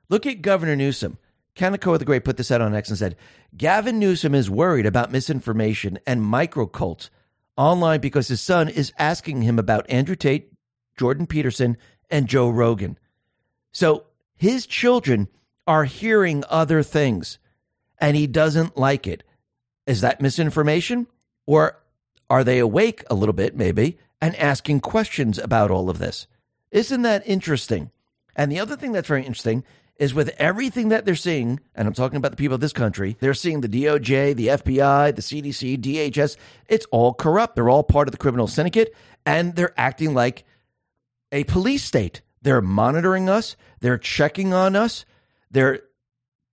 Look 0.09 0.27
at 0.27 0.43
Governor 0.43 0.77
Newsom. 0.77 1.19
Kanekoa 1.57 1.99
the 1.99 2.05
Great 2.05 2.25
put 2.25 2.37
this 2.37 2.53
out 2.53 2.61
on 2.61 2.73
X 2.73 2.89
and 2.89 2.97
said 2.97 3.17
Gavin 3.57 3.99
Newsom 3.99 4.33
is 4.33 4.49
worried 4.49 4.87
about 4.87 5.11
misinformation 5.11 5.99
and 6.07 6.23
microcults 6.23 7.11
online 7.57 7.99
because 7.99 8.29
his 8.29 8.41
son 8.41 8.69
is 8.69 8.93
asking 8.97 9.43
him 9.43 9.59
about 9.59 9.91
Andrew 9.91 10.15
Tate, 10.15 10.53
Jordan 10.97 11.27
Peterson, 11.27 11.77
and 12.09 12.29
Joe 12.29 12.49
Rogan. 12.49 12.97
So 13.73 14.05
his 14.37 14.67
children 14.67 15.27
are 15.67 15.85
hearing 15.85 16.45
other 16.49 16.85
things 16.85 17.41
and 17.99 18.17
he 18.17 18.29
doesn't 18.29 18.79
like 18.79 19.09
it. 19.09 19.25
Is 19.85 20.01
that 20.03 20.21
misinformation? 20.21 21.09
Or 21.51 21.83
are 22.31 22.45
they 22.45 22.61
awake 22.61 23.03
a 23.11 23.15
little 23.17 23.33
bit, 23.33 23.57
maybe, 23.57 23.99
and 24.21 24.37
asking 24.37 24.83
questions 24.83 25.37
about 25.37 25.73
all 25.73 25.91
of 25.91 25.99
this? 25.99 26.29
Isn't 26.71 27.03
that 27.03 27.27
interesting? 27.27 27.91
And 28.37 28.53
the 28.53 28.61
other 28.61 28.77
thing 28.77 28.93
that's 28.93 29.09
very 29.09 29.25
interesting 29.25 29.65
is 29.97 30.15
with 30.15 30.29
everything 30.39 30.91
that 30.91 31.05
they're 31.05 31.17
seeing, 31.17 31.59
and 31.75 31.89
I'm 31.89 31.93
talking 31.93 32.19
about 32.19 32.31
the 32.31 32.37
people 32.37 32.55
of 32.55 32.61
this 32.61 32.73
country, 32.73 33.17
they're 33.19 33.35
seeing 33.35 33.63
the 33.63 33.69
DOJ, 33.69 34.37
the 34.37 34.47
FBI, 34.47 35.17
the 35.17 35.23
CDC, 35.23 35.79
DHS, 35.79 36.37
it's 36.69 36.87
all 36.93 37.15
corrupt. 37.15 37.57
They're 37.57 37.69
all 37.69 37.83
part 37.83 38.07
of 38.07 38.13
the 38.13 38.19
criminal 38.19 38.47
syndicate, 38.47 38.95
and 39.27 39.57
they're 39.57 39.75
acting 39.77 40.15
like 40.15 40.45
a 41.33 41.43
police 41.43 41.83
state. 41.83 42.23
They're 42.43 42.63
monitoring 42.63 43.29
us, 43.29 43.57
they're 43.81 43.99
checking 43.99 44.55
on 44.55 44.77
us, 44.77 45.05
they're 45.51 45.81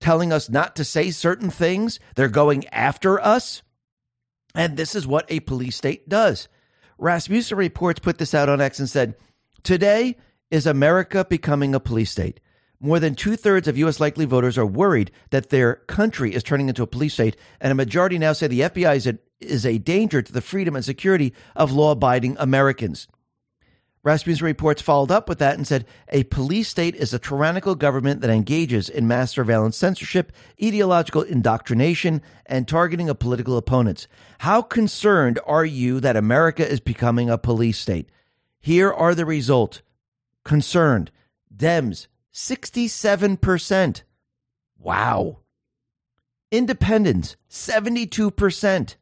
telling 0.00 0.32
us 0.32 0.50
not 0.50 0.74
to 0.74 0.82
say 0.82 1.12
certain 1.12 1.50
things, 1.50 2.00
they're 2.16 2.28
going 2.28 2.66
after 2.70 3.24
us. 3.24 3.62
And 4.58 4.76
this 4.76 4.96
is 4.96 5.06
what 5.06 5.24
a 5.30 5.38
police 5.40 5.76
state 5.76 6.08
does. 6.08 6.48
Rasmussen 6.98 7.56
Reports 7.56 8.00
put 8.00 8.18
this 8.18 8.34
out 8.34 8.48
on 8.48 8.60
X 8.60 8.80
and 8.80 8.90
said, 8.90 9.14
Today 9.62 10.16
is 10.50 10.66
America 10.66 11.24
becoming 11.24 11.76
a 11.76 11.80
police 11.80 12.10
state. 12.10 12.40
More 12.80 12.98
than 12.98 13.14
two 13.14 13.36
thirds 13.36 13.68
of 13.68 13.78
U.S. 13.78 14.00
likely 14.00 14.24
voters 14.24 14.58
are 14.58 14.66
worried 14.66 15.12
that 15.30 15.50
their 15.50 15.76
country 15.86 16.34
is 16.34 16.42
turning 16.42 16.68
into 16.68 16.82
a 16.82 16.88
police 16.88 17.14
state, 17.14 17.36
and 17.60 17.70
a 17.70 17.76
majority 17.76 18.18
now 18.18 18.32
say 18.32 18.48
the 18.48 18.62
FBI 18.62 18.96
is 18.96 19.06
a, 19.06 19.18
is 19.40 19.64
a 19.64 19.78
danger 19.78 20.22
to 20.22 20.32
the 20.32 20.40
freedom 20.40 20.74
and 20.74 20.84
security 20.84 21.32
of 21.54 21.70
law 21.70 21.92
abiding 21.92 22.36
Americans. 22.40 23.06
Rasmussen 24.04 24.46
reports 24.46 24.80
followed 24.80 25.10
up 25.10 25.28
with 25.28 25.38
that 25.38 25.56
and 25.56 25.66
said 25.66 25.84
a 26.08 26.24
police 26.24 26.68
state 26.68 26.94
is 26.94 27.12
a 27.12 27.18
tyrannical 27.18 27.74
government 27.74 28.20
that 28.20 28.30
engages 28.30 28.88
in 28.88 29.08
mass 29.08 29.32
surveillance 29.32 29.76
censorship, 29.76 30.32
ideological 30.62 31.22
indoctrination, 31.22 32.22
and 32.46 32.68
targeting 32.68 33.08
of 33.08 33.18
political 33.18 33.56
opponents. 33.56 34.06
How 34.38 34.62
concerned 34.62 35.40
are 35.46 35.64
you 35.64 36.00
that 36.00 36.16
America 36.16 36.66
is 36.66 36.80
becoming 36.80 37.28
a 37.28 37.38
police 37.38 37.78
state? 37.78 38.08
Here 38.60 38.92
are 38.92 39.14
the 39.14 39.26
results. 39.26 39.82
Concerned. 40.44 41.10
Dems, 41.54 42.06
67%. 42.32 44.02
Wow. 44.78 45.38
Independents, 46.50 47.36
72%. 47.50 48.94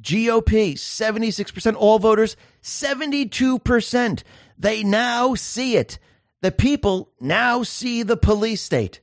GOP, 0.00 0.72
76%. 0.74 1.76
All 1.76 1.98
voters, 1.98 2.36
72%. 2.66 4.22
They 4.58 4.82
now 4.82 5.34
see 5.34 5.76
it. 5.76 5.98
The 6.42 6.50
people 6.52 7.12
now 7.20 7.62
see 7.62 8.02
the 8.02 8.16
police 8.16 8.60
state. 8.60 9.00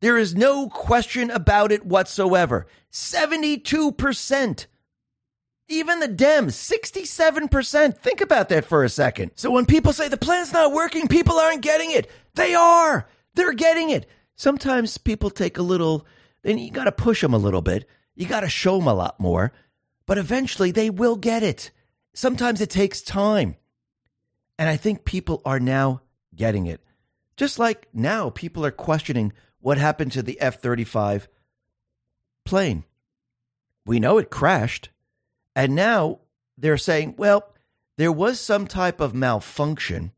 There 0.00 0.18
is 0.18 0.34
no 0.34 0.68
question 0.68 1.30
about 1.30 1.72
it 1.72 1.86
whatsoever. 1.86 2.66
72%. 2.92 4.66
Even 5.68 6.00
the 6.00 6.08
Dems, 6.08 6.52
67%. 6.52 7.98
Think 7.98 8.20
about 8.20 8.48
that 8.50 8.64
for 8.64 8.84
a 8.84 8.88
second. 8.88 9.32
So 9.34 9.50
when 9.50 9.66
people 9.66 9.92
say 9.92 10.08
the 10.08 10.16
plan's 10.16 10.52
not 10.52 10.72
working, 10.72 11.08
people 11.08 11.36
aren't 11.36 11.62
getting 11.62 11.92
it. 11.92 12.10
They 12.34 12.54
are. 12.54 13.08
They're 13.34 13.52
getting 13.52 13.90
it. 13.90 14.06
Sometimes 14.36 14.98
people 14.98 15.30
take 15.30 15.58
a 15.58 15.62
little, 15.62 16.06
then 16.42 16.58
you 16.58 16.70
got 16.70 16.84
to 16.84 16.92
push 16.92 17.20
them 17.20 17.34
a 17.34 17.38
little 17.38 17.62
bit. 17.62 17.88
You 18.14 18.26
got 18.26 18.40
to 18.40 18.48
show 18.48 18.78
them 18.78 18.86
a 18.88 18.94
lot 18.94 19.18
more. 19.18 19.52
But 20.06 20.18
eventually 20.18 20.70
they 20.70 20.90
will 20.90 21.16
get 21.16 21.42
it. 21.42 21.70
Sometimes 22.16 22.62
it 22.62 22.70
takes 22.70 23.02
time. 23.02 23.56
And 24.58 24.70
I 24.70 24.78
think 24.78 25.04
people 25.04 25.42
are 25.44 25.60
now 25.60 26.00
getting 26.34 26.66
it. 26.66 26.80
Just 27.36 27.58
like 27.58 27.88
now 27.92 28.30
people 28.30 28.64
are 28.64 28.70
questioning 28.70 29.34
what 29.60 29.76
happened 29.76 30.12
to 30.12 30.22
the 30.22 30.40
F 30.40 30.62
35 30.62 31.28
plane. 32.46 32.84
We 33.84 34.00
know 34.00 34.16
it 34.16 34.30
crashed. 34.30 34.88
And 35.54 35.74
now 35.74 36.20
they're 36.56 36.78
saying, 36.78 37.16
well, 37.18 37.52
there 37.98 38.12
was 38.12 38.40
some 38.40 38.66
type 38.66 38.98
of 38.98 39.14
malfunction. 39.14 40.12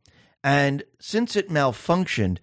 And 0.44 0.84
since 1.00 1.34
it 1.34 1.50
malfunctioned, 1.50 2.38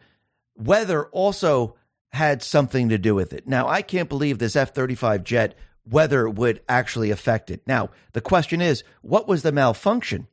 weather 0.58 1.06
also 1.06 1.78
had 2.12 2.44
something 2.44 2.90
to 2.90 2.98
do 2.98 3.16
with 3.16 3.32
it. 3.32 3.48
Now, 3.48 3.70
I 3.70 3.82
can't 3.82 4.10
believe 4.10 4.38
this 4.38 4.58
F 4.58 4.76
35 4.76 5.24
jet 5.24 5.56
weather 5.90 6.30
would 6.30 6.62
actually 6.68 7.12
affect 7.12 7.50
it. 7.52 7.62
Now, 7.66 7.90
the 8.14 8.22
question 8.22 8.62
is 8.62 8.84
what 9.02 9.28
was 9.28 9.44
the 9.44 9.52
malfunction? 9.52 10.28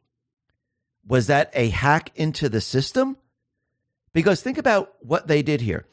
Was 1.07 1.27
that 1.27 1.51
a 1.55 1.69
hack 1.69 2.11
into 2.15 2.49
the 2.49 2.61
system? 2.61 3.17
Because 4.13 4.43
think 4.43 4.59
about 4.59 4.95
what 5.01 5.27
they 5.27 5.43
did 5.43 5.61
here. 5.61 5.87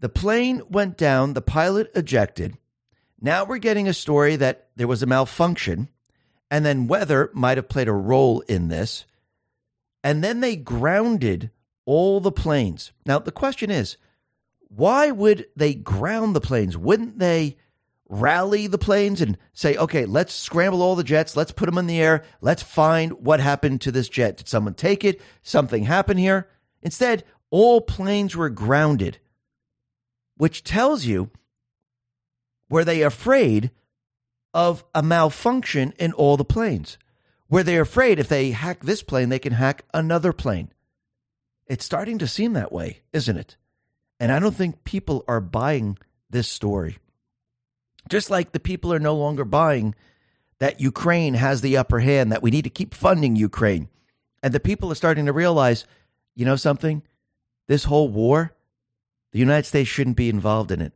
The 0.00 0.08
plane 0.08 0.62
went 0.68 0.96
down, 0.96 1.34
the 1.34 1.40
pilot 1.40 1.90
ejected, 1.94 2.58
now 3.24 3.44
we're 3.44 3.58
getting 3.58 3.86
a 3.86 3.94
story 3.94 4.34
that 4.34 4.66
there 4.74 4.88
was 4.88 5.04
a 5.04 5.06
malfunction, 5.06 5.88
and 6.50 6.66
then 6.66 6.88
weather 6.88 7.30
might 7.32 7.56
have 7.56 7.68
played 7.68 7.86
a 7.86 7.92
role 7.92 8.40
in 8.40 8.66
this. 8.66 9.04
And 10.02 10.24
then 10.24 10.40
they 10.40 10.56
grounded 10.56 11.52
all 11.84 12.18
the 12.18 12.32
planes. 12.32 12.90
Now, 13.06 13.20
the 13.20 13.30
question 13.30 13.70
is 13.70 13.96
why 14.66 15.12
would 15.12 15.46
they 15.54 15.72
ground 15.72 16.34
the 16.34 16.40
planes? 16.40 16.76
Wouldn't 16.76 17.20
they 17.20 17.58
rally 18.12 18.66
the 18.66 18.78
planes 18.78 19.22
and 19.22 19.38
say, 19.54 19.74
okay, 19.76 20.04
let's 20.04 20.34
scramble 20.34 20.82
all 20.82 20.94
the 20.94 21.02
jets, 21.02 21.34
let's 21.34 21.50
put 21.50 21.64
them 21.64 21.78
in 21.78 21.86
the 21.86 22.00
air, 22.00 22.22
let's 22.42 22.62
find 22.62 23.12
what 23.12 23.40
happened 23.40 23.80
to 23.80 23.90
this 23.90 24.08
jet? 24.08 24.36
Did 24.36 24.48
someone 24.48 24.74
take 24.74 25.02
it? 25.02 25.20
Something 25.42 25.84
happened 25.84 26.20
here? 26.20 26.48
Instead, 26.82 27.24
all 27.50 27.80
planes 27.80 28.36
were 28.36 28.50
grounded, 28.50 29.18
which 30.36 30.62
tells 30.62 31.06
you 31.06 31.30
were 32.68 32.84
they 32.84 33.02
afraid 33.02 33.70
of 34.52 34.84
a 34.94 35.02
malfunction 35.02 35.94
in 35.98 36.12
all 36.12 36.36
the 36.36 36.44
planes? 36.44 36.98
Were 37.48 37.62
they 37.62 37.78
afraid 37.78 38.18
if 38.18 38.28
they 38.28 38.50
hack 38.50 38.84
this 38.84 39.02
plane, 39.02 39.30
they 39.30 39.38
can 39.38 39.54
hack 39.54 39.84
another 39.94 40.34
plane? 40.34 40.70
It's 41.66 41.84
starting 41.84 42.18
to 42.18 42.26
seem 42.26 42.52
that 42.52 42.72
way, 42.72 43.00
isn't 43.12 43.38
it? 43.38 43.56
And 44.20 44.30
I 44.30 44.38
don't 44.38 44.54
think 44.54 44.84
people 44.84 45.24
are 45.26 45.40
buying 45.40 45.98
this 46.28 46.48
story. 46.48 46.98
Just 48.08 48.30
like 48.30 48.52
the 48.52 48.60
people 48.60 48.92
are 48.92 48.98
no 48.98 49.14
longer 49.14 49.44
buying 49.44 49.94
that 50.58 50.80
Ukraine 50.80 51.34
has 51.34 51.60
the 51.60 51.76
upper 51.76 52.00
hand, 52.00 52.30
that 52.30 52.42
we 52.42 52.50
need 52.50 52.64
to 52.64 52.70
keep 52.70 52.94
funding 52.94 53.34
Ukraine. 53.34 53.88
And 54.42 54.52
the 54.52 54.60
people 54.60 54.92
are 54.92 54.96
starting 54.96 55.26
to 55.26 55.32
realize, 55.32 55.86
you 56.34 56.44
know 56.44 56.56
something? 56.56 57.02
This 57.68 57.84
whole 57.84 58.08
war, 58.08 58.54
the 59.32 59.38
United 59.38 59.66
States 59.66 59.88
shouldn't 59.88 60.16
be 60.16 60.28
involved 60.28 60.70
in 60.70 60.80
it. 60.80 60.92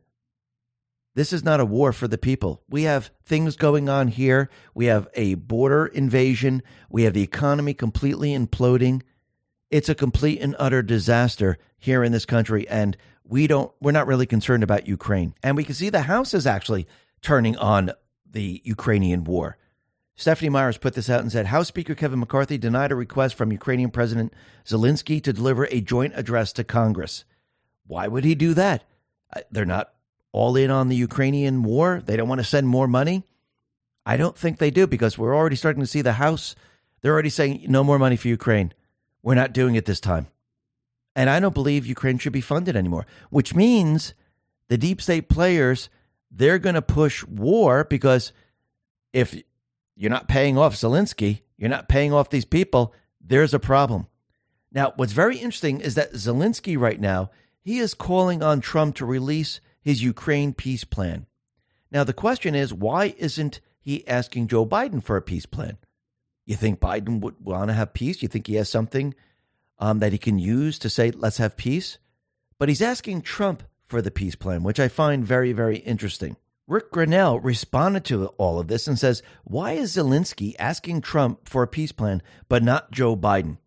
This 1.15 1.33
is 1.33 1.43
not 1.43 1.59
a 1.59 1.65
war 1.65 1.91
for 1.93 2.07
the 2.07 2.17
people. 2.17 2.61
We 2.69 2.83
have 2.83 3.09
things 3.25 3.55
going 3.55 3.89
on 3.89 4.07
here. 4.07 4.49
We 4.75 4.85
have 4.85 5.07
a 5.15 5.33
border 5.33 5.87
invasion. 5.87 6.61
We 6.89 7.03
have 7.03 7.13
the 7.13 7.23
economy 7.23 7.73
completely 7.73 8.37
imploding. 8.37 9.01
It's 9.71 9.89
a 9.89 9.95
complete 9.95 10.39
and 10.39 10.55
utter 10.59 10.83
disaster 10.83 11.57
here 11.77 12.03
in 12.03 12.11
this 12.11 12.25
country. 12.25 12.67
And 12.67 12.95
we 13.27 13.47
don't 13.47 13.71
we're 13.81 13.91
not 13.91 14.07
really 14.07 14.25
concerned 14.25 14.63
about 14.63 14.87
Ukraine. 14.87 15.33
And 15.43 15.55
we 15.55 15.63
can 15.63 15.75
see 15.75 15.89
the 15.89 16.01
House 16.01 16.33
is 16.33 16.47
actually 16.47 16.87
turning 17.21 17.57
on 17.57 17.91
the 18.29 18.61
Ukrainian 18.63 19.23
war. 19.23 19.57
Stephanie 20.15 20.49
Myers 20.49 20.77
put 20.77 20.95
this 20.95 21.09
out 21.09 21.21
and 21.21 21.31
said 21.31 21.47
House 21.47 21.67
Speaker 21.67 21.93
Kevin 21.93 22.19
McCarthy 22.19 22.57
denied 22.57 22.91
a 22.91 22.95
request 22.95 23.35
from 23.35 23.51
Ukrainian 23.51 23.91
President 23.91 24.33
Zelensky 24.65 25.21
to 25.23 25.33
deliver 25.33 25.65
a 25.65 25.81
joint 25.81 26.13
address 26.15 26.51
to 26.53 26.63
Congress. 26.63 27.23
Why 27.85 28.07
would 28.07 28.23
he 28.23 28.33
do 28.33 28.53
that? 28.55 28.83
Uh, 29.35 29.41
they're 29.51 29.65
not 29.65 29.93
all 30.31 30.55
in 30.55 30.71
on 30.71 30.89
the 30.89 30.95
Ukrainian 30.95 31.63
war. 31.63 32.01
They 32.03 32.17
don't 32.17 32.27
want 32.27 32.39
to 32.39 32.45
send 32.45 32.67
more 32.67 32.87
money. 32.87 33.23
I 34.05 34.17
don't 34.17 34.37
think 34.37 34.57
they 34.57 34.71
do 34.71 34.87
because 34.87 35.17
we're 35.17 35.35
already 35.35 35.55
starting 35.55 35.81
to 35.81 35.87
see 35.87 36.01
the 36.01 36.13
House. 36.13 36.55
They're 37.01 37.13
already 37.13 37.29
saying 37.29 37.65
no 37.67 37.83
more 37.83 37.99
money 37.99 38.15
for 38.15 38.27
Ukraine. 38.27 38.73
We're 39.21 39.35
not 39.35 39.53
doing 39.53 39.75
it 39.75 39.85
this 39.85 39.99
time. 39.99 40.27
And 41.17 41.31
I 41.31 41.39
don't 41.39 41.55
believe 41.55 41.87
Ukraine 41.87 42.19
should 42.19 42.31
be 42.31 42.41
funded 42.41 42.75
anymore, 42.75 43.07
which 43.31 43.55
means 43.55 44.13
the 44.67 44.77
deep 44.77 45.01
state 45.01 45.29
players, 45.29 45.89
they're 46.29 46.59
going 46.59 46.75
to 46.75 46.81
push 46.83 47.25
war 47.25 47.83
because 47.83 48.31
if 49.13 49.35
you're 49.95 50.11
not 50.11 50.27
paying 50.27 50.59
off 50.59 50.75
Zelensky, 50.75 51.41
you're 51.57 51.71
not 51.71 51.89
paying 51.89 52.13
off 52.13 52.29
these 52.29 52.45
people, 52.45 52.93
there's 53.19 53.55
a 53.55 53.59
problem. 53.59 54.05
Now, 54.71 54.93
what's 54.95 55.11
very 55.11 55.37
interesting 55.37 55.81
is 55.81 55.95
that 55.95 56.13
Zelensky 56.13 56.77
right 56.77 57.01
now, 57.01 57.31
he 57.61 57.79
is 57.79 57.95
calling 57.95 58.43
on 58.43 58.61
Trump 58.61 58.95
to 58.97 59.05
release 59.05 59.59
his 59.81 60.03
Ukraine 60.03 60.53
peace 60.53 60.83
plan. 60.83 61.25
Now, 61.89 62.03
the 62.03 62.13
question 62.13 62.53
is, 62.53 62.71
why 62.71 63.15
isn't 63.17 63.59
he 63.79 64.07
asking 64.07 64.49
Joe 64.49 64.67
Biden 64.67 65.01
for 65.01 65.17
a 65.17 65.23
peace 65.23 65.47
plan? 65.47 65.79
You 66.45 66.55
think 66.55 66.79
Biden 66.79 67.21
would 67.21 67.43
want 67.43 67.69
to 67.69 67.73
have 67.73 67.95
peace? 67.95 68.21
You 68.21 68.27
think 68.27 68.45
he 68.45 68.53
has 68.55 68.69
something 68.69 69.15
um, 69.79 69.99
that 69.99 70.11
he 70.11 70.17
can 70.17 70.39
use 70.39 70.79
to 70.79 70.89
say, 70.89 71.11
let's 71.11 71.37
have 71.37 71.57
peace? 71.57 71.97
But 72.59 72.69
he's 72.69 72.81
asking 72.81 73.21
Trump 73.21 73.63
for 73.85 74.01
the 74.01 74.11
peace 74.11 74.35
plan, 74.35 74.63
which 74.63 74.79
I 74.79 74.87
find 74.87 75.25
very, 75.25 75.53
very 75.53 75.77
interesting. 75.77 76.35
Ric 76.67 76.91
Grenell 76.91 77.39
responded 77.41 78.03
to 78.05 78.27
all 78.37 78.59
of 78.59 78.67
this 78.67 78.87
and 78.87 78.99
says, 78.99 79.23
Why 79.45 79.73
is 79.73 79.95
Zelensky 79.95 80.53
asking 80.59 81.01
Trump 81.01 81.47
for 81.47 81.63
a 81.63 81.67
peace 81.67 81.93
plan, 81.93 82.21
but 82.49 82.61
not 82.61 82.91
Joe 82.91 83.15
Biden? 83.15 83.57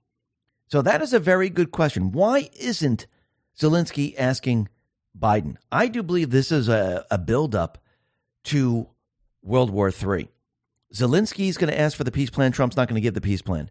So 0.67 0.83
that 0.83 1.01
is 1.01 1.15
a 1.15 1.19
very 1.19 1.49
good 1.49 1.73
question. 1.73 2.13
Why 2.13 2.51
isn't 2.59 3.07
Zelensky 3.59 4.15
asking 4.19 4.69
Biden? 5.19 5.57
I 5.73 5.89
do 5.89 6.03
believe 6.03 6.31
this 6.31 6.53
is 6.53 6.69
a, 6.69 7.07
a 7.11 7.17
buildup 7.17 7.79
to 8.45 8.89
World 9.43 9.71
War 9.71 9.89
III. 9.89 10.29
Zelensky 10.95 11.49
is 11.49 11.57
going 11.57 11.73
to 11.73 11.81
ask 11.81 11.97
for 11.97 12.05
the 12.05 12.13
peace 12.13 12.31
plan. 12.31 12.53
Trump's 12.53 12.77
not 12.77 12.89
going 12.89 12.97
to 12.97 13.01
give 13.01 13.15
the 13.15 13.21
peace 13.21 13.43
plan. 13.43 13.71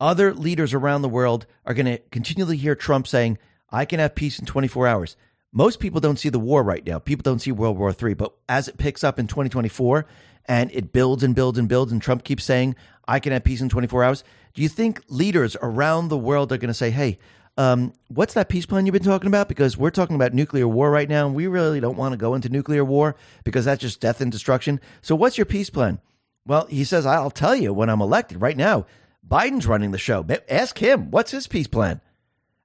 Other 0.00 0.34
leaders 0.34 0.74
around 0.74 1.02
the 1.02 1.08
world 1.08 1.46
are 1.64 1.74
going 1.74 1.86
to 1.86 1.98
continually 2.10 2.56
hear 2.56 2.74
Trump 2.74 3.06
saying, 3.06 3.38
I 3.70 3.84
can 3.84 4.00
have 4.00 4.14
peace 4.14 4.38
in 4.38 4.46
24 4.46 4.86
hours. 4.86 5.16
Most 5.52 5.78
people 5.78 6.00
don't 6.00 6.18
see 6.18 6.28
the 6.28 6.38
war 6.38 6.62
right 6.62 6.84
now. 6.84 6.98
People 6.98 7.22
don't 7.22 7.38
see 7.38 7.52
World 7.52 7.78
War 7.78 7.94
III. 8.00 8.14
But 8.14 8.34
as 8.48 8.66
it 8.66 8.76
picks 8.76 9.04
up 9.04 9.18
in 9.18 9.28
2024 9.28 10.04
and 10.46 10.70
it 10.72 10.92
builds 10.92 11.22
and 11.22 11.34
builds 11.34 11.58
and 11.58 11.68
builds, 11.68 11.92
and 11.92 12.02
Trump 12.02 12.24
keeps 12.24 12.44
saying, 12.44 12.74
I 13.06 13.20
can 13.20 13.32
have 13.32 13.44
peace 13.44 13.60
in 13.60 13.68
24 13.68 14.04
hours, 14.04 14.24
do 14.54 14.62
you 14.62 14.68
think 14.68 15.02
leaders 15.08 15.56
around 15.62 16.08
the 16.08 16.18
world 16.18 16.52
are 16.52 16.58
going 16.58 16.68
to 16.68 16.74
say, 16.74 16.90
hey, 16.90 17.18
um, 17.56 17.92
what's 18.08 18.34
that 18.34 18.48
peace 18.48 18.66
plan 18.66 18.84
you've 18.84 18.92
been 18.92 19.02
talking 19.02 19.28
about? 19.28 19.48
Because 19.48 19.76
we're 19.76 19.90
talking 19.90 20.16
about 20.16 20.34
nuclear 20.34 20.66
war 20.66 20.90
right 20.90 21.08
now, 21.08 21.26
and 21.26 21.36
we 21.36 21.46
really 21.46 21.78
don't 21.78 21.96
want 21.96 22.12
to 22.12 22.16
go 22.16 22.34
into 22.34 22.48
nuclear 22.48 22.84
war 22.84 23.14
because 23.44 23.64
that's 23.64 23.80
just 23.80 24.00
death 24.00 24.20
and 24.20 24.32
destruction. 24.32 24.80
So, 25.02 25.14
what's 25.14 25.38
your 25.38 25.44
peace 25.44 25.70
plan? 25.70 26.00
Well, 26.46 26.66
he 26.66 26.82
says, 26.84 27.06
I'll 27.06 27.30
tell 27.30 27.54
you 27.54 27.72
when 27.72 27.88
I'm 27.88 28.00
elected. 28.00 28.40
Right 28.40 28.56
now, 28.56 28.86
Biden's 29.26 29.66
running 29.66 29.90
the 29.90 29.98
show. 29.98 30.26
Ask 30.48 30.78
him, 30.78 31.10
what's 31.10 31.30
his 31.30 31.46
peace 31.46 31.66
plan? 31.66 32.00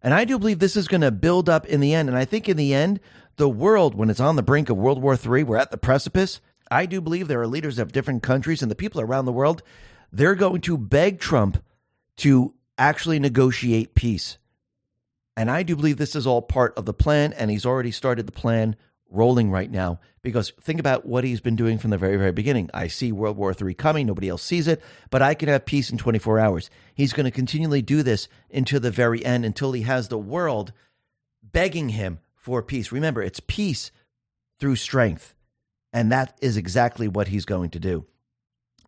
And 0.02 0.14
I 0.14 0.26
do 0.26 0.40
believe 0.40 0.60
this 0.60 0.77
is 0.77 0.88
going 0.88 1.02
to 1.02 1.11
build 1.11 1.49
up 1.49 1.65
in 1.65 1.80
the 1.80 1.94
end. 1.94 2.10
And 2.10 2.18
I 2.18 2.26
think 2.26 2.48
in 2.48 2.57
the 2.57 2.73
end, 2.73 2.99
the 3.36 3.49
world, 3.49 3.95
when 3.95 4.10
it's 4.10 4.19
on 4.19 4.36
the 4.36 4.44
brink 4.44 4.69
of 4.69 4.77
World 4.77 5.02
War 5.02 5.14
III, 5.14 5.44
we're 5.44 5.57
at 5.57 5.72
the 5.72 5.77
precipice. 5.77 6.41
I 6.72 6.86
do 6.86 7.02
believe 7.02 7.27
there 7.27 7.41
are 7.41 7.48
leaders 7.48 7.80
of 7.80 7.91
different 7.91 8.23
countries 8.23 8.61
and 8.61 8.69
the 8.69 8.76
people 8.76 9.02
around 9.02 9.26
the 9.26 9.31
world, 9.34 9.64
they're 10.11 10.36
going 10.36 10.61
to 10.61 10.77
beg 10.77 11.19
Trump 11.19 11.64
to 12.18 12.53
actually 12.77 13.19
negotiate 13.19 13.95
peace. 13.95 14.38
And 15.36 15.49
I 15.49 15.64
do 15.64 15.76
believe 15.76 15.98
this 15.98 16.15
is 16.15 16.27
all 16.27 16.41
part 16.41 16.77
of 16.77 16.86
the 16.86 16.94
plan. 16.94 17.34
And 17.34 17.49
he's 17.49 17.65
already 17.65 17.91
started 17.91 18.26
the 18.26 18.31
plan 18.31 18.76
rolling 19.10 19.52
right 19.52 19.69
now 19.72 19.99
because 20.22 20.52
think 20.61 20.80
about 20.80 21.06
what 21.06 21.23
he's 21.23 21.41
been 21.41 21.56
doing 21.56 21.77
from 21.77 21.90
the 21.90 21.98
very, 21.98 22.18
very 22.18 22.31
beginning. 22.31 22.69
I 22.73 22.88
see 22.88 23.11
World 23.11 23.38
War 23.38 23.53
III 23.60 23.73
coming. 23.73 24.07
Nobody 24.07 24.30
else 24.30 24.44
sees 24.44 24.68
it, 24.68 24.81
but 25.10 25.22
I 25.22 25.34
can 25.34 25.49
have 25.49 25.65
peace 25.65 25.90
in 25.90 25.98
24 25.98 26.40
hours. 26.40 26.69
He's 26.94 27.14
going 27.14 27.26
to 27.26 27.31
continually 27.31 27.81
do 27.81 28.03
this 28.03 28.27
until 28.52 28.80
the 28.80 28.91
very 28.91 29.23
end, 29.26 29.45
until 29.45 29.72
he 29.72 29.84
has 29.84 30.07
the 30.07 30.18
world 30.18 30.73
begging 31.41 31.90
him 31.90 32.19
for 32.36 32.61
peace. 32.61 32.91
Remember, 32.91 33.22
it's 33.22 33.41
peace 33.41 33.91
through 34.60 34.76
strength. 34.76 35.34
And 35.91 36.11
that 36.11 36.38
is 36.41 36.57
exactly 36.57 37.07
what 37.07 37.30
he's 37.30 37.45
going 37.45 37.72
to 37.72 37.80
do. 37.80 38.06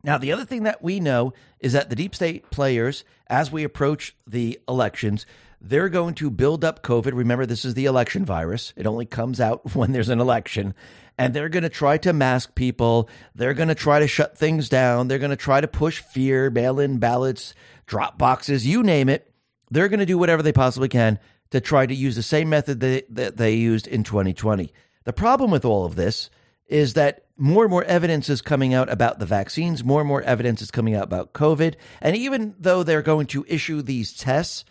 Now, 0.03 0.17
the 0.17 0.31
other 0.31 0.45
thing 0.45 0.63
that 0.63 0.81
we 0.81 0.99
know 0.99 1.33
is 1.59 1.73
that 1.73 1.89
the 1.89 1.95
deep 1.95 2.15
state 2.15 2.49
players, 2.49 3.03
as 3.27 3.51
we 3.51 3.63
approach 3.63 4.15
the 4.27 4.59
elections, 4.67 5.25
they're 5.61 5.89
going 5.89 6.15
to 6.15 6.31
build 6.31 6.65
up 6.65 6.81
COVID. 6.81 7.13
Remember, 7.13 7.45
this 7.45 7.65
is 7.65 7.75
the 7.75 7.85
election 7.85 8.25
virus. 8.25 8.73
It 8.75 8.87
only 8.87 9.05
comes 9.05 9.39
out 9.39 9.75
when 9.75 9.91
there's 9.91 10.09
an 10.09 10.19
election. 10.19 10.73
And 11.17 11.33
they're 11.33 11.49
going 11.49 11.63
to 11.63 11.69
try 11.69 11.97
to 11.99 12.13
mask 12.13 12.55
people. 12.55 13.07
They're 13.35 13.53
going 13.53 13.69
to 13.69 13.75
try 13.75 13.99
to 13.99 14.07
shut 14.07 14.37
things 14.37 14.69
down. 14.69 15.07
They're 15.07 15.19
going 15.19 15.29
to 15.29 15.37
try 15.37 15.61
to 15.61 15.67
push 15.67 15.99
fear, 15.99 16.49
mail 16.49 16.79
in 16.79 16.97
ballots, 16.97 17.53
drop 17.85 18.17
boxes, 18.17 18.65
you 18.65 18.81
name 18.81 19.07
it. 19.07 19.31
They're 19.69 19.89
going 19.89 19.99
to 19.99 20.05
do 20.05 20.17
whatever 20.17 20.41
they 20.41 20.51
possibly 20.51 20.89
can 20.89 21.19
to 21.51 21.61
try 21.61 21.85
to 21.85 21.93
use 21.93 22.15
the 22.15 22.23
same 22.23 22.49
method 22.49 22.79
that, 22.79 23.13
that 23.13 23.37
they 23.37 23.53
used 23.53 23.87
in 23.87 24.03
2020. 24.03 24.73
The 25.03 25.13
problem 25.13 25.51
with 25.51 25.65
all 25.65 25.85
of 25.85 25.95
this 25.95 26.29
is 26.67 26.93
that 26.93 27.25
more 27.37 27.63
and 27.63 27.71
more 27.71 27.83
evidence 27.83 28.29
is 28.29 28.41
coming 28.41 28.73
out 28.73 28.89
about 28.89 29.19
the 29.19 29.25
vaccines, 29.25 29.83
more 29.83 30.01
and 30.01 30.07
more 30.07 30.21
evidence 30.21 30.61
is 30.61 30.71
coming 30.71 30.95
out 30.95 31.03
about 31.03 31.33
COVID. 31.33 31.75
And 31.99 32.15
even 32.15 32.55
though 32.57 32.83
they're 32.83 33.01
going 33.01 33.27
to 33.27 33.45
issue 33.47 33.81
these 33.81 34.13
tests, 34.13 34.63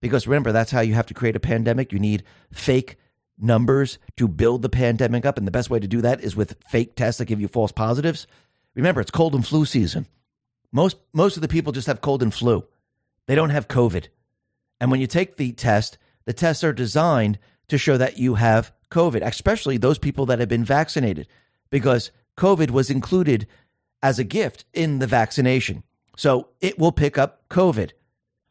because 0.00 0.26
remember, 0.26 0.52
that's 0.52 0.70
how 0.70 0.80
you 0.80 0.94
have 0.94 1.06
to 1.06 1.14
create 1.14 1.36
a 1.36 1.40
pandemic. 1.40 1.92
You 1.92 1.98
need 1.98 2.24
fake 2.52 2.96
numbers 3.38 3.98
to 4.16 4.28
build 4.28 4.62
the 4.62 4.68
pandemic 4.68 5.24
up. 5.24 5.38
And 5.38 5.46
the 5.46 5.52
best 5.52 5.70
way 5.70 5.78
to 5.78 5.88
do 5.88 6.00
that 6.00 6.20
is 6.20 6.36
with 6.36 6.56
fake 6.68 6.96
tests 6.96 7.18
that 7.18 7.26
give 7.26 7.40
you 7.40 7.48
false 7.48 7.72
positives. 7.72 8.26
Remember, 8.74 9.00
it's 9.00 9.10
cold 9.10 9.34
and 9.34 9.46
flu 9.46 9.64
season. 9.64 10.06
Most, 10.72 10.98
most 11.12 11.36
of 11.36 11.42
the 11.42 11.48
people 11.48 11.72
just 11.72 11.86
have 11.86 12.00
cold 12.00 12.22
and 12.22 12.32
flu, 12.32 12.64
they 13.26 13.34
don't 13.34 13.50
have 13.50 13.68
COVID. 13.68 14.08
And 14.80 14.90
when 14.90 15.00
you 15.00 15.06
take 15.06 15.36
the 15.36 15.52
test, 15.52 15.98
the 16.24 16.32
tests 16.32 16.62
are 16.62 16.72
designed 16.72 17.38
to 17.68 17.78
show 17.78 17.96
that 17.96 18.18
you 18.18 18.34
have 18.34 18.72
COVID, 18.90 19.26
especially 19.26 19.76
those 19.76 19.98
people 19.98 20.26
that 20.26 20.38
have 20.38 20.48
been 20.48 20.64
vaccinated, 20.64 21.26
because 21.70 22.10
COVID 22.36 22.70
was 22.70 22.90
included 22.90 23.46
as 24.02 24.18
a 24.18 24.24
gift 24.24 24.64
in 24.72 24.98
the 24.98 25.06
vaccination. 25.06 25.82
So 26.16 26.48
it 26.60 26.78
will 26.78 26.92
pick 26.92 27.18
up 27.18 27.48
COVID. 27.48 27.92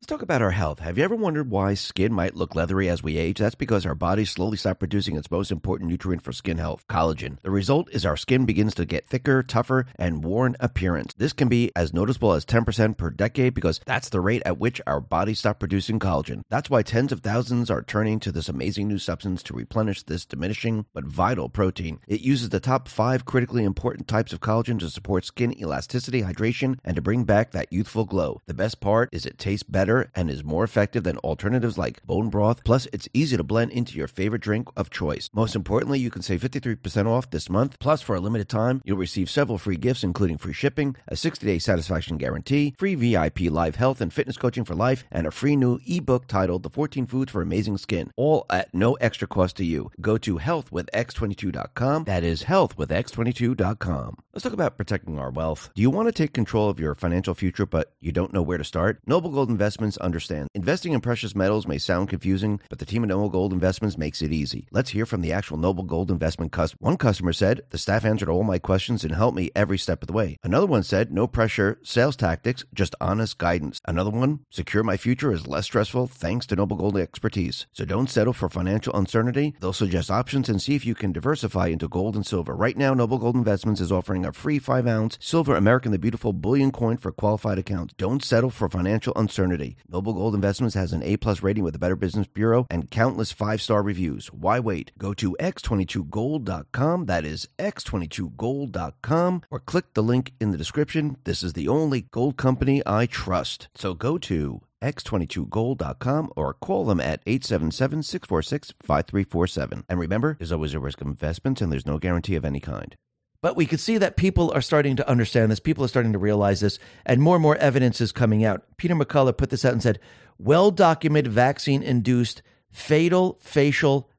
Let's 0.00 0.06
talk 0.06 0.22
about 0.22 0.42
our 0.42 0.52
health. 0.52 0.78
Have 0.78 0.96
you 0.96 1.02
ever 1.02 1.16
wondered 1.16 1.50
why 1.50 1.74
skin 1.74 2.12
might 2.12 2.36
look 2.36 2.54
leathery 2.54 2.88
as 2.88 3.02
we 3.02 3.16
age? 3.16 3.40
That's 3.40 3.56
because 3.56 3.84
our 3.84 3.96
bodies 3.96 4.30
slowly 4.30 4.56
stop 4.56 4.78
producing 4.78 5.16
its 5.16 5.28
most 5.28 5.50
important 5.50 5.90
nutrient 5.90 6.22
for 6.22 6.30
skin 6.30 6.58
health, 6.58 6.86
collagen. 6.88 7.38
The 7.42 7.50
result 7.50 7.90
is 7.90 8.06
our 8.06 8.16
skin 8.16 8.46
begins 8.46 8.76
to 8.76 8.86
get 8.86 9.08
thicker, 9.08 9.42
tougher, 9.42 9.86
and 9.96 10.22
worn 10.22 10.54
appearance. 10.60 11.14
This 11.14 11.32
can 11.32 11.48
be 11.48 11.72
as 11.74 11.92
noticeable 11.92 12.32
as 12.32 12.46
10% 12.46 12.96
per 12.96 13.10
decade 13.10 13.54
because 13.54 13.80
that's 13.86 14.08
the 14.10 14.20
rate 14.20 14.40
at 14.46 14.60
which 14.60 14.80
our 14.86 15.00
bodies 15.00 15.40
stop 15.40 15.58
producing 15.58 15.98
collagen. 15.98 16.42
That's 16.48 16.70
why 16.70 16.82
tens 16.82 17.10
of 17.10 17.18
thousands 17.18 17.68
are 17.68 17.82
turning 17.82 18.20
to 18.20 18.30
this 18.30 18.48
amazing 18.48 18.86
new 18.86 18.98
substance 18.98 19.42
to 19.42 19.52
replenish 19.52 20.04
this 20.04 20.24
diminishing 20.24 20.86
but 20.94 21.06
vital 21.06 21.48
protein. 21.48 21.98
It 22.06 22.20
uses 22.20 22.50
the 22.50 22.60
top 22.60 22.86
five 22.86 23.24
critically 23.24 23.64
important 23.64 24.06
types 24.06 24.32
of 24.32 24.38
collagen 24.38 24.78
to 24.78 24.90
support 24.90 25.24
skin 25.24 25.58
elasticity, 25.58 26.22
hydration, 26.22 26.78
and 26.84 26.94
to 26.94 27.02
bring 27.02 27.24
back 27.24 27.50
that 27.50 27.72
youthful 27.72 28.04
glow. 28.04 28.40
The 28.46 28.54
best 28.54 28.80
part 28.80 29.08
is 29.10 29.26
it 29.26 29.38
tastes 29.38 29.64
better 29.64 29.87
and 29.88 30.30
is 30.30 30.44
more 30.44 30.64
effective 30.64 31.04
than 31.04 31.18
alternatives 31.18 31.78
like 31.78 32.04
bone 32.04 32.28
broth. 32.28 32.62
Plus, 32.64 32.86
it's 32.92 33.08
easy 33.14 33.36
to 33.36 33.42
blend 33.42 33.72
into 33.72 33.96
your 33.96 34.08
favorite 34.08 34.42
drink 34.42 34.68
of 34.76 34.90
choice. 34.90 35.30
Most 35.32 35.56
importantly, 35.56 35.98
you 35.98 36.10
can 36.10 36.22
save 36.22 36.42
53% 36.42 37.06
off 37.06 37.30
this 37.30 37.48
month. 37.48 37.78
Plus, 37.78 38.02
for 38.02 38.14
a 38.16 38.20
limited 38.20 38.48
time, 38.48 38.82
you'll 38.84 38.98
receive 38.98 39.30
several 39.30 39.58
free 39.58 39.76
gifts, 39.76 40.04
including 40.04 40.38
free 40.38 40.52
shipping, 40.52 40.96
a 41.08 41.16
60 41.16 41.46
day 41.46 41.58
satisfaction 41.58 42.18
guarantee, 42.18 42.74
free 42.76 42.94
VIP 42.94 43.40
live 43.50 43.76
health 43.76 44.00
and 44.00 44.12
fitness 44.12 44.36
coaching 44.36 44.64
for 44.64 44.74
life, 44.74 45.04
and 45.10 45.26
a 45.26 45.30
free 45.30 45.56
new 45.56 45.78
ebook 45.86 46.26
titled 46.26 46.62
The 46.62 46.70
14 46.70 47.06
Foods 47.06 47.32
for 47.32 47.40
Amazing 47.40 47.78
Skin, 47.78 48.12
all 48.16 48.44
at 48.50 48.72
no 48.74 48.94
extra 48.94 49.26
cost 49.26 49.56
to 49.56 49.64
you. 49.64 49.90
Go 50.00 50.18
to 50.18 50.38
healthwithx22.com. 50.38 52.04
That 52.04 52.24
is 52.24 52.44
healthwithx22.com. 52.44 54.16
Let's 54.32 54.42
talk 54.44 54.52
about 54.52 54.76
protecting 54.76 55.18
our 55.18 55.30
wealth. 55.30 55.70
Do 55.74 55.82
you 55.82 55.90
want 55.90 56.08
to 56.08 56.12
take 56.12 56.32
control 56.32 56.68
of 56.68 56.78
your 56.78 56.94
financial 56.94 57.34
future, 57.34 57.66
but 57.66 57.92
you 58.00 58.12
don't 58.12 58.32
know 58.32 58.42
where 58.42 58.58
to 58.58 58.64
start? 58.64 59.00
Noble 59.06 59.30
Gold 59.30 59.48
Investments 59.78 59.98
understand. 59.98 60.48
Investing 60.56 60.92
in 60.92 61.00
precious 61.00 61.36
metals 61.36 61.68
may 61.68 61.78
sound 61.78 62.08
confusing, 62.08 62.58
but 62.68 62.80
the 62.80 62.84
team 62.84 63.04
at 63.04 63.10
Noble 63.10 63.28
Gold 63.28 63.52
Investments 63.52 63.96
makes 63.96 64.20
it 64.20 64.32
easy. 64.32 64.66
Let's 64.72 64.90
hear 64.90 65.06
from 65.06 65.20
the 65.20 65.32
actual 65.32 65.56
Noble 65.56 65.84
Gold 65.84 66.10
Investment 66.10 66.50
customer. 66.50 66.78
One 66.80 66.96
customer 66.96 67.32
said, 67.32 67.62
The 67.70 67.78
staff 67.78 68.04
answered 68.04 68.28
all 68.28 68.42
my 68.42 68.58
questions 68.58 69.04
and 69.04 69.14
helped 69.14 69.36
me 69.36 69.52
every 69.54 69.78
step 69.78 70.02
of 70.02 70.08
the 70.08 70.12
way. 70.12 70.36
Another 70.42 70.66
one 70.66 70.82
said, 70.82 71.12
No 71.12 71.28
pressure, 71.28 71.78
sales 71.84 72.16
tactics, 72.16 72.64
just 72.74 72.96
honest 73.00 73.38
guidance. 73.38 73.80
Another 73.84 74.10
one, 74.10 74.40
Secure 74.50 74.82
my 74.82 74.96
future 74.96 75.30
is 75.30 75.46
less 75.46 75.66
stressful 75.66 76.08
thanks 76.08 76.44
to 76.46 76.56
Noble 76.56 76.76
Gold 76.76 76.96
expertise. 76.96 77.68
So 77.72 77.84
don't 77.84 78.10
settle 78.10 78.32
for 78.32 78.48
financial 78.48 78.96
uncertainty. 78.96 79.54
They'll 79.60 79.72
suggest 79.72 80.10
options 80.10 80.48
and 80.48 80.60
see 80.60 80.74
if 80.74 80.84
you 80.84 80.96
can 80.96 81.12
diversify 81.12 81.68
into 81.68 81.86
gold 81.86 82.16
and 82.16 82.26
silver. 82.26 82.56
Right 82.56 82.76
now, 82.76 82.94
Noble 82.94 83.18
Gold 83.18 83.36
Investments 83.36 83.80
is 83.80 83.92
offering 83.92 84.26
a 84.26 84.32
free 84.32 84.58
5 84.58 84.88
ounce 84.88 85.18
silver 85.20 85.54
American 85.54 85.92
the 85.92 86.00
Beautiful 86.00 86.32
bullion 86.32 86.72
coin 86.72 86.96
for 86.96 87.12
qualified 87.12 87.60
accounts. 87.60 87.94
Don't 87.96 88.24
settle 88.24 88.50
for 88.50 88.68
financial 88.68 89.12
uncertainty. 89.14 89.67
Noble 89.88 90.12
Gold 90.12 90.34
Investments 90.34 90.74
has 90.74 90.92
an 90.92 91.02
A 91.02 91.16
plus 91.16 91.42
rating 91.42 91.64
with 91.64 91.72
the 91.72 91.78
Better 91.78 91.96
Business 91.96 92.26
Bureau 92.26 92.66
and 92.70 92.90
countless 92.90 93.32
five 93.32 93.60
star 93.60 93.82
reviews. 93.82 94.28
Why 94.28 94.60
wait? 94.60 94.92
Go 94.98 95.14
to 95.14 95.36
x22gold.com. 95.40 97.06
That 97.06 97.24
is 97.24 97.48
x22gold.com 97.58 99.42
or 99.50 99.60
click 99.60 99.94
the 99.94 100.02
link 100.02 100.32
in 100.40 100.50
the 100.50 100.58
description. 100.58 101.16
This 101.24 101.42
is 101.42 101.52
the 101.52 101.68
only 101.68 102.02
gold 102.02 102.36
company 102.36 102.82
I 102.86 103.06
trust. 103.06 103.68
So 103.74 103.94
go 103.94 104.18
to 104.18 104.60
x22gold.com 104.82 106.32
or 106.36 106.54
call 106.54 106.84
them 106.84 107.00
at 107.00 107.24
877-646-5347. 107.24 109.84
And 109.88 109.98
remember, 109.98 110.36
there's 110.38 110.52
always 110.52 110.74
a 110.74 110.80
risk 110.80 111.00
of 111.00 111.08
investments 111.08 111.60
and 111.60 111.72
there's 111.72 111.86
no 111.86 111.98
guarantee 111.98 112.36
of 112.36 112.44
any 112.44 112.60
kind. 112.60 112.94
But 113.40 113.56
we 113.56 113.66
could 113.66 113.80
see 113.80 113.98
that 113.98 114.16
people 114.16 114.50
are 114.52 114.60
starting 114.60 114.96
to 114.96 115.08
understand 115.08 115.50
this. 115.50 115.60
People 115.60 115.84
are 115.84 115.88
starting 115.88 116.12
to 116.12 116.18
realize 116.18 116.60
this, 116.60 116.78
and 117.06 117.22
more 117.22 117.36
and 117.36 117.42
more 117.42 117.56
evidence 117.56 118.00
is 118.00 118.10
coming 118.10 118.44
out. 118.44 118.64
Peter 118.76 118.94
McCullough 118.94 119.36
put 119.36 119.50
this 119.50 119.64
out 119.64 119.72
and 119.72 119.82
said, 119.82 120.00
well 120.38 120.70
documented 120.70 121.32
vaccine 121.32 121.82
induced 121.82 122.42
fatal 122.70 123.38
facial 123.40 124.10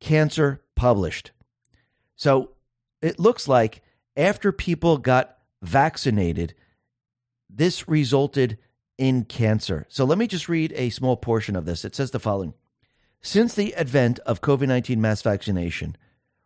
cancer 0.00 0.62
published. 0.74 1.32
So 2.16 2.50
it 3.02 3.18
looks 3.18 3.48
like 3.48 3.82
after 4.16 4.52
people 4.52 4.98
got 4.98 5.36
vaccinated, 5.62 6.54
this 7.50 7.88
resulted 7.88 8.58
in 8.98 9.24
cancer. 9.24 9.86
So 9.88 10.04
let 10.04 10.18
me 10.18 10.26
just 10.26 10.48
read 10.48 10.72
a 10.76 10.90
small 10.90 11.16
portion 11.16 11.56
of 11.56 11.64
this. 11.64 11.84
It 11.84 11.94
says 11.94 12.10
the 12.10 12.20
following 12.20 12.54
Since 13.22 13.54
the 13.54 13.74
advent 13.74 14.18
of 14.20 14.40
COVID 14.40 14.68
19 14.68 15.00
mass 15.00 15.22
vaccination, 15.22 15.96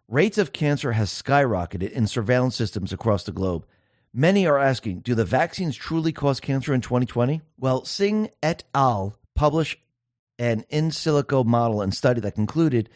rates 0.09 0.39
of 0.39 0.53
cancer 0.53 0.93
has 0.93 1.11
skyrocketed 1.11 1.93
in 1.93 2.07
surveillance 2.07 2.57
systems 2.57 2.93
across 2.93 3.25
the 3.25 3.33
globe. 3.33 3.67
Many 4.13 4.47
are 4.47 4.59
asking, 4.59 5.01
do 5.01 5.15
the 5.15 5.25
vaccines 5.25 5.77
truly 5.77 6.13
cause 6.13 6.41
cancer 6.41 6.73
in 6.73 6.81
2020? 6.81 7.43
Well, 7.59 7.85
Singh 7.85 8.31
et 8.43 8.65
al. 8.75 9.17
published 9.35 9.79
an 10.39 10.65
in 10.71 10.91
silico 10.91 11.45
model 11.45 11.83
and 11.83 11.93
study 11.93 12.21
that 12.23 12.35
concluded 12.35 12.89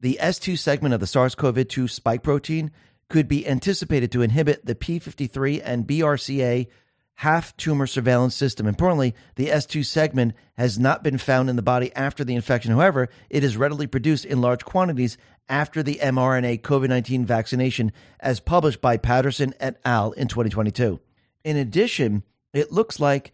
the 0.00 0.18
S2 0.20 0.58
segment 0.58 0.94
of 0.94 1.00
the 1.00 1.06
SARS 1.06 1.34
CoV 1.34 1.66
2 1.66 1.88
spike 1.88 2.22
protein 2.22 2.70
could 3.08 3.26
be 3.26 3.46
anticipated 3.46 4.12
to 4.12 4.22
inhibit 4.22 4.64
the 4.64 4.74
P53 4.74 5.60
and 5.64 5.86
BRCA 5.86 6.68
half 7.16 7.54
tumor 7.58 7.86
surveillance 7.86 8.34
system. 8.34 8.66
Importantly, 8.66 9.14
the 9.34 9.48
S2 9.48 9.84
segment 9.84 10.32
has 10.56 10.78
not 10.78 11.02
been 11.02 11.18
found 11.18 11.50
in 11.50 11.56
the 11.56 11.62
body 11.62 11.94
after 11.94 12.24
the 12.24 12.34
infection. 12.34 12.72
However, 12.72 13.10
it 13.28 13.44
is 13.44 13.58
readily 13.58 13.86
produced 13.86 14.24
in 14.24 14.40
large 14.40 14.64
quantities 14.64 15.18
after 15.50 15.82
the 15.82 16.00
mRNA 16.02 16.62
COVID 16.62 16.88
19 16.88 17.26
vaccination, 17.26 17.92
as 18.20 18.40
published 18.40 18.80
by 18.80 18.96
Patterson 18.96 19.52
et 19.60 19.78
al. 19.84 20.12
in 20.12 20.28
2022. 20.28 20.98
In 21.44 21.56
addition, 21.56 22.22
it 22.54 22.72
looks 22.72 22.98
like 22.98 23.32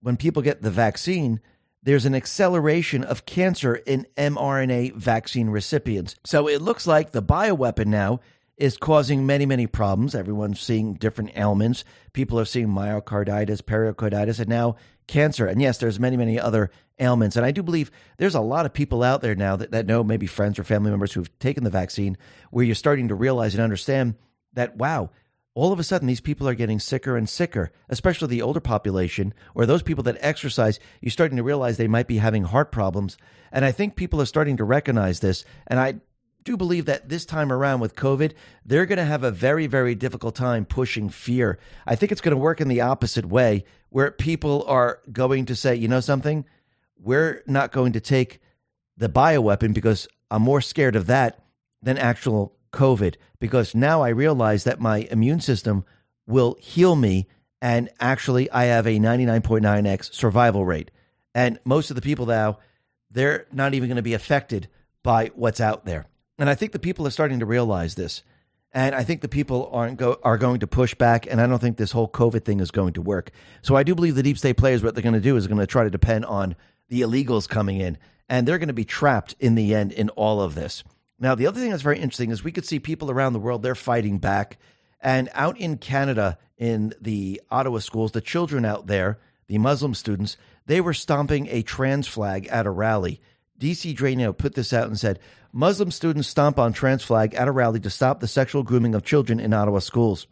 when 0.00 0.16
people 0.16 0.42
get 0.42 0.62
the 0.62 0.70
vaccine, 0.70 1.40
there's 1.82 2.06
an 2.06 2.14
acceleration 2.14 3.02
of 3.02 3.26
cancer 3.26 3.74
in 3.74 4.06
mRNA 4.16 4.94
vaccine 4.94 5.50
recipients. 5.50 6.14
So 6.24 6.48
it 6.48 6.60
looks 6.60 6.86
like 6.86 7.10
the 7.12 7.22
bioweapon 7.22 7.86
now 7.86 8.20
is 8.56 8.76
causing 8.76 9.24
many, 9.24 9.46
many 9.46 9.66
problems. 9.66 10.14
Everyone's 10.14 10.60
seeing 10.60 10.94
different 10.94 11.36
ailments. 11.36 11.84
People 12.12 12.38
are 12.40 12.44
seeing 12.44 12.68
myocarditis, 12.68 13.64
pericarditis, 13.64 14.40
and 14.40 14.48
now 14.48 14.76
cancer. 15.06 15.46
And 15.46 15.62
yes, 15.62 15.78
there's 15.78 16.00
many, 16.00 16.16
many 16.16 16.38
other 16.38 16.70
ailments. 16.98 17.36
And 17.36 17.44
I 17.44 17.50
do 17.50 17.62
believe 17.62 17.90
there's 18.16 18.34
a 18.34 18.40
lot 18.40 18.66
of 18.66 18.72
people 18.72 19.02
out 19.02 19.20
there 19.20 19.34
now 19.34 19.56
that, 19.56 19.70
that 19.70 19.86
know 19.86 20.02
maybe 20.02 20.26
friends 20.26 20.58
or 20.58 20.64
family 20.64 20.90
members 20.90 21.12
who've 21.12 21.38
taken 21.38 21.64
the 21.64 21.70
vaccine 21.70 22.16
where 22.50 22.64
you're 22.64 22.74
starting 22.74 23.08
to 23.08 23.14
realize 23.14 23.54
and 23.54 23.62
understand 23.62 24.14
that, 24.54 24.76
wow, 24.76 25.10
all 25.54 25.72
of 25.72 25.80
a 25.80 25.84
sudden 25.84 26.06
these 26.06 26.20
people 26.20 26.48
are 26.48 26.54
getting 26.54 26.78
sicker 26.78 27.16
and 27.16 27.28
sicker, 27.28 27.72
especially 27.88 28.28
the 28.28 28.42
older 28.42 28.60
population 28.60 29.34
or 29.54 29.66
those 29.66 29.82
people 29.82 30.04
that 30.04 30.18
exercise. 30.20 30.78
You're 31.00 31.10
starting 31.10 31.36
to 31.36 31.42
realize 31.42 31.76
they 31.76 31.88
might 31.88 32.06
be 32.06 32.18
having 32.18 32.44
heart 32.44 32.70
problems. 32.70 33.16
And 33.50 33.64
I 33.64 33.72
think 33.72 33.96
people 33.96 34.20
are 34.20 34.26
starting 34.26 34.56
to 34.58 34.64
recognize 34.64 35.20
this. 35.20 35.44
And 35.66 35.80
I 35.80 35.96
do 36.44 36.56
believe 36.56 36.86
that 36.86 37.08
this 37.08 37.26
time 37.26 37.52
around 37.52 37.80
with 37.80 37.96
COVID, 37.96 38.32
they're 38.64 38.86
going 38.86 38.98
to 38.98 39.04
have 39.04 39.24
a 39.24 39.30
very, 39.30 39.66
very 39.66 39.94
difficult 39.94 40.34
time 40.34 40.64
pushing 40.64 41.08
fear. 41.08 41.58
I 41.86 41.94
think 41.94 42.12
it's 42.12 42.20
going 42.20 42.34
to 42.34 42.40
work 42.40 42.60
in 42.60 42.68
the 42.68 42.80
opposite 42.80 43.26
way, 43.26 43.64
where 43.90 44.10
people 44.10 44.64
are 44.66 45.00
going 45.10 45.46
to 45.46 45.56
say, 45.56 45.74
you 45.74 45.88
know 45.88 46.00
something, 46.00 46.44
we're 47.02 47.42
not 47.46 47.72
going 47.72 47.92
to 47.92 48.00
take 48.00 48.40
the 48.96 49.08
bioweapon 49.08 49.72
because 49.72 50.08
I'm 50.30 50.42
more 50.42 50.60
scared 50.60 50.96
of 50.96 51.06
that 51.06 51.42
than 51.82 51.98
actual 51.98 52.56
COVID. 52.72 53.16
Because 53.38 53.74
now 53.74 54.02
I 54.02 54.08
realize 54.08 54.64
that 54.64 54.80
my 54.80 55.08
immune 55.10 55.40
system 55.40 55.84
will 56.26 56.56
heal 56.60 56.96
me. 56.96 57.28
And 57.60 57.88
actually, 58.00 58.50
I 58.50 58.64
have 58.64 58.86
a 58.86 58.98
99.9x 58.98 60.12
survival 60.12 60.64
rate. 60.64 60.90
And 61.34 61.58
most 61.64 61.90
of 61.90 61.96
the 61.96 62.02
people 62.02 62.26
now, 62.26 62.58
they're 63.10 63.46
not 63.52 63.74
even 63.74 63.88
going 63.88 63.96
to 63.96 64.02
be 64.02 64.14
affected 64.14 64.68
by 65.02 65.30
what's 65.34 65.60
out 65.60 65.84
there. 65.84 66.06
And 66.38 66.48
I 66.48 66.54
think 66.54 66.72
the 66.72 66.78
people 66.78 67.06
are 67.06 67.10
starting 67.10 67.40
to 67.40 67.46
realize 67.46 67.94
this. 67.94 68.22
And 68.72 68.94
I 68.94 69.02
think 69.02 69.22
the 69.22 69.28
people 69.28 69.70
aren't 69.72 69.96
go, 69.96 70.18
are 70.22 70.36
going 70.36 70.60
to 70.60 70.66
push 70.66 70.94
back. 70.94 71.26
And 71.26 71.40
I 71.40 71.46
don't 71.46 71.58
think 71.58 71.78
this 71.78 71.92
whole 71.92 72.08
COVID 72.08 72.44
thing 72.44 72.60
is 72.60 72.70
going 72.70 72.92
to 72.94 73.02
work. 73.02 73.30
So 73.62 73.76
I 73.76 73.82
do 73.82 73.94
believe 73.94 74.14
the 74.14 74.22
deep 74.22 74.38
state 74.38 74.56
players, 74.56 74.82
what 74.82 74.94
they're 74.94 75.02
going 75.02 75.14
to 75.14 75.20
do 75.20 75.36
is 75.36 75.46
going 75.46 75.58
to 75.58 75.66
try 75.66 75.84
to 75.84 75.90
depend 75.90 76.26
on 76.26 76.54
the 76.88 77.02
illegals 77.02 77.48
coming 77.48 77.80
in. 77.80 77.98
And 78.28 78.46
they're 78.46 78.58
going 78.58 78.68
to 78.68 78.74
be 78.74 78.84
trapped 78.84 79.34
in 79.38 79.54
the 79.54 79.74
end 79.74 79.92
in 79.92 80.10
all 80.10 80.40
of 80.40 80.54
this. 80.54 80.84
Now, 81.18 81.34
the 81.34 81.46
other 81.46 81.60
thing 81.60 81.70
that's 81.70 81.82
very 81.82 81.98
interesting 81.98 82.30
is 82.30 82.44
we 82.44 82.52
could 82.52 82.66
see 82.66 82.78
people 82.78 83.10
around 83.10 83.32
the 83.32 83.38
world, 83.38 83.62
they're 83.62 83.74
fighting 83.74 84.18
back. 84.18 84.58
And 85.00 85.28
out 85.32 85.58
in 85.58 85.78
Canada, 85.78 86.38
in 86.56 86.92
the 87.00 87.40
Ottawa 87.50 87.78
schools, 87.78 88.12
the 88.12 88.20
children 88.20 88.64
out 88.64 88.86
there, 88.86 89.18
the 89.46 89.58
Muslim 89.58 89.94
students, 89.94 90.36
they 90.66 90.80
were 90.80 90.94
stomping 90.94 91.48
a 91.48 91.62
trans 91.62 92.06
flag 92.06 92.46
at 92.48 92.66
a 92.66 92.70
rally. 92.70 93.20
DC 93.58 93.96
Draino 93.96 94.36
put 94.36 94.54
this 94.54 94.72
out 94.72 94.86
and 94.86 94.98
said 94.98 95.18
Muslim 95.52 95.90
students 95.90 96.28
stomp 96.28 96.58
on 96.58 96.72
trans 96.72 97.02
flag 97.02 97.34
at 97.34 97.48
a 97.48 97.52
rally 97.52 97.80
to 97.80 97.90
stop 97.90 98.20
the 98.20 98.28
sexual 98.28 98.62
grooming 98.62 98.94
of 98.94 99.04
children 99.04 99.40
in 99.40 99.52
Ottawa 99.52 99.78
schools. 99.78 100.26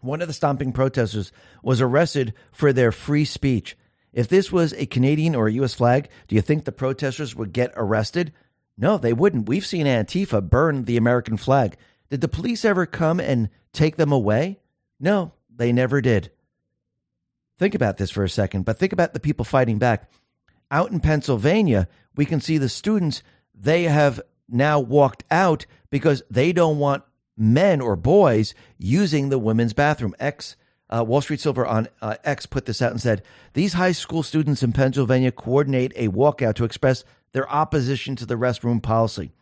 One 0.00 0.20
of 0.20 0.28
the 0.28 0.34
stomping 0.34 0.72
protesters 0.72 1.32
was 1.62 1.80
arrested 1.80 2.34
for 2.50 2.72
their 2.72 2.90
free 2.90 3.24
speech. 3.24 3.76
If 4.12 4.28
this 4.28 4.52
was 4.52 4.74
a 4.74 4.86
Canadian 4.86 5.34
or 5.34 5.48
a 5.48 5.52
U.S. 5.52 5.74
flag, 5.74 6.08
do 6.28 6.34
you 6.34 6.42
think 6.42 6.64
the 6.64 6.72
protesters 6.72 7.34
would 7.34 7.52
get 7.52 7.72
arrested? 7.76 8.32
No, 8.76 8.98
they 8.98 9.12
wouldn't. 9.12 9.48
We've 9.48 9.66
seen 9.66 9.86
Antifa 9.86 10.48
burn 10.48 10.84
the 10.84 10.96
American 10.96 11.36
flag. 11.36 11.76
Did 12.10 12.20
the 12.20 12.28
police 12.28 12.64
ever 12.64 12.84
come 12.84 13.20
and 13.20 13.48
take 13.72 13.96
them 13.96 14.12
away? 14.12 14.60
No, 15.00 15.32
they 15.54 15.72
never 15.72 16.00
did. 16.00 16.30
Think 17.58 17.74
about 17.74 17.96
this 17.96 18.10
for 18.10 18.24
a 18.24 18.28
second, 18.28 18.64
but 18.64 18.78
think 18.78 18.92
about 18.92 19.14
the 19.14 19.20
people 19.20 19.44
fighting 19.44 19.78
back. 19.78 20.10
Out 20.70 20.90
in 20.90 21.00
Pennsylvania, 21.00 21.88
we 22.16 22.24
can 22.24 22.40
see 22.40 22.58
the 22.58 22.68
students, 22.68 23.22
they 23.54 23.84
have 23.84 24.20
now 24.48 24.80
walked 24.80 25.24
out 25.30 25.66
because 25.90 26.22
they 26.30 26.52
don't 26.52 26.78
want 26.78 27.04
men 27.36 27.80
or 27.80 27.96
boys 27.96 28.54
using 28.78 29.28
the 29.28 29.38
women's 29.38 29.72
bathroom. 29.72 30.14
Ex 30.18 30.56
uh, 30.92 31.02
Wall 31.02 31.20
Street 31.20 31.40
Silver 31.40 31.66
on 31.66 31.88
uh, 32.00 32.16
X 32.24 32.46
put 32.46 32.66
this 32.66 32.82
out 32.82 32.90
and 32.90 33.00
said 33.00 33.22
these 33.54 33.72
high 33.74 33.92
school 33.92 34.22
students 34.22 34.62
in 34.62 34.72
Pennsylvania 34.72 35.32
coordinate 35.32 35.92
a 35.96 36.08
walkout 36.08 36.54
to 36.56 36.64
express 36.64 37.04
their 37.32 37.50
opposition 37.50 38.14
to 38.16 38.26
the 38.26 38.34
restroom 38.34 38.82
policy. 38.82 39.32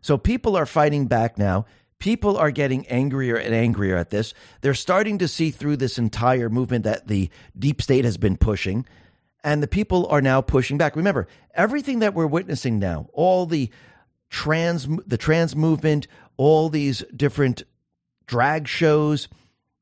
So 0.00 0.16
people 0.16 0.56
are 0.56 0.66
fighting 0.66 1.06
back 1.06 1.36
now. 1.36 1.66
People 1.98 2.38
are 2.38 2.50
getting 2.50 2.86
angrier 2.86 3.36
and 3.36 3.54
angrier 3.54 3.96
at 3.96 4.10
this. 4.10 4.32
They're 4.62 4.72
starting 4.72 5.18
to 5.18 5.28
see 5.28 5.50
through 5.50 5.76
this 5.76 5.98
entire 5.98 6.48
movement 6.48 6.84
that 6.84 7.08
the 7.08 7.28
deep 7.58 7.82
state 7.82 8.06
has 8.06 8.16
been 8.16 8.38
pushing, 8.38 8.86
and 9.44 9.62
the 9.62 9.68
people 9.68 10.06
are 10.06 10.22
now 10.22 10.40
pushing 10.40 10.78
back. 10.78 10.96
Remember, 10.96 11.26
everything 11.54 11.98
that 11.98 12.14
we're 12.14 12.26
witnessing 12.26 12.78
now, 12.78 13.10
all 13.12 13.44
the 13.44 13.70
trans 14.30 14.88
the 15.06 15.18
trans 15.18 15.54
movement, 15.54 16.06
all 16.38 16.70
these 16.70 17.04
different 17.14 17.64
drag 18.26 18.66
shows, 18.66 19.28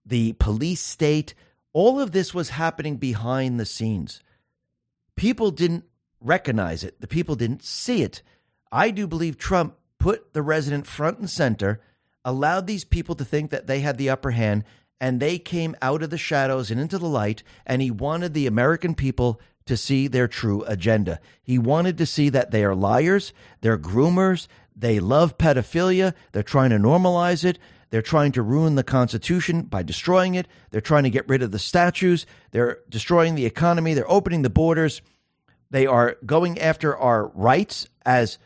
the 0.08 0.32
police 0.34 0.80
state, 0.80 1.34
all 1.72 2.00
of 2.00 2.12
this 2.12 2.32
was 2.32 2.50
happening 2.50 2.96
behind 2.96 3.58
the 3.60 3.66
scenes. 3.66 4.22
People 5.16 5.50
didn't 5.50 5.84
recognize 6.20 6.82
it, 6.82 7.00
the 7.00 7.06
people 7.06 7.36
didn't 7.36 7.62
see 7.62 8.02
it. 8.02 8.22
I 8.72 8.90
do 8.90 9.06
believe 9.06 9.38
Trump 9.38 9.76
put 9.98 10.32
the 10.32 10.42
resident 10.42 10.86
front 10.86 11.18
and 11.18 11.30
center, 11.30 11.80
allowed 12.24 12.66
these 12.66 12.84
people 12.84 13.14
to 13.16 13.24
think 13.24 13.50
that 13.50 13.66
they 13.66 13.80
had 13.80 13.98
the 13.98 14.10
upper 14.10 14.32
hand, 14.32 14.64
and 15.00 15.20
they 15.20 15.38
came 15.38 15.76
out 15.80 16.02
of 16.02 16.10
the 16.10 16.18
shadows 16.18 16.70
and 16.70 16.80
into 16.80 16.98
the 16.98 17.08
light, 17.08 17.42
and 17.66 17.80
he 17.80 17.90
wanted 17.90 18.34
the 18.34 18.46
American 18.46 18.94
people 18.94 19.40
to 19.66 19.76
see 19.76 20.08
their 20.08 20.26
true 20.26 20.64
agenda. 20.66 21.20
He 21.42 21.58
wanted 21.58 21.98
to 21.98 22.06
see 22.06 22.30
that 22.30 22.50
they 22.50 22.64
are 22.64 22.74
liars, 22.74 23.32
they're 23.60 23.78
groomers, 23.78 24.48
they 24.74 24.98
love 24.98 25.38
pedophilia, 25.38 26.14
they're 26.32 26.42
trying 26.42 26.70
to 26.70 26.76
normalize 26.76 27.44
it. 27.44 27.58
They're 27.90 28.02
trying 28.02 28.32
to 28.32 28.42
ruin 28.42 28.74
the 28.74 28.82
Constitution 28.82 29.62
by 29.62 29.82
destroying 29.82 30.34
it. 30.34 30.46
They're 30.70 30.80
trying 30.80 31.04
to 31.04 31.10
get 31.10 31.28
rid 31.28 31.42
of 31.42 31.50
the 31.50 31.58
statues. 31.58 32.26
They're 32.50 32.78
destroying 32.88 33.34
the 33.34 33.46
economy. 33.46 33.94
They're 33.94 34.10
opening 34.10 34.42
the 34.42 34.50
borders. 34.50 35.00
They 35.70 35.86
are 35.86 36.16
going 36.24 36.58
after 36.58 36.96
our 36.96 37.28
rights 37.28 37.88
as 38.04 38.38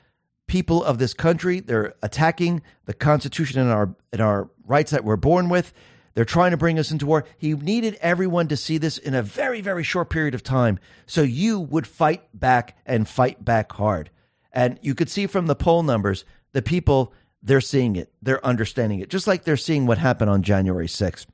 people 0.47 0.85
of 0.85 0.98
this 0.98 1.14
country. 1.14 1.60
They're 1.60 1.94
attacking 2.02 2.62
the 2.85 2.94
Constitution 2.94 3.60
and 3.60 3.70
our 3.70 3.94
and 4.12 4.20
our 4.20 4.51
rights 4.66 4.90
that 4.90 5.05
we're 5.05 5.16
born 5.16 5.48
with. 5.48 5.73
They're 6.14 6.24
trying 6.24 6.51
to 6.51 6.56
bring 6.56 6.78
us 6.78 6.90
into 6.90 7.06
war. 7.06 7.24
He 7.39 7.55
needed 7.55 7.97
everyone 8.01 8.48
to 8.48 8.56
see 8.56 8.78
this 8.78 8.98
in 8.98 9.14
a 9.14 9.23
very, 9.23 9.60
very 9.60 9.82
short 9.82 10.10
period 10.10 10.35
of 10.35 10.43
time 10.43 10.78
so 11.06 11.23
you 11.23 11.59
would 11.59 11.86
fight 11.86 12.23
back 12.39 12.77
and 12.85 13.09
fight 13.09 13.44
back 13.44 13.73
hard. 13.73 14.10
And 14.52 14.78
you 14.82 14.94
could 14.94 15.09
see 15.09 15.27
from 15.27 15.47
the 15.47 15.55
poll 15.55 15.82
numbers, 15.82 16.27
the 16.52 16.60
people 16.60 17.14
they're 17.43 17.60
seeing 17.60 17.97
it, 17.97 18.12
they're 18.23 18.44
understanding 18.44 19.01
it, 19.01 19.09
just 19.10 19.27
like 19.27 19.44
they're 19.44 19.56
seeing 19.56 19.86
what 19.86 19.98
happened 19.98 20.31
on 20.31 20.43
January 20.43 20.86
6th. 20.86 21.27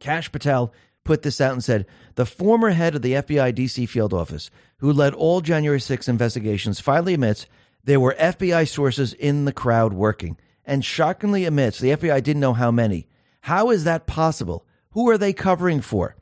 Kash 0.00 0.30
Patel 0.30 0.72
put 1.04 1.22
this 1.22 1.40
out 1.40 1.52
and 1.52 1.62
said 1.62 1.86
the 2.14 2.26
former 2.26 2.70
head 2.70 2.94
of 2.94 3.02
the 3.02 3.14
FBI 3.14 3.52
DC 3.52 3.88
field 3.88 4.14
office, 4.14 4.50
who 4.78 4.92
led 4.92 5.14
all 5.14 5.40
January 5.40 5.80
6 5.80 6.08
investigations, 6.08 6.80
finally 6.80 7.14
admits 7.14 7.46
there 7.82 8.00
were 8.00 8.16
FBI 8.18 8.68
sources 8.68 9.12
in 9.12 9.44
the 9.44 9.52
crowd 9.52 9.92
working, 9.92 10.36
and 10.64 10.84
shockingly 10.84 11.44
admits 11.44 11.78
the 11.78 11.90
FBI 11.90 12.22
didn't 12.22 12.40
know 12.40 12.54
how 12.54 12.70
many. 12.70 13.08
How 13.42 13.70
is 13.70 13.84
that 13.84 14.06
possible? 14.06 14.64
Who 14.92 15.10
are 15.10 15.18
they 15.18 15.32
covering 15.32 15.80
for? 15.80 16.16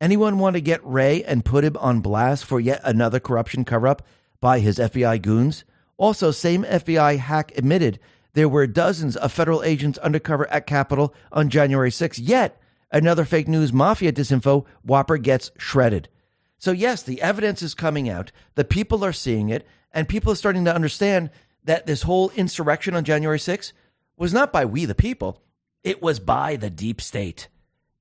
Anyone 0.00 0.38
want 0.38 0.54
to 0.54 0.60
get 0.60 0.84
Wray 0.84 1.24
and 1.24 1.44
put 1.44 1.64
him 1.64 1.76
on 1.78 2.00
blast 2.00 2.44
for 2.44 2.60
yet 2.60 2.80
another 2.84 3.18
corruption 3.18 3.64
cover 3.64 3.88
up 3.88 4.06
by 4.40 4.60
his 4.60 4.78
FBI 4.78 5.22
goons? 5.22 5.64
Also, 5.96 6.30
same 6.30 6.62
FBI 6.64 7.18
hack 7.18 7.52
admitted 7.56 7.98
there 8.34 8.48
were 8.48 8.66
dozens 8.66 9.16
of 9.16 9.32
federal 9.32 9.62
agents 9.62 9.98
undercover 9.98 10.48
at 10.48 10.66
Capitol 10.66 11.14
on 11.32 11.48
January 11.48 11.90
6th. 11.90 12.20
Yet, 12.22 12.60
another 12.90 13.24
fake 13.24 13.48
news 13.48 13.72
mafia 13.72 14.12
disinfo 14.12 14.66
whopper 14.82 15.18
gets 15.18 15.50
shredded. 15.58 16.08
So, 16.58 16.72
yes, 16.72 17.02
the 17.02 17.22
evidence 17.22 17.62
is 17.62 17.74
coming 17.74 18.08
out. 18.08 18.32
The 18.54 18.64
people 18.64 19.04
are 19.04 19.12
seeing 19.12 19.48
it. 19.48 19.66
And 19.92 20.08
people 20.08 20.32
are 20.32 20.36
starting 20.36 20.64
to 20.66 20.74
understand 20.74 21.30
that 21.64 21.86
this 21.86 22.02
whole 22.02 22.30
insurrection 22.30 22.94
on 22.94 23.04
January 23.04 23.38
6th 23.38 23.72
was 24.16 24.32
not 24.32 24.52
by 24.52 24.64
we, 24.64 24.84
the 24.84 24.94
people, 24.94 25.42
it 25.82 26.02
was 26.02 26.20
by 26.20 26.56
the 26.56 26.70
deep 26.70 27.00
state. 27.00 27.48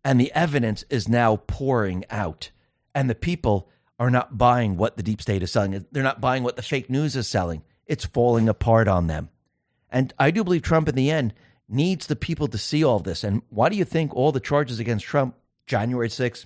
And 0.03 0.19
the 0.19 0.31
evidence 0.33 0.83
is 0.89 1.07
now 1.07 1.37
pouring 1.37 2.05
out. 2.09 2.51
And 2.93 3.09
the 3.09 3.15
people 3.15 3.69
are 3.99 4.09
not 4.09 4.37
buying 4.37 4.77
what 4.77 4.97
the 4.97 5.03
deep 5.03 5.21
state 5.21 5.43
is 5.43 5.51
selling. 5.51 5.85
They're 5.91 6.03
not 6.03 6.21
buying 6.21 6.43
what 6.43 6.55
the 6.55 6.61
fake 6.61 6.89
news 6.89 7.15
is 7.15 7.27
selling. 7.27 7.63
It's 7.85 8.05
falling 8.05 8.49
apart 8.49 8.87
on 8.87 9.07
them. 9.07 9.29
And 9.89 10.13
I 10.19 10.31
do 10.31 10.43
believe 10.43 10.61
Trump, 10.61 10.89
in 10.89 10.95
the 10.95 11.11
end, 11.11 11.33
needs 11.69 12.07
the 12.07 12.15
people 12.15 12.47
to 12.47 12.57
see 12.57 12.83
all 12.83 12.99
this. 12.99 13.23
And 13.23 13.41
why 13.49 13.69
do 13.69 13.75
you 13.75 13.85
think 13.85 14.15
all 14.15 14.31
the 14.31 14.39
charges 14.39 14.79
against 14.79 15.05
Trump, 15.05 15.35
January 15.65 16.09
6th, 16.09 16.45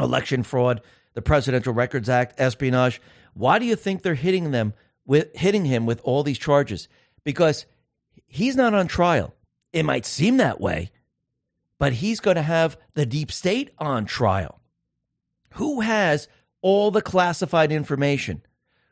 election 0.00 0.42
fraud, 0.42 0.80
the 1.14 1.22
Presidential 1.22 1.72
Records 1.72 2.08
Act, 2.08 2.38
espionage, 2.38 3.00
why 3.34 3.58
do 3.58 3.66
you 3.66 3.76
think 3.76 4.02
they're 4.02 4.14
hitting 4.14 4.50
them 4.50 4.74
with 5.04 5.34
hitting 5.36 5.64
him 5.64 5.86
with 5.86 6.00
all 6.04 6.22
these 6.22 6.38
charges? 6.38 6.88
Because 7.24 7.66
he's 8.26 8.56
not 8.56 8.74
on 8.74 8.86
trial. 8.86 9.34
It 9.72 9.84
might 9.84 10.06
seem 10.06 10.38
that 10.38 10.60
way, 10.60 10.90
but 11.78 11.94
he's 11.94 12.20
going 12.20 12.36
to 12.36 12.42
have 12.42 12.78
the 12.94 13.06
deep 13.06 13.30
state 13.30 13.70
on 13.78 14.06
trial. 14.06 14.60
Who 15.54 15.80
has 15.80 16.28
all 16.62 16.90
the 16.90 17.02
classified 17.02 17.72
information? 17.72 18.42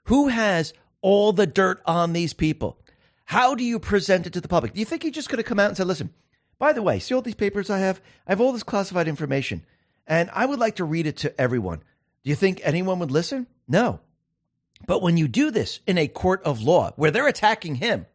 Who 0.04 0.28
has 0.28 0.72
all 1.00 1.32
the 1.32 1.46
dirt 1.46 1.80
on 1.86 2.12
these 2.12 2.34
people? 2.34 2.78
How 3.26 3.54
do 3.54 3.64
you 3.64 3.78
present 3.78 4.26
it 4.26 4.32
to 4.34 4.40
the 4.40 4.48
public? 4.48 4.72
Do 4.72 4.80
you 4.80 4.86
think 4.86 5.02
he 5.02 5.10
just 5.10 5.28
could 5.28 5.38
have 5.38 5.46
come 5.46 5.58
out 5.58 5.68
and 5.68 5.76
said, 5.76 5.86
listen, 5.86 6.14
by 6.58 6.72
the 6.72 6.82
way, 6.82 6.98
see 6.98 7.14
all 7.14 7.22
these 7.22 7.34
papers 7.34 7.68
I 7.68 7.78
have? 7.78 8.00
I 8.26 8.32
have 8.32 8.40
all 8.40 8.52
this 8.52 8.62
classified 8.62 9.08
information, 9.08 9.64
and 10.06 10.30
I 10.32 10.46
would 10.46 10.60
like 10.60 10.76
to 10.76 10.84
read 10.84 11.06
it 11.06 11.16
to 11.18 11.40
everyone. 11.40 11.78
Do 11.78 12.30
you 12.30 12.36
think 12.36 12.60
anyone 12.62 12.98
would 13.00 13.10
listen? 13.10 13.46
No. 13.68 14.00
But 14.86 15.02
when 15.02 15.16
you 15.16 15.26
do 15.26 15.50
this 15.50 15.80
in 15.86 15.98
a 15.98 16.06
court 16.06 16.42
of 16.44 16.62
law 16.62 16.92
where 16.96 17.10
they're 17.10 17.26
attacking 17.26 17.76
him, 17.76 18.06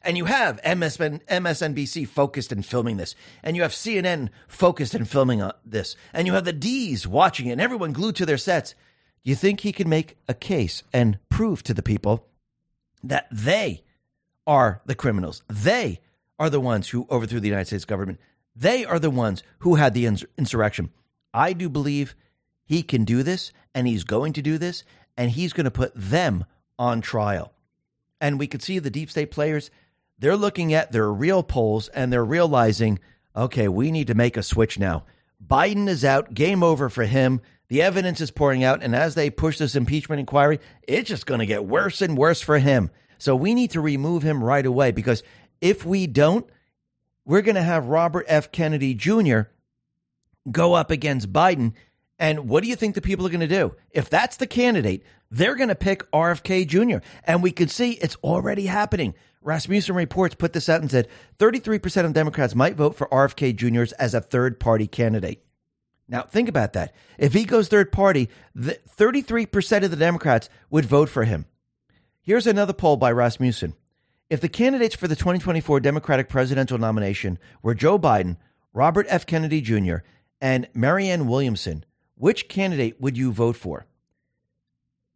and 0.00 0.16
you 0.16 0.26
have 0.26 0.60
MSN, 0.62 1.24
MSNBC 1.26 2.08
focused 2.08 2.50
and 2.50 2.64
filming 2.64 2.96
this, 2.96 3.14
and 3.42 3.56
you 3.56 3.62
have 3.62 3.72
CNN 3.72 4.30
focused 4.48 4.94
and 4.94 5.08
filming 5.08 5.42
uh, 5.42 5.52
this, 5.64 5.94
and 6.12 6.26
you 6.26 6.34
have 6.34 6.44
the 6.44 6.52
D's 6.52 7.06
watching 7.06 7.46
it, 7.48 7.52
and 7.52 7.60
everyone 7.60 7.92
glued 7.92 8.16
to 8.16 8.26
their 8.26 8.38
sets, 8.38 8.74
do 9.24 9.30
you 9.30 9.36
think 9.36 9.60
he 9.60 9.72
can 9.72 9.88
make 9.88 10.16
a 10.26 10.34
case 10.34 10.82
and 10.92 11.18
prove 11.28 11.62
to 11.64 11.74
the 11.74 11.82
people 11.82 12.26
that 13.02 13.26
they 13.30 13.82
are 14.46 14.80
the 14.86 14.94
criminals. 14.94 15.42
They 15.48 16.00
are 16.38 16.50
the 16.50 16.60
ones 16.60 16.88
who 16.88 17.06
overthrew 17.10 17.40
the 17.40 17.48
United 17.48 17.66
States 17.66 17.84
government. 17.84 18.20
They 18.56 18.84
are 18.84 18.98
the 18.98 19.10
ones 19.10 19.42
who 19.60 19.76
had 19.76 19.94
the 19.94 20.06
insurrection. 20.06 20.90
I 21.32 21.52
do 21.52 21.68
believe 21.68 22.14
he 22.64 22.82
can 22.82 23.04
do 23.04 23.22
this, 23.22 23.52
and 23.74 23.86
he's 23.86 24.04
going 24.04 24.32
to 24.34 24.42
do 24.42 24.58
this, 24.58 24.84
and 25.16 25.30
he's 25.30 25.52
going 25.52 25.64
to 25.64 25.70
put 25.70 25.92
them 25.94 26.44
on 26.78 27.00
trial. 27.00 27.52
And 28.20 28.38
we 28.38 28.46
could 28.46 28.62
see 28.62 28.78
the 28.78 28.90
deep 28.90 29.10
state 29.10 29.30
players, 29.30 29.70
they're 30.18 30.36
looking 30.36 30.72
at 30.72 30.92
their 30.92 31.12
real 31.12 31.42
polls 31.42 31.88
and 31.88 32.12
they're 32.12 32.24
realizing, 32.24 33.00
okay, 33.36 33.68
we 33.68 33.90
need 33.90 34.06
to 34.06 34.14
make 34.14 34.36
a 34.36 34.42
switch 34.42 34.78
now. 34.78 35.04
Biden 35.44 35.88
is 35.88 36.04
out, 36.04 36.34
game 36.34 36.62
over 36.62 36.88
for 36.88 37.04
him. 37.04 37.40
The 37.68 37.82
evidence 37.82 38.20
is 38.20 38.30
pouring 38.30 38.62
out. 38.62 38.82
And 38.82 38.94
as 38.94 39.14
they 39.14 39.30
push 39.30 39.58
this 39.58 39.74
impeachment 39.74 40.20
inquiry, 40.20 40.60
it's 40.82 41.08
just 41.08 41.26
going 41.26 41.40
to 41.40 41.46
get 41.46 41.66
worse 41.66 42.00
and 42.00 42.16
worse 42.16 42.40
for 42.40 42.58
him. 42.58 42.90
So 43.18 43.36
we 43.36 43.54
need 43.54 43.70
to 43.72 43.80
remove 43.80 44.22
him 44.22 44.42
right 44.42 44.64
away 44.64 44.92
because 44.92 45.22
if 45.60 45.84
we 45.84 46.06
don't, 46.06 46.48
we're 47.24 47.42
going 47.42 47.54
to 47.54 47.62
have 47.62 47.86
Robert 47.86 48.26
F. 48.28 48.52
Kennedy 48.52 48.94
Jr. 48.94 49.42
go 50.50 50.74
up 50.74 50.90
against 50.90 51.32
Biden. 51.32 51.72
And 52.18 52.48
what 52.48 52.62
do 52.62 52.68
you 52.68 52.76
think 52.76 52.94
the 52.94 53.00
people 53.00 53.26
are 53.26 53.30
going 53.30 53.40
to 53.40 53.46
do? 53.46 53.74
If 53.90 54.10
that's 54.10 54.36
the 54.36 54.46
candidate, 54.46 55.02
they're 55.30 55.56
going 55.56 55.68
to 55.68 55.74
pick 55.74 56.08
RFK 56.12 56.66
Jr. 56.66 57.04
And 57.24 57.42
we 57.42 57.50
can 57.50 57.68
see 57.68 57.92
it's 57.92 58.16
already 58.16 58.66
happening. 58.66 59.14
Rasmussen 59.42 59.94
Reports 59.94 60.34
put 60.34 60.52
this 60.52 60.68
out 60.68 60.80
and 60.80 60.90
said 60.90 61.08
33% 61.38 62.04
of 62.04 62.12
Democrats 62.12 62.54
might 62.54 62.76
vote 62.76 62.94
for 62.94 63.08
RFK 63.08 63.56
Jr. 63.56 63.94
as 63.98 64.14
a 64.14 64.20
third 64.20 64.60
party 64.60 64.86
candidate. 64.86 65.44
Now, 66.08 66.22
think 66.22 66.48
about 66.48 66.74
that. 66.74 66.94
If 67.18 67.32
he 67.32 67.44
goes 67.44 67.68
third 67.68 67.90
party, 67.90 68.28
33% 68.56 69.84
of 69.84 69.90
the 69.90 69.96
Democrats 69.96 70.48
would 70.70 70.84
vote 70.84 71.08
for 71.08 71.24
him. 71.24 71.46
Here's 72.26 72.46
another 72.46 72.72
poll 72.72 72.96
by 72.96 73.12
Rasmussen. 73.12 73.74
If 74.30 74.40
the 74.40 74.48
candidates 74.48 74.94
for 74.94 75.06
the 75.06 75.14
2024 75.14 75.80
Democratic 75.80 76.30
presidential 76.30 76.78
nomination 76.78 77.38
were 77.60 77.74
Joe 77.74 77.98
Biden, 77.98 78.38
Robert 78.72 79.04
F. 79.10 79.26
Kennedy 79.26 79.60
Jr., 79.60 79.96
and 80.40 80.66
Marianne 80.72 81.28
Williamson, 81.28 81.84
which 82.14 82.48
candidate 82.48 82.98
would 82.98 83.18
you 83.18 83.30
vote 83.30 83.56
for? 83.56 83.84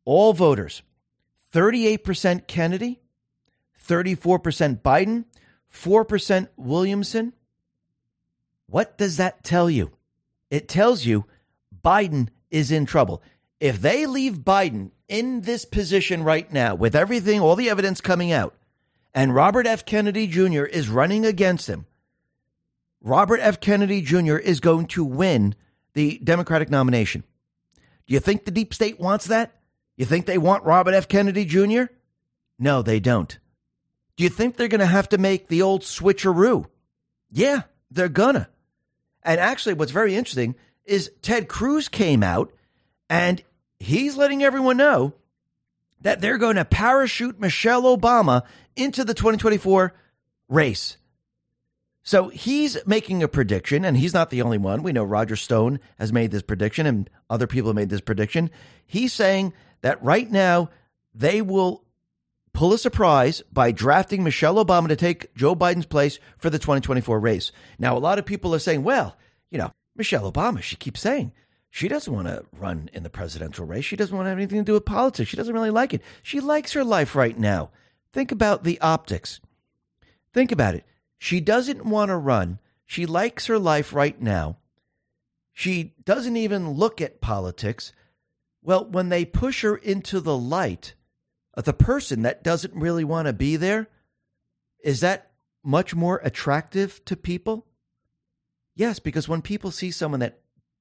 All 0.04 0.34
voters 0.34 0.82
38% 1.54 2.46
Kennedy, 2.46 3.00
34% 3.88 4.82
Biden, 4.82 5.24
4% 5.72 6.48
Williamson. 6.58 7.32
What 8.66 8.98
does 8.98 9.16
that 9.16 9.42
tell 9.42 9.70
you? 9.70 9.92
It 10.50 10.68
tells 10.68 11.06
you 11.06 11.24
Biden 11.82 12.28
is 12.50 12.70
in 12.70 12.84
trouble. 12.84 13.22
If 13.60 13.80
they 13.80 14.04
leave 14.04 14.40
Biden 14.40 14.90
in 15.08 15.40
this 15.42 15.64
position 15.64 16.22
right 16.22 16.50
now, 16.52 16.74
with 16.74 16.94
everything, 16.94 17.40
all 17.40 17.56
the 17.56 17.70
evidence 17.70 18.00
coming 18.00 18.32
out, 18.32 18.54
and 19.14 19.34
Robert 19.34 19.66
F. 19.66 19.84
Kennedy 19.84 20.26
Jr. 20.26 20.64
is 20.64 20.88
running 20.88 21.24
against 21.24 21.66
him, 21.66 21.86
Robert 23.00 23.40
F. 23.40 23.60
Kennedy 23.60 24.02
Jr. 24.02 24.36
is 24.36 24.60
going 24.60 24.86
to 24.88 25.04
win 25.04 25.54
the 25.94 26.18
Democratic 26.22 26.68
nomination. 26.68 27.24
Do 28.06 28.14
you 28.14 28.20
think 28.20 28.44
the 28.44 28.50
deep 28.50 28.74
state 28.74 28.98
wants 28.98 29.26
that? 29.26 29.54
You 29.96 30.04
think 30.04 30.26
they 30.26 30.38
want 30.38 30.64
Robert 30.64 30.94
F. 30.94 31.08
Kennedy 31.08 31.44
Jr.? 31.44 31.84
No, 32.58 32.82
they 32.82 33.00
don't. 33.00 33.38
Do 34.16 34.24
you 34.24 34.30
think 34.30 34.56
they're 34.56 34.68
going 34.68 34.80
to 34.80 34.86
have 34.86 35.08
to 35.10 35.18
make 35.18 35.48
the 35.48 35.62
old 35.62 35.82
switcheroo? 35.82 36.66
Yeah, 37.30 37.62
they're 37.90 38.08
gonna. 38.08 38.48
And 39.22 39.40
actually, 39.40 39.74
what's 39.74 39.92
very 39.92 40.14
interesting 40.14 40.54
is 40.84 41.10
Ted 41.22 41.48
Cruz 41.48 41.88
came 41.88 42.22
out 42.22 42.52
and 43.10 43.42
he's 43.78 44.16
letting 44.16 44.42
everyone 44.42 44.76
know 44.76 45.14
that 46.00 46.20
they're 46.20 46.38
going 46.38 46.56
to 46.56 46.64
parachute 46.64 47.40
Michelle 47.40 47.82
Obama 47.96 48.42
into 48.76 49.04
the 49.04 49.14
2024 49.14 49.94
race. 50.48 50.96
So 52.02 52.28
he's 52.28 52.78
making 52.86 53.22
a 53.22 53.28
prediction, 53.28 53.84
and 53.84 53.96
he's 53.96 54.14
not 54.14 54.30
the 54.30 54.40
only 54.40 54.56
one. 54.56 54.82
We 54.82 54.92
know 54.92 55.04
Roger 55.04 55.36
Stone 55.36 55.80
has 55.98 56.12
made 56.12 56.30
this 56.30 56.42
prediction, 56.42 56.86
and 56.86 57.10
other 57.28 57.46
people 57.46 57.68
have 57.68 57.76
made 57.76 57.90
this 57.90 58.00
prediction. 58.00 58.50
He's 58.86 59.12
saying 59.12 59.52
that 59.82 60.02
right 60.02 60.30
now 60.30 60.70
they 61.14 61.42
will 61.42 61.84
pull 62.54 62.72
a 62.72 62.78
surprise 62.78 63.42
by 63.52 63.72
drafting 63.72 64.24
Michelle 64.24 64.64
Obama 64.64 64.88
to 64.88 64.96
take 64.96 65.34
Joe 65.34 65.54
Biden's 65.54 65.86
place 65.86 66.18
for 66.38 66.48
the 66.48 66.58
2024 66.58 67.20
race. 67.20 67.52
Now, 67.78 67.96
a 67.96 68.00
lot 68.00 68.18
of 68.18 68.24
people 68.24 68.54
are 68.54 68.58
saying, 68.58 68.84
well, 68.84 69.16
you 69.50 69.58
know, 69.58 69.70
Michelle 69.94 70.30
Obama, 70.30 70.62
she 70.62 70.76
keeps 70.76 71.00
saying 71.00 71.32
she 71.70 71.88
doesn't 71.88 72.12
want 72.12 72.28
to 72.28 72.44
run 72.52 72.88
in 72.92 73.02
the 73.02 73.10
presidential 73.10 73.66
race. 73.66 73.84
She 73.84 73.96
doesn't 73.96 74.16
want 74.16 74.26
to 74.26 74.30
have 74.30 74.38
anything 74.38 74.58
to 74.58 74.64
do 74.64 74.72
with 74.72 74.84
politics. 74.84 75.30
She 75.30 75.36
doesn't 75.36 75.54
really 75.54 75.70
like 75.70 75.92
it. 75.92 76.02
She 76.22 76.40
likes 76.40 76.72
her 76.72 76.84
life 76.84 77.14
right 77.14 77.38
now. 77.38 77.70
Think 78.12 78.32
about 78.32 78.64
the 78.64 78.80
optics. 78.80 79.40
Think 80.32 80.50
about 80.50 80.74
it. 80.74 80.84
She 81.18 81.40
doesn't 81.40 81.84
want 81.84 82.08
to 82.08 82.16
run. 82.16 82.58
She 82.86 83.04
likes 83.04 83.46
her 83.46 83.58
life 83.58 83.92
right 83.92 84.20
now. 84.20 84.56
She 85.52 85.94
doesn't 86.04 86.36
even 86.36 86.70
look 86.70 87.00
at 87.00 87.20
politics. 87.20 87.92
Well, 88.62 88.84
when 88.84 89.08
they 89.08 89.24
push 89.24 89.62
her 89.62 89.76
into 89.76 90.20
the 90.20 90.36
light, 90.36 90.94
the 91.56 91.72
person 91.72 92.22
that 92.22 92.44
doesn't 92.44 92.74
really 92.74 93.04
want 93.04 93.26
to 93.26 93.32
be 93.32 93.56
there, 93.56 93.88
is 94.82 95.00
that 95.00 95.32
much 95.64 95.94
more 95.94 96.20
attractive 96.22 97.04
to 97.04 97.16
people? 97.16 97.66
Yes, 98.74 99.00
because 99.00 99.28
when 99.28 99.42
people 99.42 99.70
see 99.70 99.90
someone 99.90 100.20
that 100.20 100.40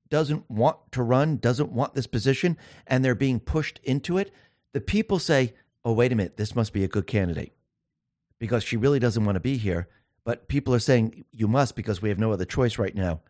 doesn't 0.09 0.49
want 0.49 0.77
to 0.91 1.03
run, 1.03 1.38
doesn't 1.38 1.71
want 1.71 1.93
this 1.93 2.07
position, 2.07 2.57
and 2.85 3.03
they're 3.03 3.15
being 3.15 3.39
pushed 3.39 3.79
into 3.84 4.17
it, 4.17 4.31
the 4.73 4.81
people 4.81 5.19
say, 5.19 5.53
oh, 5.84 5.93
wait 5.93 6.11
a 6.11 6.15
minute, 6.15 6.38
this 6.38 6.55
must 6.55 6.73
be 6.73 6.84
a 6.84 6.88
good 6.88 7.07
candidate 7.07 7.53
because 8.39 8.63
she 8.63 8.77
really 8.77 8.99
doesn't 8.99 9.25
want 9.25 9.35
to 9.35 9.41
be 9.41 9.57
here. 9.57 9.88
But 10.23 10.47
people 10.47 10.73
are 10.73 10.79
saying, 10.79 11.25
you 11.31 11.47
must 11.47 11.75
because 11.75 12.01
we 12.01 12.09
have 12.09 12.19
no 12.19 12.31
other 12.31 12.45
choice 12.45 12.77
right 12.77 12.93
now. 12.93 13.21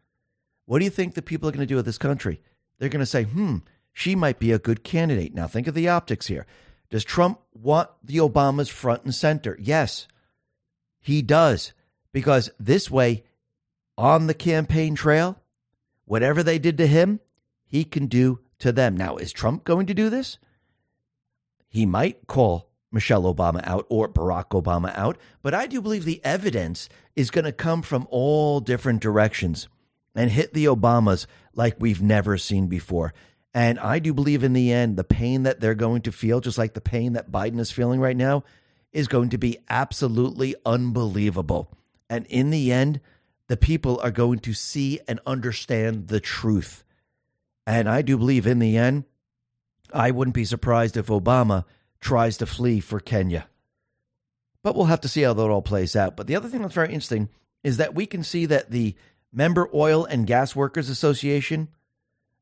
What 0.65 0.79
do 0.79 0.85
you 0.85 0.91
think 0.91 1.13
the 1.13 1.21
people 1.21 1.47
are 1.47 1.51
going 1.51 1.59
to 1.61 1.65
do 1.65 1.75
with 1.75 1.85
this 1.85 1.97
country? 1.97 2.41
They're 2.79 2.89
going 2.89 2.99
to 2.99 3.05
say, 3.05 3.23
hmm, 3.23 3.57
she 3.93 4.15
might 4.15 4.39
be 4.39 4.51
a 4.51 4.59
good 4.59 4.83
candidate. 4.83 5.33
Now, 5.33 5.47
think 5.47 5.67
of 5.67 5.75
the 5.75 5.87
optics 5.87 6.27
here. 6.27 6.45
Does 6.89 7.03
Trump 7.03 7.39
want 7.53 7.89
the 8.03 8.17
Obamas 8.17 8.69
front 8.69 9.03
and 9.03 9.13
center? 9.13 9.57
Yes, 9.59 10.07
he 10.99 11.21
does. 11.21 11.73
Because 12.11 12.49
this 12.59 12.89
way, 12.89 13.23
on 13.97 14.27
the 14.27 14.33
campaign 14.33 14.95
trail, 14.95 15.39
whatever 16.07 16.41
they 16.41 16.57
did 16.57 16.77
to 16.79 16.87
him, 16.87 17.19
he 17.65 17.83
can 17.83 18.07
do 18.07 18.39
to 18.59 18.71
them. 18.71 18.97
Now, 18.97 19.17
is 19.17 19.31
Trump 19.31 19.63
going 19.63 19.85
to 19.85 19.93
do 19.93 20.09
this? 20.09 20.39
He 21.67 21.85
might 21.85 22.25
call 22.25 22.71
Michelle 22.91 23.31
Obama 23.31 23.61
out 23.67 23.85
or 23.89 24.09
Barack 24.09 24.49
Obama 24.49 24.97
out, 24.97 25.17
but 25.43 25.53
I 25.53 25.67
do 25.67 25.81
believe 25.81 26.05
the 26.05 26.21
evidence 26.23 26.89
is 27.15 27.29
going 27.29 27.45
to 27.45 27.51
come 27.51 27.81
from 27.81 28.07
all 28.09 28.61
different 28.61 29.01
directions 29.01 29.67
and 30.15 30.31
hit 30.31 30.53
the 30.53 30.65
Obamas 30.65 31.27
like 31.53 31.75
we've 31.77 32.01
never 32.01 32.37
seen 32.37 32.67
before. 32.67 33.13
And 33.53 33.77
I 33.79 33.99
do 33.99 34.13
believe 34.13 34.43
in 34.43 34.53
the 34.53 34.71
end, 34.71 34.97
the 34.97 35.03
pain 35.03 35.43
that 35.43 35.59
they're 35.59 35.75
going 35.75 36.03
to 36.03 36.11
feel, 36.11 36.39
just 36.39 36.57
like 36.57 36.73
the 36.73 36.81
pain 36.81 37.13
that 37.13 37.31
Biden 37.31 37.59
is 37.59 37.71
feeling 37.71 37.99
right 37.99 38.17
now, 38.17 38.43
is 38.93 39.07
going 39.07 39.29
to 39.29 39.37
be 39.37 39.57
absolutely 39.69 40.55
unbelievable. 40.65 41.69
And 42.09 42.25
in 42.27 42.49
the 42.49 42.71
end, 42.71 43.01
the 43.47 43.57
people 43.57 43.99
are 44.01 44.11
going 44.11 44.39
to 44.39 44.53
see 44.53 44.99
and 45.07 45.19
understand 45.25 46.07
the 46.07 46.19
truth. 46.19 46.83
And 47.65 47.89
I 47.89 48.01
do 48.01 48.17
believe 48.17 48.47
in 48.47 48.59
the 48.59 48.77
end, 48.77 49.05
I 49.93 50.11
wouldn't 50.11 50.35
be 50.35 50.45
surprised 50.45 50.97
if 50.97 51.07
Obama 51.07 51.65
tries 51.99 52.37
to 52.37 52.45
flee 52.45 52.79
for 52.79 52.99
Kenya. 52.99 53.47
But 54.63 54.75
we'll 54.75 54.85
have 54.85 55.01
to 55.01 55.09
see 55.09 55.21
how 55.21 55.33
that 55.33 55.49
all 55.49 55.61
plays 55.61 55.95
out. 55.95 56.17
But 56.17 56.27
the 56.27 56.35
other 56.35 56.49
thing 56.49 56.61
that's 56.61 56.73
very 56.73 56.89
interesting 56.89 57.29
is 57.63 57.77
that 57.77 57.95
we 57.95 58.05
can 58.05 58.23
see 58.23 58.45
that 58.47 58.71
the 58.71 58.95
Member 59.31 59.69
Oil 59.73 60.05
and 60.05 60.27
Gas 60.27 60.55
Workers 60.55 60.89
Association 60.89 61.69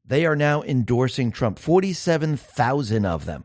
they 0.07 0.25
are 0.25 0.35
now 0.35 0.61
endorsing 0.61 1.31
Trump, 1.31 1.57
47,000 1.57 3.05
of 3.05 3.25
them. 3.25 3.43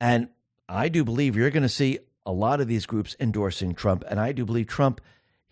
And 0.00 0.28
I 0.68 0.88
do 0.88 1.04
believe 1.04 1.36
you're 1.36 1.50
going 1.50 1.62
to 1.62 1.68
see 1.68 2.00
a 2.26 2.32
lot 2.32 2.60
of 2.60 2.68
these 2.68 2.86
groups 2.86 3.16
endorsing 3.18 3.74
Trump. 3.74 4.04
And 4.08 4.20
I 4.20 4.32
do 4.32 4.44
believe 4.44 4.66
Trump, 4.66 5.00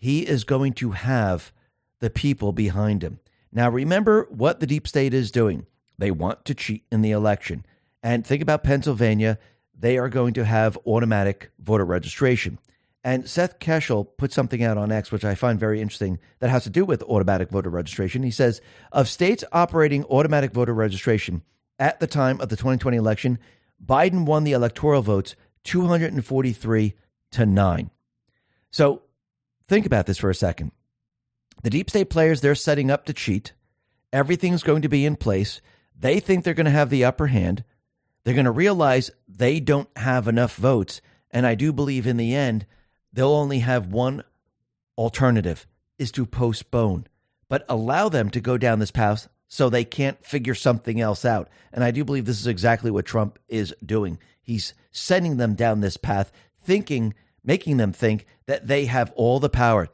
he 0.03 0.27
is 0.27 0.43
going 0.43 0.73
to 0.73 0.91
have 0.91 1.53
the 2.01 2.09
people 2.09 2.51
behind 2.51 3.01
him. 3.01 3.21
Now, 3.53 3.69
remember 3.69 4.27
what 4.29 4.59
the 4.59 4.67
deep 4.67 4.85
state 4.85 5.13
is 5.13 5.31
doing. 5.31 5.65
They 5.97 6.11
want 6.11 6.43
to 6.43 6.53
cheat 6.53 6.83
in 6.91 7.01
the 7.01 7.11
election. 7.11 7.65
And 8.03 8.27
think 8.27 8.41
about 8.41 8.65
Pennsylvania. 8.65 9.39
They 9.73 9.97
are 9.97 10.09
going 10.09 10.33
to 10.33 10.43
have 10.43 10.77
automatic 10.85 11.51
voter 11.57 11.85
registration. 11.85 12.59
And 13.01 13.29
Seth 13.29 13.59
Keshel 13.59 14.09
put 14.17 14.33
something 14.33 14.61
out 14.61 14.77
on 14.77 14.91
X, 14.91 15.09
which 15.09 15.23
I 15.23 15.35
find 15.35 15.57
very 15.57 15.79
interesting, 15.79 16.19
that 16.39 16.49
has 16.49 16.65
to 16.65 16.69
do 16.69 16.83
with 16.83 17.01
automatic 17.03 17.49
voter 17.49 17.69
registration. 17.69 18.23
He 18.23 18.31
says 18.31 18.59
of 18.91 19.07
states 19.07 19.45
operating 19.53 20.03
automatic 20.03 20.51
voter 20.51 20.73
registration 20.73 21.43
at 21.79 22.01
the 22.01 22.07
time 22.07 22.41
of 22.41 22.49
the 22.49 22.57
2020 22.57 22.97
election, 22.97 23.39
Biden 23.81 24.25
won 24.25 24.43
the 24.43 24.51
electoral 24.51 25.01
votes 25.01 25.37
243 25.63 26.93
to 27.31 27.45
9. 27.45 27.89
So 28.69 29.02
think 29.73 29.85
about 29.87 30.05
this 30.05 30.19
for 30.19 30.29
a 30.29 30.35
second. 30.35 30.71
The 31.63 31.71
deep 31.71 31.89
state 31.89 32.09
players, 32.09 32.41
they're 32.41 32.53
setting 32.53 32.91
up 32.91 33.05
to 33.05 33.13
cheat. 33.13 33.53
Everything's 34.11 34.61
going 34.61 34.83
to 34.83 34.89
be 34.89 35.03
in 35.03 35.15
place. 35.15 35.61
They 35.99 36.19
think 36.19 36.43
they're 36.43 36.53
going 36.53 36.65
to 36.65 36.71
have 36.71 36.91
the 36.91 37.05
upper 37.05 37.27
hand. 37.27 37.63
They're 38.23 38.35
going 38.35 38.45
to 38.45 38.51
realize 38.51 39.09
they 39.27 39.59
don't 39.59 39.89
have 39.95 40.27
enough 40.27 40.55
votes. 40.57 41.01
And 41.31 41.47
I 41.47 41.55
do 41.55 41.73
believe 41.73 42.05
in 42.05 42.17
the 42.17 42.35
end, 42.35 42.67
they'll 43.11 43.29
only 43.29 43.59
have 43.59 43.87
one 43.87 44.23
alternative 44.95 45.65
is 45.97 46.11
to 46.11 46.27
postpone, 46.27 47.07
but 47.49 47.65
allow 47.67 48.09
them 48.09 48.29
to 48.29 48.41
go 48.41 48.59
down 48.59 48.77
this 48.77 48.91
path 48.91 49.27
so 49.47 49.69
they 49.69 49.85
can't 49.85 50.23
figure 50.23 50.55
something 50.55 51.01
else 51.01 51.25
out. 51.25 51.49
And 51.71 51.83
I 51.83 51.89
do 51.89 52.03
believe 52.03 52.25
this 52.25 52.39
is 52.39 52.47
exactly 52.47 52.91
what 52.91 53.05
Trump 53.05 53.39
is 53.47 53.73
doing. 53.83 54.19
He's 54.39 54.75
sending 54.91 55.37
them 55.37 55.55
down 55.55 55.81
this 55.81 55.97
path, 55.97 56.31
thinking, 56.61 57.15
making 57.43 57.77
them 57.77 57.91
think 57.91 58.25
that 58.47 58.67
they 58.67 58.85
have 58.85 59.11
all 59.15 59.39
the 59.39 59.49
power. 59.49 59.89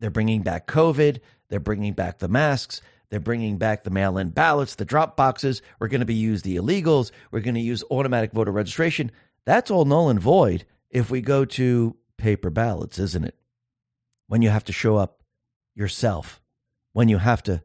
They're 0.00 0.10
bringing 0.10 0.42
back 0.42 0.66
COVID, 0.66 1.20
they're 1.48 1.60
bringing 1.60 1.94
back 1.94 2.18
the 2.18 2.28
masks, 2.28 2.80
they're 3.10 3.20
bringing 3.20 3.56
back 3.56 3.84
the 3.84 3.90
mail 3.90 4.18
in 4.18 4.30
ballots, 4.30 4.74
the 4.74 4.84
drop 4.84 5.16
boxes. 5.16 5.62
We're 5.78 5.88
going 5.88 6.00
to 6.00 6.06
be 6.06 6.14
use 6.14 6.42
the 6.42 6.56
illegals. 6.56 7.10
We're 7.30 7.40
going 7.40 7.54
to 7.54 7.60
use 7.60 7.82
automatic 7.90 8.32
voter 8.32 8.52
registration. 8.52 9.10
That's 9.46 9.70
all 9.70 9.86
null 9.86 10.10
and 10.10 10.20
void 10.20 10.66
if 10.90 11.10
we 11.10 11.20
go 11.22 11.44
to 11.44 11.96
paper 12.18 12.50
ballots, 12.50 12.98
isn't 12.98 13.24
it? 13.24 13.34
When 14.26 14.42
you 14.42 14.50
have 14.50 14.64
to 14.64 14.72
show 14.72 14.96
up 14.96 15.22
yourself, 15.74 16.42
when 16.92 17.08
you 17.08 17.18
have 17.18 17.42
to 17.44 17.62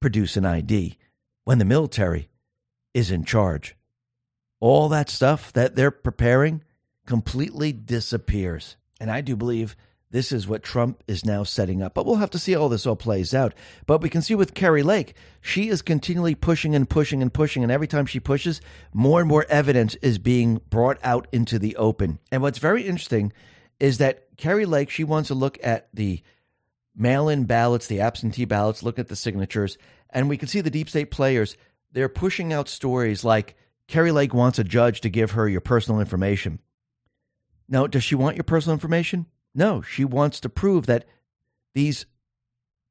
produce 0.00 0.36
an 0.36 0.44
ID, 0.44 0.96
when 1.44 1.58
the 1.58 1.64
military 1.64 2.28
is 2.92 3.10
in 3.10 3.24
charge. 3.24 3.74
All 4.60 4.88
that 4.88 5.10
stuff 5.10 5.52
that 5.54 5.74
they're 5.74 5.90
preparing 5.90 6.62
completely 7.06 7.72
disappears. 7.72 8.76
And 9.00 9.10
I 9.10 9.20
do 9.20 9.36
believe 9.36 9.76
this 10.10 10.30
is 10.30 10.46
what 10.46 10.62
Trump 10.62 11.02
is 11.08 11.24
now 11.24 11.42
setting 11.42 11.82
up. 11.82 11.92
But 11.92 12.06
we'll 12.06 12.16
have 12.16 12.30
to 12.30 12.38
see 12.38 12.52
how 12.52 12.68
this 12.68 12.86
all 12.86 12.94
plays 12.94 13.34
out. 13.34 13.52
But 13.86 14.00
we 14.00 14.08
can 14.08 14.22
see 14.22 14.36
with 14.36 14.54
Kari 14.54 14.84
Lake, 14.84 15.16
she 15.40 15.68
is 15.68 15.82
continually 15.82 16.36
pushing 16.36 16.74
and 16.74 16.88
pushing 16.88 17.20
and 17.20 17.34
pushing. 17.34 17.64
And 17.64 17.72
every 17.72 17.88
time 17.88 18.06
she 18.06 18.20
pushes, 18.20 18.60
more 18.92 19.18
and 19.18 19.28
more 19.28 19.44
evidence 19.48 19.96
is 19.96 20.18
being 20.18 20.60
brought 20.70 20.98
out 21.02 21.26
into 21.32 21.58
the 21.58 21.74
open. 21.76 22.20
And 22.30 22.42
what's 22.42 22.58
very 22.58 22.84
interesting 22.84 23.32
is 23.80 23.98
that 23.98 24.36
Kari 24.36 24.66
Lake, 24.66 24.88
she 24.88 25.02
wants 25.02 25.28
to 25.28 25.34
look 25.34 25.58
at 25.64 25.88
the 25.92 26.22
mail 26.94 27.28
in 27.28 27.44
ballots, 27.44 27.88
the 27.88 28.00
absentee 28.00 28.44
ballots, 28.44 28.82
look 28.82 28.98
at 28.98 29.08
the 29.08 29.16
signatures, 29.16 29.78
and 30.10 30.28
we 30.28 30.36
can 30.36 30.48
see 30.48 30.60
the 30.60 30.70
deep 30.70 30.88
state 30.88 31.10
players, 31.10 31.56
they're 31.92 32.08
pushing 32.08 32.52
out 32.52 32.68
stories 32.68 33.24
like 33.24 33.56
Kari 33.88 34.12
Lake 34.12 34.32
wants 34.32 34.58
a 34.58 34.64
judge 34.64 35.00
to 35.02 35.10
give 35.10 35.32
her 35.32 35.48
your 35.48 35.60
personal 35.60 36.00
information. 36.00 36.60
Now, 37.68 37.86
does 37.86 38.04
she 38.04 38.14
want 38.14 38.36
your 38.36 38.44
personal 38.44 38.74
information? 38.74 39.26
No, 39.54 39.82
she 39.82 40.04
wants 40.04 40.40
to 40.40 40.48
prove 40.48 40.86
that 40.86 41.06
these 41.74 42.06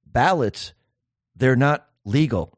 ballots, 0.05 0.73
they're 1.35 1.55
not 1.55 1.87
legal. 2.05 2.57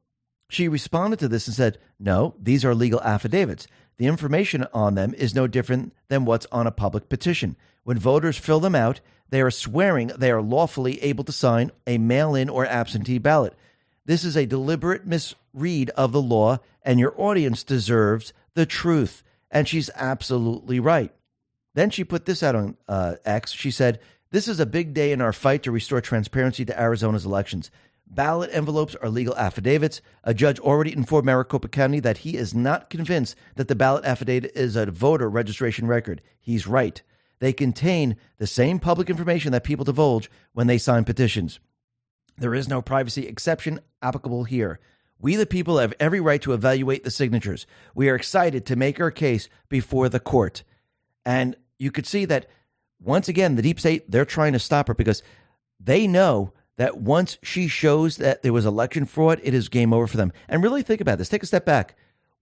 She 0.50 0.68
responded 0.68 1.20
to 1.20 1.28
this 1.28 1.48
and 1.48 1.56
said, 1.56 1.80
No, 2.00 2.36
these 2.40 2.64
are 2.64 2.76
legal 2.76 3.02
affidavits. 3.02 3.68
The 3.98 4.08
information 4.08 4.68
on 4.74 4.96
them 4.96 5.14
is 5.14 5.34
no 5.34 5.48
different 5.48 5.94
than 6.10 6.26
what's 6.26 6.48
on 6.52 6.68
a 6.68 6.72
public 6.72 7.10
petition. 7.10 7.56
When 7.84 7.98
voters 7.98 8.38
fill 8.38 8.60
them 8.60 8.76
out, 8.76 9.00
they 9.30 9.42
are 9.42 9.52
swearing 9.52 10.08
they 10.08 10.32
are 10.32 10.42
lawfully 10.42 11.02
able 11.02 11.24
to 11.24 11.32
sign 11.32 11.72
a 11.88 11.98
mail 11.98 12.36
in 12.36 12.50
or 12.50 12.66
absentee 12.66 13.18
ballot. 13.18 13.54
This 14.06 14.24
is 14.24 14.38
a 14.38 14.46
deliberate 14.46 15.06
misread 15.06 15.90
of 15.92 16.12
the 16.12 16.22
law, 16.22 16.60
and 16.84 17.00
your 17.00 17.20
audience 17.20 17.64
deserves 17.64 18.34
the 18.54 18.66
truth. 18.66 19.24
And 19.50 19.68
she's 19.68 19.90
absolutely 19.96 20.80
right. 20.80 21.12
Then 21.76 21.92
she 21.92 22.04
put 22.04 22.26
this 22.26 22.42
out 22.42 22.56
on 22.56 22.78
uh, 22.88 23.16
X. 23.24 23.52
She 23.52 23.70
said, 23.70 24.00
This 24.32 24.48
is 24.48 24.60
a 24.60 24.66
big 24.66 24.94
day 24.94 25.12
in 25.12 25.22
our 25.22 25.34
fight 25.34 25.62
to 25.64 25.72
restore 25.72 26.02
transparency 26.02 26.66
to 26.66 26.82
Arizona's 26.82 27.26
elections. 27.26 27.70
Ballot 28.08 28.50
envelopes 28.54 28.96
are 28.96 29.10
legal 29.10 29.36
affidavits. 29.36 30.02
A 30.24 30.34
judge 30.34 30.60
already 30.60 30.94
informed 30.94 31.26
Maricopa 31.26 31.68
County 31.68 32.00
that 32.00 32.20
he 32.20 32.38
is 32.38 32.54
not 32.54 32.90
convinced 32.90 33.36
that 33.56 33.68
the 33.68 33.76
ballot 33.76 34.06
affidavit 34.06 34.52
is 34.56 34.76
a 34.76 34.86
voter 34.86 35.30
registration 35.30 35.88
record. 35.88 36.22
He's 36.40 36.66
right. 36.66 37.02
They 37.40 37.52
contain 37.52 38.16
the 38.38 38.48
same 38.48 38.80
public 38.80 39.10
information 39.10 39.52
that 39.52 39.64
people 39.64 39.86
divulge 39.86 40.32
when 40.54 40.68
they 40.68 40.78
sign 40.78 41.04
petitions. 41.04 41.60
There 42.38 42.56
is 42.56 42.70
no 42.70 42.82
privacy 42.82 43.28
exception 43.28 43.82
applicable 44.02 44.46
here. 44.46 44.80
We, 45.20 45.36
the 45.36 45.46
people, 45.46 45.80
have 45.80 45.94
every 46.00 46.20
right 46.22 46.42
to 46.42 46.54
evaluate 46.54 47.04
the 47.04 47.12
signatures. 47.12 47.66
We 47.94 48.10
are 48.10 48.16
excited 48.16 48.66
to 48.66 48.76
make 48.76 49.00
our 49.00 49.12
case 49.12 49.50
before 49.68 50.10
the 50.10 50.20
court. 50.20 50.64
And 51.26 51.56
you 51.78 51.92
could 51.92 52.06
see 52.06 52.26
that 52.26 52.48
once 53.02 53.28
again, 53.28 53.56
the 53.56 53.62
deep 53.62 53.80
state, 53.80 54.10
they're 54.10 54.26
trying 54.26 54.54
to 54.54 54.60
stop 54.60 54.88
her 54.88 54.94
because 54.94 55.22
they 55.80 56.08
know 56.08 56.54
that 56.78 56.98
once 56.98 57.38
she 57.44 57.68
shows 57.68 58.18
that 58.18 58.42
there 58.42 58.54
was 58.54 58.66
election 58.66 59.06
fraud, 59.06 59.40
it 59.44 59.54
is 59.54 59.70
game 59.70 59.94
over 59.94 60.08
for 60.08 60.18
them. 60.18 60.34
And 60.48 60.64
really 60.64 60.82
think 60.82 61.02
about 61.02 61.18
this. 61.18 61.30
Take 61.30 61.44
a 61.44 61.48
step 61.48 61.66
back. 61.66 61.96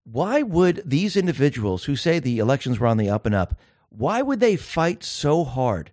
Why 0.03 0.41
would 0.41 0.81
these 0.85 1.15
individuals 1.15 1.85
who 1.85 1.95
say 1.95 2.19
the 2.19 2.39
elections 2.39 2.79
were 2.79 2.87
on 2.87 2.97
the 2.97 3.09
up 3.09 3.25
and 3.25 3.35
up, 3.35 3.59
why 3.89 4.21
would 4.21 4.39
they 4.39 4.55
fight 4.55 5.03
so 5.03 5.43
hard, 5.43 5.91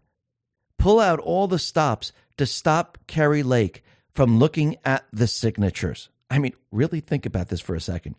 pull 0.78 1.00
out 1.00 1.20
all 1.20 1.46
the 1.46 1.58
stops 1.58 2.12
to 2.38 2.46
stop 2.46 2.98
Kari 3.06 3.42
Lake 3.42 3.84
from 4.14 4.38
looking 4.38 4.76
at 4.84 5.04
the 5.12 5.26
signatures? 5.26 6.08
I 6.30 6.38
mean, 6.38 6.54
really 6.72 7.00
think 7.00 7.26
about 7.26 7.48
this 7.48 7.60
for 7.60 7.74
a 7.74 7.80
second. 7.80 8.16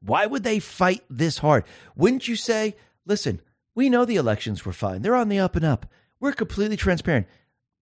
Why 0.00 0.26
would 0.26 0.44
they 0.44 0.58
fight 0.58 1.02
this 1.08 1.38
hard? 1.38 1.64
Wouldn't 1.96 2.28
you 2.28 2.36
say, 2.36 2.76
listen, 3.06 3.40
we 3.76 3.88
know 3.88 4.04
the 4.04 4.16
elections 4.16 4.64
were 4.64 4.72
fine. 4.72 5.02
They're 5.02 5.14
on 5.14 5.28
the 5.28 5.38
up 5.38 5.54
and 5.54 5.64
up. 5.64 5.86
We're 6.18 6.32
completely 6.32 6.76
transparent. 6.76 7.28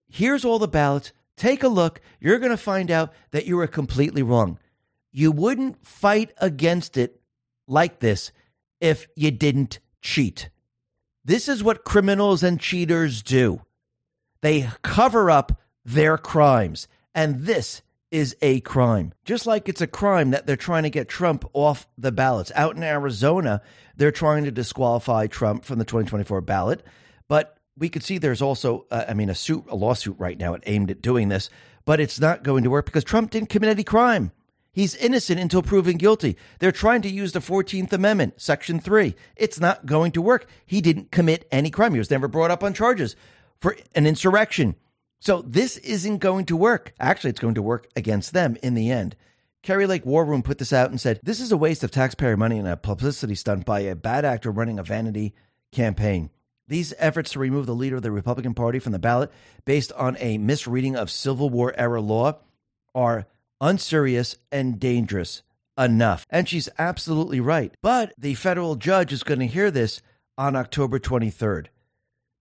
Here's 0.08 0.44
all 0.44 0.58
the 0.58 0.68
ballots. 0.68 1.12
Take 1.36 1.62
a 1.62 1.68
look. 1.68 2.00
You're 2.20 2.40
going 2.40 2.50
to 2.50 2.58
find 2.58 2.90
out 2.90 3.14
that 3.30 3.46
you 3.46 3.56
were 3.56 3.66
completely 3.66 4.22
wrong. 4.22 4.58
You 5.12 5.32
wouldn't 5.32 5.86
fight 5.86 6.32
against 6.38 6.96
it 6.96 7.20
like 7.66 8.00
this 8.00 8.32
if 8.80 9.06
you 9.14 9.30
didn't 9.30 9.78
cheat. 10.02 10.50
This 11.24 11.48
is 11.48 11.64
what 11.64 11.84
criminals 11.84 12.42
and 12.42 12.60
cheaters 12.60 13.22
do. 13.22 13.62
They 14.42 14.68
cover 14.82 15.30
up 15.30 15.60
their 15.84 16.18
crimes. 16.18 16.88
And 17.14 17.42
this 17.42 17.82
is 18.14 18.36
a 18.42 18.60
crime. 18.60 19.12
Just 19.24 19.44
like 19.44 19.68
it's 19.68 19.80
a 19.80 19.88
crime 19.88 20.30
that 20.30 20.46
they're 20.46 20.56
trying 20.56 20.84
to 20.84 20.90
get 20.90 21.08
Trump 21.08 21.44
off 21.52 21.88
the 21.98 22.12
ballots. 22.12 22.52
Out 22.54 22.76
in 22.76 22.84
Arizona, 22.84 23.60
they're 23.96 24.12
trying 24.12 24.44
to 24.44 24.52
disqualify 24.52 25.26
Trump 25.26 25.64
from 25.64 25.80
the 25.80 25.84
2024 25.84 26.40
ballot. 26.42 26.84
But 27.26 27.58
we 27.76 27.88
could 27.88 28.04
see 28.04 28.18
there's 28.18 28.40
also, 28.40 28.86
uh, 28.92 29.06
I 29.08 29.14
mean, 29.14 29.30
a 29.30 29.34
suit, 29.34 29.64
a 29.68 29.74
lawsuit 29.74 30.14
right 30.16 30.38
now 30.38 30.56
aimed 30.64 30.92
at 30.92 31.02
doing 31.02 31.28
this, 31.28 31.50
but 31.84 31.98
it's 31.98 32.20
not 32.20 32.44
going 32.44 32.62
to 32.62 32.70
work 32.70 32.86
because 32.86 33.02
Trump 33.02 33.32
didn't 33.32 33.48
commit 33.48 33.70
any 33.70 33.82
crime. 33.82 34.30
He's 34.70 34.94
innocent 34.94 35.40
until 35.40 35.62
proven 35.62 35.96
guilty. 35.96 36.36
They're 36.60 36.70
trying 36.70 37.02
to 37.02 37.10
use 37.10 37.32
the 37.32 37.40
14th 37.40 37.92
Amendment, 37.92 38.40
Section 38.40 38.78
3. 38.78 39.16
It's 39.34 39.58
not 39.58 39.86
going 39.86 40.12
to 40.12 40.22
work. 40.22 40.46
He 40.64 40.80
didn't 40.80 41.10
commit 41.10 41.48
any 41.50 41.70
crime. 41.70 41.94
He 41.94 41.98
was 41.98 42.12
never 42.12 42.28
brought 42.28 42.52
up 42.52 42.62
on 42.62 42.74
charges 42.74 43.16
for 43.60 43.76
an 43.96 44.06
insurrection. 44.06 44.76
So 45.20 45.42
this 45.42 45.78
isn't 45.78 46.18
going 46.18 46.44
to 46.46 46.56
work. 46.56 46.92
Actually, 47.00 47.30
it's 47.30 47.40
going 47.40 47.54
to 47.54 47.62
work 47.62 47.88
against 47.96 48.32
them 48.32 48.56
in 48.62 48.74
the 48.74 48.90
end. 48.90 49.16
Kari 49.62 49.86
Lake 49.86 50.04
War 50.04 50.26
Room 50.26 50.42
put 50.42 50.58
this 50.58 50.74
out 50.74 50.90
and 50.90 51.00
said, 51.00 51.20
This 51.22 51.40
is 51.40 51.50
a 51.50 51.56
waste 51.56 51.82
of 51.82 51.90
taxpayer 51.90 52.36
money 52.36 52.58
and 52.58 52.68
a 52.68 52.76
publicity 52.76 53.34
stunt 53.34 53.64
by 53.64 53.80
a 53.80 53.96
bad 53.96 54.24
actor 54.24 54.50
running 54.50 54.78
a 54.78 54.82
vanity 54.82 55.34
campaign. 55.72 56.30
These 56.68 56.92
efforts 56.98 57.32
to 57.32 57.38
remove 57.38 57.66
the 57.66 57.74
leader 57.74 57.96
of 57.96 58.02
the 58.02 58.10
Republican 58.10 58.54
Party 58.54 58.78
from 58.78 58.92
the 58.92 58.98
ballot 58.98 59.30
based 59.64 59.92
on 59.92 60.16
a 60.18 60.38
misreading 60.38 60.96
of 60.96 61.10
Civil 61.10 61.50
War 61.50 61.74
era 61.76 62.00
law 62.00 62.38
are 62.94 63.26
unserious 63.60 64.36
and 64.52 64.78
dangerous 64.78 65.42
enough. 65.78 66.26
And 66.30 66.48
she's 66.48 66.68
absolutely 66.78 67.40
right. 67.40 67.74
But 67.82 68.12
the 68.18 68.34
federal 68.34 68.76
judge 68.76 69.12
is 69.12 69.22
going 69.22 69.40
to 69.40 69.46
hear 69.46 69.70
this 69.70 70.00
on 70.38 70.56
October 70.56 70.98
23rd. 70.98 71.66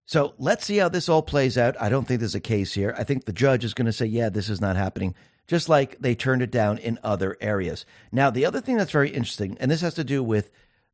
So 0.06 0.34
let's 0.38 0.66
see 0.66 0.78
how 0.78 0.90
this 0.90 1.08
all 1.08 1.22
plays 1.22 1.58
out. 1.58 1.76
I 1.82 1.90
don't 1.90 2.08
think 2.08 2.20
there's 2.20 2.36
a 2.36 2.40
case 2.40 2.74
here. 2.74 2.94
I 2.98 3.04
think 3.04 3.26
the 3.26 3.34
judge 3.34 3.64
is 3.64 3.74
going 3.74 3.86
to 3.86 3.94
say, 3.94 4.06
yeah, 4.06 4.30
this 4.30 4.50
is 4.50 4.60
not 4.60 4.76
happening, 4.76 5.16
just 5.48 5.70
like 5.70 5.98
they 6.00 6.14
turned 6.16 6.42
it 6.42 6.52
down 6.52 6.78
in 6.78 7.00
other 7.04 7.38
areas. 7.40 7.86
Now, 8.12 8.30
the 8.30 8.46
other 8.46 8.62
thing 8.62 8.78
that's 8.78 8.92
very 8.92 9.10
interesting, 9.10 9.58
and 9.60 9.72
this 9.72 9.82
has 9.82 9.94
to 9.96 10.04
do 10.04 10.22
with 10.22 10.52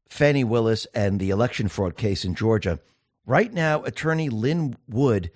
Fani 0.09 0.43
Willis 0.43 0.85
and 0.93 1.19
the 1.19 1.29
election 1.29 1.67
fraud 1.67 1.97
case 1.97 2.23
in 2.23 2.35
Georgia. 2.35 2.79
Right 3.25 3.53
now, 3.53 3.83
attorney 3.83 4.29
Lin 4.29 4.75
Wood 4.87 5.31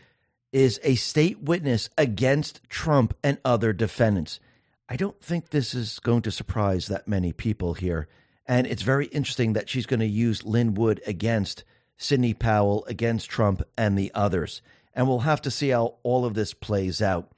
is 0.51 0.79
a 0.83 0.95
state 0.95 1.41
witness 1.41 1.89
against 1.97 2.61
Trump 2.69 3.15
and 3.23 3.39
other 3.43 3.73
defendants. 3.73 4.39
I 4.87 4.95
don't 4.95 5.19
think 5.21 5.49
this 5.49 5.73
is 5.73 5.99
going 5.99 6.21
to 6.23 6.31
surprise 6.31 6.87
that 6.87 7.07
many 7.07 7.33
people 7.33 7.73
here. 7.73 8.07
And 8.45 8.67
it's 8.67 8.83
very 8.83 9.07
interesting 9.07 9.53
that 9.53 9.69
she's 9.69 9.85
going 9.85 10.01
to 10.01 10.05
use 10.05 10.43
Lin 10.43 10.75
Wood 10.75 11.01
against 11.07 11.63
Sidney 11.97 12.33
Powell, 12.33 12.85
against 12.85 13.29
Trump 13.29 13.63
and 13.77 13.97
the 13.97 14.11
others. 14.13 14.61
And 14.93 15.07
we'll 15.07 15.19
have 15.19 15.41
to 15.43 15.51
see 15.51 15.69
how 15.69 15.95
all 16.03 16.25
of 16.25 16.33
this 16.33 16.53
plays 16.53 17.01
out. 17.01 17.31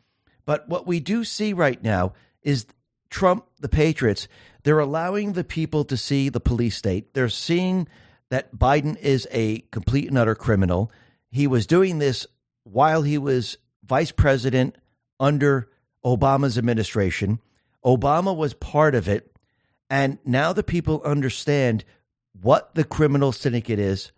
But 0.45 0.68
what 0.69 0.86
we 0.86 0.99
do 0.99 1.23
see 1.23 1.53
right 1.53 1.82
now 1.82 2.14
is 2.41 2.65
Trump, 3.10 3.45
the 3.60 3.69
Patriots, 3.69 4.27
they're 4.64 4.80
allowing 4.80 5.34
the 5.34 5.44
people 5.44 5.84
to 5.86 5.98
see 5.98 6.30
the 6.30 6.40
police 6.40 6.76
state. 6.76 7.14
They're 7.14 7.30
seeing 7.30 7.88
that 8.30 8.56
Biden 8.56 8.98
is 8.98 9.27
a 9.32 9.60
complete 9.72 10.07
and 10.07 10.18
utter 10.18 10.36
criminal. 10.36 10.91
He 11.32 11.48
was 11.48 11.68
doing 11.68 11.99
this 11.99 12.26
while 12.64 13.03
he 13.03 13.18
was 13.18 13.57
vice 13.84 14.11
president 14.11 14.76
under 15.19 15.69
Obama's 16.03 16.57
administration. 16.57 17.40
Obama 17.84 18.36
was 18.36 18.53
part 18.53 18.95
of 18.95 19.07
it. 19.07 19.32
And 19.90 20.18
now 20.26 20.52
the 20.52 20.64
people 20.64 21.02
understand 21.06 21.86
what 22.41 22.73
the 22.73 22.84
criminal 22.84 23.32
syndicate 23.32 23.80
is, 23.80 24.11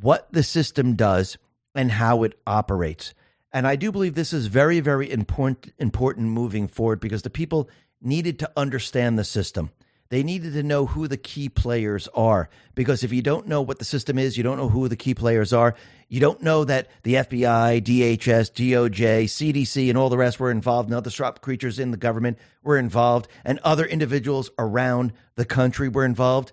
what 0.00 0.32
the 0.32 0.42
system 0.42 0.94
does, 0.94 1.38
and 1.74 1.90
how 1.90 2.22
it 2.22 2.38
operates. 2.46 3.14
And 3.52 3.66
I 3.66 3.76
do 3.76 3.92
believe 3.92 4.14
this 4.14 4.32
is 4.32 4.46
very, 4.46 4.80
very 4.80 5.10
important, 5.10 5.72
important 5.78 6.28
moving 6.28 6.66
forward 6.66 7.00
because 7.00 7.22
the 7.22 7.30
people 7.30 7.68
needed 8.00 8.38
to 8.40 8.50
understand 8.56 9.18
the 9.18 9.24
system. 9.24 9.70
They 10.10 10.22
needed 10.22 10.52
to 10.52 10.62
know 10.62 10.86
who 10.86 11.08
the 11.08 11.16
key 11.16 11.48
players 11.48 12.08
are 12.14 12.48
because 12.74 13.02
if 13.02 13.12
you 13.12 13.22
don't 13.22 13.48
know 13.48 13.62
what 13.62 13.78
the 13.78 13.84
system 13.84 14.18
is, 14.18 14.36
you 14.36 14.42
don't 14.42 14.58
know 14.58 14.68
who 14.68 14.88
the 14.88 14.96
key 14.96 15.14
players 15.14 15.52
are, 15.52 15.74
you 16.08 16.20
don't 16.20 16.42
know 16.42 16.64
that 16.64 16.88
the 17.02 17.14
FBI, 17.14 17.82
DHS, 17.82 18.52
DOJ, 18.52 19.24
CDC, 19.24 19.88
and 19.88 19.98
all 19.98 20.10
the 20.10 20.18
rest 20.18 20.38
were 20.38 20.50
involved, 20.50 20.88
and 20.88 20.96
other 20.96 21.10
sharp 21.10 21.40
creatures 21.40 21.78
in 21.78 21.90
the 21.90 21.96
government 21.96 22.38
were 22.62 22.78
involved, 22.78 23.26
and 23.44 23.58
other 23.60 23.84
individuals 23.84 24.50
around 24.58 25.12
the 25.36 25.44
country 25.44 25.88
were 25.88 26.04
involved, 26.04 26.52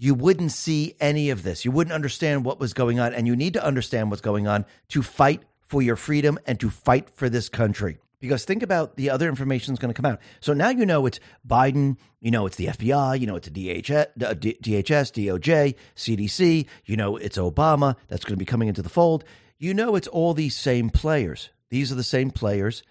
you 0.00 0.14
wouldn't 0.14 0.50
see 0.50 0.96
any 0.98 1.28
of 1.28 1.42
this. 1.42 1.62
You 1.66 1.70
wouldn't 1.70 1.92
understand 1.92 2.46
what 2.46 2.58
was 2.58 2.72
going 2.72 2.98
on. 2.98 3.12
And 3.12 3.26
you 3.26 3.36
need 3.36 3.52
to 3.52 3.62
understand 3.64 4.10
what's 4.10 4.22
going 4.22 4.48
on 4.48 4.64
to 4.88 5.02
fight 5.02 5.42
for 5.66 5.82
your 5.82 5.94
freedom 5.94 6.38
and 6.46 6.58
to 6.60 6.70
fight 6.70 7.10
for 7.10 7.28
this 7.28 7.50
country. 7.50 7.98
Because 8.18 8.46
think 8.46 8.62
about 8.62 8.96
the 8.96 9.10
other 9.10 9.28
information 9.28 9.74
that's 9.74 9.80
going 9.80 9.92
to 9.92 10.02
come 10.02 10.10
out. 10.10 10.20
So 10.40 10.54
now 10.54 10.70
you 10.70 10.86
know 10.86 11.04
it's 11.04 11.20
Biden, 11.46 11.98
you 12.18 12.30
know 12.30 12.46
it's 12.46 12.56
the 12.56 12.68
FBI, 12.68 13.20
you 13.20 13.26
know 13.26 13.36
it's 13.36 13.50
DHS, 13.50 14.06
uh, 14.22 14.34
DHS, 14.34 15.12
DOJ, 15.38 15.74
CDC, 15.96 16.66
you 16.86 16.96
know 16.96 17.16
it's 17.16 17.36
Obama 17.36 17.94
that's 18.08 18.24
going 18.24 18.36
to 18.36 18.38
be 18.38 18.46
coming 18.46 18.68
into 18.68 18.82
the 18.82 18.88
fold. 18.88 19.24
You 19.58 19.74
know 19.74 19.96
it's 19.96 20.08
all 20.08 20.32
these 20.32 20.56
same 20.56 20.88
players. 20.88 21.50
These 21.68 21.92
are 21.92 21.94
the 21.94 22.02
same 22.02 22.30
players 22.30 22.82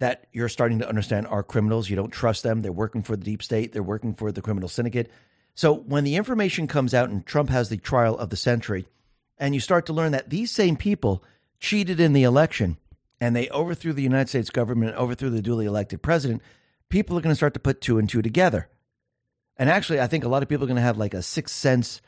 that 0.00 0.26
you're 0.32 0.48
starting 0.50 0.78
to 0.80 0.88
understand 0.88 1.26
are 1.26 1.42
criminals. 1.42 1.88
You 1.88 1.96
don't 1.96 2.12
trust 2.12 2.42
them. 2.42 2.60
They're 2.60 2.72
working 2.72 3.02
for 3.02 3.16
the 3.16 3.24
deep 3.24 3.42
state, 3.42 3.72
they're 3.72 3.82
working 3.82 4.12
for 4.12 4.32
the 4.32 4.42
criminal 4.42 4.68
syndicate. 4.68 5.10
So 5.58 5.74
when 5.74 6.04
the 6.04 6.14
information 6.14 6.68
comes 6.68 6.94
out 6.94 7.10
and 7.10 7.26
Trump 7.26 7.50
has 7.50 7.68
the 7.68 7.78
trial 7.78 8.16
of 8.16 8.30
the 8.30 8.36
century, 8.36 8.86
and 9.38 9.54
you 9.54 9.60
start 9.60 9.86
to 9.86 9.92
learn 9.92 10.12
that 10.12 10.30
these 10.30 10.52
same 10.52 10.76
people 10.76 11.24
cheated 11.58 11.98
in 11.98 12.12
the 12.12 12.22
election, 12.22 12.76
and 13.20 13.34
they 13.34 13.48
overthrew 13.48 13.92
the 13.92 14.00
United 14.00 14.28
States 14.28 14.50
government, 14.50 14.92
and 14.92 15.00
overthrew 15.00 15.30
the 15.30 15.42
duly 15.42 15.66
elected 15.66 16.00
president, 16.00 16.42
people 16.90 17.18
are 17.18 17.20
going 17.20 17.32
to 17.32 17.36
start 17.36 17.54
to 17.54 17.58
put 17.58 17.80
two 17.80 17.98
and 17.98 18.08
two 18.08 18.22
together. 18.22 18.68
And 19.56 19.68
actually, 19.68 20.00
I 20.00 20.06
think 20.06 20.22
a 20.22 20.28
lot 20.28 20.44
of 20.44 20.48
people 20.48 20.62
are 20.62 20.68
going 20.68 20.76
to 20.76 20.80
have 20.80 20.96
like 20.96 21.12
a 21.12 21.24
sixth 21.24 21.56
sense 21.56 22.02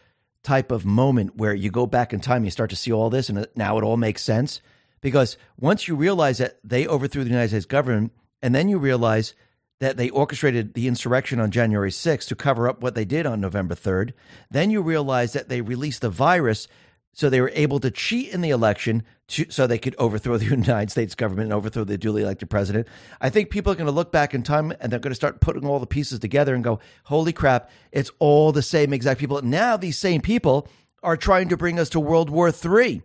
type 0.44 0.70
of 0.70 0.86
moment 0.86 1.36
where 1.36 1.52
you 1.52 1.72
go 1.72 1.86
back 1.86 2.12
in 2.12 2.20
time, 2.20 2.44
you 2.44 2.52
start 2.52 2.70
to 2.70 2.76
see 2.76 2.92
all 2.92 3.10
this, 3.10 3.28
and 3.28 3.48
now 3.56 3.78
it 3.78 3.82
all 3.82 3.96
makes 3.96 4.22
sense. 4.22 4.60
Because 5.00 5.36
once 5.58 5.88
you 5.88 5.96
realize 5.96 6.38
that 6.38 6.60
they 6.62 6.86
overthrew 6.86 7.24
the 7.24 7.30
United 7.30 7.48
States 7.48 7.66
government, 7.66 8.12
and 8.42 8.54
then 8.54 8.68
you 8.68 8.78
realize 8.78 9.34
that 9.80 9.96
they 9.96 10.10
orchestrated 10.10 10.74
the 10.74 10.86
insurrection 10.86 11.40
on 11.40 11.50
January 11.50 11.90
6th 11.90 12.28
to 12.28 12.36
cover 12.36 12.68
up 12.68 12.82
what 12.82 12.94
they 12.94 13.04
did 13.04 13.26
on 13.26 13.40
November 13.40 13.74
3rd. 13.74 14.12
Then 14.50 14.70
you 14.70 14.82
realize 14.82 15.32
that 15.32 15.48
they 15.48 15.62
released 15.62 16.02
the 16.02 16.10
virus 16.10 16.68
so 17.12 17.28
they 17.28 17.40
were 17.40 17.52
able 17.54 17.80
to 17.80 17.90
cheat 17.90 18.32
in 18.32 18.40
the 18.40 18.50
election 18.50 19.02
to, 19.28 19.46
so 19.50 19.66
they 19.66 19.78
could 19.78 19.96
overthrow 19.98 20.36
the 20.36 20.44
United 20.56 20.90
States 20.90 21.14
government 21.14 21.46
and 21.46 21.52
overthrow 21.52 21.84
the 21.84 21.98
duly 21.98 22.22
elected 22.22 22.48
president. 22.48 22.86
I 23.20 23.30
think 23.30 23.50
people 23.50 23.72
are 23.72 23.76
going 23.76 23.86
to 23.86 23.92
look 23.92 24.12
back 24.12 24.34
in 24.34 24.42
time 24.42 24.72
and 24.80 24.92
they're 24.92 25.00
going 25.00 25.10
to 25.10 25.16
start 25.16 25.40
putting 25.40 25.66
all 25.66 25.78
the 25.78 25.86
pieces 25.86 26.18
together 26.18 26.54
and 26.54 26.62
go, 26.62 26.78
holy 27.04 27.32
crap, 27.32 27.70
it's 27.90 28.10
all 28.18 28.52
the 28.52 28.62
same 28.62 28.92
exact 28.92 29.18
people. 29.18 29.42
Now 29.42 29.76
these 29.76 29.98
same 29.98 30.20
people 30.20 30.68
are 31.02 31.16
trying 31.16 31.48
to 31.48 31.56
bring 31.56 31.78
us 31.78 31.88
to 31.90 32.00
World 32.00 32.30
War 32.30 32.50
III. 32.50 33.02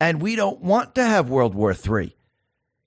And 0.00 0.22
we 0.22 0.34
don't 0.34 0.62
want 0.62 0.94
to 0.94 1.04
have 1.04 1.28
World 1.28 1.54
War 1.54 1.72
III. 1.72 2.16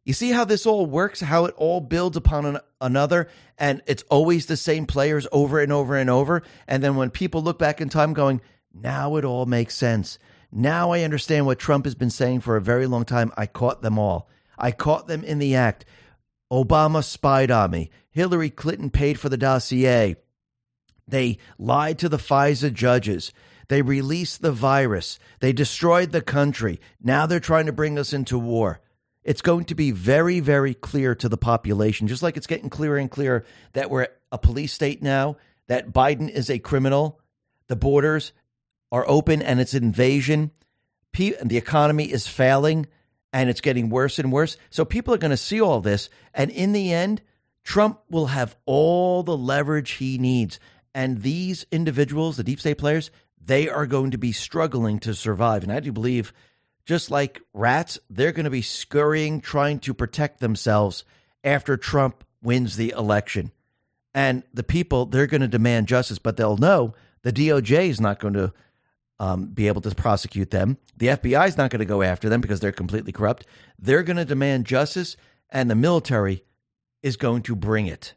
You 0.05 0.13
see 0.13 0.31
how 0.31 0.43
this 0.43 0.65
all 0.65 0.85
works, 0.85 1.21
how 1.21 1.45
it 1.45 1.55
all 1.57 1.79
builds 1.79 2.17
upon 2.17 2.45
an, 2.45 2.57
another, 2.81 3.29
and 3.57 3.81
it's 3.87 4.03
always 4.09 4.45
the 4.45 4.57
same 4.57 4.85
players 4.85 5.27
over 5.31 5.61
and 5.61 5.71
over 5.71 5.95
and 5.95 6.09
over. 6.09 6.43
And 6.67 6.83
then 6.83 6.97
when 6.97 7.09
people 7.09 7.41
look 7.41 7.57
back 7.57 7.79
in 7.79 7.87
time 7.87 8.13
going, 8.13 8.41
now 8.73 9.15
it 9.15 9.23
all 9.23 9.45
makes 9.45 9.75
sense. 9.75 10.19
Now 10.51 10.91
I 10.91 11.01
understand 11.01 11.45
what 11.45 11.57
Trump 11.57 11.85
has 11.85 11.95
been 11.95 12.09
saying 12.09 12.41
for 12.41 12.57
a 12.57 12.61
very 12.61 12.85
long 12.85 13.05
time. 13.05 13.31
I 13.37 13.45
caught 13.45 13.81
them 13.81 13.97
all. 13.97 14.29
I 14.57 14.71
caught 14.71 15.07
them 15.07 15.23
in 15.23 15.39
the 15.39 15.55
act. 15.55 15.85
Obama 16.51 17.03
spied 17.03 17.49
on 17.49 17.71
me. 17.71 17.89
Hillary 18.11 18.49
Clinton 18.49 18.89
paid 18.89 19.19
for 19.19 19.29
the 19.29 19.37
dossier. 19.37 20.17
They 21.07 21.37
lied 21.57 21.97
to 21.99 22.09
the 22.09 22.17
FISA 22.17 22.73
judges. 22.73 23.31
They 23.69 23.81
released 23.81 24.41
the 24.41 24.51
virus. 24.51 25.17
They 25.39 25.53
destroyed 25.53 26.11
the 26.11 26.21
country. 26.21 26.79
Now 27.01 27.25
they're 27.25 27.39
trying 27.39 27.65
to 27.67 27.71
bring 27.73 27.97
us 27.97 28.13
into 28.13 28.37
war 28.37 28.81
it's 29.23 29.41
going 29.41 29.65
to 29.65 29.75
be 29.75 29.91
very, 29.91 30.39
very 30.39 30.73
clear 30.73 31.15
to 31.15 31.29
the 31.29 31.37
population, 31.37 32.07
just 32.07 32.23
like 32.23 32.37
it's 32.37 32.47
getting 32.47 32.69
clearer 32.69 32.97
and 32.97 33.09
clearer 33.09 33.45
that 33.73 33.89
we're 33.89 34.07
a 34.31 34.37
police 34.37 34.73
state 34.73 35.01
now, 35.01 35.37
that 35.67 35.93
Biden 35.93 36.29
is 36.29 36.49
a 36.49 36.59
criminal, 36.59 37.19
the 37.67 37.75
borders 37.75 38.33
are 38.91 39.05
open 39.07 39.41
and 39.41 39.59
it's 39.59 39.73
invasion, 39.73 40.51
the 41.13 41.57
economy 41.57 42.11
is 42.11 42.27
failing 42.27 42.87
and 43.31 43.49
it's 43.49 43.61
getting 43.61 43.89
worse 43.89 44.19
and 44.19 44.31
worse. 44.31 44.57
So 44.69 44.85
people 44.85 45.13
are 45.13 45.19
going 45.19 45.31
to 45.31 45.37
see 45.37 45.61
all 45.61 45.81
this. 45.81 46.09
And 46.33 46.51
in 46.51 46.73
the 46.73 46.93
end, 46.93 47.21
Trump 47.63 47.99
will 48.09 48.27
have 48.27 48.55
all 48.65 49.23
the 49.23 49.37
leverage 49.37 49.91
he 49.91 50.17
needs. 50.17 50.59
And 50.93 51.21
these 51.21 51.65
individuals, 51.71 52.37
the 52.37 52.43
deep 52.43 52.59
state 52.59 52.77
players, 52.77 53.09
they 53.43 53.69
are 53.69 53.87
going 53.87 54.11
to 54.11 54.17
be 54.17 54.31
struggling 54.31 54.99
to 54.99 55.13
survive. 55.13 55.63
And 55.63 55.71
I 55.71 55.79
do 55.79 55.91
believe 55.91 56.33
just 56.85 57.11
like 57.11 57.41
rats, 57.53 57.99
they're 58.09 58.31
going 58.31 58.45
to 58.45 58.49
be 58.49 58.61
scurrying, 58.61 59.41
trying 59.41 59.79
to 59.79 59.93
protect 59.93 60.39
themselves 60.39 61.05
after 61.43 61.77
Trump 61.77 62.23
wins 62.41 62.75
the 62.75 62.93
election. 62.97 63.51
And 64.13 64.43
the 64.53 64.63
people, 64.63 65.05
they're 65.05 65.27
going 65.27 65.41
to 65.41 65.47
demand 65.47 65.87
justice, 65.87 66.19
but 66.19 66.37
they'll 66.37 66.57
know 66.57 66.93
the 67.23 67.33
DOJ 67.33 67.89
is 67.89 68.01
not 68.01 68.19
going 68.19 68.35
to 68.35 68.53
um, 69.19 69.45
be 69.45 69.67
able 69.67 69.81
to 69.81 69.95
prosecute 69.95 70.51
them. 70.51 70.77
The 70.97 71.07
FBI 71.07 71.47
is 71.47 71.57
not 71.57 71.71
going 71.71 71.79
to 71.79 71.85
go 71.85 72.01
after 72.01 72.29
them 72.29 72.41
because 72.41 72.59
they're 72.59 72.71
completely 72.71 73.11
corrupt. 73.11 73.45
They're 73.79 74.03
going 74.03 74.17
to 74.17 74.25
demand 74.25 74.65
justice, 74.65 75.17
and 75.49 75.69
the 75.69 75.75
military 75.75 76.43
is 77.01 77.17
going 77.17 77.43
to 77.43 77.55
bring 77.55 77.87
it. 77.87 78.13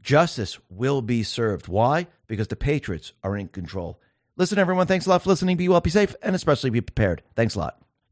Justice 0.00 0.58
will 0.68 1.02
be 1.02 1.22
served. 1.22 1.68
Why? 1.68 2.06
Because 2.28 2.48
the 2.48 2.56
Patriots 2.56 3.12
are 3.22 3.36
in 3.36 3.48
control. 3.48 4.00
Listen, 4.36 4.58
everyone, 4.58 4.86
thanks 4.86 5.06
a 5.06 5.10
lot 5.10 5.22
for 5.22 5.30
listening. 5.30 5.56
Be 5.56 5.68
well, 5.68 5.80
be 5.80 5.90
safe, 5.90 6.14
and 6.22 6.36
especially 6.36 6.70
be 6.70 6.80
prepared. 6.80 7.22
Thanks 7.34 7.54
a 7.54 7.58
lot. 7.58 7.85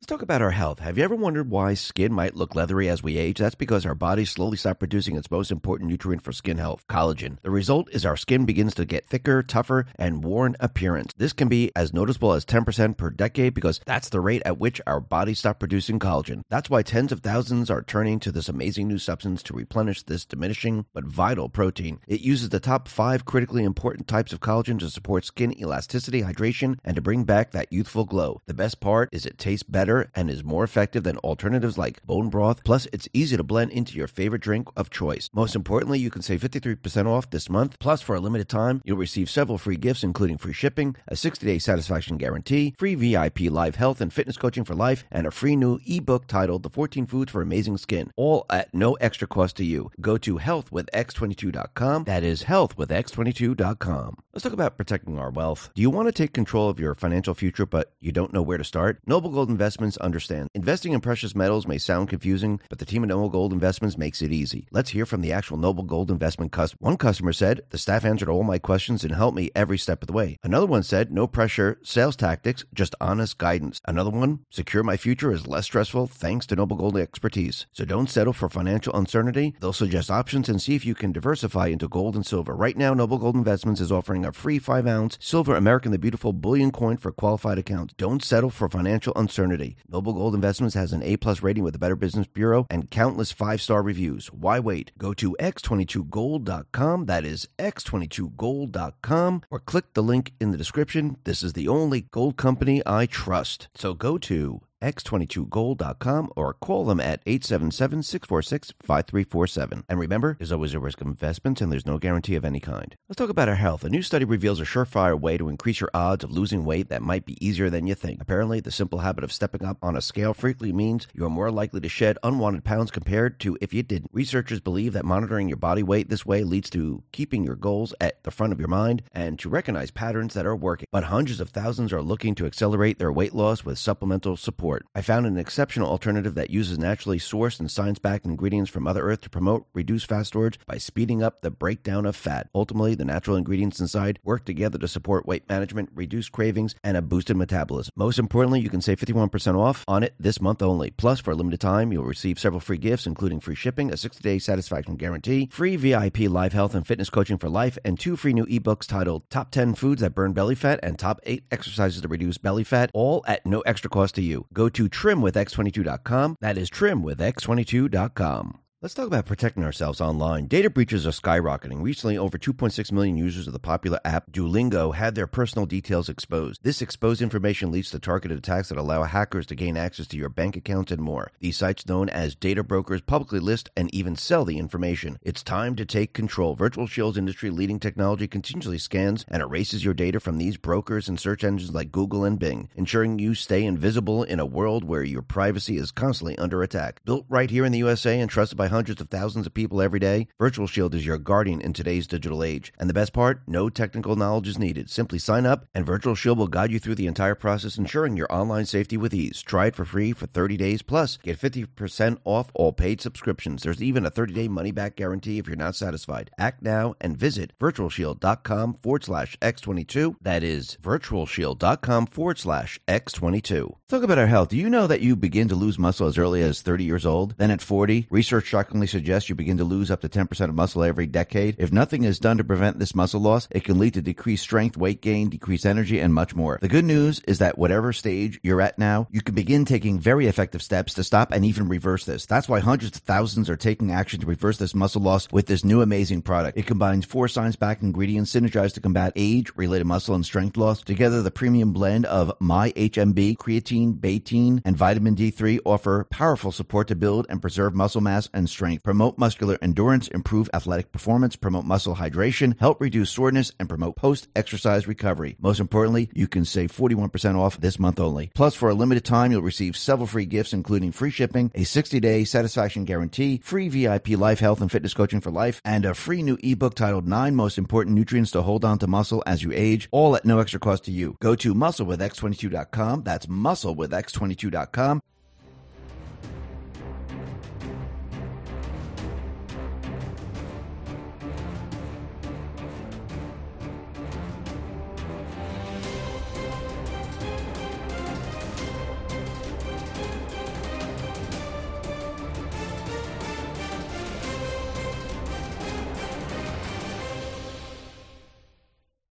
Let's 0.00 0.08
talk 0.08 0.22
about 0.22 0.40
our 0.40 0.50
health. 0.50 0.78
Have 0.78 0.96
you 0.96 1.04
ever 1.04 1.14
wondered 1.14 1.50
why 1.50 1.74
skin 1.74 2.10
might 2.10 2.34
look 2.34 2.54
leathery 2.54 2.88
as 2.88 3.02
we 3.02 3.18
age? 3.18 3.36
That's 3.36 3.54
because 3.54 3.84
our 3.84 3.94
bodies 3.94 4.30
slowly 4.30 4.56
stop 4.56 4.78
producing 4.78 5.14
its 5.14 5.30
most 5.30 5.50
important 5.50 5.90
nutrient 5.90 6.22
for 6.22 6.32
skin 6.32 6.56
health, 6.56 6.86
collagen. 6.88 7.36
The 7.42 7.50
result 7.50 7.90
is 7.92 8.06
our 8.06 8.16
skin 8.16 8.46
begins 8.46 8.72
to 8.76 8.86
get 8.86 9.04
thicker, 9.04 9.42
tougher, 9.42 9.84
and 9.96 10.24
worn 10.24 10.56
appearance. 10.58 11.12
This 11.18 11.34
can 11.34 11.48
be 11.48 11.70
as 11.76 11.92
noticeable 11.92 12.32
as 12.32 12.46
10% 12.46 12.96
per 12.96 13.10
decade 13.10 13.52
because 13.52 13.78
that's 13.84 14.08
the 14.08 14.22
rate 14.22 14.40
at 14.46 14.58
which 14.58 14.80
our 14.86 15.00
bodies 15.00 15.40
stop 15.40 15.58
producing 15.58 15.98
collagen. 15.98 16.44
That's 16.48 16.70
why 16.70 16.80
tens 16.80 17.12
of 17.12 17.20
thousands 17.20 17.68
are 17.68 17.82
turning 17.82 18.20
to 18.20 18.32
this 18.32 18.48
amazing 18.48 18.88
new 18.88 18.98
substance 18.98 19.42
to 19.42 19.52
replenish 19.52 20.04
this 20.04 20.24
diminishing 20.24 20.86
but 20.94 21.04
vital 21.04 21.50
protein. 21.50 22.00
It 22.06 22.22
uses 22.22 22.48
the 22.48 22.58
top 22.58 22.88
five 22.88 23.26
critically 23.26 23.64
important 23.64 24.08
types 24.08 24.32
of 24.32 24.40
collagen 24.40 24.78
to 24.78 24.88
support 24.88 25.26
skin 25.26 25.60
elasticity, 25.60 26.22
hydration, 26.22 26.78
and 26.86 26.96
to 26.96 27.02
bring 27.02 27.24
back 27.24 27.50
that 27.50 27.70
youthful 27.70 28.06
glow. 28.06 28.40
The 28.46 28.54
best 28.54 28.80
part 28.80 29.10
is 29.12 29.26
it 29.26 29.36
tastes 29.36 29.62
better 29.62 29.89
better 29.90 30.10
and 30.14 30.30
is 30.30 30.44
more 30.44 30.64
effective 30.64 31.02
than 31.02 31.16
alternatives 31.18 31.76
like 31.76 32.04
bone 32.06 32.28
broth. 32.30 32.62
Plus, 32.64 32.86
it's 32.92 33.08
easy 33.12 33.36
to 33.36 33.42
blend 33.42 33.72
into 33.72 33.96
your 33.96 34.06
favorite 34.06 34.42
drink 34.42 34.68
of 34.76 34.90
choice. 34.90 35.28
Most 35.32 35.56
importantly, 35.56 35.98
you 35.98 36.10
can 36.10 36.22
save 36.22 36.40
53% 36.42 37.06
off 37.06 37.30
this 37.30 37.50
month. 37.50 37.78
Plus, 37.78 38.00
for 38.00 38.14
a 38.14 38.20
limited 38.20 38.48
time, 38.48 38.80
you'll 38.84 38.96
receive 38.96 39.28
several 39.28 39.58
free 39.58 39.76
gifts, 39.76 40.04
including 40.04 40.38
free 40.38 40.52
shipping, 40.52 40.94
a 41.08 41.16
60 41.16 41.46
day 41.46 41.58
satisfaction 41.58 42.16
guarantee, 42.16 42.74
free 42.78 42.94
VIP 42.94 43.40
live 43.50 43.76
health 43.76 44.00
and 44.00 44.12
fitness 44.12 44.36
coaching 44.36 44.64
for 44.64 44.74
life, 44.74 45.04
and 45.10 45.26
a 45.26 45.30
free 45.30 45.56
new 45.56 45.80
ebook 45.86 46.26
titled 46.26 46.62
The 46.62 46.70
14 46.70 47.06
Foods 47.06 47.32
for 47.32 47.42
Amazing 47.42 47.78
Skin, 47.78 48.12
all 48.16 48.46
at 48.50 48.72
no 48.72 48.94
extra 48.94 49.26
cost 49.26 49.56
to 49.56 49.64
you. 49.64 49.90
Go 50.00 50.16
to 50.18 50.38
healthwithx22.com. 50.38 52.04
That 52.04 52.22
is 52.22 52.44
healthwithx22.com. 52.44 54.16
Let's 54.32 54.44
talk 54.44 54.52
about 54.52 54.76
protecting 54.76 55.18
our 55.18 55.30
wealth. 55.30 55.70
Do 55.74 55.82
you 55.82 55.90
want 55.90 56.06
to 56.06 56.12
take 56.12 56.32
control 56.32 56.68
of 56.68 56.78
your 56.78 56.94
financial 56.94 57.34
future, 57.34 57.66
but 57.66 57.92
you 58.00 58.12
don't 58.12 58.32
know 58.32 58.42
where 58.42 58.58
to 58.58 58.64
start? 58.64 59.00
Noble 59.06 59.30
Gold 59.30 59.48
Investment 59.48 59.79
Investments 59.80 60.04
understand. 60.04 60.48
Investing 60.54 60.92
in 60.92 61.00
precious 61.00 61.34
metals 61.34 61.66
may 61.66 61.78
sound 61.78 62.10
confusing, 62.10 62.60
but 62.68 62.78
the 62.78 62.84
team 62.84 63.02
at 63.02 63.08
Noble 63.08 63.30
Gold 63.30 63.50
Investments 63.50 63.96
makes 63.96 64.20
it 64.20 64.30
easy. 64.30 64.68
Let's 64.70 64.90
hear 64.90 65.06
from 65.06 65.22
the 65.22 65.32
actual 65.32 65.56
Noble 65.56 65.84
Gold 65.84 66.10
Investment 66.10 66.52
customer. 66.52 66.76
One 66.80 66.98
customer 66.98 67.32
said, 67.32 67.62
The 67.70 67.78
staff 67.78 68.04
answered 68.04 68.28
all 68.28 68.42
my 68.42 68.58
questions 68.58 69.04
and 69.04 69.14
helped 69.14 69.38
me 69.38 69.50
every 69.56 69.78
step 69.78 70.02
of 70.02 70.06
the 70.06 70.12
way. 70.12 70.36
Another 70.42 70.66
one 70.66 70.82
said, 70.82 71.10
No 71.10 71.26
pressure, 71.26 71.78
sales 71.82 72.14
tactics, 72.14 72.62
just 72.74 72.94
honest 73.00 73.38
guidance. 73.38 73.80
Another 73.86 74.10
one, 74.10 74.40
Secure 74.50 74.82
my 74.82 74.98
future 74.98 75.32
is 75.32 75.46
less 75.46 75.64
stressful 75.64 76.08
thanks 76.08 76.44
to 76.48 76.56
Noble 76.56 76.76
Gold 76.76 76.98
expertise. 76.98 77.64
So 77.72 77.86
don't 77.86 78.10
settle 78.10 78.34
for 78.34 78.50
financial 78.50 78.94
uncertainty. 78.94 79.54
They'll 79.60 79.72
suggest 79.72 80.10
options 80.10 80.50
and 80.50 80.60
see 80.60 80.74
if 80.74 80.84
you 80.84 80.94
can 80.94 81.10
diversify 81.10 81.68
into 81.68 81.88
gold 81.88 82.16
and 82.16 82.26
silver. 82.26 82.54
Right 82.54 82.76
now, 82.76 82.92
Noble 82.92 83.16
Gold 83.16 83.34
Investments 83.34 83.80
is 83.80 83.90
offering 83.90 84.26
a 84.26 84.32
free 84.32 84.58
5 84.58 84.86
ounce 84.86 85.16
silver 85.22 85.56
American 85.56 85.90
the 85.90 85.98
Beautiful 85.98 86.34
bullion 86.34 86.70
coin 86.70 86.98
for 86.98 87.12
qualified 87.12 87.56
accounts. 87.56 87.94
Don't 87.96 88.22
settle 88.22 88.50
for 88.50 88.68
financial 88.68 89.14
uncertainty. 89.16 89.69
Noble 89.88 90.12
Gold 90.12 90.34
Investments 90.34 90.74
has 90.74 90.92
an 90.92 91.02
A 91.02 91.16
plus 91.16 91.42
rating 91.42 91.64
with 91.64 91.72
the 91.72 91.78
Better 91.78 91.96
Business 91.96 92.26
Bureau 92.26 92.66
and 92.70 92.90
countless 92.90 93.32
five 93.32 93.60
star 93.60 93.82
reviews. 93.82 94.26
Why 94.28 94.58
wait? 94.58 94.92
Go 94.98 95.14
to 95.14 95.36
x22gold.com. 95.40 97.06
That 97.06 97.24
is 97.24 97.48
x22gold.com 97.58 99.42
or 99.50 99.58
click 99.60 99.94
the 99.94 100.02
link 100.02 100.32
in 100.40 100.50
the 100.50 100.58
description. 100.58 101.16
This 101.24 101.42
is 101.42 101.52
the 101.52 101.68
only 101.68 102.02
gold 102.02 102.36
company 102.36 102.82
I 102.86 103.06
trust. 103.06 103.68
So 103.74 103.94
go 103.94 104.18
to 104.18 104.60
x22gold.com 104.80 106.30
or 106.36 106.54
call 106.54 106.84
them 106.84 107.00
at 107.00 107.24
877-646-5347. 107.24 109.84
And 109.88 109.98
remember, 109.98 110.36
there's 110.38 110.52
always 110.52 110.74
a 110.74 110.80
risk 110.80 111.00
of 111.00 111.06
investments 111.06 111.60
and 111.60 111.72
there's 111.72 111.86
no 111.86 111.98
guarantee 111.98 112.34
of 112.34 112.44
any 112.44 112.60
kind. 112.60 112.96
Let's 113.08 113.18
talk 113.18 113.30
about 113.30 113.48
our 113.48 113.54
health. 113.54 113.84
A 113.84 113.88
new 113.88 114.02
study 114.02 114.24
reveals 114.24 114.60
a 114.60 114.64
surefire 114.64 115.18
way 115.18 115.38
to 115.38 115.48
increase 115.48 115.80
your 115.80 115.90
odds 115.92 116.24
of 116.24 116.30
losing 116.30 116.64
weight 116.64 116.88
that 116.88 117.02
might 117.02 117.26
be 117.26 117.44
easier 117.44 117.70
than 117.70 117.86
you 117.86 117.94
think. 117.94 118.20
Apparently, 118.20 118.60
the 118.60 118.70
simple 118.70 119.00
habit 119.00 119.24
of 119.24 119.32
stepping 119.32 119.64
up 119.64 119.78
on 119.82 119.96
a 119.96 120.00
scale 120.00 120.34
frequently 120.34 120.72
means 120.72 121.08
you 121.12 121.24
are 121.24 121.30
more 121.30 121.50
likely 121.50 121.80
to 121.80 121.88
shed 121.88 122.18
unwanted 122.22 122.64
pounds 122.64 122.90
compared 122.90 123.40
to 123.40 123.58
if 123.60 123.74
you 123.74 123.82
didn't. 123.82 124.10
Researchers 124.12 124.60
believe 124.60 124.92
that 124.92 125.04
monitoring 125.04 125.48
your 125.48 125.56
body 125.56 125.82
weight 125.82 126.08
this 126.08 126.24
way 126.24 126.44
leads 126.44 126.70
to 126.70 127.02
keeping 127.12 127.44
your 127.44 127.56
goals 127.56 127.94
at 128.00 128.22
the 128.22 128.30
front 128.30 128.52
of 128.52 128.58
your 128.58 128.68
mind 128.68 129.02
and 129.12 129.38
to 129.38 129.48
recognize 129.48 129.90
patterns 129.90 130.34
that 130.34 130.46
are 130.46 130.56
working. 130.56 130.86
But 130.92 131.04
hundreds 131.04 131.40
of 131.40 131.50
thousands 131.50 131.92
are 131.92 132.02
looking 132.02 132.34
to 132.36 132.46
accelerate 132.46 132.98
their 132.98 133.12
weight 133.12 133.34
loss 133.34 133.64
with 133.64 133.78
supplemental 133.78 134.36
support. 134.36 134.69
I 134.94 135.02
found 135.02 135.26
an 135.26 135.38
exceptional 135.38 135.88
alternative 135.88 136.34
that 136.34 136.50
uses 136.50 136.78
naturally 136.78 137.18
sourced 137.18 137.60
and 137.60 137.70
science 137.70 137.98
backed 137.98 138.24
ingredients 138.24 138.70
from 138.70 138.84
Mother 138.84 139.02
Earth 139.02 139.22
to 139.22 139.30
promote 139.30 139.66
reduced 139.74 140.06
fat 140.06 140.24
storage 140.24 140.58
by 140.66 140.78
speeding 140.78 141.22
up 141.22 141.40
the 141.40 141.50
breakdown 141.50 142.06
of 142.06 142.16
fat. 142.16 142.48
Ultimately, 142.54 142.94
the 142.94 143.04
natural 143.04 143.36
ingredients 143.36 143.80
inside 143.80 144.18
work 144.22 144.44
together 144.44 144.78
to 144.78 144.88
support 144.88 145.26
weight 145.26 145.48
management, 145.48 145.90
reduce 145.94 146.28
cravings, 146.28 146.74
and 146.84 146.96
a 146.96 147.02
boosted 147.02 147.36
metabolism. 147.36 147.92
Most 147.96 148.18
importantly, 148.18 148.60
you 148.60 148.70
can 148.70 148.80
save 148.80 149.00
51% 149.00 149.58
off 149.58 149.84
on 149.88 150.02
it 150.02 150.14
this 150.18 150.40
month 150.40 150.62
only. 150.62 150.90
Plus, 150.90 151.20
for 151.20 151.32
a 151.32 151.34
limited 151.34 151.60
time, 151.60 151.92
you'll 151.92 152.04
receive 152.04 152.38
several 152.38 152.60
free 152.60 152.78
gifts, 152.78 153.06
including 153.06 153.40
free 153.40 153.54
shipping, 153.54 153.92
a 153.92 153.96
60 153.96 154.22
day 154.22 154.38
satisfaction 154.38 154.96
guarantee, 154.96 155.48
free 155.52 155.76
VIP 155.76 156.20
live 156.20 156.52
health 156.52 156.74
and 156.74 156.86
fitness 156.86 157.10
coaching 157.10 157.38
for 157.38 157.48
life, 157.48 157.78
and 157.84 157.98
two 157.98 158.16
free 158.16 158.32
new 158.32 158.46
ebooks 158.46 158.86
titled 158.86 159.28
Top 159.30 159.50
10 159.50 159.74
Foods 159.74 160.00
That 160.00 160.14
Burn 160.14 160.32
Belly 160.32 160.54
Fat 160.54 160.80
and 160.82 160.98
Top 160.98 161.20
8 161.24 161.44
Exercises 161.50 162.02
to 162.02 162.08
Reduce 162.08 162.38
Belly 162.38 162.64
Fat, 162.64 162.90
all 162.94 163.24
at 163.26 163.44
no 163.46 163.60
extra 163.60 163.90
cost 163.90 164.14
to 164.16 164.22
you. 164.22 164.46
Go 164.52 164.59
to 164.68 164.88
trimwithx22.com. 164.88 166.36
That 166.40 166.58
is 166.58 166.70
trimwithx22.com. 166.70 168.60
Let's 168.82 168.94
talk 168.94 169.08
about 169.08 169.26
protecting 169.26 169.62
ourselves 169.62 170.00
online. 170.00 170.46
Data 170.46 170.70
breaches 170.70 171.06
are 171.06 171.10
skyrocketing. 171.10 171.82
Recently, 171.82 172.16
over 172.16 172.38
2.6 172.38 172.90
million 172.92 173.18
users 173.18 173.46
of 173.46 173.52
the 173.52 173.58
popular 173.58 174.00
app 174.06 174.32
Duolingo 174.32 174.94
had 174.94 175.14
their 175.14 175.26
personal 175.26 175.66
details 175.66 176.08
exposed. 176.08 176.62
This 176.62 176.80
exposed 176.80 177.20
information 177.20 177.70
leads 177.70 177.90
to 177.90 177.98
targeted 177.98 178.38
attacks 178.38 178.70
that 178.70 178.78
allow 178.78 179.02
hackers 179.02 179.44
to 179.48 179.54
gain 179.54 179.76
access 179.76 180.06
to 180.06 180.16
your 180.16 180.30
bank 180.30 180.56
accounts 180.56 180.92
and 180.92 181.02
more. 181.02 181.30
These 181.40 181.58
sites, 181.58 181.86
known 181.86 182.08
as 182.08 182.34
data 182.34 182.62
brokers, 182.62 183.02
publicly 183.02 183.38
list 183.38 183.68
and 183.76 183.94
even 183.94 184.16
sell 184.16 184.46
the 184.46 184.56
information. 184.56 185.18
It's 185.20 185.42
time 185.42 185.76
to 185.76 185.84
take 185.84 186.14
control. 186.14 186.54
Virtual 186.54 186.86
Shield's 186.86 187.18
industry 187.18 187.50
leading 187.50 187.80
technology 187.80 188.28
continuously 188.28 188.78
scans 188.78 189.26
and 189.28 189.42
erases 189.42 189.84
your 189.84 189.92
data 189.92 190.20
from 190.20 190.38
these 190.38 190.56
brokers 190.56 191.06
and 191.06 191.20
search 191.20 191.44
engines 191.44 191.74
like 191.74 191.92
Google 191.92 192.24
and 192.24 192.38
Bing, 192.38 192.70
ensuring 192.74 193.18
you 193.18 193.34
stay 193.34 193.62
invisible 193.62 194.22
in 194.22 194.40
a 194.40 194.46
world 194.46 194.84
where 194.84 195.02
your 195.02 195.20
privacy 195.20 195.76
is 195.76 195.90
constantly 195.90 196.38
under 196.38 196.62
attack. 196.62 197.02
Built 197.04 197.26
right 197.28 197.50
here 197.50 197.66
in 197.66 197.72
the 197.72 197.78
USA 197.80 198.18
and 198.18 198.30
trusted 198.30 198.56
by 198.56 198.69
hundreds 198.70 199.00
of 199.00 199.08
thousands 199.08 199.46
of 199.46 199.54
people 199.54 199.82
every 199.82 200.00
day, 200.00 200.28
Virtual 200.38 200.66
Shield 200.66 200.94
is 200.94 201.04
your 201.04 201.18
guardian 201.18 201.60
in 201.60 201.72
today's 201.72 202.06
digital 202.06 202.42
age. 202.42 202.72
And 202.78 202.88
the 202.88 202.94
best 202.94 203.12
part, 203.12 203.42
no 203.46 203.68
technical 203.68 204.16
knowledge 204.16 204.48
is 204.48 204.58
needed. 204.58 204.88
Simply 204.88 205.18
sign 205.18 205.46
up, 205.46 205.66
and 205.74 205.86
Virtual 205.86 206.14
Shield 206.14 206.38
will 206.38 206.46
guide 206.48 206.72
you 206.72 206.78
through 206.78 206.94
the 206.94 207.06
entire 207.06 207.34
process, 207.34 207.76
ensuring 207.76 208.16
your 208.16 208.32
online 208.32 208.66
safety 208.66 208.96
with 208.96 209.14
ease. 209.14 209.42
Try 209.42 209.66
it 209.66 209.76
for 209.76 209.84
free 209.84 210.12
for 210.12 210.26
30 210.26 210.56
days, 210.56 210.82
plus 210.82 211.18
get 211.18 211.38
50% 211.38 212.18
off 212.24 212.50
all 212.54 212.72
paid 212.72 213.00
subscriptions. 213.00 213.62
There's 213.62 213.82
even 213.82 214.06
a 214.06 214.10
30-day 214.10 214.48
money-back 214.48 214.96
guarantee 214.96 215.38
if 215.38 215.46
you're 215.46 215.56
not 215.56 215.76
satisfied. 215.76 216.30
Act 216.38 216.62
now 216.62 216.94
and 217.00 217.16
visit 217.16 217.52
virtualshield.com 217.60 218.74
forward 218.74 219.04
slash 219.04 219.36
X22. 219.38 220.16
That 220.22 220.42
is 220.42 220.78
virtualshield.com 220.82 222.06
forward 222.06 222.38
slash 222.38 222.80
X22. 222.88 223.74
Talk 223.88 224.02
about 224.02 224.18
our 224.18 224.26
health. 224.26 224.48
Do 224.48 224.56
you 224.56 224.70
know 224.70 224.86
that 224.86 225.00
you 225.00 225.16
begin 225.16 225.48
to 225.48 225.54
lose 225.54 225.78
muscle 225.78 226.06
as 226.06 226.18
early 226.18 226.42
as 226.42 226.62
30 226.62 226.84
years 226.84 227.04
old? 227.04 227.34
Then 227.38 227.50
at 227.50 227.60
40, 227.60 228.06
research 228.10 228.50
shockingly 228.60 228.86
suggests 228.86 229.30
you 229.30 229.34
begin 229.34 229.56
to 229.56 229.64
lose 229.64 229.90
up 229.90 230.02
to 230.02 230.08
10% 230.08 230.48
of 230.48 230.54
muscle 230.54 230.84
every 230.84 231.06
decade. 231.06 231.56
If 231.58 231.72
nothing 231.72 232.04
is 232.04 232.18
done 232.18 232.36
to 232.36 232.44
prevent 232.44 232.78
this 232.78 232.94
muscle 232.94 233.18
loss, 233.18 233.48
it 233.50 233.64
can 233.64 233.78
lead 233.78 233.94
to 233.94 234.02
decreased 234.02 234.42
strength, 234.42 234.76
weight 234.76 235.00
gain, 235.00 235.30
decreased 235.30 235.64
energy, 235.64 235.98
and 235.98 236.12
much 236.12 236.34
more. 236.34 236.58
The 236.60 236.68
good 236.68 236.84
news 236.84 237.22
is 237.26 237.38
that 237.38 237.56
whatever 237.56 237.94
stage 237.94 238.38
you're 238.42 238.60
at 238.60 238.78
now, 238.78 239.08
you 239.10 239.22
can 239.22 239.34
begin 239.34 239.64
taking 239.64 239.98
very 239.98 240.26
effective 240.26 240.60
steps 240.60 240.92
to 240.94 241.04
stop 241.04 241.32
and 241.32 241.42
even 241.42 241.68
reverse 241.68 242.04
this. 242.04 242.26
That's 242.26 242.50
why 242.50 242.60
hundreds 242.60 242.98
of 242.98 243.02
thousands 243.04 243.48
are 243.48 243.56
taking 243.56 243.92
action 243.92 244.20
to 244.20 244.26
reverse 244.26 244.58
this 244.58 244.74
muscle 244.74 245.00
loss 245.00 245.26
with 245.32 245.46
this 245.46 245.64
new 245.64 245.80
amazing 245.80 246.20
product. 246.20 246.58
It 246.58 246.66
combines 246.66 247.06
four 247.06 247.28
science-backed 247.28 247.82
ingredients 247.82 248.34
synergized 248.34 248.74
to 248.74 248.82
combat 248.82 249.14
age-related 249.16 249.86
muscle 249.86 250.14
and 250.14 250.26
strength 250.26 250.58
loss. 250.58 250.82
Together, 250.82 251.22
the 251.22 251.30
premium 251.30 251.72
blend 251.72 252.04
of 252.04 252.30
My 252.40 252.72
HMB, 252.72 253.38
creatine, 253.38 253.94
betaine, 253.98 254.60
and 254.66 254.76
vitamin 254.76 255.16
D3 255.16 255.60
offer 255.64 256.06
powerful 256.10 256.52
support 256.52 256.88
to 256.88 256.94
build 256.94 257.26
and 257.30 257.40
preserve 257.40 257.74
muscle 257.74 258.02
mass 258.02 258.28
and 258.34 258.49
strength, 258.50 258.84
promote 258.84 259.18
muscular 259.18 259.58
endurance, 259.62 260.08
improve 260.08 260.50
athletic 260.52 260.92
performance, 260.92 261.36
promote 261.36 261.64
muscle 261.64 261.96
hydration, 261.96 262.58
help 262.60 262.80
reduce 262.80 263.10
soreness, 263.10 263.52
and 263.58 263.68
promote 263.68 263.96
post-exercise 263.96 264.86
recovery. 264.86 265.36
Most 265.40 265.60
importantly, 265.60 266.10
you 266.14 266.28
can 266.28 266.44
save 266.44 266.72
41% 266.72 267.36
off 267.38 267.60
this 267.60 267.78
month 267.78 268.00
only. 268.00 268.30
Plus, 268.34 268.54
for 268.54 268.68
a 268.68 268.74
limited 268.74 269.04
time, 269.04 269.32
you'll 269.32 269.42
receive 269.42 269.76
several 269.76 270.06
free 270.06 270.26
gifts, 270.26 270.52
including 270.52 270.92
free 270.92 271.10
shipping, 271.10 271.50
a 271.54 271.62
60-day 271.62 272.24
satisfaction 272.24 272.84
guarantee, 272.84 273.40
free 273.42 273.68
VIP 273.68 274.10
life 274.10 274.40
health 274.40 274.60
and 274.60 274.70
fitness 274.70 274.94
coaching 274.94 275.20
for 275.20 275.30
life, 275.30 275.60
and 275.64 275.84
a 275.84 275.94
free 275.94 276.22
new 276.22 276.38
ebook 276.42 276.74
titled 276.74 277.08
Nine 277.08 277.34
Most 277.34 277.58
Important 277.58 277.96
Nutrients 277.96 278.32
to 278.32 278.42
Hold 278.42 278.64
On 278.64 278.78
to 278.78 278.86
Muscle 278.86 279.22
as 279.26 279.42
You 279.42 279.52
Age, 279.52 279.88
all 279.90 280.16
at 280.16 280.24
no 280.24 280.38
extra 280.38 280.60
cost 280.60 280.84
to 280.84 280.90
you. 280.90 281.16
Go 281.20 281.34
to 281.36 281.54
musclewithx22.com. 281.54 283.02
That's 283.04 283.26
musclewithx22.com 283.26 285.00